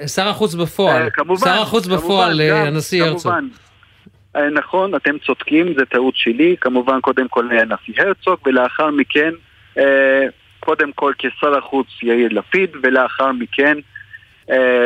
שר 0.07 0.27
החוץ 0.27 0.53
בפועל. 0.55 1.09
כמובן, 1.13 1.47
שר 1.47 1.61
החוץ 1.61 1.87
בפועל, 1.87 2.41
הנשיא 2.41 3.03
הרצוג. 3.03 3.33
כמובן. 3.33 3.47
נכון, 4.53 4.95
אתם 4.95 5.17
צודקים, 5.25 5.73
זו 5.77 5.85
טעות 5.89 6.15
שלי. 6.15 6.55
כמובן, 6.61 6.99
קודם 7.01 7.27
כל 7.27 7.49
הנשיא 7.51 7.93
הרצוג, 7.97 8.37
ולאחר 8.45 8.89
מכן, 8.91 9.31
קודם 10.59 10.91
כל 10.91 11.13
כשר 11.17 11.57
החוץ 11.57 11.87
יאיר 12.03 12.29
לפיד, 12.31 12.69
ולאחר 12.83 13.31
מכן 13.31 13.77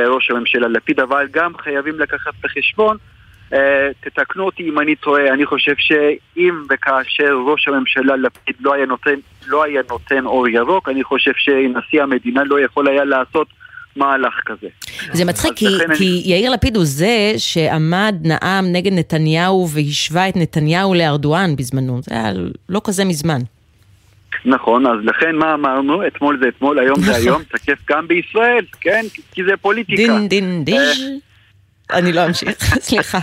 ראש 0.07 0.31
הממשלה 0.31 0.67
לפיד, 0.67 0.99
אבל 0.99 1.27
גם 1.31 1.51
חייבים 1.57 1.99
לקחת 1.99 2.31
בחשבון, 2.43 2.97
אה, 3.53 3.87
תתקנו 4.03 4.43
אותי 4.45 4.63
אם 4.69 4.79
אני 4.79 4.95
טועה, 4.95 5.33
אני 5.33 5.45
חושב 5.45 5.73
שאם 5.77 6.63
וכאשר 6.69 7.37
ראש 7.51 7.67
הממשלה 7.67 8.15
לפיד 8.15 8.55
לא 8.59 8.73
היה 8.73 8.85
נותן, 8.85 9.15
לא 9.47 9.63
היה 9.63 9.81
נותן 9.89 10.25
אור 10.25 10.47
ירוק, 10.47 10.89
אני 10.89 11.03
חושב 11.03 11.31
שנשיא 11.37 12.03
המדינה 12.03 12.43
לא 12.43 12.59
יכול 12.59 12.87
היה 12.87 13.03
לעשות 13.05 13.47
מהלך 13.95 14.33
כזה. 14.45 14.67
זה 15.13 15.25
מצחיק, 15.25 15.51
כי, 15.55 15.65
לכן 15.67 15.85
אני- 15.89 15.97
כי 15.97 16.21
יאיר 16.25 16.51
לפיד 16.51 16.75
הוא 16.75 16.85
זה 16.85 17.33
שעמד, 17.37 18.15
נאם 18.23 18.71
נגד 18.71 18.93
נתניהו 18.93 19.67
והשווה 19.73 20.29
את 20.29 20.35
נתניהו 20.37 20.93
לארדואן 20.93 21.55
בזמנו. 21.55 21.99
זה 22.01 22.15
היה 22.15 22.31
לא 22.69 22.81
כזה 22.83 23.05
מזמן. 23.05 23.39
נכון, 24.47 24.87
אז 24.87 24.97
לכן 25.03 25.35
מה 25.35 25.53
אמרנו? 25.53 26.07
אתמול 26.07 26.39
זה 26.41 26.47
אתמול, 26.47 26.79
היום 26.79 27.01
זה 27.01 27.15
היום, 27.15 27.43
תקף 27.43 27.77
גם 27.89 28.07
בישראל, 28.07 28.65
כן? 28.81 29.05
כי 29.31 29.43
זה 29.43 29.57
פוליטיקה. 29.61 30.01
דין 30.01 30.27
דין 30.27 30.63
דין. 30.63 30.81
אה, 30.81 31.97
אני 31.97 32.13
לא 32.13 32.25
אמשיך, 32.25 32.51
סליחה. 32.87 33.19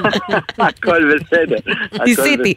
הכל 0.58 1.14
בסדר. 1.14 1.56
ניסיתי. 2.04 2.54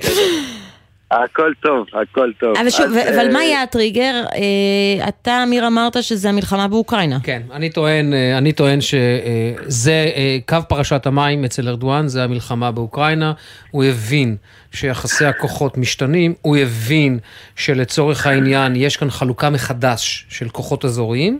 הכל 1.11 1.51
טוב, 1.59 1.87
הכל 2.01 2.31
טוב. 2.39 2.57
אבל 2.57 2.69
שוב, 2.69 2.85
אז, 2.85 3.15
אבל 3.15 3.27
אה, 3.27 3.33
מה 3.33 3.39
היה 3.39 3.63
הטריגר? 3.63 4.23
אה, 4.35 5.07
אתה, 5.07 5.43
אמיר, 5.43 5.67
אמרת 5.67 6.03
שזה 6.03 6.29
המלחמה 6.29 6.67
באוקראינה. 6.67 7.17
כן, 7.23 7.41
אני 7.53 7.69
טוען, 7.69 8.13
אה, 8.13 8.37
אני 8.37 8.53
טוען 8.53 8.81
שזה 8.81 10.11
אה, 10.15 10.37
קו 10.47 10.57
פרשת 10.67 11.05
המים 11.05 11.45
אצל 11.45 11.67
ארדואן, 11.67 12.07
זה 12.07 12.23
המלחמה 12.23 12.71
באוקראינה. 12.71 13.33
הוא 13.71 13.83
הבין 13.83 14.35
שיחסי 14.71 15.25
הכוחות 15.25 15.77
משתנים, 15.77 16.33
הוא 16.41 16.57
הבין 16.57 17.19
שלצורך 17.55 18.27
העניין 18.27 18.75
יש 18.75 18.97
כאן 18.97 19.09
חלוקה 19.09 19.49
מחדש 19.49 20.25
של 20.29 20.49
כוחות 20.49 20.85
אזוריים. 20.85 21.39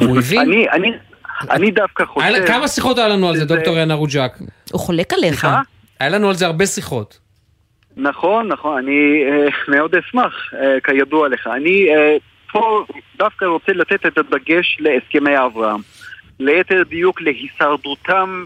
הוא 0.00 0.18
הבין... 0.18 0.40
אני, 0.40 0.66
אני, 0.72 0.88
אני 1.50 1.70
דווקא 1.70 2.04
חושב... 2.04 2.46
כמה 2.46 2.68
שיחות 2.68 2.98
היה 2.98 3.08
לנו 3.08 3.28
על 3.28 3.36
זה, 3.36 3.44
דוקטור 3.44 3.76
יאנה 3.76 3.94
רוג'אק? 3.94 4.38
הוא 4.72 4.80
חולק 4.80 5.12
עליך. 5.12 5.48
היה 6.00 6.10
לנו 6.10 6.28
על 6.28 6.34
זה 6.34 6.46
הרבה 6.46 6.66
שיחות. 6.66 7.23
נכון, 7.96 8.48
נכון, 8.48 8.78
אני 8.78 9.24
אה, 9.24 9.48
מאוד 9.74 9.94
אשמח, 9.94 10.54
אה, 10.54 10.80
כידוע 10.80 11.28
לך. 11.28 11.46
אני 11.46 11.88
אה, 11.94 12.16
פה 12.52 12.84
דווקא 13.16 13.44
רוצה 13.44 13.72
לתת 13.72 14.06
את 14.06 14.18
הדגש 14.18 14.76
להסכמי 14.80 15.38
אברהם. 15.38 15.80
ליתר 16.40 16.82
דיוק 16.88 17.20
להישרדותם 17.20 18.44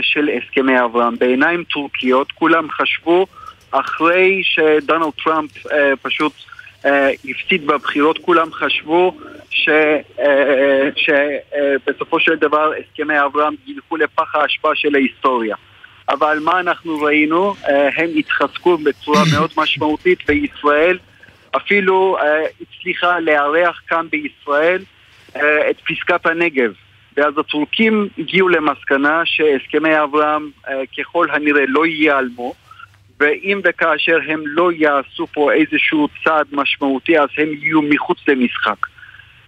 של 0.00 0.28
הסכמי 0.28 0.84
אברהם. 0.84 1.16
בעיניים 1.18 1.64
טורקיות 1.64 2.32
כולם 2.32 2.70
חשבו, 2.70 3.26
אחרי 3.70 4.42
שדונלד 4.44 5.12
טראמפ 5.24 5.50
פשוט 6.02 6.32
אה, 6.84 7.10
הפסיד 7.30 7.66
בבחירות, 7.66 8.18
כולם 8.18 8.52
חשבו 8.52 9.16
שבסופו 10.96 12.20
של 12.20 12.36
דבר 12.36 12.72
הסכמי 12.80 13.20
אברהם 13.20 13.54
ילכו 13.66 13.96
לפח 13.96 14.34
האשפה 14.34 14.74
של 14.74 14.94
ההיסטוריה. 14.94 15.56
אבל 16.08 16.38
מה 16.44 16.60
אנחנו 16.60 16.98
ראינו? 17.00 17.54
אה, 17.68 17.88
הם 17.96 18.10
התחזקו 18.16 18.78
בצורה 18.78 19.22
מאוד 19.32 19.50
משמעותית 19.56 20.18
וישראל 20.28 20.98
אפילו 21.56 22.18
אה, 22.18 22.44
הצליחה 22.60 23.20
לארח 23.20 23.82
כאן 23.88 24.06
בישראל 24.10 24.82
אה, 25.36 25.70
את 25.70 25.80
פסקת 25.80 26.26
הנגב. 26.26 26.72
ואז 27.16 27.38
הטורקים 27.38 28.08
הגיעו 28.18 28.48
למסקנה 28.48 29.22
שהסכמי 29.24 30.02
אברהם 30.02 30.50
ככל 30.98 31.26
הנראה 31.30 31.64
לא 31.68 31.86
ייעלמו 31.86 32.54
ואם 33.20 33.60
וכאשר 33.64 34.18
הם 34.28 34.42
לא 34.46 34.72
יעשו 34.72 35.26
פה 35.26 35.52
איזשהו 35.52 36.08
צעד 36.24 36.46
משמעותי 36.52 37.18
אז 37.18 37.28
הם 37.38 37.48
יהיו 37.52 37.82
מחוץ 37.82 38.18
למשחק. 38.28 38.86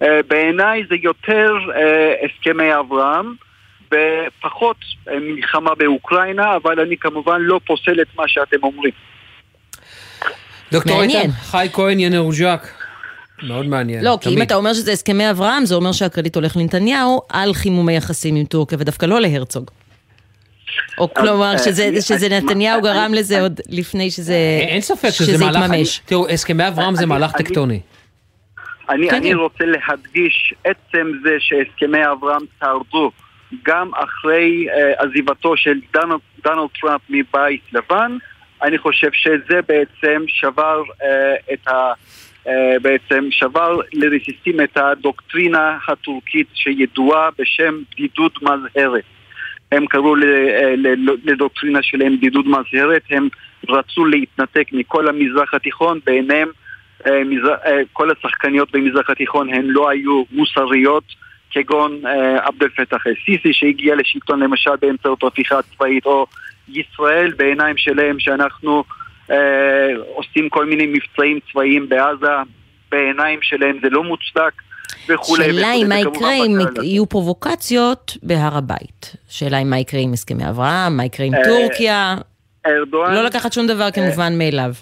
בעיניי 0.00 0.84
זה 0.88 0.94
יותר 1.02 1.54
הסכמי 2.24 2.78
אברהם 2.78 3.34
ופחות 3.94 4.76
אה, 5.08 5.14
מלחמה 5.20 5.70
באוקראינה, 5.74 6.56
אבל 6.56 6.80
אני 6.80 6.96
כמובן 6.96 7.40
לא 7.40 7.60
פוסל 7.66 8.00
את 8.02 8.16
מה 8.16 8.24
שאתם 8.26 8.56
אומרים. 8.62 8.92
דוקטור. 10.72 11.02
איתן, 11.02 11.30
חי 11.30 11.66
כהן 11.72 12.00
ינר 12.00 12.18
רוג'אק. 12.18 12.74
מאוד 13.42 13.66
מעניין. 13.66 14.04
לא, 14.04 14.18
כי 14.20 14.28
אם 14.28 14.34
תמיד. 14.34 14.46
אתה 14.46 14.54
אומר 14.54 14.72
שזה 14.74 14.92
הסכמי 14.92 15.30
אברהם, 15.30 15.64
זה 15.64 15.74
אומר 15.74 15.92
שהקרדיט 15.92 16.34
הולך 16.36 16.56
לנתניהו 16.56 17.20
על 17.28 17.54
חימומי 17.54 17.96
יחסים 17.96 18.36
עם 18.36 18.44
טורקיה, 18.44 18.78
ודווקא 18.80 19.06
לא 19.06 19.20
להרצוג. 19.20 19.70
או 20.98 21.14
כלומר, 21.14 21.52
אה, 21.52 21.58
שזה- 21.58 21.90
שזה 22.02 22.28
נתניהו 22.28 22.82
גרם 22.82 23.14
לזה 23.14 23.40
עוד 23.40 23.60
לפני 23.68 24.10
שזה 24.10 24.34
אין 24.68 24.80
ספק 24.80 25.08
שזה 25.10 25.44
מהלך... 25.44 25.56
יתממש. 25.64 26.00
תראו, 26.04 26.28
הסכמי 26.28 26.68
אברהם 26.68 26.94
זה 26.94 27.06
מהלך 27.06 27.34
אני- 27.34 27.44
טקטוני. 27.44 27.80
אני, 28.90 29.08
כן, 29.10 29.16
אני 29.16 29.30
כן. 29.30 29.36
רוצה 29.36 29.64
להדגיש 29.64 30.54
עצם 30.64 31.06
זה 31.24 31.30
שהסכמי 31.38 31.98
אברהם 32.12 32.40
שרדו 32.60 33.10
גם 33.62 33.90
אחרי 33.94 34.66
uh, 34.68 35.04
עזיבתו 35.04 35.56
של 35.56 35.78
דונלד, 35.92 36.20
דונלד 36.44 36.68
טראמפ 36.80 37.00
מבית 37.10 37.62
לבן, 37.72 38.16
אני 38.62 38.78
חושב 38.78 39.12
שזה 39.12 39.60
בעצם 39.68 40.24
שבר 40.26 40.82
uh, 40.82 41.04
את 41.52 41.68
ה... 41.68 41.92
uh, 42.44 42.50
בעצם 42.82 43.28
שבר 43.30 43.80
לרסיסים 43.92 44.60
את 44.60 44.76
הדוקטרינה 44.76 45.78
הטורקית 45.88 46.46
שידועה 46.54 47.28
בשם 47.38 47.74
בדידות 47.92 48.42
מזהרת. 48.42 49.04
הם 49.72 49.86
קראו 49.86 50.14
אה, 50.16 50.76
ל- 50.76 51.30
לדוקטרינה 51.30 51.82
שלהם 51.82 52.16
בדידות 52.16 52.46
מזהרת, 52.46 53.02
הם 53.10 53.28
רצו 53.68 54.04
להתנתק 54.04 54.66
מכל 54.72 55.08
המזרח 55.08 55.54
התיכון, 55.54 56.00
בעיניהם 56.06 56.48
אה, 57.06 57.22
אה, 57.66 57.80
כל 57.92 58.10
השחקניות 58.10 58.72
במזרח 58.72 59.10
התיכון 59.10 59.54
הן 59.54 59.64
לא 59.66 59.90
היו 59.90 60.22
מוסריות, 60.32 61.04
כגון 61.50 62.00
אה, 62.06 62.46
עבד 62.46 62.62
אל 62.62 62.68
פתח 62.68 63.06
א-סיסי 63.06 63.52
שהגיע 63.52 63.94
לשלטון 63.94 64.40
למשל 64.40 64.76
באמצעות 64.80 65.24
הפיכה 65.24 65.62
צבאית, 65.62 66.06
או 66.06 66.26
ישראל 66.68 67.32
בעיניים 67.36 67.76
שלהם 67.76 68.18
שאנחנו 68.18 68.84
אה, 69.30 69.88
עושים 70.14 70.48
כל 70.48 70.66
מיני 70.66 70.86
מבצעים 70.86 71.38
צבאיים 71.52 71.88
בעזה, 71.88 72.26
בעיניים 72.90 73.38
שלהם 73.42 73.78
זה 73.82 73.90
לא 73.90 74.04
מוצדק. 74.04 74.52
וכולי 75.08 75.44
שאלה 75.44 75.70
היא 75.70 75.84
מה 75.86 75.98
יקרה 75.98 76.32
אם. 76.32 76.58
יהיו 76.82 77.06
פרובוקציות 77.06 78.16
בהר 78.22 78.56
הבית. 78.56 79.16
שאלה 79.28 79.56
היא 79.56 79.66
מה 79.66 79.78
יקרה 79.78 80.00
עם 80.00 80.12
הסכמי 80.12 80.48
אברהם, 80.48 80.96
מה 80.96 81.04
יקרה 81.04 81.26
עם 81.26 81.34
אה, 81.34 81.44
טורקיה. 81.44 82.16
ארדואן... 82.66 83.14
לא 83.14 83.24
לקחת 83.24 83.52
שום 83.52 83.66
דבר 83.66 83.90
כמובן 83.90 84.38
מאליו. 84.38 84.72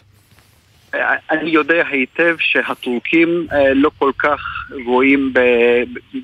אני 1.30 1.50
יודע 1.50 1.82
היטב 1.90 2.36
שהטורקים 2.38 3.46
אה, 3.52 3.74
לא 3.74 3.90
כל 3.98 4.12
כך 4.18 4.40
רואים 4.86 5.32
ב, 5.32 5.40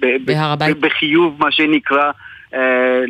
ב, 0.00 0.06
בהר? 0.24 0.54
ב, 0.54 0.80
בחיוב 0.80 1.36
מה 1.38 1.52
שנקרא 1.52 2.10
אה, 2.54 3.00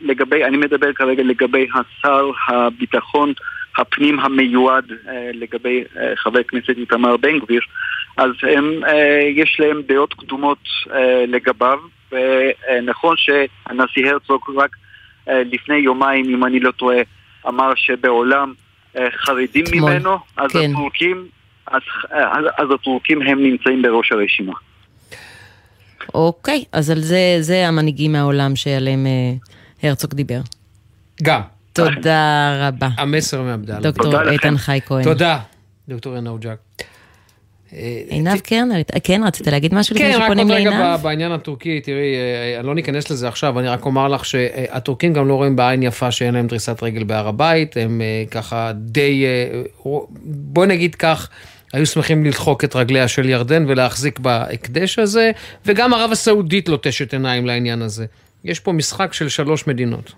לגבי, 0.00 0.44
אני 0.44 0.56
מדבר 0.56 0.92
כרגע 0.92 1.22
לגבי 1.22 1.68
השר 1.74 2.30
הביטחון 2.48 3.32
הפנים 3.78 4.20
המיועד 4.20 4.92
אה, 5.08 5.30
לגבי 5.34 5.84
חבר 6.16 6.38
הכנסת 6.38 6.78
איתמר 6.78 7.16
בן 7.16 7.38
גביר 7.38 7.60
אז 8.16 8.30
הם, 8.42 8.72
יש 9.30 9.60
להם 9.60 9.82
דעות 9.88 10.14
קדומות 10.14 10.58
לגביו 11.28 11.78
ונכון 12.12 13.14
שהנשיא 13.16 14.10
הרצוג 14.10 14.50
רק 14.56 14.70
לפני 15.26 15.76
יומיים 15.76 16.34
אם 16.34 16.44
אני 16.44 16.60
לא 16.60 16.70
טועה 16.70 16.96
אמר 17.48 17.72
שבעולם 17.76 18.52
חרדים 18.96 19.64
אתמול, 19.68 19.90
ממנו 19.90 20.18
אז 20.36 20.50
כן. 20.50 20.70
הטורקים 20.70 21.28
אז, 21.66 21.82
אז, 22.10 22.44
אז 22.58 22.66
הטורקים 22.74 23.22
הם 23.22 23.42
נמצאים 23.42 23.82
בראש 23.82 24.12
הרשימה. 24.12 24.52
אוקיי, 26.14 26.64
אז 26.72 26.90
על 26.90 27.00
זה, 27.00 27.36
זה 27.40 27.68
המנהיגים 27.68 28.12
מהעולם 28.12 28.56
שעליהם 28.56 29.06
אה, 29.06 29.88
הרצוג 29.88 30.14
דיבר. 30.14 30.40
גם. 31.22 31.40
תודה 31.72 32.68
רבה. 32.68 32.88
המסר 32.98 33.42
מעבדאללה. 33.42 33.80
דוקטור 33.80 34.28
איתן 34.30 34.56
חי 34.56 34.78
כהן. 34.86 35.04
תודה, 35.04 35.38
דוקטור 35.88 36.14
יאנה 36.14 36.30
רוג'אק. 36.30 36.58
עינב 38.08 38.40
קרנר, 38.40 38.82
כן, 39.04 39.20
רצית 39.24 39.46
להגיד 39.46 39.74
משהו 39.74 39.96
לפני 39.96 40.12
כן, 40.12 40.18
רק 40.18 40.24
שפונים 40.24 40.48
עוד 40.48 40.56
רגע 40.56 40.70
לעינב? 40.70 41.02
בעניין 41.02 41.32
הטורקי, 41.32 41.80
תראי, 41.80 42.14
אה, 42.14 42.58
אני 42.58 42.66
לא 42.66 42.74
ניכנס 42.74 43.10
לזה 43.10 43.28
עכשיו, 43.28 43.60
אני 43.60 43.68
רק 43.68 43.86
אומר 43.86 44.08
לך 44.08 44.24
שהטורקים 44.24 45.12
גם 45.12 45.28
לא 45.28 45.34
רואים 45.34 45.56
בעין 45.56 45.82
יפה 45.82 46.10
שאין 46.10 46.34
להם 46.34 46.46
דריסת 46.46 46.82
רגל 46.82 47.04
בהר 47.04 47.28
הבית, 47.28 47.76
הם 47.76 48.00
אה, 48.00 48.24
ככה 48.30 48.72
די, 48.74 49.24
אה, 49.26 49.60
בוא 50.24 50.66
נגיד 50.66 50.94
כך, 50.94 51.28
היו 51.72 51.86
שמחים 51.86 52.24
לדחוק 52.24 52.64
את 52.64 52.76
רגליה 52.76 53.08
של 53.08 53.28
ירדן 53.28 53.64
ולהחזיק 53.68 54.18
בהקדש 54.18 54.98
הזה, 54.98 55.30
וגם 55.66 55.94
ערב 55.94 56.12
הסעודית 56.12 56.68
לוטשת 56.68 57.12
עיניים 57.12 57.46
לעניין 57.46 57.82
הזה. 57.82 58.06
יש 58.44 58.60
פה 58.60 58.72
משחק 58.72 59.12
של 59.12 59.28
שלוש 59.28 59.66
מדינות. 59.66 60.12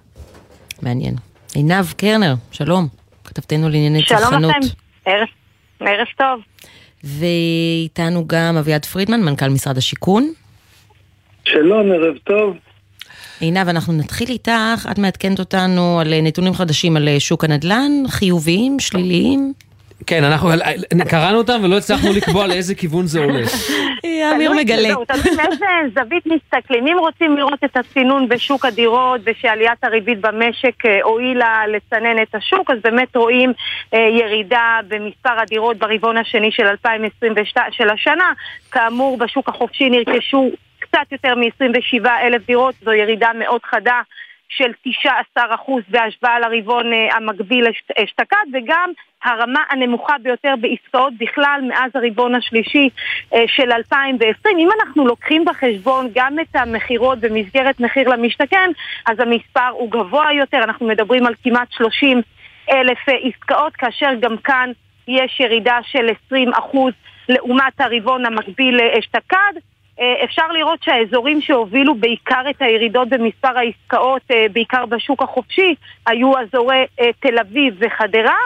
מעניין. 0.83 1.15
עינב 1.55 1.93
קרנר, 1.97 2.35
שלום, 2.53 2.89
כתבתנו 3.25 3.69
לענייני 3.69 4.03
שלום 4.03 4.21
צרכנות. 4.21 4.51
לכם, 4.51 4.69
ערב, 5.05 5.29
ערב 5.81 6.07
טוב. 6.19 6.41
ואיתנו 7.05 8.25
גם 8.27 8.57
אביעד 8.57 8.85
פרידמן, 8.85 9.21
מנכ"ל 9.21 9.49
משרד 9.49 9.79
השיכון. 9.79 10.33
שלום, 11.45 11.93
ערב 11.93 12.17
טוב. 12.25 12.57
עינב, 13.41 13.69
אנחנו 13.69 13.93
נתחיל 13.93 14.29
איתך, 14.29 14.89
את 14.91 14.99
מעדכנת 14.99 15.39
אותנו 15.39 16.01
על 16.01 16.21
נתונים 16.23 16.55
חדשים 16.55 16.97
על 16.97 17.09
שוק 17.19 17.45
הנדל"ן, 17.45 17.91
חיוביים, 18.09 18.81
שליליים. 18.81 19.53
כן, 20.07 20.25
אנחנו 20.25 20.49
קראנו 21.09 21.39
אותם 21.39 21.61
ולא 21.63 21.77
הצלחנו 21.77 22.13
לקבוע 22.17 22.47
לאיזה 22.47 22.75
כיוון 22.75 23.07
זה 23.07 23.21
הולך. 23.25 23.51
אמיר 24.35 24.51
תלוי- 24.51 24.65
מגלה. 24.65 24.89
זהו, 24.89 25.05
תלוי 25.05 25.37
מאיזה 25.37 25.67
זווית 25.95 26.27
מסתכלים. 26.27 26.87
אם 26.87 26.97
רוצים 26.99 27.37
לראות 27.37 27.65
את 27.65 27.77
הצינון 27.77 28.29
בשוק 28.29 28.65
הדירות 28.65 29.21
ושעליית 29.25 29.85
הריבית 29.85 30.21
במשק 30.21 30.87
אה, 30.87 30.99
הועילה 31.03 31.63
לצנן 31.69 32.23
את 32.23 32.35
השוק, 32.35 32.71
אז 32.71 32.79
באמת 32.85 33.17
רואים 33.17 33.53
אה, 33.95 33.99
ירידה 34.21 34.79
במספר 34.89 35.41
הדירות 35.43 35.77
ברבעון 35.77 36.17
השני 36.17 36.51
של 36.53 36.67
2022 36.67 37.67
של 37.73 37.89
השנה. 37.91 38.33
כאמור, 38.73 39.19
בשוק 39.19 39.49
החופשי 39.49 39.91
נרכשו 39.91 40.51
קצת 40.79 41.13
יותר 41.13 41.35
מ-27 41.35 42.09
אלף 42.23 42.47
דירות, 42.47 42.75
זו 42.85 42.93
ירידה 42.93 43.29
מאוד 43.39 43.61
חדה. 43.71 44.01
של 44.51 44.71
19% 45.37 45.41
בהשוואה 45.89 46.39
לרבעון 46.41 46.93
אה, 46.93 47.17
המקביל 47.17 47.69
אש- 47.69 48.05
אשתקד 48.05 48.47
וגם 48.53 48.93
הרמה 49.25 49.61
הנמוכה 49.71 50.15
ביותר 50.23 50.55
בעסקאות 50.61 51.13
בכלל 51.19 51.61
מאז 51.69 51.91
הרבעון 51.95 52.35
השלישי 52.35 52.89
אה, 53.35 53.45
של 53.47 53.73
2020. 53.73 54.59
אם 54.59 54.69
אנחנו 54.81 55.07
לוקחים 55.07 55.45
בחשבון 55.45 56.09
גם 56.15 56.41
את 56.41 56.57
המכירות 56.57 57.19
במסגרת 57.19 57.81
מחיר 57.81 58.09
למשתכן, 58.09 58.71
אז 59.07 59.21
המספר 59.21 59.69
הוא 59.73 59.91
גבוה 59.91 60.33
יותר, 60.33 60.59
אנחנו 60.59 60.87
מדברים 60.87 61.27
על 61.27 61.35
כמעט 61.45 61.73
30 61.73 62.23
אלף 62.73 63.09
אה, 63.09 63.15
עסקאות, 63.23 63.77
כאשר 63.77 64.11
גם 64.21 64.37
כאן 64.37 64.71
יש 65.09 65.41
ירידה 65.41 65.79
של 65.83 66.09
20 66.27 66.53
אחוז 66.53 66.93
לעומת 67.29 67.81
הרבעון 67.81 68.27
המקביל 68.27 68.81
אשתקד. 68.99 69.53
אה, 70.01 70.25
אפשר 70.25 70.49
לראות 70.49 70.83
שהאזורים 70.83 71.41
שהובילו 71.41 71.95
בעיקר 71.95 72.43
את 72.51 72.63
הירידות 72.63 73.09
במספר 73.09 73.59
העסקאות, 73.59 74.23
אה, 74.31 74.47
בעיקר 74.53 74.87
בשוק 74.87 75.23
החופשי, 75.23 75.75
היו 76.07 76.33
אזורי 76.39 76.85
אה, 77.01 77.11
תל 77.21 77.39
אביב 77.39 77.75
וחדרה. 77.79 78.37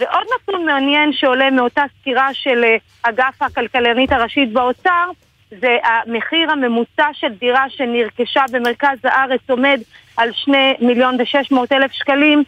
ועוד 0.00 0.26
נתון 0.34 0.66
מעניין 0.66 1.12
שעולה 1.12 1.50
מאותה 1.50 1.82
סקירה 2.00 2.34
של 2.34 2.64
אגף 3.02 3.42
הכלכלנית 3.42 4.12
הראשית 4.12 4.52
באוצר, 4.52 5.10
זה 5.50 5.76
המחיר 5.84 6.50
הממוצע 6.50 7.06
של 7.12 7.28
דירה 7.28 7.64
שנרכשה 7.70 8.44
במרכז 8.52 8.98
הארץ 9.04 9.40
עומד 9.50 9.80
על 10.16 10.32
2 10.32 10.74
מיליון 10.80 11.14
ו-600 11.20 11.56
אלף 11.72 11.92
שקלים. 11.92 12.42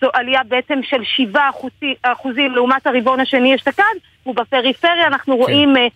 זו 0.00 0.08
עלייה 0.12 0.40
בעצם 0.48 0.80
של 0.82 1.04
7 1.04 1.48
אחוזי- 1.50 1.94
אחוזים 2.02 2.52
לעומת 2.54 2.86
הרבעון 2.86 3.20
השני 3.20 3.54
אשתקד, 3.54 3.82
ובפריפריה 4.26 5.06
אנחנו 5.06 5.36
רואים 5.36 5.76
אה, 5.76 5.82
אה, 5.82 5.88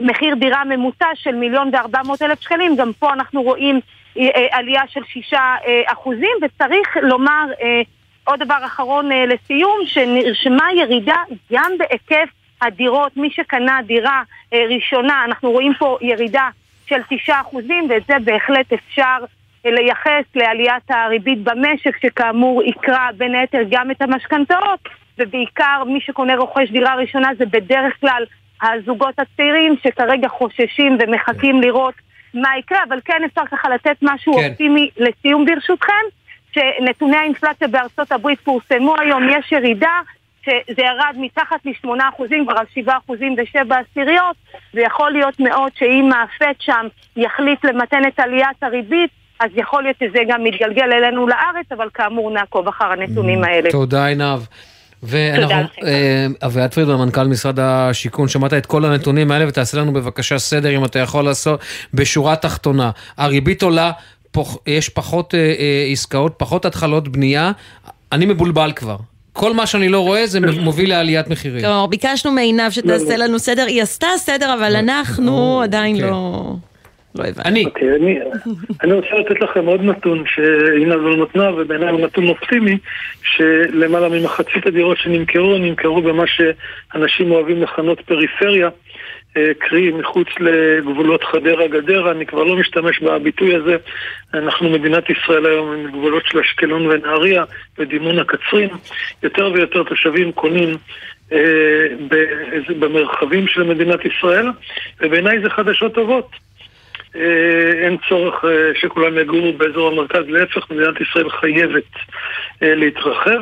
מחיר 0.00 0.34
דירה 0.34 0.64
ממוצע 0.64 1.06
של 1.14 1.34
מיליון 1.34 1.70
וארבע 1.72 2.00
מאות 2.06 2.22
אלף 2.22 2.40
שקלים, 2.40 2.76
גם 2.76 2.92
פה 2.98 3.12
אנחנו 3.12 3.42
רואים 3.42 3.80
אה, 4.18 4.28
אה, 4.36 4.46
עלייה 4.50 4.82
של 4.88 5.00
6 5.04 5.34
אה, 5.34 5.58
אחוזים, 5.86 6.36
וצריך 6.42 6.96
לומר 7.02 7.44
אה, 7.62 7.82
עוד 8.24 8.42
דבר 8.42 8.58
אחרון 8.66 9.12
אה, 9.12 9.26
לסיום, 9.26 9.78
שנרשמה 9.84 10.72
ירידה 10.76 11.22
גם 11.52 11.72
בהיקף 11.78 12.28
הדירות, 12.62 13.16
מי 13.16 13.30
שקנה 13.30 13.80
דירה 13.86 14.22
אה, 14.52 14.64
ראשונה, 14.68 15.24
אנחנו 15.24 15.50
רואים 15.50 15.72
פה 15.78 15.98
ירידה 16.00 16.48
של 16.86 17.00
9 17.08 17.40
אחוזים, 17.40 17.86
ואת 17.90 18.02
זה 18.08 18.14
בהחלט 18.24 18.72
אפשר 18.72 19.18
אה, 19.66 19.70
לייחס 19.70 20.24
לעליית 20.34 20.90
הריבית 20.90 21.38
במשק, 21.42 21.96
שכאמור 22.02 22.62
יקרה 22.62 23.08
בין 23.16 23.34
היתר 23.34 23.62
גם 23.70 23.90
את 23.90 24.02
המשכנתאות, 24.02 24.80
ובעיקר 25.18 25.84
מי 25.86 26.00
שקונה 26.00 26.36
רוכש 26.36 26.70
דירה 26.70 26.94
ראשונה 26.94 27.28
זה 27.38 27.46
בדרך 27.46 28.00
כלל 28.00 28.24
הזוגות 28.62 29.14
הצעירים 29.18 29.74
שכרגע 29.82 30.28
חוששים 30.28 30.98
ומחכים 31.00 31.60
לראות 31.60 31.94
מה 32.34 32.48
יקרה, 32.58 32.78
אבל 32.88 32.98
כן 33.04 33.22
אפשר 33.26 33.42
ככה 33.50 33.68
לתת 33.68 33.96
משהו 34.02 34.34
כן. 34.34 34.48
אופטימי 34.48 34.90
לסיום 34.96 35.44
ברשותכם, 35.44 35.92
שנתוני 36.52 37.16
האינפלציה 37.16 37.68
בארצות 37.68 38.12
הברית 38.12 38.40
פורסמו 38.40 38.94
היום, 39.00 39.28
יש 39.28 39.52
ירידה 39.52 40.00
שזה 40.44 40.82
ירד 40.82 41.14
מתחת 41.16 41.66
ל-8% 41.66 41.90
כבר 42.44 42.54
על 42.56 42.66
7% 42.86 42.90
ו-7 43.10 43.74
עשיריות, 43.74 44.36
ויכול 44.74 45.12
להיות 45.12 45.40
מאוד 45.40 45.72
שאם 45.74 46.10
הפט 46.12 46.60
שם 46.60 46.86
יחליט 47.16 47.64
למתן 47.64 48.02
את 48.08 48.20
עליית 48.20 48.62
הריבית, 48.62 49.10
אז 49.40 49.50
יכול 49.54 49.82
להיות 49.82 49.96
שזה 49.98 50.18
גם 50.28 50.44
מתגלגל 50.44 50.92
אלינו 50.92 51.26
לארץ, 51.26 51.72
אבל 51.72 51.88
כאמור 51.94 52.30
נעקוב 52.30 52.68
אחר 52.68 52.92
הנתונים 52.92 53.44
האלה. 53.44 53.70
תודה 53.70 54.06
עינב. 54.06 54.40
ואנחנו, 55.02 55.46
לכם. 55.46 55.86
אה, 55.86 56.26
אביעד 56.46 56.74
פרידמן, 56.74 56.94
מנכ"ל 56.94 57.24
משרד 57.24 57.60
השיכון, 57.60 58.28
שמעת 58.28 58.52
את 58.52 58.66
כל 58.66 58.84
הנתונים 58.84 59.30
האלה 59.30 59.48
ותעשה 59.48 59.78
לנו 59.78 59.92
בבקשה 59.92 60.38
סדר 60.38 60.76
אם 60.76 60.84
אתה 60.84 60.98
יכול 60.98 61.24
לעשות 61.24 61.60
בשורה 61.94 62.36
תחתונה. 62.36 62.90
הריבית 63.16 63.62
עולה, 63.62 63.92
פוח, 64.30 64.56
יש 64.66 64.88
פחות 64.88 65.34
אה, 65.34 65.38
אה, 65.38 65.88
עסקאות, 65.92 66.34
פחות 66.36 66.64
התחלות 66.64 67.08
בנייה, 67.08 67.52
אני 68.12 68.26
מבולבל 68.26 68.72
כבר. 68.76 68.96
כל 69.32 69.54
מה 69.54 69.66
שאני 69.66 69.88
לא 69.88 70.00
רואה 70.00 70.26
זה 70.26 70.40
מוביל 70.60 70.90
לעליית 70.90 71.28
מחירים. 71.28 71.60
כלומר, 71.60 71.86
ביקשנו 71.86 72.32
מעינב 72.32 72.70
שתעשה 72.70 73.16
לנו 73.16 73.38
סדר, 73.38 73.66
היא 73.66 73.82
עשתה 73.82 74.06
סדר, 74.18 74.54
אבל 74.54 74.76
אנחנו 74.76 75.60
עדיין 75.62 75.96
לא... 75.96 76.54
לא 77.14 77.24
הבנתי. 77.24 77.48
אני. 77.48 77.64
אוקיי, 77.64 77.96
אני, 77.96 78.18
אני 78.82 78.92
רוצה 78.92 79.08
לתת 79.18 79.40
לכם 79.40 79.66
עוד 79.66 79.82
נתון 79.82 80.24
שעינה 80.26 80.96
לא 80.96 81.16
נתנה, 81.16 81.50
ובעיניי 81.50 81.88
הוא 81.88 82.00
נתון 82.00 82.28
אופטימי, 82.28 82.78
שלמעלה 83.22 84.08
ממחצית 84.08 84.66
הדירות 84.66 84.98
שנמכרו, 84.98 85.58
נמכרו 85.58 86.02
במה 86.02 86.24
שאנשים 86.26 87.30
אוהבים 87.30 87.62
לכנות 87.62 88.00
פריפריה, 88.00 88.68
אה, 89.36 89.50
קרי 89.58 89.90
מחוץ 89.90 90.28
לגבולות 90.40 91.24
חדרה-גדרה, 91.24 92.10
אני 92.10 92.26
כבר 92.26 92.44
לא 92.44 92.56
משתמש 92.56 93.00
בביטוי 93.00 93.54
הזה. 93.54 93.76
אנחנו 94.34 94.70
מדינת 94.70 95.10
ישראל 95.10 95.46
היום 95.46 95.72
עם 95.72 95.90
גבולות 95.90 96.22
של 96.26 96.38
אשקלון 96.38 96.86
ונהריה 96.86 97.44
ודימונה 97.78 98.24
קצרין. 98.24 98.68
יותר 99.22 99.50
ויותר 99.54 99.82
תושבים 99.82 100.32
קונים 100.32 100.76
אה, 101.32 101.86
במרחבים 102.78 103.48
של 103.48 103.62
מדינת 103.62 104.00
ישראל, 104.04 104.46
ובעיניי 105.00 105.40
זה 105.40 105.50
חדשות 105.50 105.94
טובות. 105.94 106.49
אה, 107.16 107.20
אין 107.84 107.96
צורך 108.08 108.44
אה, 108.44 108.50
שכולם 108.80 109.18
יגורו 109.18 109.52
באזור 109.52 109.88
המרכז, 109.88 110.22
להפך, 110.28 110.70
מדינת 110.70 111.00
ישראל 111.00 111.30
חייבת 111.30 111.82
אה, 112.62 112.74
להתרחב. 112.74 113.40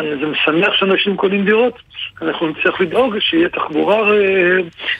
אני- 0.00 0.10
זה 0.20 0.26
משמח 0.26 0.74
שאנשים 0.74 1.16
קונים 1.16 1.44
דירות, 1.44 1.74
אנחנו 2.22 2.48
נצטרך 2.48 2.80
לדאוג 2.80 3.18
שיהיה 3.20 3.48
תחבורה 3.48 3.98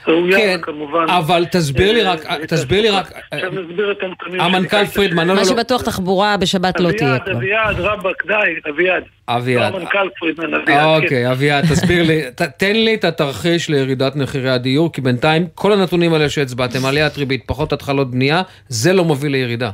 ראויה, 0.08 0.36
כן, 0.38 0.58
כמובן. 0.62 1.06
אבל 1.08 1.44
תסביר 1.52 1.92
לי 1.92 2.02
רק, 2.02 2.20
תסביר 2.48 2.82
לי 2.82 2.90
רק. 2.90 3.06
המנכ"ל. 4.38 4.84
פרידמן, 4.86 5.22
לא, 5.22 5.28
לא, 5.28 5.34
מה 5.34 5.40
לא, 5.40 5.44
שבטוח 5.46 5.82
תחבורה 5.82 6.36
בשבת 6.36 6.80
לא 6.80 6.90
תהיה 6.92 7.16
אביעד. 7.16 7.36
אביעד, 7.36 7.80
רבאק, 7.80 8.26
די, 8.26 8.70
אביעד. 8.70 9.04
אביעד. 9.36 9.72
לא 9.72 9.78
המנכ"ל 9.78 10.08
פרידמן, 10.18 10.54
אביעד. 10.54 10.66
כן. 11.00 11.04
אוקיי, 11.04 11.30
אביעד, 11.30 11.64
תסביר 11.64 12.02
לי, 12.02 12.22
ת- 12.34 12.42
תן 12.42 12.72
לי 12.76 12.94
את 12.94 13.04
התרחיש 13.04 13.68
לירידת 13.70 14.16
מחירי 14.16 14.50
הדיור, 14.50 14.92
כי 14.92 15.00
בינתיים 15.00 15.46
כל 15.54 15.72
הנתונים 15.72 16.12
האלה 16.12 16.28
שהצבעתם, 16.28 16.86
עליית 16.86 17.16
ריבית, 17.16 17.42
פחות 17.46 17.72
התחלות 17.72 18.10
בנייה, 18.10 18.42
זה 18.68 18.92
לא 18.92 19.04
מוביל 19.04 19.32
לירידה. 19.32 19.70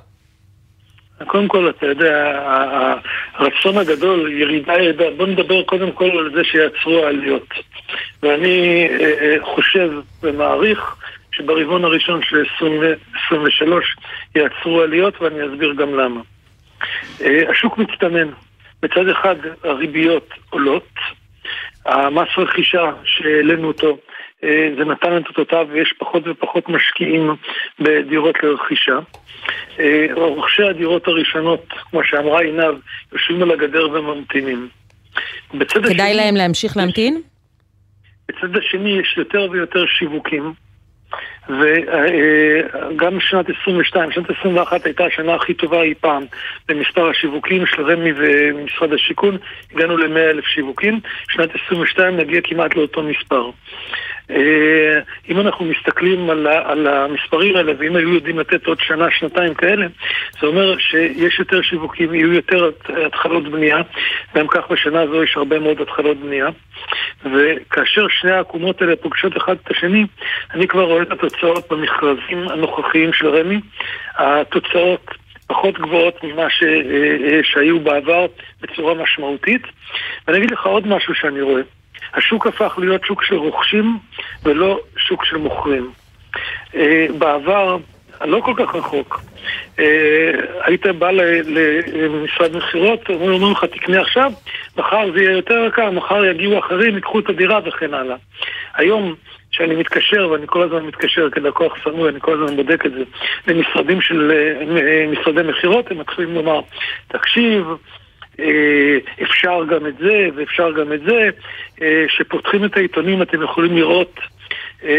קודם 1.26 1.48
כל, 1.48 1.70
אתה 1.78 1.86
יודע, 1.86 2.40
הרצון 3.34 3.78
הגדול, 3.78 4.32
ירידה 4.32 4.72
ירידה, 4.72 5.04
בוא 5.16 5.26
נדבר 5.26 5.62
קודם 5.62 5.92
כל 5.92 6.10
על 6.18 6.30
זה 6.34 6.44
שיעצרו 6.44 7.04
העליות. 7.04 7.46
ואני 8.22 8.86
אה, 9.00 9.10
אה, 9.20 9.36
חושב 9.54 9.90
ומעריך 10.22 10.96
שברבעון 11.32 11.84
הראשון 11.84 12.20
של 12.22 12.36
2023 12.36 13.96
יעצרו 14.34 14.80
עליות, 14.80 15.22
ואני 15.22 15.36
אסביר 15.52 15.72
גם 15.72 15.94
למה. 15.94 16.20
אה, 17.20 17.50
השוק 17.50 17.78
מצטנן. 17.78 18.28
מצד 18.84 19.08
אחד 19.08 19.34
הריביות 19.62 20.28
עולות, 20.50 20.88
המס 21.86 22.28
רכישה 22.38 22.90
שהעלינו 23.04 23.68
אותו, 23.68 23.98
אה, 24.44 24.68
זה 24.78 24.84
נתן 24.84 25.16
את 25.16 25.28
אותותיו 25.28 25.66
ויש 25.72 25.94
פחות 25.98 26.22
ופחות 26.26 26.68
משקיעים 26.68 27.30
בדירות 27.80 28.34
לרכישה. 28.42 28.98
אה, 29.80 30.06
רוכשי 30.14 30.62
הדירות 30.62 31.08
הראשונות, 31.08 31.64
כמו 31.90 32.00
שאמרה 32.04 32.40
עינב, 32.40 32.74
יושבים 33.12 33.42
על 33.42 33.50
הגדר 33.50 33.88
וממתינים. 33.90 34.68
כדאי 35.50 35.90
השני- 35.90 36.14
להם 36.16 36.36
להמשיך 36.36 36.76
להמתין? 36.76 37.20
בצד 38.28 38.56
השני 38.56 38.98
יש 39.00 39.14
יותר 39.16 39.48
ויותר 39.50 39.86
שיווקים, 39.86 40.52
וגם 41.48 43.20
שנת 43.20 43.46
22, 43.62 44.12
שנת 44.12 44.30
21 44.40 44.84
הייתה 44.86 45.04
השנה 45.04 45.34
הכי 45.34 45.54
טובה 45.54 45.82
אי 45.82 45.94
פעם 45.94 46.24
במספר 46.68 47.10
השיווקים 47.10 47.66
של 47.66 47.82
רמ"י 47.82 48.12
ומשרד 48.16 48.92
השיכון, 48.92 49.36
הגענו 49.72 49.96
ל-100 49.96 50.18
אלף 50.18 50.44
שיווקים, 50.44 51.00
שנת 51.28 51.50
22 51.66 52.16
נגיע 52.16 52.40
כמעט 52.44 52.76
לאותו 52.76 53.02
מספר. 53.02 53.50
אה, 54.30 55.00
אם 55.28 55.40
אנחנו 55.40 55.64
מסתכלים 55.64 56.30
על, 56.30 56.46
על 56.46 56.86
המספרים 56.86 57.56
האלה, 57.56 57.72
ואם 57.78 57.96
היו 57.96 58.14
יודעים 58.14 58.38
לתת 58.38 58.66
עוד 58.66 58.80
שנה, 58.80 59.10
שנתיים 59.10 59.54
כאלה, 59.54 59.86
זה 60.40 60.46
אומר 60.46 60.78
שיש 60.78 61.38
יותר 61.38 61.62
שיווקים, 61.62 62.14
יהיו 62.14 62.32
יותר 62.32 62.64
הת- 62.64 62.90
התחלות 63.06 63.48
בנייה, 63.48 63.78
גם 64.34 64.46
כך 64.46 64.70
בשנה 64.70 65.00
הזו 65.00 65.24
יש 65.24 65.36
הרבה 65.36 65.58
מאוד 65.58 65.80
התחלות 65.80 66.16
בנייה, 66.16 66.48
וכאשר 67.24 68.06
שני 68.08 68.30
העקומות 68.30 68.82
האלה 68.82 68.96
פוגשות 68.96 69.36
אחד 69.36 69.56
את 69.64 69.70
השני, 69.70 70.04
אני 70.54 70.68
כבר 70.68 70.82
רואה 70.82 71.02
את 71.02 71.10
התוצאות 71.10 71.72
במכרזים 71.72 72.48
הנוכחיים 72.48 73.12
של 73.12 73.28
רמ"י, 73.28 73.60
התוצאות 74.16 75.10
פחות 75.46 75.78
גבוהות 75.78 76.24
ממה 76.24 76.50
ש, 76.50 76.62
אה, 76.62 76.68
אה, 77.24 77.40
שהיו 77.42 77.80
בעבר 77.80 78.26
בצורה 78.60 78.94
משמעותית. 78.94 79.62
ואני 80.26 80.38
אגיד 80.38 80.50
לך 80.50 80.66
עוד 80.66 80.86
משהו 80.86 81.14
שאני 81.14 81.40
רואה. 81.42 81.62
השוק 82.14 82.46
הפך 82.46 82.74
להיות 82.78 83.04
שוק 83.04 83.24
של 83.24 83.34
רוכשים 83.34 83.98
ולא 84.42 84.80
שוק 84.96 85.24
של 85.24 85.36
מוכרים. 85.36 85.90
אה, 86.74 87.06
בעבר, 87.18 87.76
לא 88.24 88.40
כל 88.40 88.52
כך 88.56 88.74
רחוק, 88.74 89.20
אה, 89.78 90.30
היית 90.60 90.86
בא 90.86 91.10
למשרד 91.10 92.56
מכירות, 92.56 93.08
אומרים 93.08 93.52
לך 93.52 93.64
תקנה 93.64 94.00
עכשיו, 94.00 94.32
מחר 94.76 95.12
זה 95.14 95.20
יהיה 95.20 95.32
יותר 95.32 95.64
יקר, 95.68 95.90
מחר 95.90 96.24
יגיעו 96.24 96.58
אחרים, 96.58 96.94
ייקחו 96.94 97.18
את 97.18 97.28
הדירה 97.28 97.60
וכן 97.64 97.94
הלאה. 97.94 98.16
היום, 98.74 99.14
שאני 99.50 99.74
מתקשר, 99.74 100.28
ואני 100.30 100.46
כל 100.46 100.62
הזמן 100.62 100.82
מתקשר 100.86 101.30
כלקוח 101.30 101.72
סמוי, 101.84 102.08
אני 102.08 102.20
כל 102.20 102.42
הזמן 102.42 102.56
בודק 102.56 102.86
את 102.86 102.92
זה, 102.92 103.02
למשרדים 103.46 104.00
של 104.00 104.32
אה, 104.32 105.06
משרדי 105.12 105.42
מכירות, 105.42 105.90
הם 105.90 105.98
מתחילים 105.98 106.34
לומר, 106.34 106.60
תקשיב, 107.08 107.66
אפשר 109.22 109.64
גם 109.64 109.86
את 109.86 109.98
זה 109.98 110.28
ואפשר 110.34 110.72
גם 110.72 110.92
את 110.92 111.00
זה. 111.00 111.30
כשפותחים 112.06 112.64
את 112.64 112.76
העיתונים 112.76 113.22
אתם 113.22 113.42
יכולים 113.42 113.76
לראות 113.76 114.18
אה, 114.18 114.33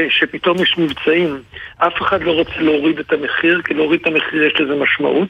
שפתאום 0.10 0.58
יש 0.62 0.78
מבצעים. 0.78 1.42
אף 1.78 2.02
אחד 2.02 2.24
לא 2.24 2.32
רוצה 2.32 2.60
להוריד 2.60 3.00
את 3.00 3.14
המחיר, 3.14 3.62
כי 3.62 3.74
להוריד 3.74 4.00
את 4.02 4.08
המחיר 4.08 4.44
יש 4.44 4.54
לזה 4.60 4.76
משמעות. 4.76 5.30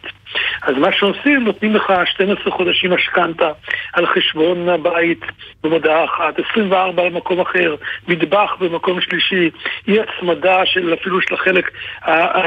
אז 0.62 0.76
מה 0.78 0.92
שעושים, 0.92 1.44
נותנים 1.44 1.76
לך 1.76 1.94
12 2.06 2.52
חודשים 2.52 2.92
משכנתה 2.92 3.52
על 3.94 4.06
חשבון 4.08 4.70
הבית 4.70 5.22
במודעה 5.64 6.06
אחת, 6.06 6.40
24 6.52 7.10
במקום 7.10 7.40
אחר, 7.40 7.76
מטבח 8.08 8.52
במקום 8.60 9.02
שלישי, 9.02 9.50
אי 9.88 9.98
הצמדה 10.00 10.62
של 10.66 10.94
אפילו 10.94 11.22
של 11.22 11.34
החלק 11.34 11.72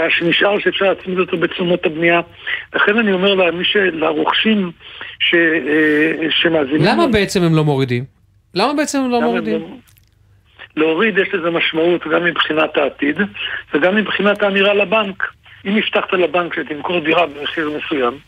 שנשאר 0.09 0.59
שאפשר 0.59 0.85
להצמיד 0.85 1.19
אותו 1.19 1.37
בתשומות 1.37 1.87
הבנייה. 1.87 2.21
לכן 2.75 2.99
אני 2.99 3.13
אומר 3.13 3.35
למי 3.35 3.65
ש... 3.65 3.77
לרוכשים 3.77 4.71
ש... 5.21 5.35
אה, 5.35 6.31
שמאזינים... 6.31 6.83
למה 6.85 7.07
בעצם 7.07 7.43
הם 7.43 7.57
לא 7.57 7.65
מורידים? 7.65 8.05
למה 8.55 8.73
בעצם 8.75 8.99
הם 8.99 9.11
לא 9.11 9.21
מורידים? 9.21 9.61
לא... 9.61 9.88
להוריד 10.77 11.19
יש 11.19 11.29
לזה 11.35 11.51
משמעות 11.51 12.07
גם 12.07 12.25
מבחינת 12.25 12.77
העתיד 12.77 13.17
וגם 13.75 13.97
מבחינת 13.97 14.43
האמירה 14.43 14.75
לבנק. 14.75 15.33
אם 15.65 15.77
הבטחת 15.77 16.13
לבנק 16.13 16.55
שתמכור 16.55 17.01
דירה 17.01 17.27
במחיר 17.27 17.71
מסוים 17.71 18.19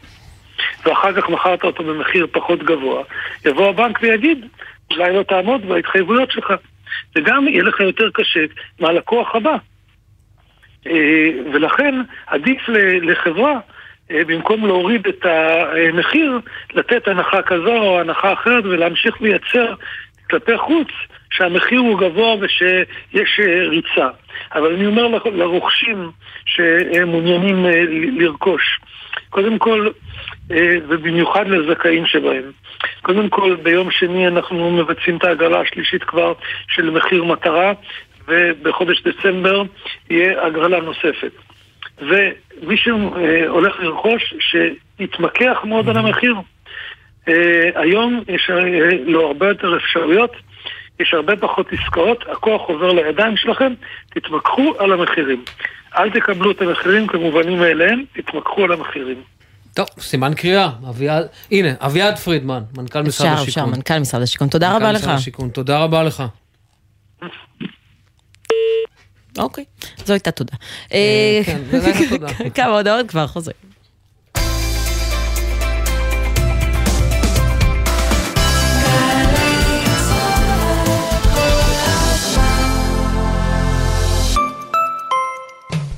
ואחר 0.85 1.13
כך 1.13 1.29
מכרת 1.29 1.65
אותו 1.65 1.85
במחיר 1.85 2.27
פחות 2.33 2.63
גבוה, 2.63 3.03
יבוא 3.45 3.69
הבנק 3.69 3.99
ויגיד, 4.03 4.47
אולי 4.91 5.17
לא 5.17 5.23
תעמוד 5.23 5.67
בהתחייבויות 5.67 6.31
שלך. 6.31 6.53
וגם 7.17 7.49
יהיה 7.49 7.63
לך 7.63 7.81
יותר 7.81 8.11
קשה 8.15 8.41
מהלקוח 8.81 9.35
הבא. 9.35 9.57
אה, 10.87 11.31
ולכן 11.53 11.95
עדיף 12.27 12.69
לחברה, 13.03 13.61
אה, 14.11 14.25
במקום 14.27 14.67
להוריד 14.67 15.07
את 15.07 15.27
המחיר, 15.27 16.41
לתת 16.75 17.09
הנחה 17.09 17.43
כזו 17.43 17.77
או 17.77 18.01
הנחה 18.01 18.33
אחרת 18.33 18.65
ולהמשיך 18.65 19.23
לייצר 19.23 19.75
כלפי 20.31 20.59
חוץ 20.59 20.89
שהמחיר 21.31 21.81
הוא 21.81 21.99
גבוה 21.99 22.35
ושיש 22.41 23.41
אה, 23.41 23.69
ריצה. 23.69 24.09
אבל 24.55 24.75
אני 24.75 24.87
אומר 24.87 25.07
לרוכשים 25.25 26.11
שמעוניינים 26.45 27.67
אה, 27.67 27.83
לרכוש, 28.19 28.81
קודם 29.31 29.59
כל, 29.59 29.89
אה, 30.51 30.77
ובמיוחד 30.89 31.49
לזכאים 31.49 32.07
שבהם, 32.07 32.43
קודם 33.03 33.29
כל 33.29 33.57
ביום 33.63 33.91
שני 33.91 34.29
אנחנו 34.29 34.71
מבצעים 34.71 35.17
את 35.17 35.25
ההגרלה 35.25 35.61
השלישית 35.61 36.05
כבר 36.05 36.33
של 36.69 36.91
מחיר 36.91 37.25
מטרה, 37.25 37.73
ובחודש 38.29 39.03
דצמבר 39.03 39.63
יהיה 40.11 40.47
הגרלה 40.47 40.81
נוספת. 40.81 41.33
ומי 41.99 42.77
שהולך 42.77 43.81
לרכוש, 43.81 44.35
שיתמקח 44.41 45.59
מאוד 45.65 45.89
על 45.89 45.97
המחיר. 45.97 46.35
היום 47.75 48.23
יש 48.29 48.51
לו 49.07 49.27
הרבה 49.27 49.49
יותר 49.49 49.77
אפשרויות. 49.77 50.37
יש 51.01 51.15
הרבה 51.15 51.37
פחות 51.37 51.67
עסקאות, 51.73 52.25
הכוח 52.33 52.69
עובר 52.69 52.93
לידיים 52.93 53.37
שלכם, 53.37 53.73
תתמקחו 54.11 54.73
על 54.79 54.93
המחירים. 54.93 55.45
אל 55.97 56.11
תקבלו 56.11 56.51
את 56.51 56.63
המחירים 56.63 57.07
כמובנים 57.07 57.59
מאליהם, 57.59 58.05
תתמקחו 58.13 58.65
על 58.65 58.73
המחירים. 58.73 59.23
טוב, 59.75 59.87
סימן 59.99 60.35
קריאה. 60.35 60.71
אביעד, 60.89 61.27
הנה, 61.51 61.69
אביעד 61.81 62.19
פרידמן, 62.19 62.63
מנכ"ל 62.77 63.03
משרד 63.03 63.27
השיכון. 63.27 63.49
אפשר, 63.49 63.61
אפשר, 63.61 63.67
מנכ"ל 63.67 63.99
משרד 63.99 64.23
השיכון. 64.23 64.49
תודה 64.49 64.77
רבה 64.77 64.93
לך. 64.93 65.09
השיכון, 65.09 65.49
תודה 65.49 65.79
רבה 65.79 66.03
לך. 66.03 66.23
אוקיי, 69.39 69.65
זו 70.05 70.13
הייתה 70.13 70.31
תודה. 70.31 70.57
אה, 70.93 71.41
כן, 71.47 71.59
זו 71.71 71.87
הייתה 71.87 72.09
תודה. 72.11 72.29
כמה 72.57 72.77
הודעות 72.77 73.09
כבר 73.09 73.27
חוזרים. 73.27 73.70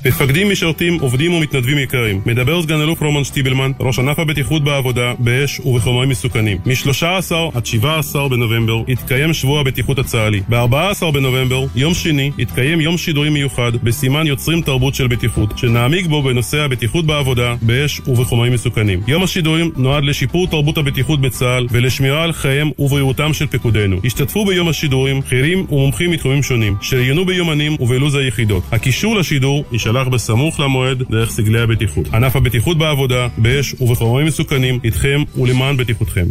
מפקדים, 0.05 0.49
משרתים, 0.49 0.97
עובדים 0.99 1.33
ומתנדבים 1.33 1.77
יקרים. 1.77 2.21
מדבר 2.25 2.61
סגן 2.61 2.81
אלוף 2.81 3.01
רומן 3.01 3.23
שטיבלמן, 3.23 3.71
ראש 3.79 3.99
ענף 3.99 4.19
הבטיחות 4.19 4.63
בעבודה, 4.63 5.13
באש 5.19 5.59
ובחומרים 5.59 6.09
מסוכנים. 6.09 6.57
מ-13 6.65 7.35
עד 7.53 7.65
17 7.65 8.29
בנובמבר 8.29 8.81
יתקיים 8.87 9.33
שבוע 9.33 9.59
הבטיחות 9.59 9.99
הצה"לי. 9.99 10.41
ב-14 10.49 11.11
בנובמבר, 11.11 11.65
יום 11.75 11.93
שני, 11.93 12.31
יתקיים 12.37 12.81
יום 12.81 12.97
שידורים 12.97 13.33
מיוחד 13.33 13.71
בסימן 13.83 14.27
יוצרים 14.27 14.61
תרבות 14.61 14.95
של 14.95 15.07
בטיחות, 15.07 15.57
שנעמיק 15.57 16.05
בו 16.05 16.21
בנושא 16.21 16.59
הבטיחות 16.59 17.05
בעבודה, 17.05 17.55
באש 17.61 18.01
ובחומרים 18.07 18.53
מסוכנים. 18.53 19.01
יום 19.07 19.23
השידורים 19.23 19.71
נועד 19.77 20.03
לשיפור 20.03 20.47
תרבות 20.47 20.77
הבטיחות 20.77 21.21
בצה"ל 21.21 21.67
ולשמירה 21.71 22.23
על 22.23 22.33
חייהם 22.33 22.71
ובריאותם 22.79 23.33
של 23.33 23.47
פקודינו. 23.47 23.99
השתתפו 24.05 24.45
ביום 24.45 24.67
השידורים 24.69 25.19
בכירים 25.19 25.65
ומומחים 25.69 26.11
מתחומים 26.11 26.43
שונים, 26.43 26.75
שראיינו 26.81 27.25
ביומנים 27.25 27.75
ובלו"ז 27.79 28.15
היחידות. 28.15 28.63
הקישור 28.71 29.15
לשידור 29.15 29.65
יישלח 29.71 29.92
יישלח 29.99 30.13
בסמוך 30.13 30.59
למועד 30.59 31.03
דרך 31.09 31.31
סגלי 31.31 31.61
הבטיחות. 31.61 32.07
ענף 32.13 32.35
הבטיחות 32.35 32.77
בעבודה, 32.77 33.27
באש 33.37 33.75
ובחומרים 33.81 34.27
מסוכנים, 34.27 34.79
איתכם 34.83 35.23
ולמען 35.41 35.77
בטיחותכם. 35.77 36.25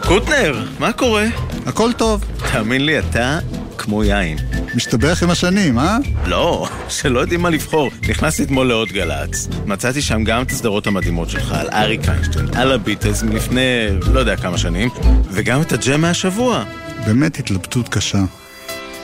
קוטנר, 0.00 0.64
מה 0.78 0.92
קורה? 0.92 1.26
הכל 1.66 1.92
טוב. 1.92 2.24
תאמין 2.52 2.86
לי, 2.86 2.98
אתה 2.98 3.38
כמו 3.78 4.04
יין. 4.04 4.38
משתבח 4.74 5.22
עם 5.22 5.30
השנים, 5.30 5.78
אה? 5.78 5.96
לא, 6.26 6.68
שלא 6.88 7.20
יודעים 7.20 7.40
מה 7.40 7.50
לבחור. 7.50 7.90
נכנסתי 8.08 8.42
אתמול 8.42 8.66
לעוד 8.66 8.88
גל"צ. 8.88 9.48
מצאתי 9.66 10.02
שם 10.02 10.24
גם 10.24 10.42
את 10.42 10.50
הסדרות 10.50 10.86
המדהימות 10.86 11.30
שלך, 11.30 11.52
על 11.52 11.68
אריק 11.72 12.08
איינשטיין, 12.08 12.46
על 12.54 12.72
הביטלס 12.72 13.22
מלפני 13.22 13.86
לא 14.12 14.20
יודע 14.20 14.36
כמה 14.36 14.58
שנים, 14.58 14.88
וגם 15.30 15.62
את 15.62 15.72
הג'ם 15.72 16.00
מהשבוע. 16.00 16.64
באמת 17.06 17.38
התלבטות 17.38 17.88
קשה. 17.88 18.24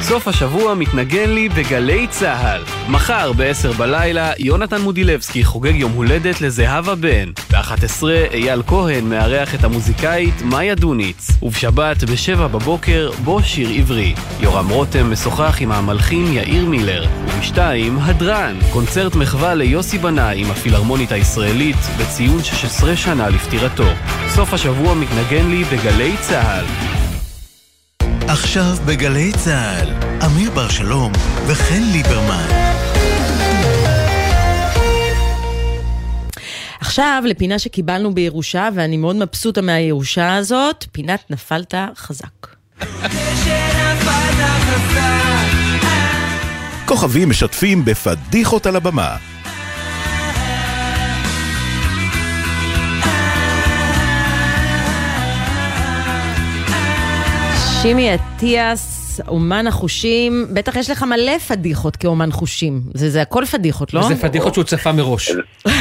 סוף 0.00 0.28
השבוע 0.28 0.74
מתנגן 0.74 1.30
לי 1.30 1.48
בגלי 1.48 2.06
צה"ל. 2.06 2.62
מחר 2.88 3.32
ב-10 3.32 3.76
בלילה, 3.76 4.32
יונתן 4.38 4.80
מודילבסקי 4.80 5.44
חוגג 5.44 5.74
יום 5.74 5.92
הולדת 5.92 6.40
לזהבה 6.40 6.94
בן. 6.94 7.30
ב-11 7.50 8.04
אייל 8.32 8.62
כהן 8.66 9.04
מארח 9.04 9.54
את 9.54 9.64
המוזיקאית 9.64 10.42
מאיה 10.42 10.74
דוניץ. 10.74 11.30
ובשבת 11.42 12.04
ב-7 12.04 12.36
בבוקר, 12.36 13.10
בו 13.24 13.42
שיר 13.42 13.68
עברי. 13.78 14.14
יורם 14.40 14.68
רותם 14.68 15.12
משוחח 15.12 15.56
עם 15.60 15.72
המלחין 15.72 16.32
יאיר 16.32 16.66
מילר. 16.66 17.06
וב-2 17.26 17.58
הדרן, 18.00 18.58
קונצרט 18.72 19.14
מחווה 19.14 19.54
ליוסי 19.54 19.98
בנאי 19.98 20.40
עם 20.40 20.50
הפילהרמונית 20.50 21.12
הישראלית 21.12 21.76
בציון 21.98 22.42
16 22.42 22.96
שנה 22.96 23.28
לפטירתו. 23.28 23.88
סוף 24.28 24.54
השבוע 24.54 24.94
מתנגן 24.94 25.50
לי 25.50 25.64
בגלי 25.64 26.16
צה"ל. 26.20 26.85
עכשיו 28.28 28.76
בגלי 28.86 29.32
צה"ל, 29.44 29.88
אמיר 30.26 30.50
בר 30.50 30.68
שלום 30.68 31.12
וחן 31.46 31.82
ליברמן. 31.92 32.48
עכשיו 36.80 37.22
לפינה 37.26 37.58
שקיבלנו 37.58 38.14
בירושה, 38.14 38.68
ואני 38.74 38.96
מאוד 38.96 39.16
מבסוטה 39.16 39.62
מהירושה 39.62 40.36
הזאת, 40.36 40.84
פינת 40.92 41.30
נפלת 41.30 41.74
חזק. 41.96 42.46
כוכבים 46.86 47.30
משתפים 47.30 47.84
בפדיחות 47.84 48.66
על 48.66 48.76
הבמה. 48.76 49.16
שימי 57.86 58.14
אטיאס, 58.14 59.20
אומן 59.28 59.66
החושים, 59.66 60.46
בטח 60.54 60.76
יש 60.76 60.90
לך 60.90 61.02
מלא 61.02 61.38
פדיחות 61.38 61.96
כאומן 61.96 62.30
חושים. 62.30 62.80
זה, 62.94 63.10
זה 63.10 63.22
הכל 63.22 63.44
פדיחות, 63.44 63.94
לא? 63.94 64.02
זה 64.02 64.16
פדיחות 64.16 64.54
שהוא 64.54 64.64
צפה 64.64 64.92
מראש. 64.92 65.30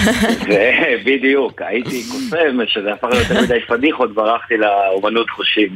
זה 0.51 0.71
בדיוק, 1.05 1.61
הייתי 1.61 2.03
קוסם, 2.11 2.57
שזה 2.67 2.93
הפך 2.93 3.07
ליותר 3.11 3.41
מדי 3.41 3.59
פדיחות, 3.67 4.13
ברחתי 4.13 4.53
לאומנות 4.57 5.29
חושים. 5.29 5.69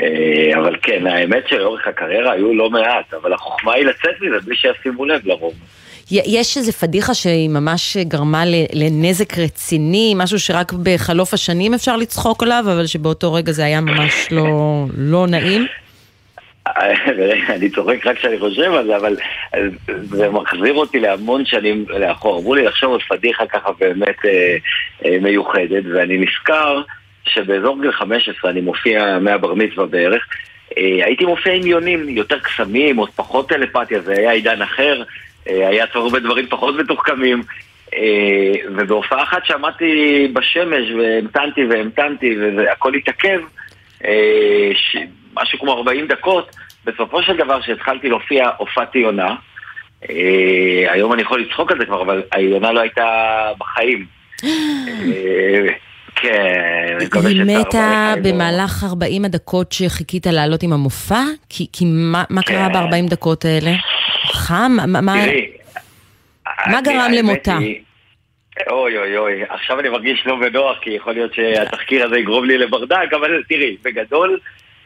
אה, 0.00 0.58
אבל 0.58 0.76
כן, 0.82 1.06
האמת 1.06 1.48
שלאורך 1.48 1.86
הקריירה 1.86 2.32
היו 2.32 2.54
לא 2.54 2.70
מעט, 2.70 3.14
אבל 3.14 3.32
החוכמה 3.32 3.74
היא 3.74 3.84
לצאת 3.84 4.20
מזה 4.20 4.40
בלי 4.46 4.56
שישימו 4.56 5.04
לב 5.04 5.20
לרוב. 5.26 5.54
יש 6.10 6.56
איזו 6.56 6.72
פדיחה 6.72 7.14
שהיא 7.14 7.48
ממש 7.48 7.96
גרמה 7.96 8.42
לנזק 8.72 9.38
רציני, 9.38 10.14
משהו 10.16 10.40
שרק 10.40 10.72
בחלוף 10.72 11.34
השנים 11.34 11.74
אפשר 11.74 11.96
לצחוק 11.96 12.42
עליו, 12.42 12.64
אבל 12.66 12.86
שבאותו 12.86 13.32
רגע 13.32 13.52
זה 13.52 13.64
היה 13.64 13.80
ממש 13.80 14.28
לא, 14.30 14.84
לא 14.96 15.26
נעים? 15.26 15.66
אני 17.56 17.70
צוחק 17.70 18.06
רק 18.06 18.16
כשאני 18.16 18.38
חושב 18.38 18.72
על 18.72 18.86
זה, 18.86 18.96
אבל 18.96 19.16
זה 20.02 20.30
מחזיר 20.30 20.74
אותי 20.74 21.00
להמון 21.00 21.44
שנים 21.44 21.84
לאחור. 21.88 22.38
אמרו 22.38 22.54
לי 22.54 22.64
לחשוב 22.64 22.94
על 22.94 23.00
פדיחה 23.08 23.46
ככה 23.46 23.70
באמת 23.80 24.16
אה, 24.24 24.56
אה, 25.04 25.18
מיוחדת, 25.20 25.82
ואני 25.94 26.18
נזכר 26.18 26.82
שבאזור 27.24 27.82
גיל 27.82 27.92
15 27.92 28.50
אני 28.50 28.60
מופיע 28.60 29.18
מהבר 29.18 29.54
מצווה 29.54 29.86
בערך. 29.86 30.26
אה, 30.78 31.04
הייתי 31.04 31.24
מופיע 31.24 31.52
עם 31.52 31.66
יונים, 31.66 32.08
יותר 32.08 32.38
קסמים, 32.38 32.96
עוד 32.96 33.10
פחות 33.10 33.48
טלפתיה, 33.48 34.00
זה 34.00 34.12
היה 34.12 34.32
עידן 34.32 34.62
אחר, 34.62 35.02
אה, 35.48 35.68
היה 35.68 35.86
צורך 35.86 36.12
בדברים 36.12 36.46
פחות 36.48 36.74
מתוחכמים. 36.74 37.42
אה, 37.94 38.52
ובהופעה 38.76 39.22
אחת 39.22 39.44
שעמדתי 39.44 39.84
בשמש 40.32 40.90
והמתנתי 40.98 41.60
והמתנתי 41.70 42.36
והכל 42.56 42.94
התעכב, 42.94 43.40
אה, 44.04 44.70
ש- 44.74 44.96
משהו 45.34 45.58
כמו 45.58 45.72
40 45.72 46.06
דקות, 46.06 46.56
בסופו 46.84 47.22
של 47.22 47.36
דבר 47.36 47.62
כשהתחלתי 47.62 48.08
להופיע 48.08 48.50
הופעתי 48.56 48.98
יונה. 48.98 49.34
היום 50.88 51.12
אני 51.12 51.22
יכול 51.22 51.40
לצחוק 51.40 51.72
על 51.72 51.78
זה 51.78 51.86
כבר, 51.86 52.02
אבל 52.02 52.22
היונה 52.32 52.72
לא 52.72 52.80
הייתה 52.80 53.04
בחיים. 53.58 54.06
כן, 56.14 56.96
אני 56.96 57.04
מקווה 57.04 57.30
היא 57.30 57.42
מתה 57.44 58.14
במהלך 58.22 58.84
40 58.88 59.24
הדקות 59.24 59.72
שחיכית 59.72 60.26
לעלות 60.26 60.62
עם 60.62 60.72
המופע? 60.72 61.20
כי, 61.48 61.66
כי 61.72 61.84
מה, 61.88 62.24
מה 62.30 62.42
קרה 62.42 62.68
כן. 62.68 62.72
ב-40 62.72 63.10
דקות 63.10 63.44
האלה? 63.44 63.70
חם? 64.32 64.72
מה, 64.86 65.00
מה, 65.00 65.14
תראי, 65.24 65.50
מה 66.66 66.80
גרם 66.80 67.12
למותה? 67.12 67.58
אוי 68.70 68.98
אוי 68.98 69.16
אוי, 69.16 69.42
עכשיו 69.48 69.80
אני 69.80 69.88
מרגיש 69.88 70.22
לא 70.26 70.36
בנוח, 70.36 70.78
כי 70.80 70.90
יכול 70.90 71.12
להיות 71.12 71.34
שהתחקיר 71.34 72.06
הזה 72.06 72.18
יגרום 72.18 72.44
לי 72.44 72.58
לברדק, 72.58 73.12
אבל 73.12 73.42
תראי, 73.48 73.76
בגדול 73.82 74.38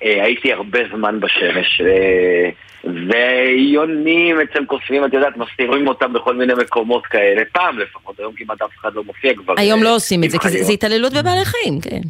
אה, 0.03 0.25
הייתי 0.25 0.53
הרבה 0.53 0.79
זמן 0.97 1.21
בשמש, 1.21 1.81
אה, 1.81 2.51
ויונים 2.85 4.41
אצל 4.41 4.65
קוסמים, 4.65 5.05
את 5.05 5.13
יודעת, 5.13 5.37
מסתירים 5.37 5.89
אותם 5.89 6.13
בכל 6.13 6.35
מיני 6.35 6.55
מקומות 6.55 7.07
כאלה, 7.07 7.43
פעם 7.53 7.79
לפחות, 7.79 8.19
היום 8.19 8.33
כמעט 8.37 8.63
אף 8.63 8.71
אחד 8.81 8.95
לא 8.95 9.05
מופיע 9.05 9.35
כבר. 9.35 9.55
היום 9.57 9.79
אה, 9.79 9.85
לא 9.85 9.95
עושים 9.95 10.25
את 10.25 10.31
זה, 10.31 10.39
כי. 10.39 10.49
זה 10.49 10.73
התעללות 10.73 11.13
בבעלי 11.13 11.45
חיים, 11.45 11.81
כן. 11.81 12.01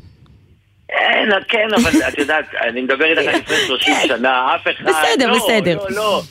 כן, 0.88 1.28
כן, 1.48 1.68
אבל 1.74 1.90
את 2.08 2.18
יודעת, 2.18 2.44
אני 2.60 2.82
מדבר 2.82 3.04
איתך 3.04 3.34
לפני 3.36 3.56
30 3.56 3.94
שנה, 4.06 4.54
אף 4.54 4.62
אחד... 4.62 4.84
בסדר, 4.84 5.30
לא, 5.30 5.36
בסדר. 5.36 5.78
לא, 5.78 5.96
לא. 5.96 6.22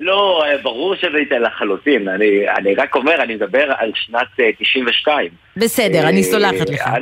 לא, 0.00 0.42
אה, 0.46 0.58
ברור 0.62 0.94
שזה 0.96 1.18
ייתן 1.18 1.42
לחלוטין. 1.42 2.08
אני, 2.08 2.48
אני 2.58 2.74
רק 2.74 2.94
אומר, 2.94 3.22
אני 3.22 3.34
מדבר 3.34 3.72
על 3.78 3.92
שנת 3.94 4.40
אה, 4.40 4.50
92. 4.58 5.28
בסדר, 5.56 6.08
אני 6.08 6.22
סולחת 6.22 6.70
לך. 6.70 6.80
אה, 6.80 6.96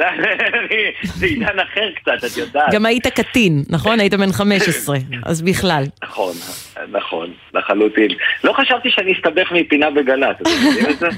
זה 1.03 1.27
עידן 1.27 1.59
אחר 1.59 1.91
קצת, 1.95 2.25
את 2.27 2.37
יודעת. 2.37 2.73
גם 2.73 2.87
היית 2.87 3.07
קטין, 3.07 3.63
נכון? 3.69 4.01
היית 4.01 4.15
בן 4.15 4.33
15, 4.33 4.97
אז 5.25 5.43
בכלל. 5.43 5.85
נכון, 6.05 6.33
נכון, 6.93 7.33
לחלוטין. 7.55 8.09
לא 8.45 8.53
חשבתי 8.53 8.91
שאני 8.91 9.13
אסתבך 9.13 9.53
מפינה 9.53 9.91
בגל"צ, 9.91 10.37
אתם 10.43 10.51
יודעים 10.67 10.91
את 10.91 10.99
זה? 10.99 11.09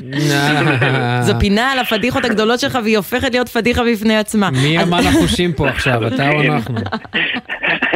זו 1.27 1.33
פינה 1.41 1.73
על 1.73 1.79
הפדיחות 1.79 2.25
הגדולות 2.25 2.61
שלך, 2.61 2.79
והיא 2.83 2.97
הופכת 2.97 3.31
להיות 3.33 3.49
פדיחה 3.49 3.83
בפני 3.93 4.17
עצמה. 4.17 4.51
מי 4.51 4.79
המן 4.79 5.03
החושים 5.09 5.53
פה 5.53 5.69
עכשיו, 5.69 6.07
אתה 6.07 6.31
או 6.31 6.41
אנחנו? 6.41 6.75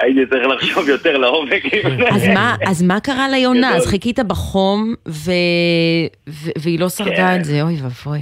הייתי 0.00 0.26
צריך 0.26 0.46
לחשוב 0.46 0.88
יותר 0.88 1.16
לעומק. 1.18 1.62
אז 2.10 2.28
מה, 2.28 2.56
אז 2.66 2.82
מה 2.82 3.00
קרה 3.00 3.28
ליונה? 3.28 3.76
אז 3.76 3.86
חיכית 3.86 4.18
בחום. 4.18 4.94
והיא 6.56 6.80
לא 6.80 6.88
שרדה 6.88 7.16
כן. 7.16 7.36
את 7.40 7.44
זה, 7.44 7.62
אוי 7.62 7.74
ואבוי. 7.82 8.18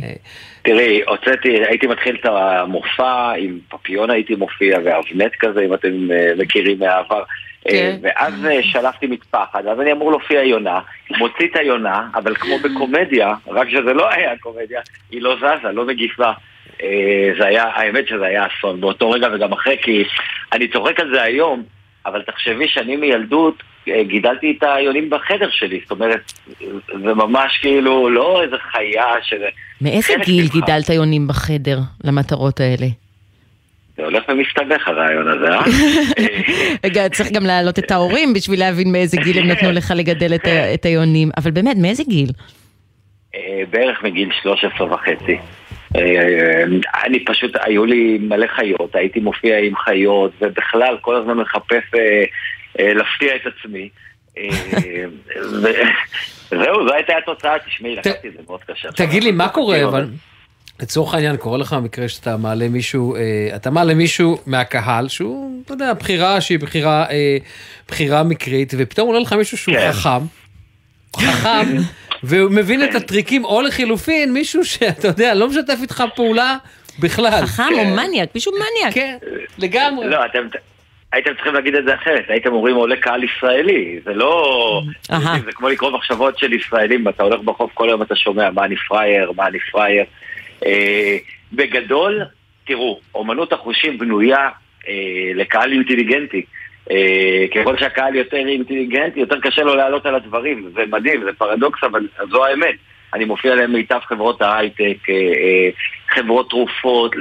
תראי, 0.62 1.02
הוצאתי, 1.07 1.65
הייתי 1.69 1.86
מתחיל 1.86 2.16
את 2.20 2.27
המופע, 2.27 3.32
עם 3.39 3.59
פפיון 3.69 4.11
הייתי 4.11 4.35
מופיע, 4.35 4.78
ואבנט 4.85 5.32
כזה, 5.40 5.61
אם 5.61 5.74
אתם 5.74 6.12
אה, 6.12 6.32
מכירים 6.36 6.78
מהעבר. 6.78 7.23
כן. 7.65 7.74
אה, 7.74 7.97
ואז 8.02 8.47
אה, 8.47 8.62
שלפתי 8.62 9.07
מטפחת, 9.07 9.66
אז 9.66 9.81
אני 9.81 9.93
אמור 9.93 10.11
להופיע 10.11 10.43
יונה, 10.43 10.81
מוציא 11.19 11.47
את 11.47 11.57
היונה, 11.57 12.09
אבל 12.15 12.35
כמו 12.35 12.59
בקומדיה, 12.59 13.35
רק 13.48 13.69
שזה 13.69 13.93
לא 13.94 14.11
היה 14.11 14.36
קומדיה, 14.36 14.81
היא 15.11 15.23
לא 15.23 15.36
זזה, 15.36 15.73
לא 15.73 15.86
מגיפה. 15.86 16.31
אה, 16.82 17.31
זה 17.39 17.47
היה, 17.47 17.65
האמת 17.65 18.09
שזה 18.09 18.24
היה 18.27 18.47
אסון 18.47 18.81
באותו 18.81 19.11
רגע 19.11 19.28
וגם 19.35 19.52
אחרי, 19.52 19.77
כי 19.82 20.05
אני 20.52 20.69
צוחק 20.69 21.01
על 21.01 21.11
זה 21.15 21.23
היום, 21.23 21.62
אבל 22.07 22.23
תחשבי 22.23 22.69
שאני 22.69 22.97
מילדות 22.97 23.62
אה, 23.89 24.05
גידלתי 24.05 24.57
את 24.59 24.65
היונים 24.77 25.11
בחדר 25.11 25.51
שלי, 25.51 25.81
זאת 25.82 25.90
אומרת, 25.90 26.32
זה 26.89 27.15
ממש 27.15 27.59
כאילו 27.61 28.11
לא 28.11 28.43
איזה 28.43 28.57
חיה 28.73 29.05
שזה... 29.23 29.48
מאיזה 29.81 30.12
גיל 30.24 30.43
ממך. 30.43 30.52
גידלת 30.52 30.89
יונים 30.89 31.27
בחדר 31.28 31.78
למטרות 32.05 32.61
האלה? 32.61 32.86
זה 33.97 34.05
הולך 34.05 34.23
ומסתבך 34.28 34.89
הרעיון 34.89 35.28
הזה, 35.28 35.48
אה? 35.55 35.62
רגע, 36.85 37.09
צריך 37.09 37.32
גם 37.32 37.44
להעלות 37.47 37.78
את 37.78 37.90
ההורים 37.90 38.35
בשביל 38.35 38.61
להבין 38.61 38.93
מאיזה 38.93 39.16
גיל 39.16 39.39
הם 39.39 39.47
נתנו 39.47 39.73
לך 39.73 39.93
לגדל 39.97 40.35
את 40.35 40.44
ה- 40.47 40.74
את 40.74 40.85
היונים. 40.85 41.31
אבל 41.36 41.51
באמת, 41.51 41.77
מאיזה 41.77 42.02
גיל? 42.09 42.28
אה, 43.35 43.40
בערך 43.70 44.02
מגיל 44.05 44.28
13 44.43 44.94
וחצי. 44.94 45.39
אה, 45.97 46.62
אני 47.05 47.25
פשוט, 47.25 47.51
היו 47.61 47.85
לי 47.85 48.19
מלא 48.21 48.47
חיות, 48.47 48.95
הייתי 48.95 49.21
מופיע 49.21 49.59
עם 49.59 49.77
חיות, 49.77 50.33
ובכלל 50.41 50.97
כל 51.01 51.17
הזמן 51.17 51.35
מחפש 51.37 51.95
אה, 51.95 52.25
אה, 52.81 52.95
להפתיע 52.95 53.37
את 53.37 53.41
עצמי. 53.47 53.89
זהו, 56.51 56.89
זו 56.89 56.95
הייתה 56.95 57.12
התוצאה, 57.23 57.59
תשמעי, 57.67 57.97
לקחתי 57.97 58.29
את 58.29 58.33
זה 58.33 58.43
מאוד 58.47 58.61
קשה. 58.65 58.93
תגיד 58.93 59.25
לי, 59.25 59.33
מה 59.33 59.49
קורה, 59.49 59.85
אבל... 59.85 60.07
לצורך 60.83 61.15
העניין, 61.15 61.37
קורה 61.37 61.59
לך 61.59 61.77
מקרה 61.83 62.09
שאתה 62.09 62.37
מעלה 62.37 62.69
מישהו, 62.69 63.17
אה, 63.17 63.21
אתה 63.57 63.71
מעלה 63.71 63.95
מישהו 63.95 64.39
מהקהל, 64.47 65.09
שהוא, 65.09 65.62
אתה 65.65 65.73
יודע, 65.73 65.93
בחירה 65.93 66.41
שהיא 66.41 66.59
בחירה, 66.59 67.11
אה, 67.11 67.37
בחירה 67.89 68.23
מקרית, 68.23 68.75
ופתאום 68.79 69.09
עולה 69.09 69.21
לך 69.21 69.33
מישהו 69.33 69.59
שהוא 69.59 69.75
כן. 69.75 69.93
חכם, 69.93 70.27
חכם, 71.17 71.77
והוא 72.22 72.51
מבין 72.51 72.84
את 72.84 72.94
הטריקים, 72.94 73.44
או 73.44 73.62
לחילופין, 73.62 74.32
מישהו 74.32 74.64
שאתה 74.64 75.09
יודע, 75.09 75.34
לא 75.34 75.48
משתף 75.48 75.78
איתך 75.82 76.05
פעולה 76.14 76.56
בכלל. 76.98 77.30
חכם 77.47 77.72
או 77.78 77.84
מניאק, 77.84 78.28
מישהו 78.34 78.52
מניאק. 78.52 78.94
כן, 78.94 79.16
לגמרי. 79.59 80.09
לא, 80.09 80.26
אתם... 80.26 80.47
הייתם 81.12 81.34
צריכים 81.34 81.55
להגיד 81.55 81.74
את 81.74 81.84
זה 81.84 81.94
אחרת, 81.94 82.24
הייתם 82.28 82.52
אומרים 82.52 82.76
עולה 82.76 82.97
קהל 82.97 83.24
ישראלי, 83.24 84.01
זה 84.05 84.14
לא... 84.14 84.82
זה 85.44 85.52
כמו 85.52 85.68
לקרוא 85.68 85.90
מחשבות 85.90 86.38
של 86.38 86.52
ישראלים, 86.52 87.06
ואתה 87.06 87.22
הולך 87.22 87.40
ברחוב 87.44 87.70
כל 87.74 87.88
היום 87.88 88.02
אתה 88.02 88.16
שומע 88.16 88.51
מה 88.51 88.64
אני 88.64 88.76
פראייר, 88.76 89.32
מה 89.36 89.47
אני 89.47 89.59
פראייר. 89.72 90.05
אה, 90.66 91.16
בגדול, 91.52 92.22
תראו, 92.66 93.01
אומנות 93.14 93.52
החושים 93.52 93.98
בנויה 93.98 94.48
אה, 94.88 94.92
לקהל 95.34 95.72
אינטליגנטי. 95.72 96.38
אה, 96.38 96.60
ככל 97.55 97.77
שהקהל 97.79 98.15
יותר 98.15 98.37
אינטליגנטי, 98.37 99.21
יותר 99.21 99.41
קשה 99.41 99.62
לו 99.62 99.75
לעלות 99.75 100.07
על 100.07 100.15
הדברים. 100.15 100.71
זה 100.75 100.83
מדהים, 100.91 101.25
זה 101.25 101.31
פרדוקס, 101.39 101.85
אבל 101.85 102.09
זו 102.31 102.45
האמת. 102.45 102.75
אני 103.15 103.25
מופיע 103.25 103.55
למיטב 103.55 104.01
חברות 104.01 104.43
ההייטק, 104.43 105.09
אה, 105.09 105.15
אה, 105.15 105.71
חברות 106.09 106.51
תרופות, 106.51 107.15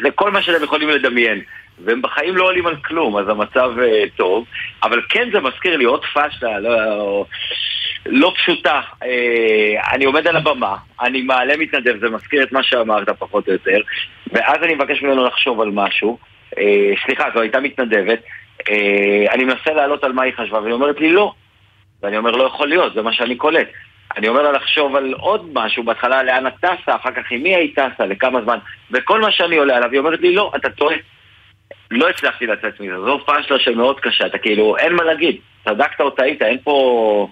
לכל 0.00 0.30
מה 0.30 0.42
שאתם 0.42 0.64
יכולים 0.64 0.88
לדמיין. 0.88 1.40
והם 1.84 2.02
בחיים 2.02 2.36
לא 2.36 2.44
עולים 2.44 2.66
על 2.66 2.76
כלום, 2.76 3.16
אז 3.16 3.28
המצב 3.28 3.72
אה, 3.82 4.02
טוב. 4.16 4.44
אבל 4.82 5.00
כן 5.08 5.28
זה 5.32 5.40
מזכיר 5.40 5.76
לי 5.76 5.84
עוד 5.84 6.04
פאשלה, 6.04 6.60
לא, 6.60 7.24
לא 8.06 8.32
פשוטה. 8.36 8.80
אה, 9.02 9.94
אני 9.94 10.04
עומד 10.04 10.26
על 10.26 10.36
הבמה, 10.36 10.76
אני 11.00 11.22
מעלה 11.22 11.56
מתנדב, 11.56 11.98
זה 12.00 12.10
מזכיר 12.10 12.42
את 12.42 12.52
מה 12.52 12.62
שאמרת 12.62 13.08
פחות 13.10 13.48
או 13.48 13.52
יותר, 13.52 13.80
ואז 14.32 14.56
אני 14.62 14.74
מבקש 14.74 15.02
ממנו 15.02 15.24
לחשוב 15.24 15.60
על 15.60 15.70
משהו. 15.72 16.18
אה, 16.58 16.92
סליחה, 17.06 17.24
זו 17.34 17.40
הייתה 17.40 17.60
מתנדבת. 17.60 18.20
אה, 18.70 19.32
אני 19.34 19.44
מנסה 19.44 19.72
לעלות 19.76 20.04
על 20.04 20.12
מה 20.12 20.22
היא 20.22 20.32
חשבה, 20.36 20.60
והיא 20.60 20.72
אומרת 20.72 21.00
לי 21.00 21.12
לא. 21.12 21.32
ואני 22.02 22.16
אומר, 22.16 22.30
לא 22.30 22.44
יכול 22.44 22.68
להיות, 22.68 22.94
זה 22.94 23.02
מה 23.02 23.12
שאני 23.12 23.36
קולט. 23.36 23.68
אני 24.16 24.28
אומר 24.28 24.42
לה 24.42 24.52
לחשוב 24.52 24.96
על 24.96 25.12
עוד 25.12 25.50
משהו, 25.52 25.82
בהתחלה 25.82 26.22
לאן 26.22 26.46
את 26.46 26.52
טסה, 26.60 26.96
אחר 26.96 27.10
כך 27.16 27.22
עם 27.30 27.42
מי 27.42 27.54
היית 27.56 27.78
טסה, 27.78 28.06
לכמה 28.06 28.42
זמן, 28.42 28.58
וכל 28.90 29.20
מה 29.20 29.32
שאני 29.32 29.56
עולה 29.56 29.76
עליו, 29.76 29.90
היא 29.90 29.98
אומרת 29.98 30.20
לי, 30.20 30.34
לא, 30.34 30.52
אתה 30.56 30.70
טועה. 30.70 30.96
לא 31.90 32.08
הצלחתי 32.08 32.46
לצאת 32.46 32.80
מזה, 32.80 32.94
זו 33.00 33.18
פאשלה 33.26 33.58
שמאוד 33.58 34.00
קשה, 34.00 34.26
אתה 34.26 34.38
כאילו, 34.38 34.76
אין 34.76 34.92
מה 34.94 35.04
להגיד, 35.04 35.36
צדקת 35.64 36.00
או 36.00 36.10
טעית, 36.10 36.42
אין 36.42 36.58
פה... 36.64 37.28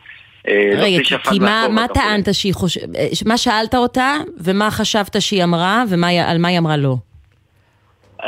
אה, 0.49 0.71
לא 0.75 0.83
רגע, 0.83 0.99
פי 0.99 1.31
כי- 1.31 1.39
מה- 1.39 1.67
מה 1.71 1.87
טענת 1.95 2.35
שהיא 2.35 2.55
חושבת, 2.55 2.89
מה 3.27 3.37
שאלת 3.39 3.75
אותה, 3.75 4.15
ומה 4.45 4.71
חשבת 4.71 5.23
שהיא 5.23 5.45
אמרה, 5.45 5.83
ועל 5.89 6.39
מה 6.39 6.49
היא 6.49 6.59
אמרה 6.59 6.77
לא? 6.77 6.95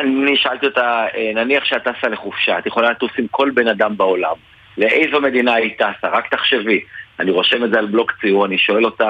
אני 0.01 0.37
שאלתי 0.37 0.67
אותה, 0.67 1.05
אה, 1.15 1.33
נניח 1.35 1.65
שאת 1.65 1.83
טסה 1.83 2.09
לחופשה, 2.09 2.59
את 2.59 2.67
יכולה 2.67 2.91
לטוס 2.91 3.11
עם 3.19 3.27
כל 3.31 3.51
בן 3.55 3.69
אדם 3.69 3.97
בעולם. 3.97 4.35
לאיזו 4.79 5.21
מדינה 5.21 5.55
היא 5.55 5.71
טסה? 5.79 6.09
רק 6.13 6.35
תחשבי. 6.35 6.81
אני 7.21 7.31
רושם 7.31 7.65
את 7.65 7.71
זה 7.71 7.79
על 7.79 7.87
בלוק 7.87 8.13
ציור, 8.21 8.47
אני 8.47 8.59
שואל 8.59 8.85
אותה... 8.85 9.05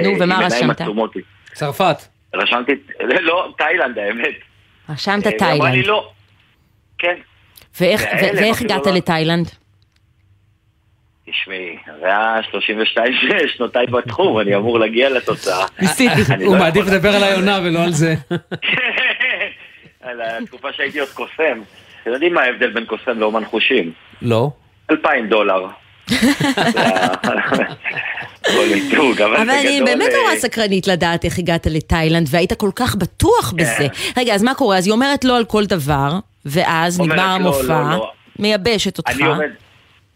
אה, 0.00 0.04
נו, 0.04 0.20
ומה 0.20 0.38
רשמת? 0.46 0.80
עצומות. 0.80 1.14
צרפת. 1.52 1.96
רשמתי, 2.34 2.72
לא, 3.20 3.54
תאילנד 3.58 3.98
האמת. 3.98 4.34
רשמת 4.90 5.26
אה, 5.26 5.32
והיא 5.40 5.52
אמרה 5.56 5.70
לי 5.70 5.82
תאילנד. 5.82 5.86
לא. 5.86 6.10
כן. 6.98 7.14
ואיך 7.80 8.62
הגעת 8.62 8.86
לתאילנד? 8.86 9.46
תשמעי, 11.30 11.76
זה 12.00 12.06
היה 12.06 12.36
32 12.50 13.12
שנותיי 13.56 13.86
בתחום, 13.86 14.40
אני 14.40 14.56
אמור 14.56 14.78
להגיע 14.78 15.10
לתוצאה. 15.10 15.66
הוא 16.44 16.54
לא 16.54 16.58
מעדיף 16.60 16.82
יכול- 16.82 16.94
לדבר 16.96 17.08
על 17.16 17.22
היונה 17.22 17.58
ולא 17.64 17.78
על 17.84 17.92
זה. 17.92 18.14
על 20.04 20.20
התקופה 20.20 20.72
שהייתי 20.72 21.00
עוד 21.00 21.08
קוסם. 21.08 21.60
אתם 22.02 22.10
יודעים 22.10 22.34
מה 22.34 22.42
ההבדל 22.42 22.70
בין 22.70 22.84
קוסם 22.84 23.20
לאומן 23.20 23.44
חושים? 23.44 23.92
לא. 24.22 24.50
אלפיים 24.90 25.28
דולר. 25.28 25.66
אבל 29.24 29.50
אני 29.50 29.80
באמת 29.84 30.08
אה, 30.12 30.18
נורא 30.18 30.36
סקרנית 30.36 30.86
לדעת 30.86 31.24
איך 31.24 31.38
הגעת 31.38 31.66
לתאילנד, 31.66 32.26
והיית 32.30 32.52
כל 32.52 32.70
כך 32.76 32.96
בטוח 32.96 33.52
בזה. 33.52 33.86
רגע, 34.16 34.34
אז 34.34 34.42
מה 34.42 34.54
קורה? 34.54 34.78
אז 34.78 34.86
היא 34.86 34.92
אומרת 34.92 35.24
לא 35.24 35.36
על 35.36 35.44
כל 35.44 35.64
דבר, 35.64 36.10
ואז 36.46 37.00
נגמר 37.00 37.16
לא, 37.16 37.22
המופע, 37.22 37.82
לא, 37.82 37.96
לא. 37.96 38.12
מייבשת 38.38 38.98
אותך. 38.98 39.10
אני 39.10 39.26
עומד, 39.26 39.50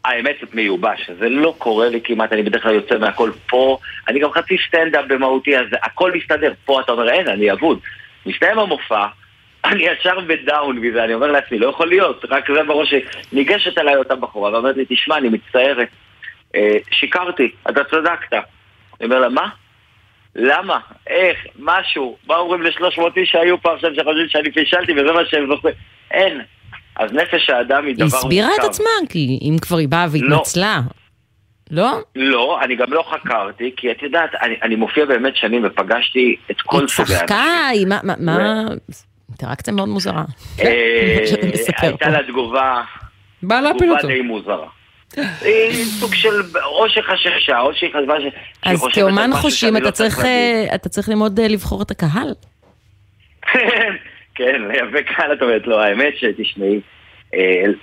האמת 0.05 0.37
מיובש, 0.55 1.11
זה 1.21 1.29
לא 1.29 1.55
קורה 1.59 1.89
לי 1.89 2.01
כמעט, 2.05 2.33
אני 2.33 2.43
בדרך 2.43 2.63
כלל 2.63 2.75
יוצא 2.75 2.99
מהכל 2.99 3.31
פה, 3.47 3.79
אני 4.09 4.21
גם 4.21 4.31
חצי 4.33 4.57
סטנדאפ 4.69 5.05
במהותי, 5.09 5.59
אז 5.59 5.67
הכל 5.83 6.13
מסתדר, 6.13 6.53
פה 6.65 6.81
אתה 6.81 6.93
אומר, 6.93 7.11
אין, 7.11 7.29
אני 7.29 7.53
אבוד. 7.53 7.79
מסתיים 8.27 8.59
המופע, 8.59 9.07
אני 9.65 9.83
ישר 9.83 10.21
בדאון 10.21 10.79
מזה, 10.79 11.05
אני 11.05 11.15
אומר 11.15 11.27
לעצמי, 11.27 11.59
לא 11.59 11.69
יכול 11.69 11.89
להיות, 11.89 12.25
רק 12.29 12.51
זה 12.53 12.63
בראש, 12.63 12.95
ניגשת 13.33 13.79
אליי 13.79 13.97
אותה 13.97 14.15
בחורה 14.15 14.53
ואומרת 14.53 14.77
לי, 14.77 14.85
תשמע, 14.89 15.17
אני 15.19 15.29
מצטערת, 15.29 15.89
אה, 16.55 16.77
שיקרתי, 16.91 17.51
אתה 17.71 17.85
צדקת. 17.85 18.33
אני 18.33 18.43
אומר 19.05 19.21
לה, 19.21 19.29
מה? 19.29 19.49
למה? 20.37 20.79
איך? 21.07 21.37
משהו? 21.59 22.17
מה 22.27 22.37
אומרים 22.37 22.63
לשלוש 22.63 22.99
מאות 22.99 23.17
איש 23.17 23.31
שהיו 23.31 23.63
פה 23.63 23.75
עכשיו 23.75 23.91
שחושבים 23.95 24.29
שאני 24.29 24.53
פישלתי 24.53 24.93
וזה 24.93 25.13
מה 25.13 25.21
שהם 25.31 25.47
זוכרים? 25.51 25.75
אין. 26.11 26.41
אז 26.97 27.13
נפש 27.13 27.51
האדם 27.51 27.87
היא 27.87 27.95
דבר 27.95 28.05
היא 28.05 28.13
מורכב. 28.13 28.17
הסבירה 28.17 28.49
את 28.61 28.65
עצמה, 28.65 28.91
כי 29.09 29.39
אם 29.43 29.57
כבר 29.63 29.77
היא 29.77 29.89
באה 29.89 30.07
והתנצלה. 30.13 30.81
לא? 31.71 31.91
לא, 32.17 32.59
אני 32.63 32.77
גם 32.77 32.93
לא 32.93 33.05
חקרתי, 33.11 33.73
כי 33.77 33.91
את 33.91 34.03
יודעת, 34.03 34.31
אני, 34.43 34.55
אני 34.63 34.77
מופיע 34.77 35.05
באמת 35.05 35.37
שנים 35.37 35.63
ופגשתי 35.65 36.37
את 36.51 36.61
כל 36.61 36.79
היא 36.81 36.89
סוגי 36.89 37.13
האנשים. 37.15 37.27
צחקה, 37.27 37.67
היא 37.73 37.87
מה... 37.87 37.99
מה- 38.03 38.15
מה... 38.19 38.65
אינטראקציה 39.43 39.73
מאוד 39.75 39.89
מוזרה. 39.89 40.25
אה, 40.61 41.19
הייתה. 41.83 42.09
לה 42.09 42.23
תגובה, 42.23 42.83
תגובה. 44.03 44.09
די 44.09 44.21
מוזרה. 44.23 44.67
היא 45.41 45.85
סוג 45.85 46.15
של, 46.15 46.29
או 46.65 46.89
שחששה, 46.89 47.61
או 47.61 47.75
שהיא 47.75 47.91
חשבה 47.91 48.15
ש... 48.21 48.25
אז 48.63 48.87
כאומן 48.93 49.31
חושים 49.33 49.75
לא 49.75 49.79
אתה 49.79 49.91
צריך, 49.91 50.19
להגיד. 50.19 50.31
אה, 50.71 50.75
אתה 50.75 50.89
צריך 50.89 51.09
ללמוד 51.09 51.41
אה, 51.41 51.49
לבחור 51.49 51.83
את 51.83 51.91
הקהל. 51.91 52.35
כן, 54.35 54.63
לייבא 54.69 55.03
קהל 55.03 55.33
את 55.33 55.43
אומרת, 55.43 55.67
לא, 55.67 55.81
האמת 55.83 56.15
שתשמעי, 56.17 56.81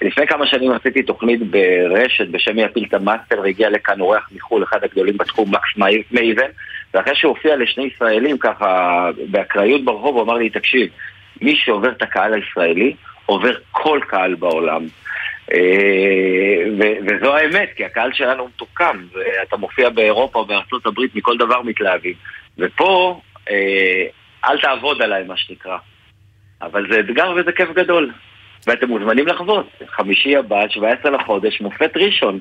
לפני 0.02 0.28
כמה 0.28 0.48
שנים 0.48 0.72
עשיתי 0.72 1.04
תוכנית 1.04 1.40
ברשת 1.52 2.28
בשם 2.32 2.60
יפיל 2.60 2.86
את 2.90 2.94
המאסטר 2.94 3.40
והגיע 3.44 3.70
לכאן 3.70 4.02
אורח 4.02 4.30
מחו"ל, 4.36 4.64
אחד 4.64 4.84
הגדולים 4.84 5.18
בתחום, 5.18 5.52
מקס 5.52 5.78
מי- 5.78 6.04
מייבן, 6.12 6.50
ואחרי 6.94 7.16
שהוא 7.16 7.30
הופיע 7.30 7.56
לשני 7.56 7.90
ישראלים 7.96 8.38
ככה 8.38 9.10
באקראיות 9.30 9.86
ברחוב, 9.86 10.16
הוא 10.16 10.24
אמר 10.24 10.34
לי, 10.34 10.50
תקשיב, 10.50 10.90
מי 11.42 11.56
שעובר 11.56 11.90
את 11.90 12.02
הקהל 12.02 12.34
הישראלי, 12.34 12.96
עובר 13.26 13.54
כל 13.72 14.00
קהל 14.08 14.36
בעולם. 14.36 14.86
אה, 15.54 16.64
ו- 16.80 16.98
וזו 17.08 17.36
האמת, 17.36 17.70
כי 17.76 17.86
הקהל 17.86 18.14
שלנו 18.14 18.48
מתוקם, 18.48 19.06
ואתה 19.14 19.58
מופיע 19.58 19.90
באירופה 19.90 20.40
או 20.40 20.46
בארצות 20.46 20.86
הברית, 20.86 21.16
מכל 21.16 21.38
דבר 21.38 21.62
מתלהבים. 21.62 22.14
ופה, 22.58 23.22
אה, 23.50 24.06
אל 24.46 24.62
תעבוד 24.62 25.02
עליי, 25.02 25.24
מה 25.24 25.38
שנקרא. 25.38 25.78
אבל 26.62 26.86
זה 26.92 27.00
אתגר 27.00 27.34
וזה 27.36 27.52
כיף 27.52 27.70
גדול. 27.70 28.12
ואתם 28.68 28.88
מוזמנים 28.88 29.28
לחוות. 29.28 29.70
חמישי 29.88 30.36
הבא, 30.36 30.70
17 30.70 31.12
לחודש, 31.12 31.62
מופת 31.62 31.92
ראשון. 31.98 32.40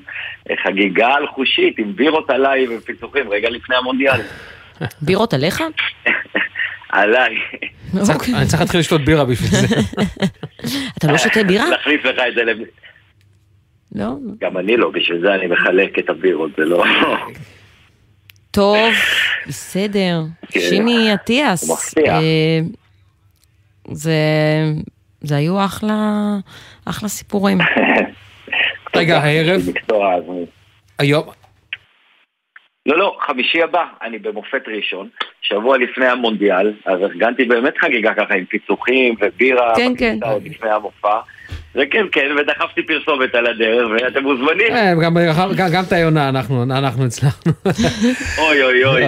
חגיגה 0.63 1.09
על 1.15 1.27
חושית 1.27 1.79
עם 1.79 1.97
בירות 1.97 2.31
עליי 2.31 2.77
ופיצוחים, 2.77 3.31
רגע 3.31 3.51
לפני 3.51 3.77
המונדיאל. 3.77 4.21
בירות 5.03 5.35
עליך? 5.35 5.63
עליי. 6.95 7.35
צריך- 8.03 8.29
אני 8.35 8.47
צריך 8.47 8.61
להתחיל 8.61 8.81
לשתות 8.81 9.01
בירה 9.05 9.25
בשביל 9.25 9.51
זה. 9.51 9.67
אתה 10.99 11.13
לא 11.13 11.19
שותה 11.19 11.45
בירה? 11.45 11.69
להחליף 11.71 12.05
לך 12.05 12.19
את 12.29 12.35
זה 12.35 12.45
לב... 12.45 12.57
לא. 13.95 14.11
גם 14.41 14.59
אני 14.59 14.77
לא, 14.77 14.91
בשביל 14.91 15.21
זה 15.21 15.35
אני 15.35 15.47
מחלק 15.47 15.99
את 15.99 16.09
הבירות, 16.11 16.51
זה 16.57 16.65
לא... 16.65 16.85
טוב, 18.51 18.89
בסדר. 19.49 20.23
כן. 20.49 20.61
שימי 20.61 21.15
אטיאס. 21.15 21.95
אה, 21.99 22.21
זה... 23.91 24.15
זה 25.21 25.37
היו 25.37 25.65
אחלה, 25.65 26.21
אחלה 26.85 27.09
סיפורים. 27.09 27.59
רגע, 28.97 29.19
הערב. 29.19 29.61
היום, 30.99 31.25
לא, 32.87 32.99
לא, 32.99 33.17
חמישי 33.27 33.63
הבא, 33.63 33.85
אני 34.03 34.19
במופת 34.19 34.63
ראשון, 34.77 35.09
שבוע 35.43 35.79
לפני 35.79 36.07
המונדיאל, 36.07 36.73
אז 36.87 37.01
ארגנתי 37.01 37.45
באמת 37.45 37.75
חגיגה 37.81 38.15
ככה 38.15 38.35
עם 38.35 38.45
פיצוחים 38.45 39.15
ובירה, 39.21 39.73
כן, 39.77 39.93
כן. 39.99 40.19
עוד 40.23 40.43
לפני 40.45 40.71
המופע. 40.71 41.19
וכן, 41.75 42.05
כן, 42.13 42.27
ודחפתי 42.41 42.83
פרסומת 42.87 43.35
על 43.35 43.47
הדרך, 43.47 43.91
ואתם 43.91 44.23
מוזמנים. 44.23 44.73
אה, 44.73 44.93
גם- 45.05 45.17
גם- 45.57 45.69
גם 45.73 45.85
את 45.89 45.93
היונה 45.93 46.29
אנחנו 46.29 46.63
אנחנו 46.63 47.05
הצלחנו. 47.05 47.53
אוי 48.39 48.63
אוי 48.63 48.85
אוי. 48.85 49.03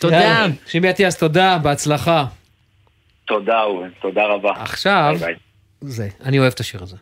תודה. 0.00 0.46
שימי 0.66 0.90
אטיאס, 0.90 1.16
תודה, 1.18 1.58
בהצלחה. 1.62 2.24
תודה, 3.24 3.62
אורן, 3.62 3.88
תודה 4.00 4.24
רבה. 4.24 4.52
עכשיו, 4.56 5.14
ביי 5.18 5.26
ביי. 5.26 5.34
זה, 5.80 6.08
אני 6.24 6.38
אוהב 6.38 6.52
את 6.54 6.60
השיר 6.60 6.82
הזה. 6.82 6.96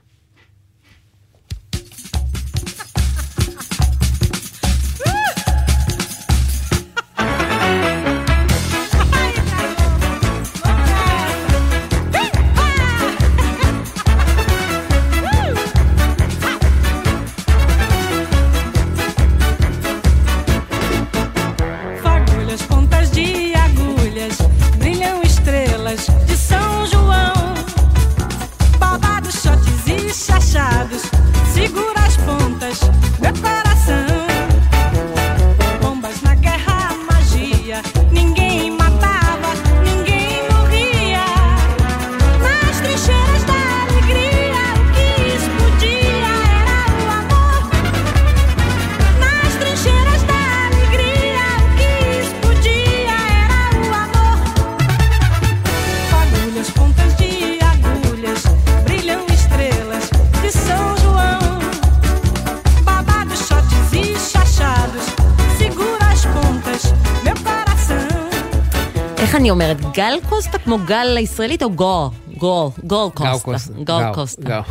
גל 69.99 70.15
קוסטה 70.29 70.59
כמו 70.59 70.79
גל 70.87 71.15
הישראלית 71.17 71.63
או 71.63 71.71
גול? 71.71 72.09
גול, 72.37 72.69
גול 72.85 73.09
גאו 73.17 73.41
קוסטה. 73.41 73.73
גאו, 73.85 74.15
קוסטה. 74.15 74.43
גאו. 74.43 74.63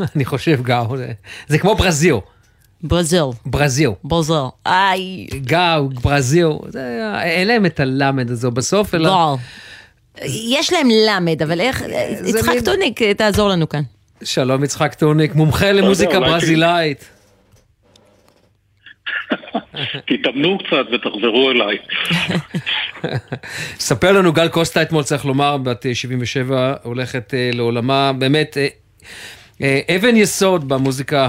אני 0.16 0.24
חושב 0.24 0.62
גאו, 0.62 0.96
זה- 0.96 1.12
זה 1.48 1.58
כמו 1.58 1.74
ברזיל. 1.74 2.14
ברזיל. 2.82 3.22
ברזיל. 3.46 3.90
ברזיל. 4.04 4.36
איי. 4.66 5.26
גאו, 5.44 5.88
ברזיל, 6.02 6.48
זה- 6.68 7.12
אין 7.22 7.48
להם 7.48 7.66
את 7.66 7.80
הלמד 7.80 8.30
הזו 8.30 8.50
בסוף, 8.50 8.94
אלא... 8.94 9.08
גול. 9.10 9.36
יש 10.28 10.72
להם 10.72 10.88
למד, 11.08 11.42
אבל 11.42 11.60
איך... 11.60 11.82
יצחק 12.24 12.54
טורניק, 12.64 13.02
תעזור 13.02 13.48
לנו 13.48 13.68
כאן. 13.68 13.82
שלום 14.22 14.64
יצחק 14.64 14.94
טורניק, 14.94 15.34
מומחה 15.34 15.72
למוזיקה 15.72 16.16
אולי 16.16 16.30
ברזילאית. 16.30 17.04
תתאמנו 20.08 20.58
קצת 20.58 20.86
ותחזרו 20.92 21.50
אליי. 21.50 21.76
ספר 23.78 24.12
לנו, 24.12 24.32
גל 24.32 24.48
קוסטה 24.48 24.82
אתמול, 24.82 25.02
צריך 25.02 25.24
לומר, 25.24 25.56
בת 25.56 25.86
אה, 25.86 25.94
77, 25.94 26.74
הולכת 26.82 27.34
אה, 27.34 27.50
לעולמה, 27.52 28.12
באמת 28.18 28.56
אה, 28.58 28.66
אה, 29.62 29.80
אבן 29.96 30.16
יסוד 30.16 30.68
במוזיקה 30.68 31.28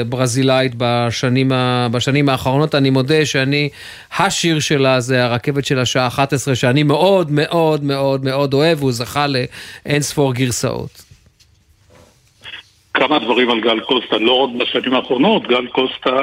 הברזילאית 0.00 0.72
בשנים, 0.76 1.52
ה- 1.52 1.88
בשנים 1.92 2.28
האחרונות. 2.28 2.74
אני 2.74 2.90
מודה 2.90 3.26
שאני, 3.26 3.68
השיר 4.18 4.60
שלה 4.60 5.00
זה 5.00 5.24
הרכבת 5.24 5.64
של 5.64 5.78
השעה 5.78 6.06
11, 6.06 6.54
שאני 6.54 6.82
מאוד 6.82 7.30
מאוד 7.30 7.84
מאוד 7.84 8.24
מאוד 8.24 8.54
אוהב, 8.54 8.78
והוא 8.78 8.92
זכה 8.92 9.26
לאין 9.26 10.02
ספור 10.02 10.34
גרסאות. 10.34 11.02
כמה 12.94 13.18
דברים 13.18 13.50
על 13.50 13.60
גל 13.60 13.80
קוסטה, 13.80 14.18
לא 14.18 14.32
רק 14.32 14.50
בשנים 14.60 14.94
האחרונות, 14.94 15.46
גל 15.46 15.66
קוסטה 15.66 16.22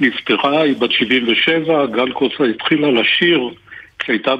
נפטרה, 0.00 0.62
היא 0.62 0.76
בת 0.76 0.92
77, 0.92 1.86
גל 1.86 2.12
קוסה 2.12 2.44
התחילה 2.44 2.90
לשיר 2.90 3.50
כשהייתה 3.98 4.36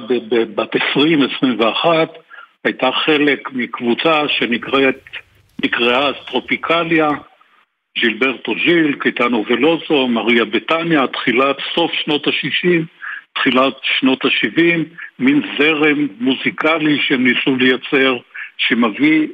בת 0.55 0.75
20-21, 0.75 1.87
הייתה 2.63 2.89
חלק 3.05 3.49
מקבוצה 3.53 4.27
שנקראת, 4.27 4.99
נקראה 5.63 6.11
אסטרופיקליה, 6.11 7.09
ז'ילברטו 7.99 8.53
ז'יל, 8.65 8.93
קיטנו 8.99 9.45
ולוזו, 9.49 10.07
מריה 10.07 10.45
בטניה, 10.45 11.07
תחילת 11.07 11.57
סוף 11.75 11.91
שנות 11.93 12.27
ה-60, 12.27 12.83
תחילת 13.35 13.73
שנות 13.83 14.25
ה-70, 14.25 14.77
מין 15.19 15.41
זרם 15.57 16.07
מוזיקלי 16.19 16.99
שהם 17.01 17.27
ניסו 17.27 17.55
לייצר, 17.55 18.17
שמביא 18.57 19.27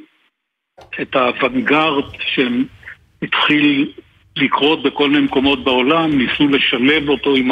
את 1.02 1.16
האוונגרד 1.16 2.04
שהתחיל 2.18 3.92
לקרות 4.36 4.82
בכל 4.82 5.10
מיני 5.10 5.22
מקומות 5.22 5.64
בעולם, 5.64 6.18
ניסו 6.18 6.48
לשלב 6.48 7.08
אותו 7.08 7.34
עם 7.34 7.48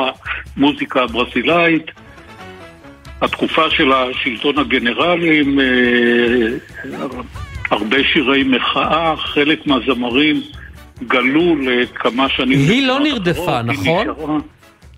המוזיקה 0.56 1.02
הברזילאית. 1.02 1.90
התקופה 3.20 3.70
של 3.70 3.92
השלטון 3.92 4.58
הגנרלי 4.58 5.40
עם 5.40 5.60
אה, 5.60 5.64
הרבה 7.70 7.96
שירי 8.12 8.42
מחאה, 8.42 9.16
חלק 9.16 9.66
מהזמרים 9.66 10.42
גלו 11.06 11.56
לכמה 11.56 12.28
שנים. 12.28 12.58
היא 12.58 12.86
לא 12.86 13.00
נרדפה, 13.00 13.62
נכון? 13.62 14.40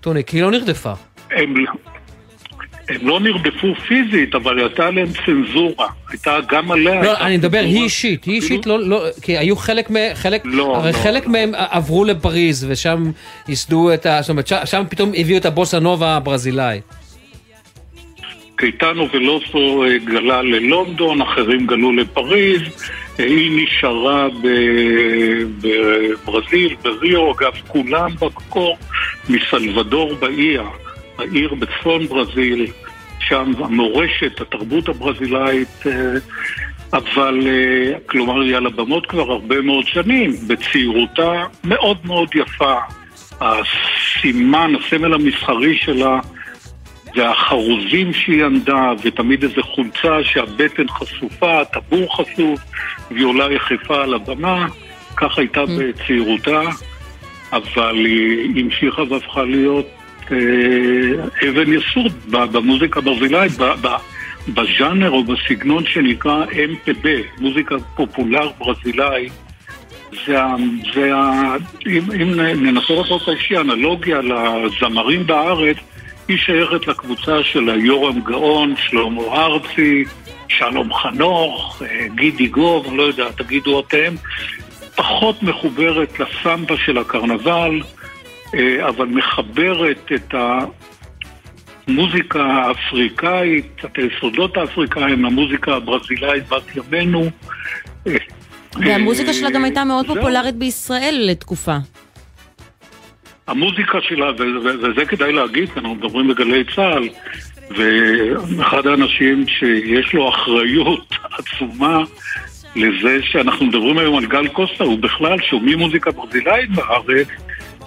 טוניק, 0.01 0.29
היא 0.29 0.41
לא 0.41 0.51
נרדפה. 0.51 0.93
הם, 1.31 1.53
הם 2.89 3.07
לא 3.07 3.19
נרדפו 3.19 3.75
פיזית, 3.87 4.35
אבל 4.35 4.59
הייתה 4.59 4.91
להם 4.91 5.07
צנזורה. 5.25 5.87
הייתה 6.09 6.37
גם 6.49 6.71
עליה... 6.71 7.03
לא, 7.03 7.17
אני 7.17 7.37
מדבר. 7.37 7.59
היא 7.59 7.83
אישית, 7.83 8.23
היא 8.23 8.35
אישית 8.35 8.65
לא, 8.65 8.79
לא, 8.79 9.05
כי 9.21 9.37
היו 9.37 9.55
חלק 9.55 9.91
מ... 9.91 9.95
חלק, 10.13 10.41
לא, 10.45 10.75
הרי 10.77 10.91
לא, 10.91 10.97
חלק 10.97 11.27
מהם 11.27 11.51
עברו 11.55 12.05
לפריז, 12.05 12.65
ושם 12.69 13.11
ייסדו 13.47 13.93
את 13.93 14.05
ה... 14.05 14.21
זאת 14.21 14.29
אומרת, 14.29 14.51
שם, 14.65 14.83
פתאום 14.89 15.11
הביאו 15.17 15.37
את 15.37 15.45
הבוסה 15.45 15.79
נובה 15.79 16.15
הברזילאי. 16.15 16.81
קייטנו 18.55 19.07
ולוסו 19.13 19.83
אה, 19.83 19.97
גלה 19.97 20.41
ללונדון, 20.41 21.21
אחרים 21.21 21.67
גלו 21.67 21.91
לפריז, 21.91 22.61
היא 23.17 23.63
נשארה 23.63 24.27
בברזיל, 25.61 26.75
בריו, 26.83 27.31
אגב 27.31 27.53
כולם 27.67 28.11
במקור 28.19 28.77
מסלבדור 29.29 30.15
באיה, 30.15 30.63
העיר 31.17 31.53
בצפון 31.53 32.07
ברזיל, 32.07 32.67
שם 33.19 33.51
המורשת, 33.59 34.41
התרבות 34.41 34.89
הברזילאית, 34.89 35.87
אה, 35.87 35.91
אבל 36.93 37.39
אה, 37.47 37.99
כלומר 38.05 38.41
היא 38.41 38.55
על 38.55 38.65
הבמות 38.65 39.05
כבר 39.05 39.31
הרבה 39.31 39.61
מאוד 39.61 39.87
שנים, 39.87 40.31
בצעירותה 40.47 41.43
מאוד 41.63 41.97
מאוד 42.03 42.29
יפה, 42.35 42.75
הסימן, 43.41 44.73
הסמל 44.75 45.13
המסחרי 45.13 45.77
שלה 45.77 46.19
והחרוזים 47.15 48.13
שהיא 48.13 48.45
ענדה, 48.45 48.91
ותמיד 49.03 49.43
איזה 49.43 49.61
חולצה 49.61 50.23
שהבטן 50.23 50.87
חשופה, 50.87 51.61
הטבור 51.61 52.17
חשוף, 52.17 52.59
והיא 53.11 53.25
עולה 53.25 53.53
יחפה 53.53 54.03
על 54.03 54.13
הבמה, 54.13 54.67
כך 55.17 55.37
הייתה 55.37 55.61
בצעירותה, 55.65 56.61
אבל 57.53 57.95
היא 57.95 58.63
המשיכה 58.63 59.01
והפכה 59.09 59.43
להיות 59.43 59.85
אבן 61.49 61.73
יסוד 61.73 62.11
במוזיקה 62.31 62.99
הברזילאית, 62.99 63.51
ב- 63.57 63.87
ב- 63.87 63.97
בז'אנר 64.47 65.09
או 65.09 65.23
בסגנון 65.23 65.85
שנקרא 65.85 66.45
MPB, 66.45 67.07
מוזיקה 67.39 67.75
פופולר 67.95 68.49
ברזילאי. 68.57 69.29
זה. 70.25 70.37
זה. 70.93 71.11
אם, 71.87 72.11
אם 72.11 72.39
ננסה 72.39 72.93
לעשות 72.93 73.29
איזושהי 73.29 73.57
אנלוגיה 73.57 74.19
לזמרים 74.21 75.27
בארץ, 75.27 75.77
היא 76.27 76.37
שייכת 76.37 76.87
לקבוצה 76.87 77.43
של 77.43 77.69
יורם 77.83 78.21
גאון, 78.21 78.73
שלמה 78.77 79.21
ארצי, 79.21 80.03
שלום 80.47 80.93
חנוך, 80.93 81.81
אה, 81.81 82.07
גידי 82.15 82.47
גוב, 82.47 82.95
לא 82.95 83.03
יודע, 83.03 83.31
תגידו 83.37 83.79
אתם, 83.79 84.15
פחות 84.95 85.43
מחוברת 85.43 86.19
לסמבה 86.19 86.75
של 86.85 86.97
הקרנבל, 86.97 87.81
אה, 87.81 88.04
אבל 88.87 89.05
מחברת 89.05 90.11
את 90.15 90.35
המוזיקה 91.87 92.43
האפריקאית, 92.43 93.81
את 93.85 93.97
היסודות 93.97 94.57
האפריקאיים 94.57 95.25
למוזיקה 95.25 95.75
הברזילאית 95.75 96.49
בת 96.49 96.75
ימינו. 96.75 97.29
אה, 98.07 98.15
והמוזיקה 98.75 99.33
שלה 99.33 99.49
גם 99.49 99.63
הייתה 99.63 99.83
מאוד. 99.83 100.07
פופולרית 100.07 100.55
בישראל 100.55 101.25
לתקופה. 101.29 101.77
המוזיקה 103.47 103.97
שלה, 104.01 104.31
וזה 104.63 105.05
כדאי 105.05 105.33
להגיד, 105.33 105.69
אנחנו 105.75 105.95
מדברים 105.95 106.27
בגלי 106.27 106.63
צה"ל, 106.75 107.09
ואחד 108.57 108.87
האנשים 108.87 109.47
שיש 109.47 110.13
לו 110.13 110.29
אחריות 110.29 111.15
עצומה 111.37 111.99
לזה 112.75 113.19
שאנחנו 113.21 113.65
מדברים 113.65 113.97
היום 113.97 114.17
על 114.17 114.25
גל 114.25 114.47
קוסטה, 114.47 114.83
הוא 114.83 114.99
בכלל 114.99 115.37
שומעים 115.49 115.79
מוזיקה 115.79 116.11
ברזילאית 116.11 116.69
בארץ, 116.69 117.27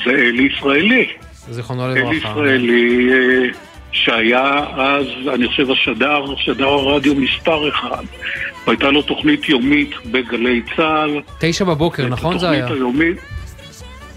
זה 0.04 0.10
אלי 0.10 0.48
ישראלי. 0.56 1.08
זיכרונו 1.50 1.86
אלי 1.86 2.00
לברכה. 2.00 2.16
ישראלי, 2.16 3.08
אה, 3.12 3.48
שהיה 3.92 4.64
אז, 4.76 5.06
אני 5.34 5.48
חושב, 5.48 5.70
השדר, 5.70 6.24
שדר 6.36 6.68
הרדיו 6.68 7.14
מספר 7.14 7.68
אחד. 7.68 8.04
והייתה 8.66 8.90
לו 8.90 9.02
תוכנית 9.02 9.48
יומית 9.48 9.90
בגלי 10.06 10.62
צה"ל. 10.76 11.20
תשע 11.40 11.64
בבוקר, 11.64 12.06
נכון 12.06 12.38
זה 12.38 12.50
היה? 12.50 12.58
התוכנית 12.58 12.80
היומית. 12.80 13.16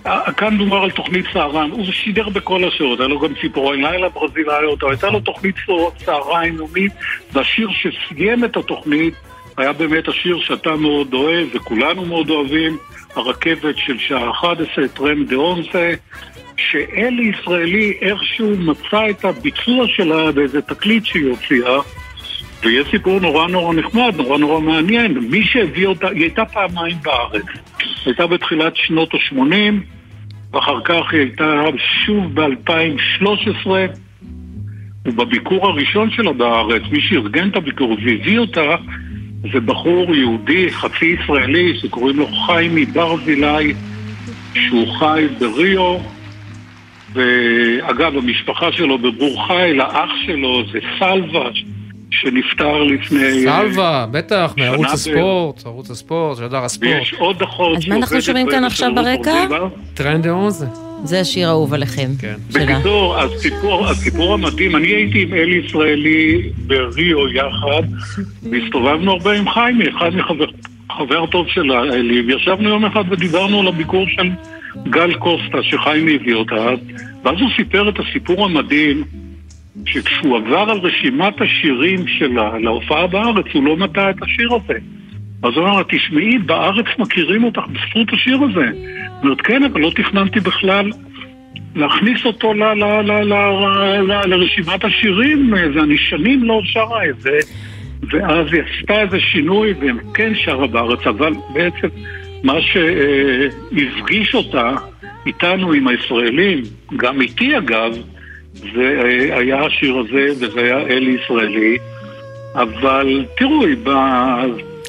אה, 0.06 0.34
כאן 0.34 0.58
דובר 0.58 0.78
על 0.78 0.91
תוכנית 0.91 1.26
צהריים, 1.34 1.72
הוא 1.72 1.86
שידר 1.86 2.30
בכל 2.30 2.68
השעות, 2.68 2.99
היה 2.99 3.10
לו 3.10 3.20
גם 3.20 3.34
ציפורי 3.41 3.82
לילה 3.82 4.10
ברזילאיות, 4.10 4.84
הייתה 4.84 5.10
לו 5.10 5.20
תוכנית 5.20 5.56
צהריים 6.06 6.56
יומית, 6.56 6.91
והשיר 7.34 7.70
שסיים 7.72 8.45
את 8.45 8.58
התוכנית 8.58 9.14
היה 9.58 9.74
באמת 9.74 10.08
השיר 10.08 10.40
שאתה 10.40 10.76
מאוד 10.76 11.14
אוהב, 11.14 11.48
וכולנו 11.53 12.06
מאוד 12.06 12.30
אוהבים, 12.30 12.78
הרכבת 13.16 13.78
של 13.78 13.98
שעה 13.98 14.32
11, 14.32 14.88
טרם 14.88 15.24
דה 15.24 15.36
אונזה, 15.36 15.96
שאלי 16.58 17.24
ישראלי 17.24 17.94
איכשהו 18.02 18.58
מצא 18.58 19.10
את 19.10 19.26
הביצוע 19.26 19.88
שלה 19.88 20.32
באיזה 20.32 20.62
תקליט 20.62 21.06
שהיא 21.06 21.30
הוציאה, 21.30 21.80
ויש 22.64 22.88
סיפור 22.92 23.20
נורא 23.20 23.48
נורא 23.48 23.74
נחמד, 23.74 24.16
נורא 24.18 24.38
נורא 24.38 24.60
מעניין. 24.60 25.18
מי 25.18 25.44
שהביא 25.44 25.88
אותה, 25.88 26.10
היא 26.10 26.22
הייתה 26.22 26.46
פעמיים 26.46 26.98
בארץ. 27.04 27.46
הייתה 28.06 28.28
בתחילת 28.28 28.76
שנות 28.76 29.14
ה-80, 29.14 29.74
ואחר 30.54 30.82
כך 30.84 31.12
היא 31.12 31.20
הייתה 31.20 31.64
שוב 32.06 32.42
ב-2013, 32.42 33.70
ובביקור 35.06 35.68
הראשון 35.68 36.12
שלה 36.12 36.34
בארץ, 36.34 36.82
מי 36.92 37.02
שארגן 37.02 37.50
את 37.50 37.56
הביקור 37.56 37.92
והביא 37.92 38.40
אותה, 38.40 38.76
זה 39.54 39.60
בחור 39.60 40.16
יהודי, 40.16 40.72
חצי 40.72 41.06
ישראלי, 41.06 41.80
שקוראים 41.80 42.18
לו 42.18 42.28
חיימי 42.46 42.86
ברזילי, 42.86 43.74
שהוא 44.54 44.88
חי 45.00 45.28
בריו, 45.40 45.98
ואגב, 47.14 48.18
המשפחה 48.18 48.72
שלו 48.72 48.98
בברור 48.98 49.48
חיל, 49.48 49.82
האח 49.82 50.10
שלו 50.26 50.64
זה 50.72 50.80
סלווה, 51.00 51.50
שנפטר 52.12 52.84
לפני... 52.84 53.44
סלווה, 53.44 54.06
בטח, 54.12 54.54
מערוץ 54.58 54.88
הספורט, 54.92 55.66
ערוץ 55.66 55.90
הספורט, 55.90 56.38
שדר 56.38 56.66
הספורט. 56.66 56.94
ויש 56.94 57.14
עוד 57.14 57.42
אחות 57.42 57.78
אז 57.78 57.88
מה 57.88 57.96
אנחנו 57.96 58.22
שומעים 58.22 58.50
כאן 58.50 58.64
עכשיו 58.64 58.96
ברקע? 58.96 59.48
ברזילה. 59.48 59.68
Trem 59.94 60.24
das 60.24 60.32
Onze. 60.32 60.91
זה 61.03 61.19
השיר 61.19 61.48
האהוב 61.48 61.73
עליכם. 61.73 62.10
כן. 62.19 62.36
בקיצור, 62.53 63.18
הסיפור, 63.18 63.88
הסיפור 63.88 64.34
המדהים, 64.34 64.76
אני 64.76 64.88
הייתי 64.88 65.22
עם 65.22 65.34
אלי 65.34 65.61
ישראלי 65.65 66.49
בריו 66.68 67.28
יחד, 67.28 67.84
והסתובבנו 68.52 69.11
הרבה 69.11 69.34
עם 69.34 69.49
חיימי, 69.49 69.90
אחד 69.90 70.10
מחבר 70.15 70.45
חבר 70.98 71.26
טוב 71.26 71.48
של 71.48 71.72
אלי, 71.72 72.22
וישבנו 72.22 72.69
יום 72.69 72.86
אחד 72.86 73.03
ודיברנו 73.10 73.60
על 73.60 73.68
הביקור 73.68 74.06
של 74.07 74.30
גל 74.90 75.14
קוסטה, 75.14 75.64
שחיימי 75.64 76.15
הביא 76.15 76.34
אותה 76.34 76.56
אז, 76.56 76.80
ואז 77.23 77.36
הוא 77.41 77.49
סיפר 77.57 77.90
את 77.90 77.95
הסיפור 77.99 78.45
המדהים, 78.45 79.03
שכשהוא 79.86 80.38
עבר 80.38 80.72
על 80.72 80.78
רשימת 80.78 81.34
השירים 81.41 82.07
שלה 82.07 82.57
להופעה 82.60 83.07
בארץ, 83.07 83.45
הוא 83.53 83.64
לא 83.64 83.78
נטע 83.78 84.10
את 84.10 84.15
השיר 84.22 84.49
הזה. 84.53 84.80
אז 85.44 85.54
הוא 85.56 85.64
אמר 85.64 85.78
לה, 85.78 85.84
תשמעי, 85.90 86.38
בארץ 86.38 86.86
מכירים 87.00 87.44
אותך 87.44 87.62
בזכות 87.68 88.14
השיר 88.14 88.40
הזה. 88.50 88.66
היא 88.66 89.24
אומרת, 89.24 89.42
כן, 89.42 89.64
אבל 89.64 89.82
לא 89.82 89.92
תכננתי 89.96 90.40
בכלל 90.40 90.92
להכניס 91.76 92.26
אותו 92.26 92.54
ל- 92.54 92.64
ל- 92.64 93.02
ל- 93.02 93.24
ל- 93.24 94.02
ל- 94.02 94.28
לרשימת 94.28 94.84
השירים, 94.84 95.54
ואני 95.76 95.98
שנים 95.98 96.44
לא 96.44 96.62
שרה 96.64 97.10
את 97.10 97.22
זה. 97.22 97.38
ואז 98.12 98.54
היא 98.54 98.62
עשתה 98.62 99.02
איזה 99.02 99.20
שינוי, 99.20 99.74
והם 99.80 99.98
כן 100.14 100.34
שרה 100.36 100.68
בארץ, 100.68 101.08
אבל 101.08 101.34
בעצם 101.54 101.88
מה 102.44 102.54
שהפגיש 102.62 104.36
אותה 104.36 104.72
איתנו, 105.26 105.74
עם 105.74 105.88
הישראלים, 105.88 106.62
גם 106.98 107.22
איתי 107.22 107.58
אגב, 107.58 107.98
זה 108.54 109.02
אה, 109.04 109.38
היה 109.38 109.66
השיר 109.66 109.98
הזה, 109.98 110.46
וזה 110.46 110.62
היה 110.62 110.80
אלי 110.80 111.18
ישראלי. 111.24 111.78
אבל 112.56 113.26
תראו, 113.38 113.66
היא 113.66 113.76
ב... 113.84 113.90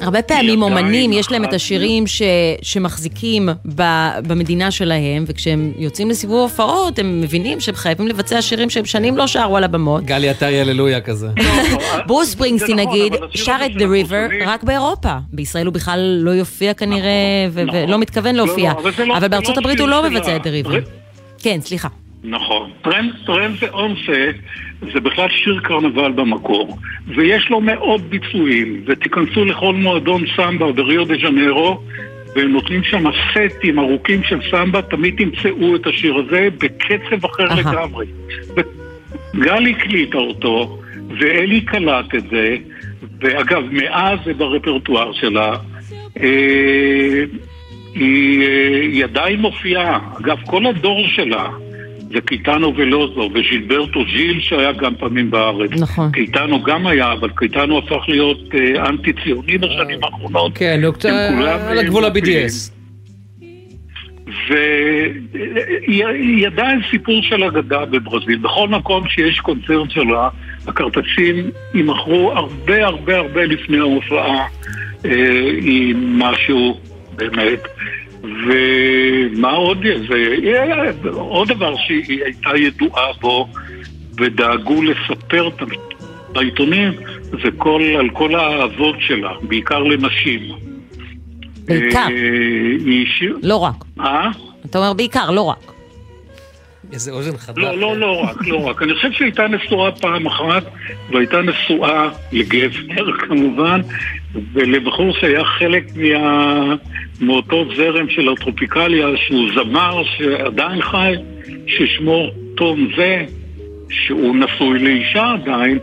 הרבה 0.03 0.21
פעמים 0.21 0.61
אומנים, 0.61 1.11
יש 1.13 1.31
להם 1.31 1.43
את 1.43 1.53
השירים 1.53 2.07
ש, 2.07 2.21
שמחזיקים 2.61 3.49
ב, 3.75 3.83
במדינה 4.27 4.71
שלהם, 4.71 5.23
וכשהם 5.27 5.71
יוצאים 5.77 6.09
לסיבוב 6.09 6.39
הופעות, 6.41 6.99
הם 6.99 7.21
מבינים 7.21 7.59
שהם 7.59 7.75
חייבים 7.75 8.07
לבצע 8.07 8.41
שירים 8.41 8.69
שהם 8.69 8.85
שנים 8.85 9.17
לא 9.17 9.27
שרו 9.27 9.57
על 9.57 9.63
הבמות. 9.63 10.03
גלי 10.03 10.29
עטרי 10.29 10.61
הללויה 10.61 11.01
כזה. 11.01 11.27
ברוס 12.07 12.29
ספרינגסטין 12.31 12.79
נכון, 12.79 12.91
נגיד, 12.91 13.13
שר 13.33 13.57
את 13.65 13.71
The 13.71 14.09
River 14.09 14.45
רק 14.47 14.63
באירופה. 14.63 15.13
בישראל 15.33 15.65
הוא 15.65 15.73
בכלל 15.73 15.99
לא 16.23 16.31
יופיע 16.31 16.73
כנראה, 16.73 17.11
נכון. 17.55 17.69
ולא 17.75 17.97
מתכוון 17.99 18.35
לא, 18.35 18.45
להופיע. 18.45 18.73
לא, 18.73 18.79
אבל 18.79 18.91
לא- 19.07 19.13
אבל 19.13 19.19
זה 19.21 19.29
בארצות 19.29 19.55
לא 19.55 19.61
הברית 19.61 19.79
הוא 19.79 19.87
לא. 19.87 20.09
מבצע 20.09 20.35
את 20.35 20.41
The 20.41 20.67
River. 20.67 20.89
כן, 21.39 21.59
סליחה. 21.61 21.87
נכון. 22.23 22.69
Trem 23.25 23.42
das 23.42 23.55
Onze 23.59 24.31
זה 24.93 24.99
בכלל 24.99 25.29
שיר 25.29 25.59
קרנבל 25.63 26.11
במקור, 26.11 26.77
ויש 27.07 27.49
לו 27.49 27.61
מאות 27.61 28.01
ביצועים, 28.01 28.83
ותיכנסו 28.85 29.45
לכל 29.45 29.73
מועדון 29.73 30.23
סמבה 30.35 30.71
בריו 30.71 31.05
דה 31.05 31.13
ז'נרו, 31.21 31.79
והם 32.35 32.51
נותנים 32.51 32.83
שם 32.83 33.03
סטים 33.57 33.79
ארוכים 33.79 34.23
של 34.23 34.39
סמבה, 34.51 34.81
תמיד 34.81 35.15
תמצאו 35.17 35.75
את 35.75 35.87
השיר 35.87 36.15
הזה 36.15 36.47
בקצב 36.57 37.25
אחר 37.25 37.47
אהה. 37.47 37.59
לגמרי. 37.59 38.05
גלי 39.35 39.71
הקליטה 39.71 40.17
אותו, 40.17 40.79
ואלי 41.19 41.61
קלט 41.61 42.15
את 42.15 42.23
זה, 42.29 42.57
ואגב, 43.19 43.63
מאז 43.71 44.19
זה 44.25 44.33
ברפרטואר 44.33 45.13
שלה. 45.13 45.55
אה, 46.21 47.23
היא, 47.93 48.41
אה, 48.41 48.81
היא 48.81 49.03
עדיין 49.03 49.39
מופיעה. 49.39 49.99
אגב, 50.21 50.37
כל 50.45 50.65
הדור 50.65 51.07
שלה, 51.07 51.49
זה 52.13 52.21
קיטנו 52.21 52.73
ולוזו, 52.77 53.29
וז'ילברטו 53.33 54.03
ז'יל 54.13 54.39
שהיה 54.41 54.71
גם 54.71 54.95
פעמים 54.95 55.31
בארץ. 55.31 55.71
נכון. 55.79 56.11
קיטנו 56.11 56.63
גם 56.63 56.87
היה, 56.87 57.11
אבל 57.11 57.29
קיטנו 57.29 57.77
הפך 57.77 58.03
להיות 58.07 58.39
אה, 58.55 58.89
אנטי 58.89 59.13
ציוני 59.23 59.57
בשנים 59.57 59.99
האחרונות. 60.03 60.51
כן, 60.55 60.81
הוא 60.85 60.93
קצת 60.93 61.09
על 61.09 61.47
אה, 61.47 61.79
הגבול. 61.79 62.05
ה-BDS. 62.05 62.73
והיא 65.87 66.47
עדיין 66.47 66.81
סיפור 66.91 67.21
של 67.21 67.43
אגדה 67.43 67.85
בברזיל. 67.85 68.37
בכל 68.37 68.67
מקום 68.67 69.07
שיש 69.07 69.39
קונצרט 69.39 69.91
שלה, 69.91 70.29
הכרטסים 70.67 71.51
יימכרו 71.73 72.31
הרבה 72.31 72.85
הרבה 72.85 73.17
הרבה 73.17 73.45
לפני 73.45 73.77
ההופעה 73.79 74.47
אה, 75.05 75.11
עם 75.61 76.19
משהו 76.19 76.79
באמת. 77.15 77.59
ומה 78.23 79.51
עוד 79.51 79.85
יש? 79.85 79.99
זה- 80.09 81.09
עוד 81.09 81.47
דבר 81.47 81.75
שהיא 81.87 82.23
הייתה 82.23 82.49
ידועה 82.57 83.13
בו 83.21 83.47
ודאגו 84.17 84.81
לספר 84.83 85.49
בעיתונים 86.33 86.91
זה 87.31 87.49
כל, 87.57 87.81
על 87.99 88.09
כל 88.09 88.35
האהבות 88.35 88.95
שלה, 88.99 89.31
בעיקר 89.41 89.79
לנשים. 89.79 90.39
בעיקר. 91.65 91.99
אה, 91.99 92.07
היא 92.85 93.07
שיר... 93.07 93.37
לא 93.43 93.55
רק. 93.57 93.75
אה? 93.99 94.29
אתה 94.69 94.77
אומר 94.77 94.93
בעיקר, 94.93 95.31
לא 95.31 95.41
רק. 95.41 95.71
איזה 96.93 97.11
אוזן 97.11 97.37
חדה. 97.37 97.61
לא, 97.61 97.77
לא, 97.77 97.97
לא 97.97 98.21
רק, 98.23 98.47
לא 98.47 98.57
רק. 98.67 98.81
אני 98.81 98.93
חושב 98.93 99.11
שהייתה 99.11 99.47
נשואה 99.47 99.91
פעם 99.91 100.27
אחת, 100.27 100.63
והייתה 101.11 101.41
נשואה 101.41 102.09
לגבר 102.31 103.17
כמובן, 103.19 103.81
ולבחור 104.53 105.13
שהיה 105.19 105.43
חלק 105.45 105.83
מה... 105.95 106.75
מאותו 107.21 107.65
זרם 107.77 108.09
של 108.09 108.29
הטרופיקליה, 108.29 109.07
שהוא 109.27 109.45
זמר 109.55 110.01
שעדיין 110.17 110.81
חי, 110.81 111.13
ששמו 111.67 112.27
תום 112.57 112.87
זה, 112.97 113.25
שהוא 113.89 114.35
נשוי 114.35 114.79
לאישה 114.79 115.33
עדיין, 115.33 115.79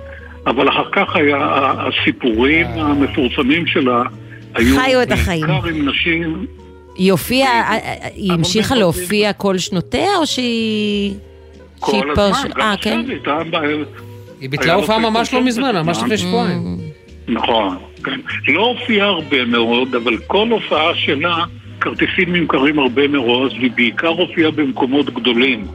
אבל 0.46 0.68
אחר 0.68 0.90
כך 0.92 1.16
היה 1.16 1.38
הסיפורים 1.78 2.66
המפורסמים 2.66 3.66
שלה. 3.66 4.02
היו 4.54 4.76
חיו 4.80 5.02
את 5.02 5.12
החיים. 5.12 5.46
בעיקר 5.46 5.66
עם 5.68 5.88
נשים 5.88 6.46
היא 6.96 7.10
הופיעה, 7.12 7.76
היא 8.14 8.32
המשיכה 8.32 8.74
להופיע 8.74 9.32
כל 9.32 9.58
שנותיה, 9.58 10.16
או 10.18 10.26
שהיא... 10.26 11.14
כל 11.80 11.96
הזמן, 11.96 12.14
פרש- 12.14 12.44
גם 12.54 12.60
אה, 12.60 12.72
עכשיו 12.72 12.92
כן? 12.92 13.00
היא 13.08 13.12
הייתה... 13.12 13.38
היא 14.40 14.50
ביטלה 14.50 14.74
הופעה 14.74 14.98
ממש 14.98 15.34
לא 15.34 15.44
מזמן, 15.44 15.76
ממש 15.76 15.98
לפני 16.02 16.16
שבועיים. 16.18 16.76
נכון, 17.28 17.76
כן. 17.78 17.84
לא 18.48 18.66
הופיעה 18.66 19.06
הרבה 19.06 19.44
מאוד, 19.44 19.94
אבל 19.94 20.16
כל 20.26 20.48
הופעה 20.50 20.94
שלה, 20.94 21.44
כרטיסים 21.80 22.36
נמכרים 22.36 22.78
הרבה 22.78 23.08
מראש, 23.08 23.52
והיא 23.52 23.70
בעיקר 23.74 24.08
הופיעה 24.08 24.50
במקומות 24.50 25.10
גדולים, 25.14 25.66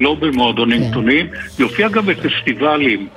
לא 0.00 0.14
במועדונים 0.14 0.82
כן. 0.82 0.90
קטנים. 0.90 1.26
היא 1.58 1.64
הופיעה 1.64 1.88
גם 1.88 2.06
בפסטיבלים. 2.06 3.08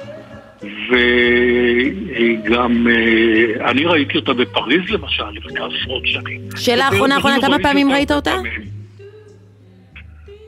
וגם, 0.90 2.88
אה, 2.88 3.70
אני 3.70 3.86
ראיתי 3.86 4.18
אותה 4.18 4.34
בפריז 4.34 4.90
למשל, 4.90 5.24
לפני 5.34 5.60
עשרות 5.60 6.04
שנים. 6.06 6.42
שאלה 6.56 6.90
אחרונה 6.90 7.18
אחרונה, 7.18 7.42
כמה 7.42 7.58
פעמים 7.60 7.92
ראית 7.92 8.12
אותה? 8.12 8.36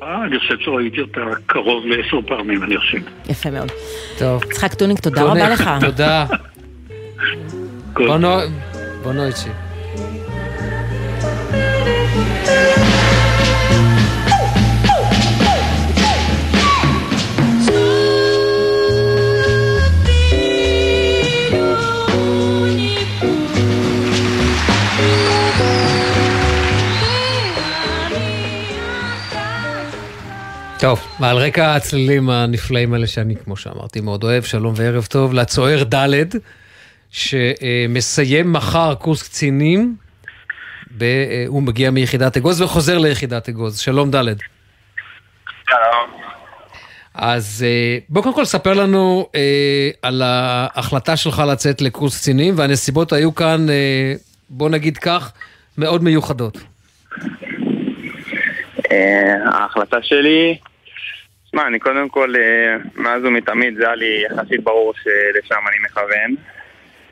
אה, 0.03 0.25
אני 0.25 0.39
חושב 0.39 0.59
שראיתי 0.59 1.01
אותה 1.01 1.21
קרוב 1.45 1.85
לעשר 1.85 2.21
פעמים, 2.27 2.63
אני 2.63 2.77
חושב. 2.77 2.97
יפה 3.29 3.49
מאוד. 3.49 3.71
טוב. 4.19 4.43
יצחק 4.43 4.73
טוניק, 4.73 4.99
תודה 4.99 5.23
רבה 5.23 5.49
לך. 5.49 5.69
תודה. 5.81 6.25
בונו- 8.05 8.41
בונויצ'י. 9.03 9.49
טוב, 30.79 30.99
ועל 31.19 31.37
רקע 31.37 31.75
הצלילים 31.75 32.29
הנפלאים 32.29 32.93
האלה 32.93 33.07
שאני, 33.07 33.35
כמו 33.35 33.55
שאמרתי, 33.57 34.01
מאוד 34.01 34.23
אוהב, 34.23 34.43
שלום 34.43 34.73
וערב 34.77 35.05
טוב, 35.05 35.33
לצוער 35.33 35.83
ד' 35.83 36.07
שמסיים 37.17 38.53
מחר 38.53 38.95
קורס 38.95 39.23
קצינים, 39.23 39.95
ב, 40.97 41.03
אה, 41.03 41.43
הוא 41.47 41.63
מגיע 41.63 41.91
מיחידת 41.91 42.37
אגוז 42.37 42.61
וחוזר 42.61 42.97
ליחידת 42.97 43.49
אגוז. 43.49 43.79
שלום 43.79 44.11
ד'. 44.11 44.25
אז 47.13 47.65
אה, 47.67 47.97
בוא 48.09 48.23
קודם 48.23 48.35
כל 48.35 48.45
ספר 48.45 48.73
לנו 48.73 49.29
אה, 49.35 49.89
על 50.01 50.21
ההחלטה 50.25 51.17
שלך 51.17 51.43
לצאת 51.51 51.81
לקורס 51.81 52.21
קצינים, 52.21 52.53
והנסיבות 52.57 53.13
היו 53.13 53.35
כאן, 53.35 53.69
אה, 53.69 54.13
בוא 54.49 54.69
נגיד 54.69 54.97
כך, 54.97 55.31
מאוד 55.77 56.03
מיוחדות. 56.03 56.57
אה, 58.91 59.35
ההחלטה 59.45 59.97
שלי, 60.01 60.57
שמע, 61.51 61.67
אני 61.67 61.79
קודם 61.79 62.09
כל, 62.09 62.33
מאז 62.95 63.23
ומתמיד 63.23 63.73
זה 63.77 63.85
היה 63.85 63.95
לי 63.95 64.23
יחסית 64.25 64.63
ברור 64.63 64.93
שלשם 65.03 65.61
אני 65.69 65.77
מכוון. 65.85 66.56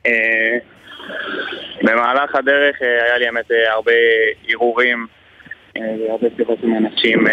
אה, 0.05 0.57
במהלך 1.81 2.35
הדרך 2.35 2.81
אה, 2.81 3.03
היה 3.03 3.17
לי 3.17 3.25
האמת 3.25 3.51
אה, 3.51 3.73
הרבה 3.73 3.91
הרהורים 4.49 5.07
אה, 5.77 5.81
והרבה 5.99 6.27
שיחות 6.37 6.59
עם 6.63 6.77
אנשים, 6.77 7.23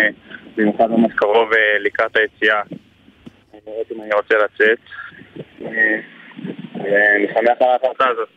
במיוחד 0.56 0.90
ממש 0.90 1.12
קרוב 1.16 1.50
לקראת 1.80 2.16
היציאה. 2.16 2.56
אה, 3.54 3.58
לראות 3.66 3.86
אם 3.92 4.02
אני 4.02 4.10
רוצה 4.14 4.34
לצאת. 4.34 4.78
ואני 6.74 7.26
שמח 7.26 7.56
על 7.60 7.68
ההחלטה 7.68 8.04
הזאת. 8.08 8.28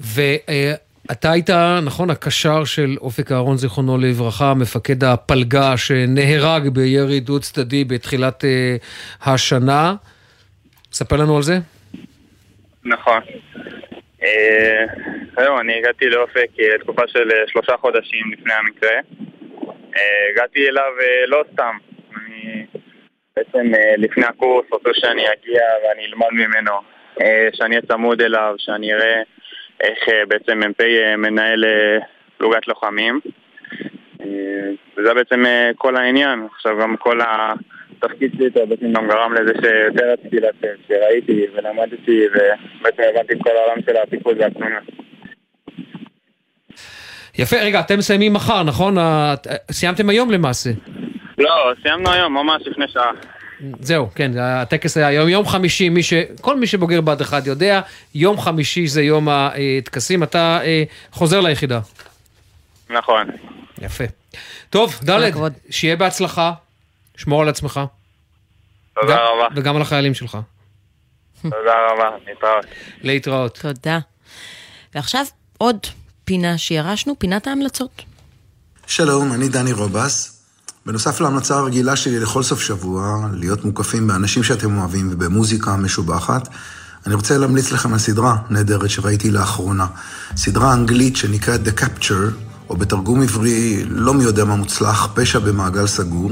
ואתה 0.00 1.30
היית, 1.30 1.50
נכון, 1.84 2.10
הקשר 2.10 2.64
של 2.64 2.96
אופק 3.00 3.32
אהרון, 3.32 3.56
זיכרונו 3.56 3.98
לברכה, 3.98 4.54
מפקד 4.54 5.04
הפלגה 5.04 5.76
שנהרג 5.76 6.68
בירי 6.68 7.20
דו 7.20 7.40
צדדי 7.40 7.84
בתחילת 7.84 8.44
השנה. 9.22 9.94
ספר 10.92 11.16
לנו 11.16 11.36
על 11.36 11.42
זה. 11.42 11.54
נכון. 12.84 13.20
אה, 14.22 14.84
זהו, 15.36 15.60
אני 15.60 15.78
הגעתי 15.78 16.08
לאופק 16.08 16.48
אה, 16.60 16.78
תקופה 16.78 17.02
של 17.06 17.30
אה, 17.30 17.44
שלושה 17.46 17.76
חודשים 17.76 18.32
לפני 18.32 18.52
המקרה. 18.52 18.98
הגעתי 20.32 20.68
אליו 20.68 20.92
לא 21.26 21.44
סתם. 21.52 21.76
אני 22.16 22.66
בעצם 23.36 23.72
לפני 23.98 24.24
הקורס 24.24 24.66
רצו 24.72 24.90
שאני 24.94 25.22
אגיע 25.22 25.62
ואני 25.84 26.06
אלמד 26.06 26.32
ממנו, 26.32 26.72
שאני 27.52 27.76
אהיה 27.76 27.86
צמוד 27.88 28.20
אליו, 28.22 28.54
שאני 28.58 28.92
אראה 28.92 29.22
איך 29.80 29.98
בעצם 30.28 30.58
מ"פ 30.58 30.80
מנהל 31.18 31.64
פלוגת 32.38 32.68
לוחמים. 32.68 33.20
וזה 34.96 35.14
בעצם 35.14 35.44
כל 35.76 35.96
העניין. 35.96 36.46
עכשיו 36.54 36.78
גם 36.80 36.96
כל 36.96 37.20
התפקיד 38.02 38.32
שלי 38.36 38.46
איתו 38.46 38.66
בעצם 38.66 38.92
גם 38.92 39.08
גרם 39.08 39.32
לזה 39.34 39.52
שיותר 39.52 40.12
רציתי 40.12 40.36
לצאת, 40.36 40.78
שראיתי 40.88 41.46
ולמדתי 41.54 42.26
ובעצם 42.30 43.02
הבנתי 43.14 43.34
את 43.34 43.38
כל 43.42 43.50
העולם 43.50 43.82
של 43.86 43.96
הפיקוד 43.96 44.36
והקצונה. 44.40 44.78
יפה, 47.38 47.56
רגע, 47.56 47.80
אתם 47.80 47.98
מסיימים 47.98 48.32
מחר, 48.32 48.62
נכון? 48.62 48.96
סיימתם 49.70 50.08
היום 50.08 50.30
למעשה. 50.30 50.70
לא, 51.38 51.72
סיימנו 51.82 52.10
היום, 52.12 52.34
ממש 52.34 52.62
לפני 52.66 52.88
שעה. 52.88 53.10
זהו, 53.80 54.08
כן, 54.14 54.30
הטקס 54.38 54.96
היה 54.96 55.12
יום, 55.12 55.28
יום 55.28 55.46
חמישי, 55.46 55.88
מי 55.88 56.02
ש... 56.02 56.12
כל 56.40 56.56
מי 56.56 56.66
שבוגר 56.66 57.00
בה"ד 57.00 57.20
1 57.20 57.46
יודע, 57.46 57.80
יום 58.14 58.40
חמישי 58.40 58.86
זה 58.86 59.02
יום 59.02 59.28
הטקסים. 59.28 60.22
אתה 60.22 60.60
אה, 60.64 60.82
חוזר 61.10 61.40
ליחידה. 61.40 61.80
נכון. 62.90 63.26
יפה. 63.82 64.04
טוב, 64.70 65.00
ד', 65.04 65.30
שיהיה 65.70 65.96
בהצלחה, 65.96 66.52
שמור 67.18 67.42
על 67.42 67.48
עצמך. 67.48 67.80
תודה 69.00 69.12
גם- 69.14 69.18
רבה. 69.34 69.60
וגם 69.60 69.76
על 69.76 69.82
החיילים 69.82 70.14
שלך. 70.14 70.38
תודה 71.42 71.56
רבה, 71.92 72.10
להתראות. 72.26 72.64
להתראות. 73.02 73.58
תודה. 73.62 73.98
ועכשיו 74.94 75.24
עוד 75.58 75.76
פינה 76.24 76.58
שירשנו, 76.58 77.14
פינת 77.18 77.46
ההמלצות. 77.46 78.02
שלום, 78.86 79.32
אני 79.32 79.48
דני 79.48 79.72
רובס. 79.72 80.34
בנוסף 80.86 81.20
להמלצה 81.20 81.54
הרגילה 81.54 81.96
שלי 81.96 82.18
לכל 82.20 82.42
סוף 82.42 82.60
שבוע, 82.60 83.16
להיות 83.32 83.64
מוקפים 83.64 84.06
באנשים 84.06 84.42
שאתם 84.42 84.78
אוהבים 84.78 85.08
ובמוזיקה 85.12 85.76
משובחת, 85.76 86.48
אני 87.06 87.14
רוצה 87.14 87.38
להמליץ 87.38 87.72
לכם 87.72 87.92
על 87.92 87.98
סדרה 87.98 88.36
נהדרת 88.50 88.90
שראיתי 88.90 89.30
לאחרונה. 89.30 89.86
סדרה 90.36 90.72
אנגלית 90.72 91.16
שנקראת 91.16 91.60
The 91.66 91.80
Capture, 91.80 92.32
או 92.70 92.76
בתרגום 92.76 93.22
עברי 93.22 93.84
לא 93.88 94.14
מי 94.14 94.24
יודע 94.24 94.44
מה 94.44 94.56
מוצלח, 94.56 95.08
פשע 95.14 95.38
במעגל 95.38 95.86
סגור. 95.86 96.30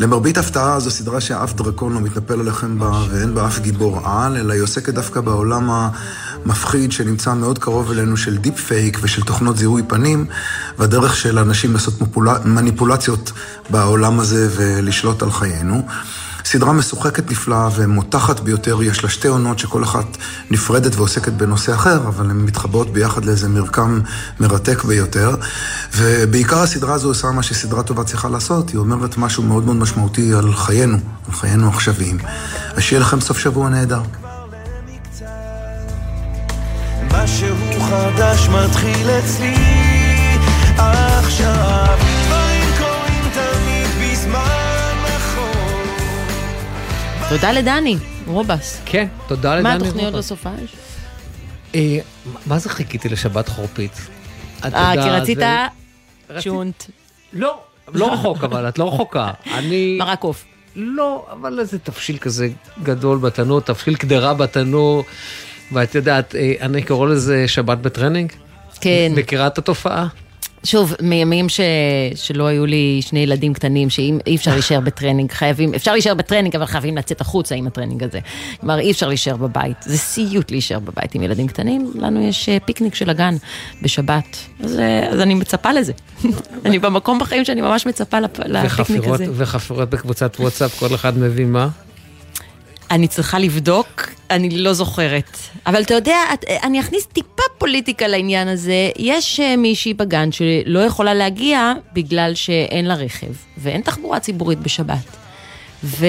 למרבית 0.00 0.38
הפתעה 0.38 0.80
זו 0.80 0.90
סדרה 0.90 1.20
שאף 1.20 1.54
דרקון 1.54 1.92
לא 1.92 2.00
מתנפל 2.00 2.40
עליכם 2.40 2.78
בה 2.78 3.04
ואין 3.10 3.34
בה 3.34 3.46
אף 3.46 3.58
גיבור 3.58 4.00
על, 4.04 4.36
אלא 4.36 4.52
היא 4.52 4.62
עוסקת 4.62 4.94
דווקא 4.94 5.20
בעולם 5.20 5.70
המפחיד 5.70 6.92
שנמצא 6.92 7.34
מאוד 7.34 7.58
קרוב 7.58 7.90
אלינו 7.90 8.16
של 8.16 8.36
דיפ 8.36 8.60
פייק 8.60 8.98
ושל 9.02 9.22
תוכנות 9.22 9.56
זיהוי 9.56 9.82
פנים, 9.82 10.26
והדרך 10.78 11.16
של 11.16 11.38
אנשים 11.38 11.72
לעשות 11.72 11.94
מניפולציות 12.44 13.32
בעולם 13.70 14.20
הזה 14.20 14.48
ולשלוט 14.56 15.22
על 15.22 15.30
חיינו. 15.30 15.86
סדרה 16.44 16.72
משוחקת 16.72 17.30
נפלאה 17.30 17.68
ומותחת 17.74 18.40
ביותר, 18.40 18.82
יש 18.82 19.04
לה 19.04 19.10
שתי 19.10 19.28
עונות 19.28 19.58
שכל 19.58 19.84
אחת 19.84 20.16
נפרדת 20.50 20.96
ועוסקת 20.96 21.32
בנושא 21.32 21.74
אחר, 21.74 21.96
אבל 22.08 22.30
הן 22.30 22.36
מתחברות 22.36 22.92
ביחד 22.92 23.24
לאיזה 23.24 23.48
מרקם 23.48 24.00
מרתק 24.40 24.84
ביותר. 24.84 25.34
ובעיקר 25.96 26.58
הסדרה 26.58 26.94
הזו 26.94 27.08
עושה 27.08 27.30
מה 27.30 27.42
שסדרה 27.42 27.82
טובה 27.82 28.04
צריכה 28.04 28.28
לעשות, 28.28 28.70
היא 28.70 28.78
אומרת 28.78 29.18
משהו 29.18 29.42
מאוד 29.42 29.64
מאוד 29.64 29.76
משמעותי 29.76 30.34
על 30.34 30.54
חיינו, 30.54 30.98
על 31.28 31.34
חיינו 31.34 31.66
העכשוויים. 31.66 32.18
אז 32.76 32.82
שיהיה 32.82 33.00
לכם 33.00 33.20
סוף 33.20 33.38
שבוע 33.38 33.68
נהדר. 33.68 34.02
משהו 37.12 37.56
חדש 37.90 38.48
מתחיל 38.48 39.10
אצלי 39.10 39.89
תודה 47.30 47.52
לדני, 47.52 47.96
רובס. 48.26 48.80
כן, 48.86 49.08
תודה 49.28 49.54
לדני 49.54 49.68
מה. 49.68 49.74
התוכניות 49.74 50.14
בסופש? 50.14 50.74
אה, 51.74 51.98
מה 52.46 52.58
זה 52.58 52.68
חיכיתי 52.68 53.08
לשבת 53.08 53.48
חורפית? 53.48 53.92
אה, 54.64 54.92
כי 55.02 55.08
רצית 55.08 55.38
צ'ונט. 56.40 56.84
לא, 57.32 57.60
לא 57.94 58.12
רחוק 58.12 58.44
אבל, 58.44 58.68
את 58.68 58.78
לא 58.78 58.88
רחוקה. 58.94 59.30
אני... 59.54 59.96
מרק 59.98 60.22
עוף. 60.22 60.44
לא, 60.76 61.26
אבל 61.32 61.60
איזה 61.60 61.78
תבשיל 61.78 62.18
כזה 62.18 62.48
גדול 62.82 63.18
בתנור, 63.18 63.60
תבשיל 63.60 63.96
קדרה 63.96 64.34
בתנור, 64.34 65.04
ואת 65.72 65.94
יודעת, 65.94 66.34
אה, 66.34 66.52
אני 66.60 66.82
קורא 66.82 67.08
לזה 67.08 67.48
שבת 67.48 67.78
בטרנינג. 67.78 68.32
כן. 68.80 69.12
מכירה 69.16 69.46
את 69.46 69.58
התופעה? 69.58 70.06
שוב, 70.64 70.94
מימים 71.02 71.48
ש... 71.48 71.60
שלא 72.14 72.46
היו 72.46 72.66
לי 72.66 73.00
שני 73.02 73.20
ילדים 73.20 73.54
קטנים, 73.54 73.90
שאי 73.90 74.12
אי 74.26 74.36
אפשר 74.36 74.52
להישאר 74.52 74.80
בטרנינג, 74.80 75.32
חייבים, 75.32 75.74
אפשר 75.74 75.92
להישאר 75.92 76.14
בטרנינג, 76.14 76.56
אבל 76.56 76.66
חייבים 76.66 76.96
לצאת 76.96 77.20
החוצה 77.20 77.54
עם 77.54 77.66
הטרנינג 77.66 78.02
הזה. 78.04 78.18
כלומר, 78.60 78.78
אי 78.78 78.90
אפשר 78.90 79.08
להישאר 79.08 79.36
בבית. 79.36 79.76
זה 79.82 79.98
סיוט 79.98 80.50
להישאר 80.50 80.78
בבית 80.78 81.14
עם 81.14 81.22
ילדים 81.22 81.48
קטנים. 81.48 81.92
לנו 81.94 82.22
יש 82.22 82.48
אה, 82.48 82.58
פיקניק 82.60 82.94
של 82.94 83.10
הגן 83.10 83.36
בשבת, 83.82 84.36
אז, 84.64 84.78
אה, 84.78 85.08
אז 85.08 85.20
אני 85.20 85.34
מצפה 85.34 85.72
לזה. 85.72 85.92
אני 86.66 86.78
במקום 86.78 87.18
בחיים 87.18 87.44
שאני 87.44 87.60
ממש 87.60 87.86
מצפה 87.86 88.20
לפ... 88.20 88.38
לפיקניק 88.38 89.06
הזה. 89.06 89.26
וחפירות 89.36 89.90
בקבוצת 89.90 90.36
וואטסאפ, 90.40 90.78
כל 90.78 90.94
אחד 90.94 91.18
מביא 91.18 91.44
מה? 91.44 91.68
אני 92.90 93.08
צריכה 93.08 93.38
לבדוק, 93.38 94.08
אני 94.30 94.50
לא 94.50 94.72
זוכרת. 94.72 95.38
אבל 95.66 95.82
אתה 95.82 95.94
יודע, 95.94 96.16
את, 96.34 96.44
אני 96.62 96.80
אכניס 96.80 97.06
טיפה 97.06 97.42
פוליטיקה 97.58 98.06
לעניין 98.06 98.48
הזה. 98.48 98.90
יש 98.98 99.40
אה, 99.40 99.56
מישהי 99.56 99.94
בגן 99.94 100.32
שלא 100.32 100.78
יכולה 100.78 101.14
להגיע 101.14 101.72
בגלל 101.92 102.34
שאין 102.34 102.84
לה 102.84 102.94
רכב, 102.94 103.32
ואין 103.58 103.80
תחבורה 103.80 104.20
ציבורית 104.20 104.58
בשבת. 104.58 105.16
ו... 105.84 106.06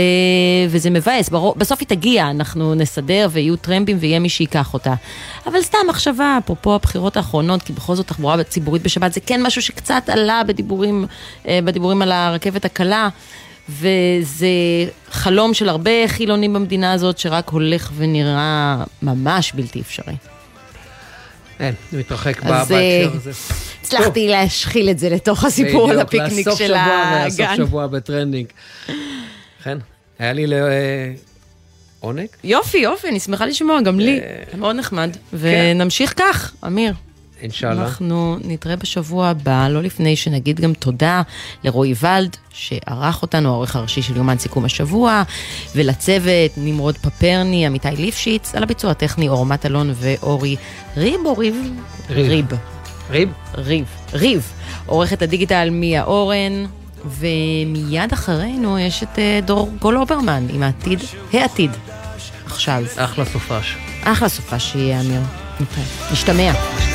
וזה 0.70 0.90
מבאס, 0.90 1.30
ברור, 1.30 1.56
בסוף 1.58 1.80
היא 1.80 1.88
תגיע, 1.88 2.30
אנחנו 2.30 2.76
נסדר 2.76 3.28
ויהיו 3.32 3.56
טרמפים 3.56 3.98
ויהיה 4.00 4.20
מי 4.20 4.30
שייקח 4.30 4.74
אותה. 4.74 4.94
אבל 5.48 5.62
סתם 5.62 5.78
מחשבה, 5.88 6.38
אפרופו 6.44 6.76
הבחירות 6.76 7.18
האחרונות, 7.18 7.62
כי 7.62 7.74
בכל 7.74 7.96
זאת 7.96 8.08
תחבורה 8.08 8.44
ציבורית 8.44 8.84
בשבת 8.84 9.14
זה 9.14 9.20
כן 9.20 9.44
משהו 9.44 9.62
שקצת 9.62 10.04
עלה 10.08 10.42
בדיבורים, 10.48 11.06
אה, 11.48 11.60
בדיבורים 11.66 12.02
על 12.02 12.12
הרכבת 12.12 12.66
הקלה, 12.66 13.10
וזה 13.70 14.48
חלום 15.12 15.54
של 15.54 15.70
הרבה 15.70 15.92
חילונים 16.08 16.54
במדינה 16.54 16.94
הזאת, 16.94 17.18
שרק 17.18 17.50
הולך 17.50 17.92
ונראה 17.98 18.84
ממש 19.02 19.52
בלתי 19.56 19.82
אפשרי. 19.82 20.16
אין, 21.60 21.74
זה 21.92 22.00
מתרחק 22.00 22.44
אה, 22.46 22.66
בהקשר 22.66 23.12
הזה. 23.16 23.32
הצלחתי 23.82 24.28
להשחיל 24.28 24.90
את 24.90 25.00
זה 25.00 25.10
לתוך 25.10 25.44
הסיפור 25.44 25.90
על 25.92 25.96
בדיוק, 26.04 26.08
הפיקניק 26.08 26.48
לסוף 26.48 26.60
של 26.60 26.68
שבוע, 26.68 27.26
לסוף 27.26 27.40
הגן. 27.40 27.56
שבוע 27.58 27.88
בטרנינג. 27.88 28.48
כן, 29.64 29.78
היה 30.20 30.34
לי 30.34 30.54
אה, 30.54 31.14
עונג. 32.00 32.28
יופי, 32.44 32.78
יופי, 32.78 33.08
אני 33.08 33.20
שמחה 33.20 33.46
לשמוע, 33.46 33.82
גם 33.82 34.00
לי. 34.00 34.20
מאוד 34.58 34.76
נחמד. 34.76 35.18
ונמשיך 35.34 36.14
כך, 36.18 36.54
אמיר. 36.68 36.94
אינשאללה. 37.42 37.82
אנחנו 37.82 38.38
נתראה 38.44 38.76
בשבוע 38.76 39.28
הבא, 39.28 39.68
לא 39.68 39.82
לפני 39.84 40.16
שנגיד 40.16 40.60
גם 40.60 40.74
תודה 40.74 41.22
לרועי 41.64 41.94
ולד, 42.02 42.38
שערך 42.54 43.22
אותנו, 43.22 43.50
העורך 43.50 43.76
הראשי 43.76 44.02
של 44.02 44.18
יומן 44.18 44.38
סיכום 44.38 44.66
השבוע, 44.66 45.24
ולצוות, 45.76 46.52
נמרוד 46.58 46.98
פפרני, 46.98 47.66
אמיתי 47.66 47.88
ליפשיץ, 47.98 48.56
על 48.56 48.64
הביצוע 48.64 48.92
הטכני, 48.92 49.30
אור 49.30 49.46
מטלון 49.46 49.94
ואורי 49.96 50.56
ריב 50.98 51.20
או 51.26 51.38
ריב? 51.38 51.56
ריב. 52.10 52.28
ריב. 52.28 52.46
ריב? 53.10 53.30
ריב. 53.56 53.86
ריב. 54.14 54.54
עורכת 54.86 55.22
הדיגיטל 55.22 55.70
מיה 55.70 56.04
אורן, 56.04 56.66
ומיד 57.06 58.14
אחרינו 58.14 58.80
יש 58.80 59.04
את 59.04 59.20
אה, 59.20 59.40
דור 59.46 59.72
גול 59.80 59.98
אוברמן 59.98 60.48
עם 60.50 60.64
העתיד, 60.64 61.00
העתיד. 61.34 61.72
עכשיו. 62.46 62.84
אחלה 62.96 63.26
סופש. 63.26 63.76
אחלה 64.04 64.30
סופש 64.30 64.72
שיהיה, 64.72 65.02
אמיר. 65.02 65.22
נשתמע. 66.12 66.52
בזמן 66.52 66.91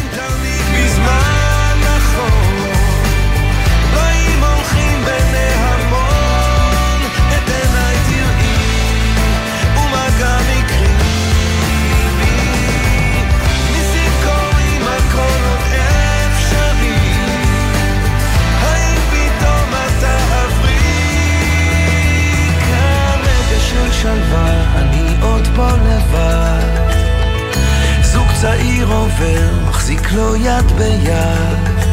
צעיר 28.46 28.86
עובר, 28.86 29.50
מחזיק 29.68 30.12
לו 30.12 30.36
יד 30.36 30.72
ביד. 30.78 31.86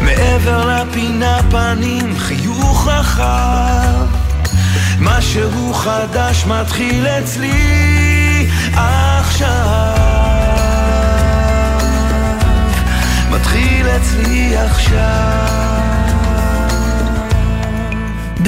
מעבר 0.00 0.66
לפינה 0.66 1.40
פנים, 1.50 2.14
חיוך 2.18 2.88
רחב. 2.88 4.06
משהו 5.00 5.74
חדש 5.74 6.46
מתחיל 6.46 7.06
אצלי 7.06 8.46
עכשיו. 8.72 9.48
מתחיל 13.30 13.86
אצלי 13.86 14.56
עכשיו 14.56 15.67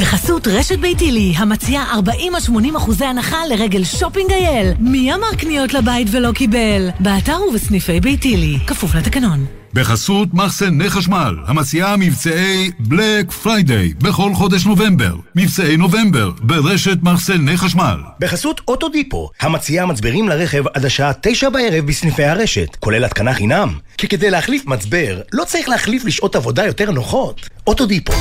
בחסות 0.00 0.46
רשת 0.46 0.78
ביתילי, 0.78 1.32
המציעה 1.36 1.92
40 1.94 2.34
עד 2.34 2.42
80 2.42 2.76
אחוזי 2.76 3.04
הנחה 3.04 3.46
לרגל 3.46 3.84
שופינג 3.84 4.32
אייל. 4.32 4.72
מי 4.78 5.14
אמר 5.14 5.34
קניות 5.38 5.74
לבית 5.74 6.08
ולא 6.10 6.32
קיבל? 6.32 6.90
באתר 7.00 7.38
ובסניפי 7.50 8.00
ביתילי, 8.00 8.58
כפוף 8.66 8.94
לתקנון. 8.94 9.46
בחסות 9.74 10.28
מחסני 10.32 10.90
חשמל, 10.90 11.36
המציעה 11.46 11.96
מבצעי 11.96 12.70
Black 12.78 13.30
Friday 13.30 13.92
בכל 14.02 14.34
חודש 14.34 14.66
נובמבר. 14.66 15.14
מבצעי 15.34 15.76
נובמבר 15.76 16.30
ברשת 16.42 16.98
מחסני 17.02 17.56
חשמל. 17.56 17.96
בחסות 18.20 18.60
אוטודיפו, 18.68 19.30
המציעה 19.40 19.86
מצברים 19.86 20.28
לרכב 20.28 20.64
עד 20.74 20.84
השעה 20.84 21.12
תשע 21.20 21.48
בערב 21.48 21.86
בסניפי 21.86 22.24
הרשת, 22.24 22.76
כולל 22.76 23.04
התקנה 23.04 23.34
חינם. 23.34 23.74
כי 23.98 24.08
כדי 24.08 24.30
להחליף 24.30 24.66
מצבר, 24.66 25.20
לא 25.32 25.44
צריך 25.44 25.68
להחליף 25.68 26.04
לשעות 26.04 26.36
עבודה 26.36 26.66
יותר 26.66 26.90
נוחות. 26.90 27.48
אוטודיפו. 27.66 28.12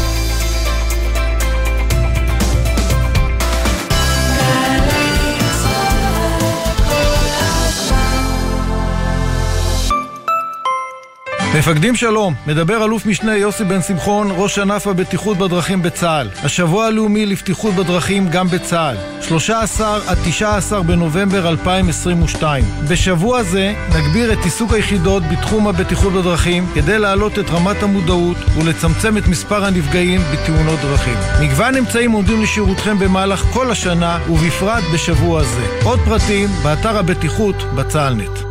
מפקדים 11.57 11.95
שלום, 11.95 12.33
מדבר 12.47 12.85
אלוף 12.85 13.05
משנה 13.05 13.37
יוסי 13.37 13.63
בן 13.63 13.81
שמחון, 13.81 14.31
ראש 14.37 14.59
ענף 14.59 14.87
הבטיחות 14.87 15.37
בדרכים 15.37 15.81
בצה"ל. 15.81 16.29
השבוע 16.43 16.85
הלאומי 16.85 17.25
לבטיחות 17.25 17.73
בדרכים 17.73 18.29
גם 18.29 18.47
בצה"ל. 18.47 18.95
13 19.21 19.99
עד 20.07 20.17
19 20.25 20.83
בנובמבר 20.83 21.49
2022. 21.49 22.63
בשבוע 22.89 23.43
זה 23.43 23.73
נגביר 23.97 24.33
את 24.33 24.37
עיסוק 24.43 24.73
היחידות 24.73 25.23
בתחום 25.31 25.67
הבטיחות 25.67 26.13
בדרכים 26.13 26.65
כדי 26.75 26.99
להעלות 26.99 27.39
את 27.39 27.49
רמת 27.49 27.83
המודעות 27.83 28.37
ולצמצם 28.57 29.17
את 29.17 29.27
מספר 29.27 29.65
הנפגעים 29.65 30.21
בתאונות 30.33 30.79
דרכים. 30.79 31.17
מגוון 31.41 31.75
אמצעים 31.75 32.11
עומדים 32.11 32.41
לשירותכם 32.41 32.99
במהלך 32.99 33.39
כל 33.39 33.71
השנה 33.71 34.19
ובפרט 34.29 34.83
בשבוע 34.93 35.43
זה. 35.43 35.79
עוד 35.83 35.99
פרטים 36.05 36.49
באתר 36.63 36.97
הבטיחות 36.97 37.55
בצה"לנט. 37.75 38.48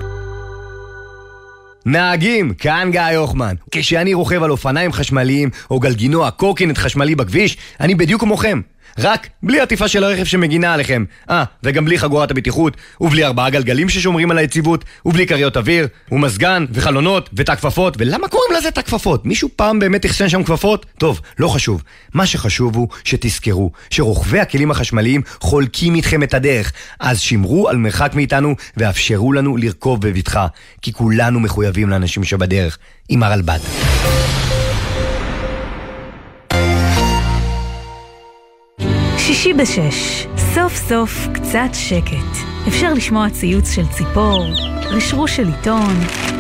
נהגים, 1.89 2.55
כאן 2.55 2.89
גיא 2.93 3.01
הוחמן. 3.01 3.55
כשאני 3.71 4.15
רוכב 4.15 4.43
על 4.43 4.51
אופניים 4.51 4.93
חשמליים 4.93 5.51
או 5.71 5.81
גלגינוע 5.81 6.31
קורקינט 6.31 6.79
חשמלי 6.79 7.15
בכביש, 7.15 7.57
אני 7.81 7.95
בדיוק 7.95 8.21
כמוכם. 8.21 8.61
רק 8.99 9.29
בלי 9.43 9.61
עטיפה 9.61 9.89
של 9.89 10.05
הרכב 10.05 10.25
שמגינה 10.25 10.75
עליכם. 10.75 11.05
אה, 11.31 11.45
וגם 11.63 11.85
בלי 11.85 11.99
חגורת 11.99 12.31
הבטיחות, 12.31 12.77
ובלי 13.01 13.25
ארבעה 13.25 13.51
גלגלים 13.51 13.89
ששומרים 13.89 14.31
על 14.31 14.39
היציבות, 14.39 14.85
ובלי 15.05 15.27
כריות 15.27 15.57
אוויר, 15.57 15.89
ומזגן, 16.13 16.65
וחלונות, 16.73 17.31
ותא 17.33 17.55
כפפות, 17.55 17.95
ולמה 17.99 18.29
קוראים 18.29 18.53
לזה 18.59 18.71
תא 18.71 18.83
כפפות? 18.83 19.27
מישהו 19.27 19.49
פעם 19.57 19.79
באמת 19.79 20.07
אחסן 20.07 20.29
שם 20.29 20.45
כפפות? 20.45 20.87
טוב, 20.99 21.21
לא 21.39 21.49
חשוב. 21.49 21.83
מה 22.15 22.27
שחשוב 22.27 22.77
הוא 22.77 22.89
שתזכרו 23.05 23.71
שרוכבי 23.91 24.41
הכלים 24.41 24.71
החשמליים 24.71 25.23
חולקים 25.41 25.95
איתכם 25.95 26.23
את 26.23 26.35
הדרך, 26.35 26.73
אז 27.01 27.21
שמרו 27.21 27.69
על 27.69 27.77
מרחק 27.77 28.13
מאיתנו 28.15 28.55
ואפשרו 28.77 29.33
לנו 29.33 29.57
לרכוב 29.57 30.01
בבטחה, 30.01 30.47
כי 30.83 30.93
כולנו 30.93 31.41
מחויבים 31.41 31.89
לאנשים 31.89 32.25
שבדרך. 32.25 32.79
עם 33.09 33.23
הרלב"ד. 33.23 33.59
שישי 39.29 39.53
בשש, 39.53 40.27
סוף 40.55 40.77
סוף 40.77 41.29
קצת 41.35 41.69
שקט. 41.73 42.47
אפשר 42.69 42.95
לשמוע 42.95 43.31
ציוץ 43.31 43.71
של 43.71 43.87
ציפור, 43.87 44.45
רשרוש 44.91 45.37
של 45.37 45.49
עיתון, 45.57 45.97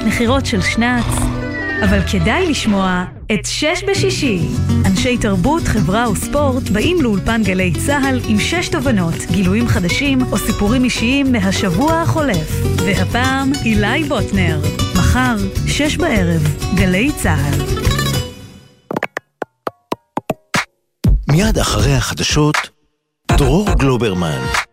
נחירות 0.06 0.46
של 0.46 0.60
שנץ, 0.60 1.04
אבל 1.84 2.00
כדאי 2.12 2.50
לשמוע 2.50 3.04
את 3.32 3.46
שש 3.46 3.84
בשישי. 3.88 4.40
אנשי 4.86 5.18
תרבות, 5.18 5.62
חברה 5.62 6.10
וספורט 6.10 6.68
באים 6.68 7.02
לאולפן 7.02 7.42
גלי 7.44 7.72
צה"ל 7.86 8.20
עם 8.28 8.38
שש 8.38 8.68
תובנות, 8.68 9.14
גילויים 9.30 9.68
חדשים 9.68 10.18
או 10.32 10.38
סיפורים 10.38 10.84
אישיים 10.84 11.32
מהשבוע 11.32 12.00
החולף. 12.00 12.62
והפעם, 12.76 13.52
אילי 13.64 14.04
בוטנר. 14.04 14.60
מחר, 14.94 15.36
שש 15.66 15.96
בערב, 15.96 16.42
גלי 16.74 17.10
צה"ל. 17.16 17.78
מיד 21.30 21.58
אחרי 21.58 21.94
החדשות, 21.94 22.77
דרור 23.38 23.66
גלוברמן. 23.78 24.67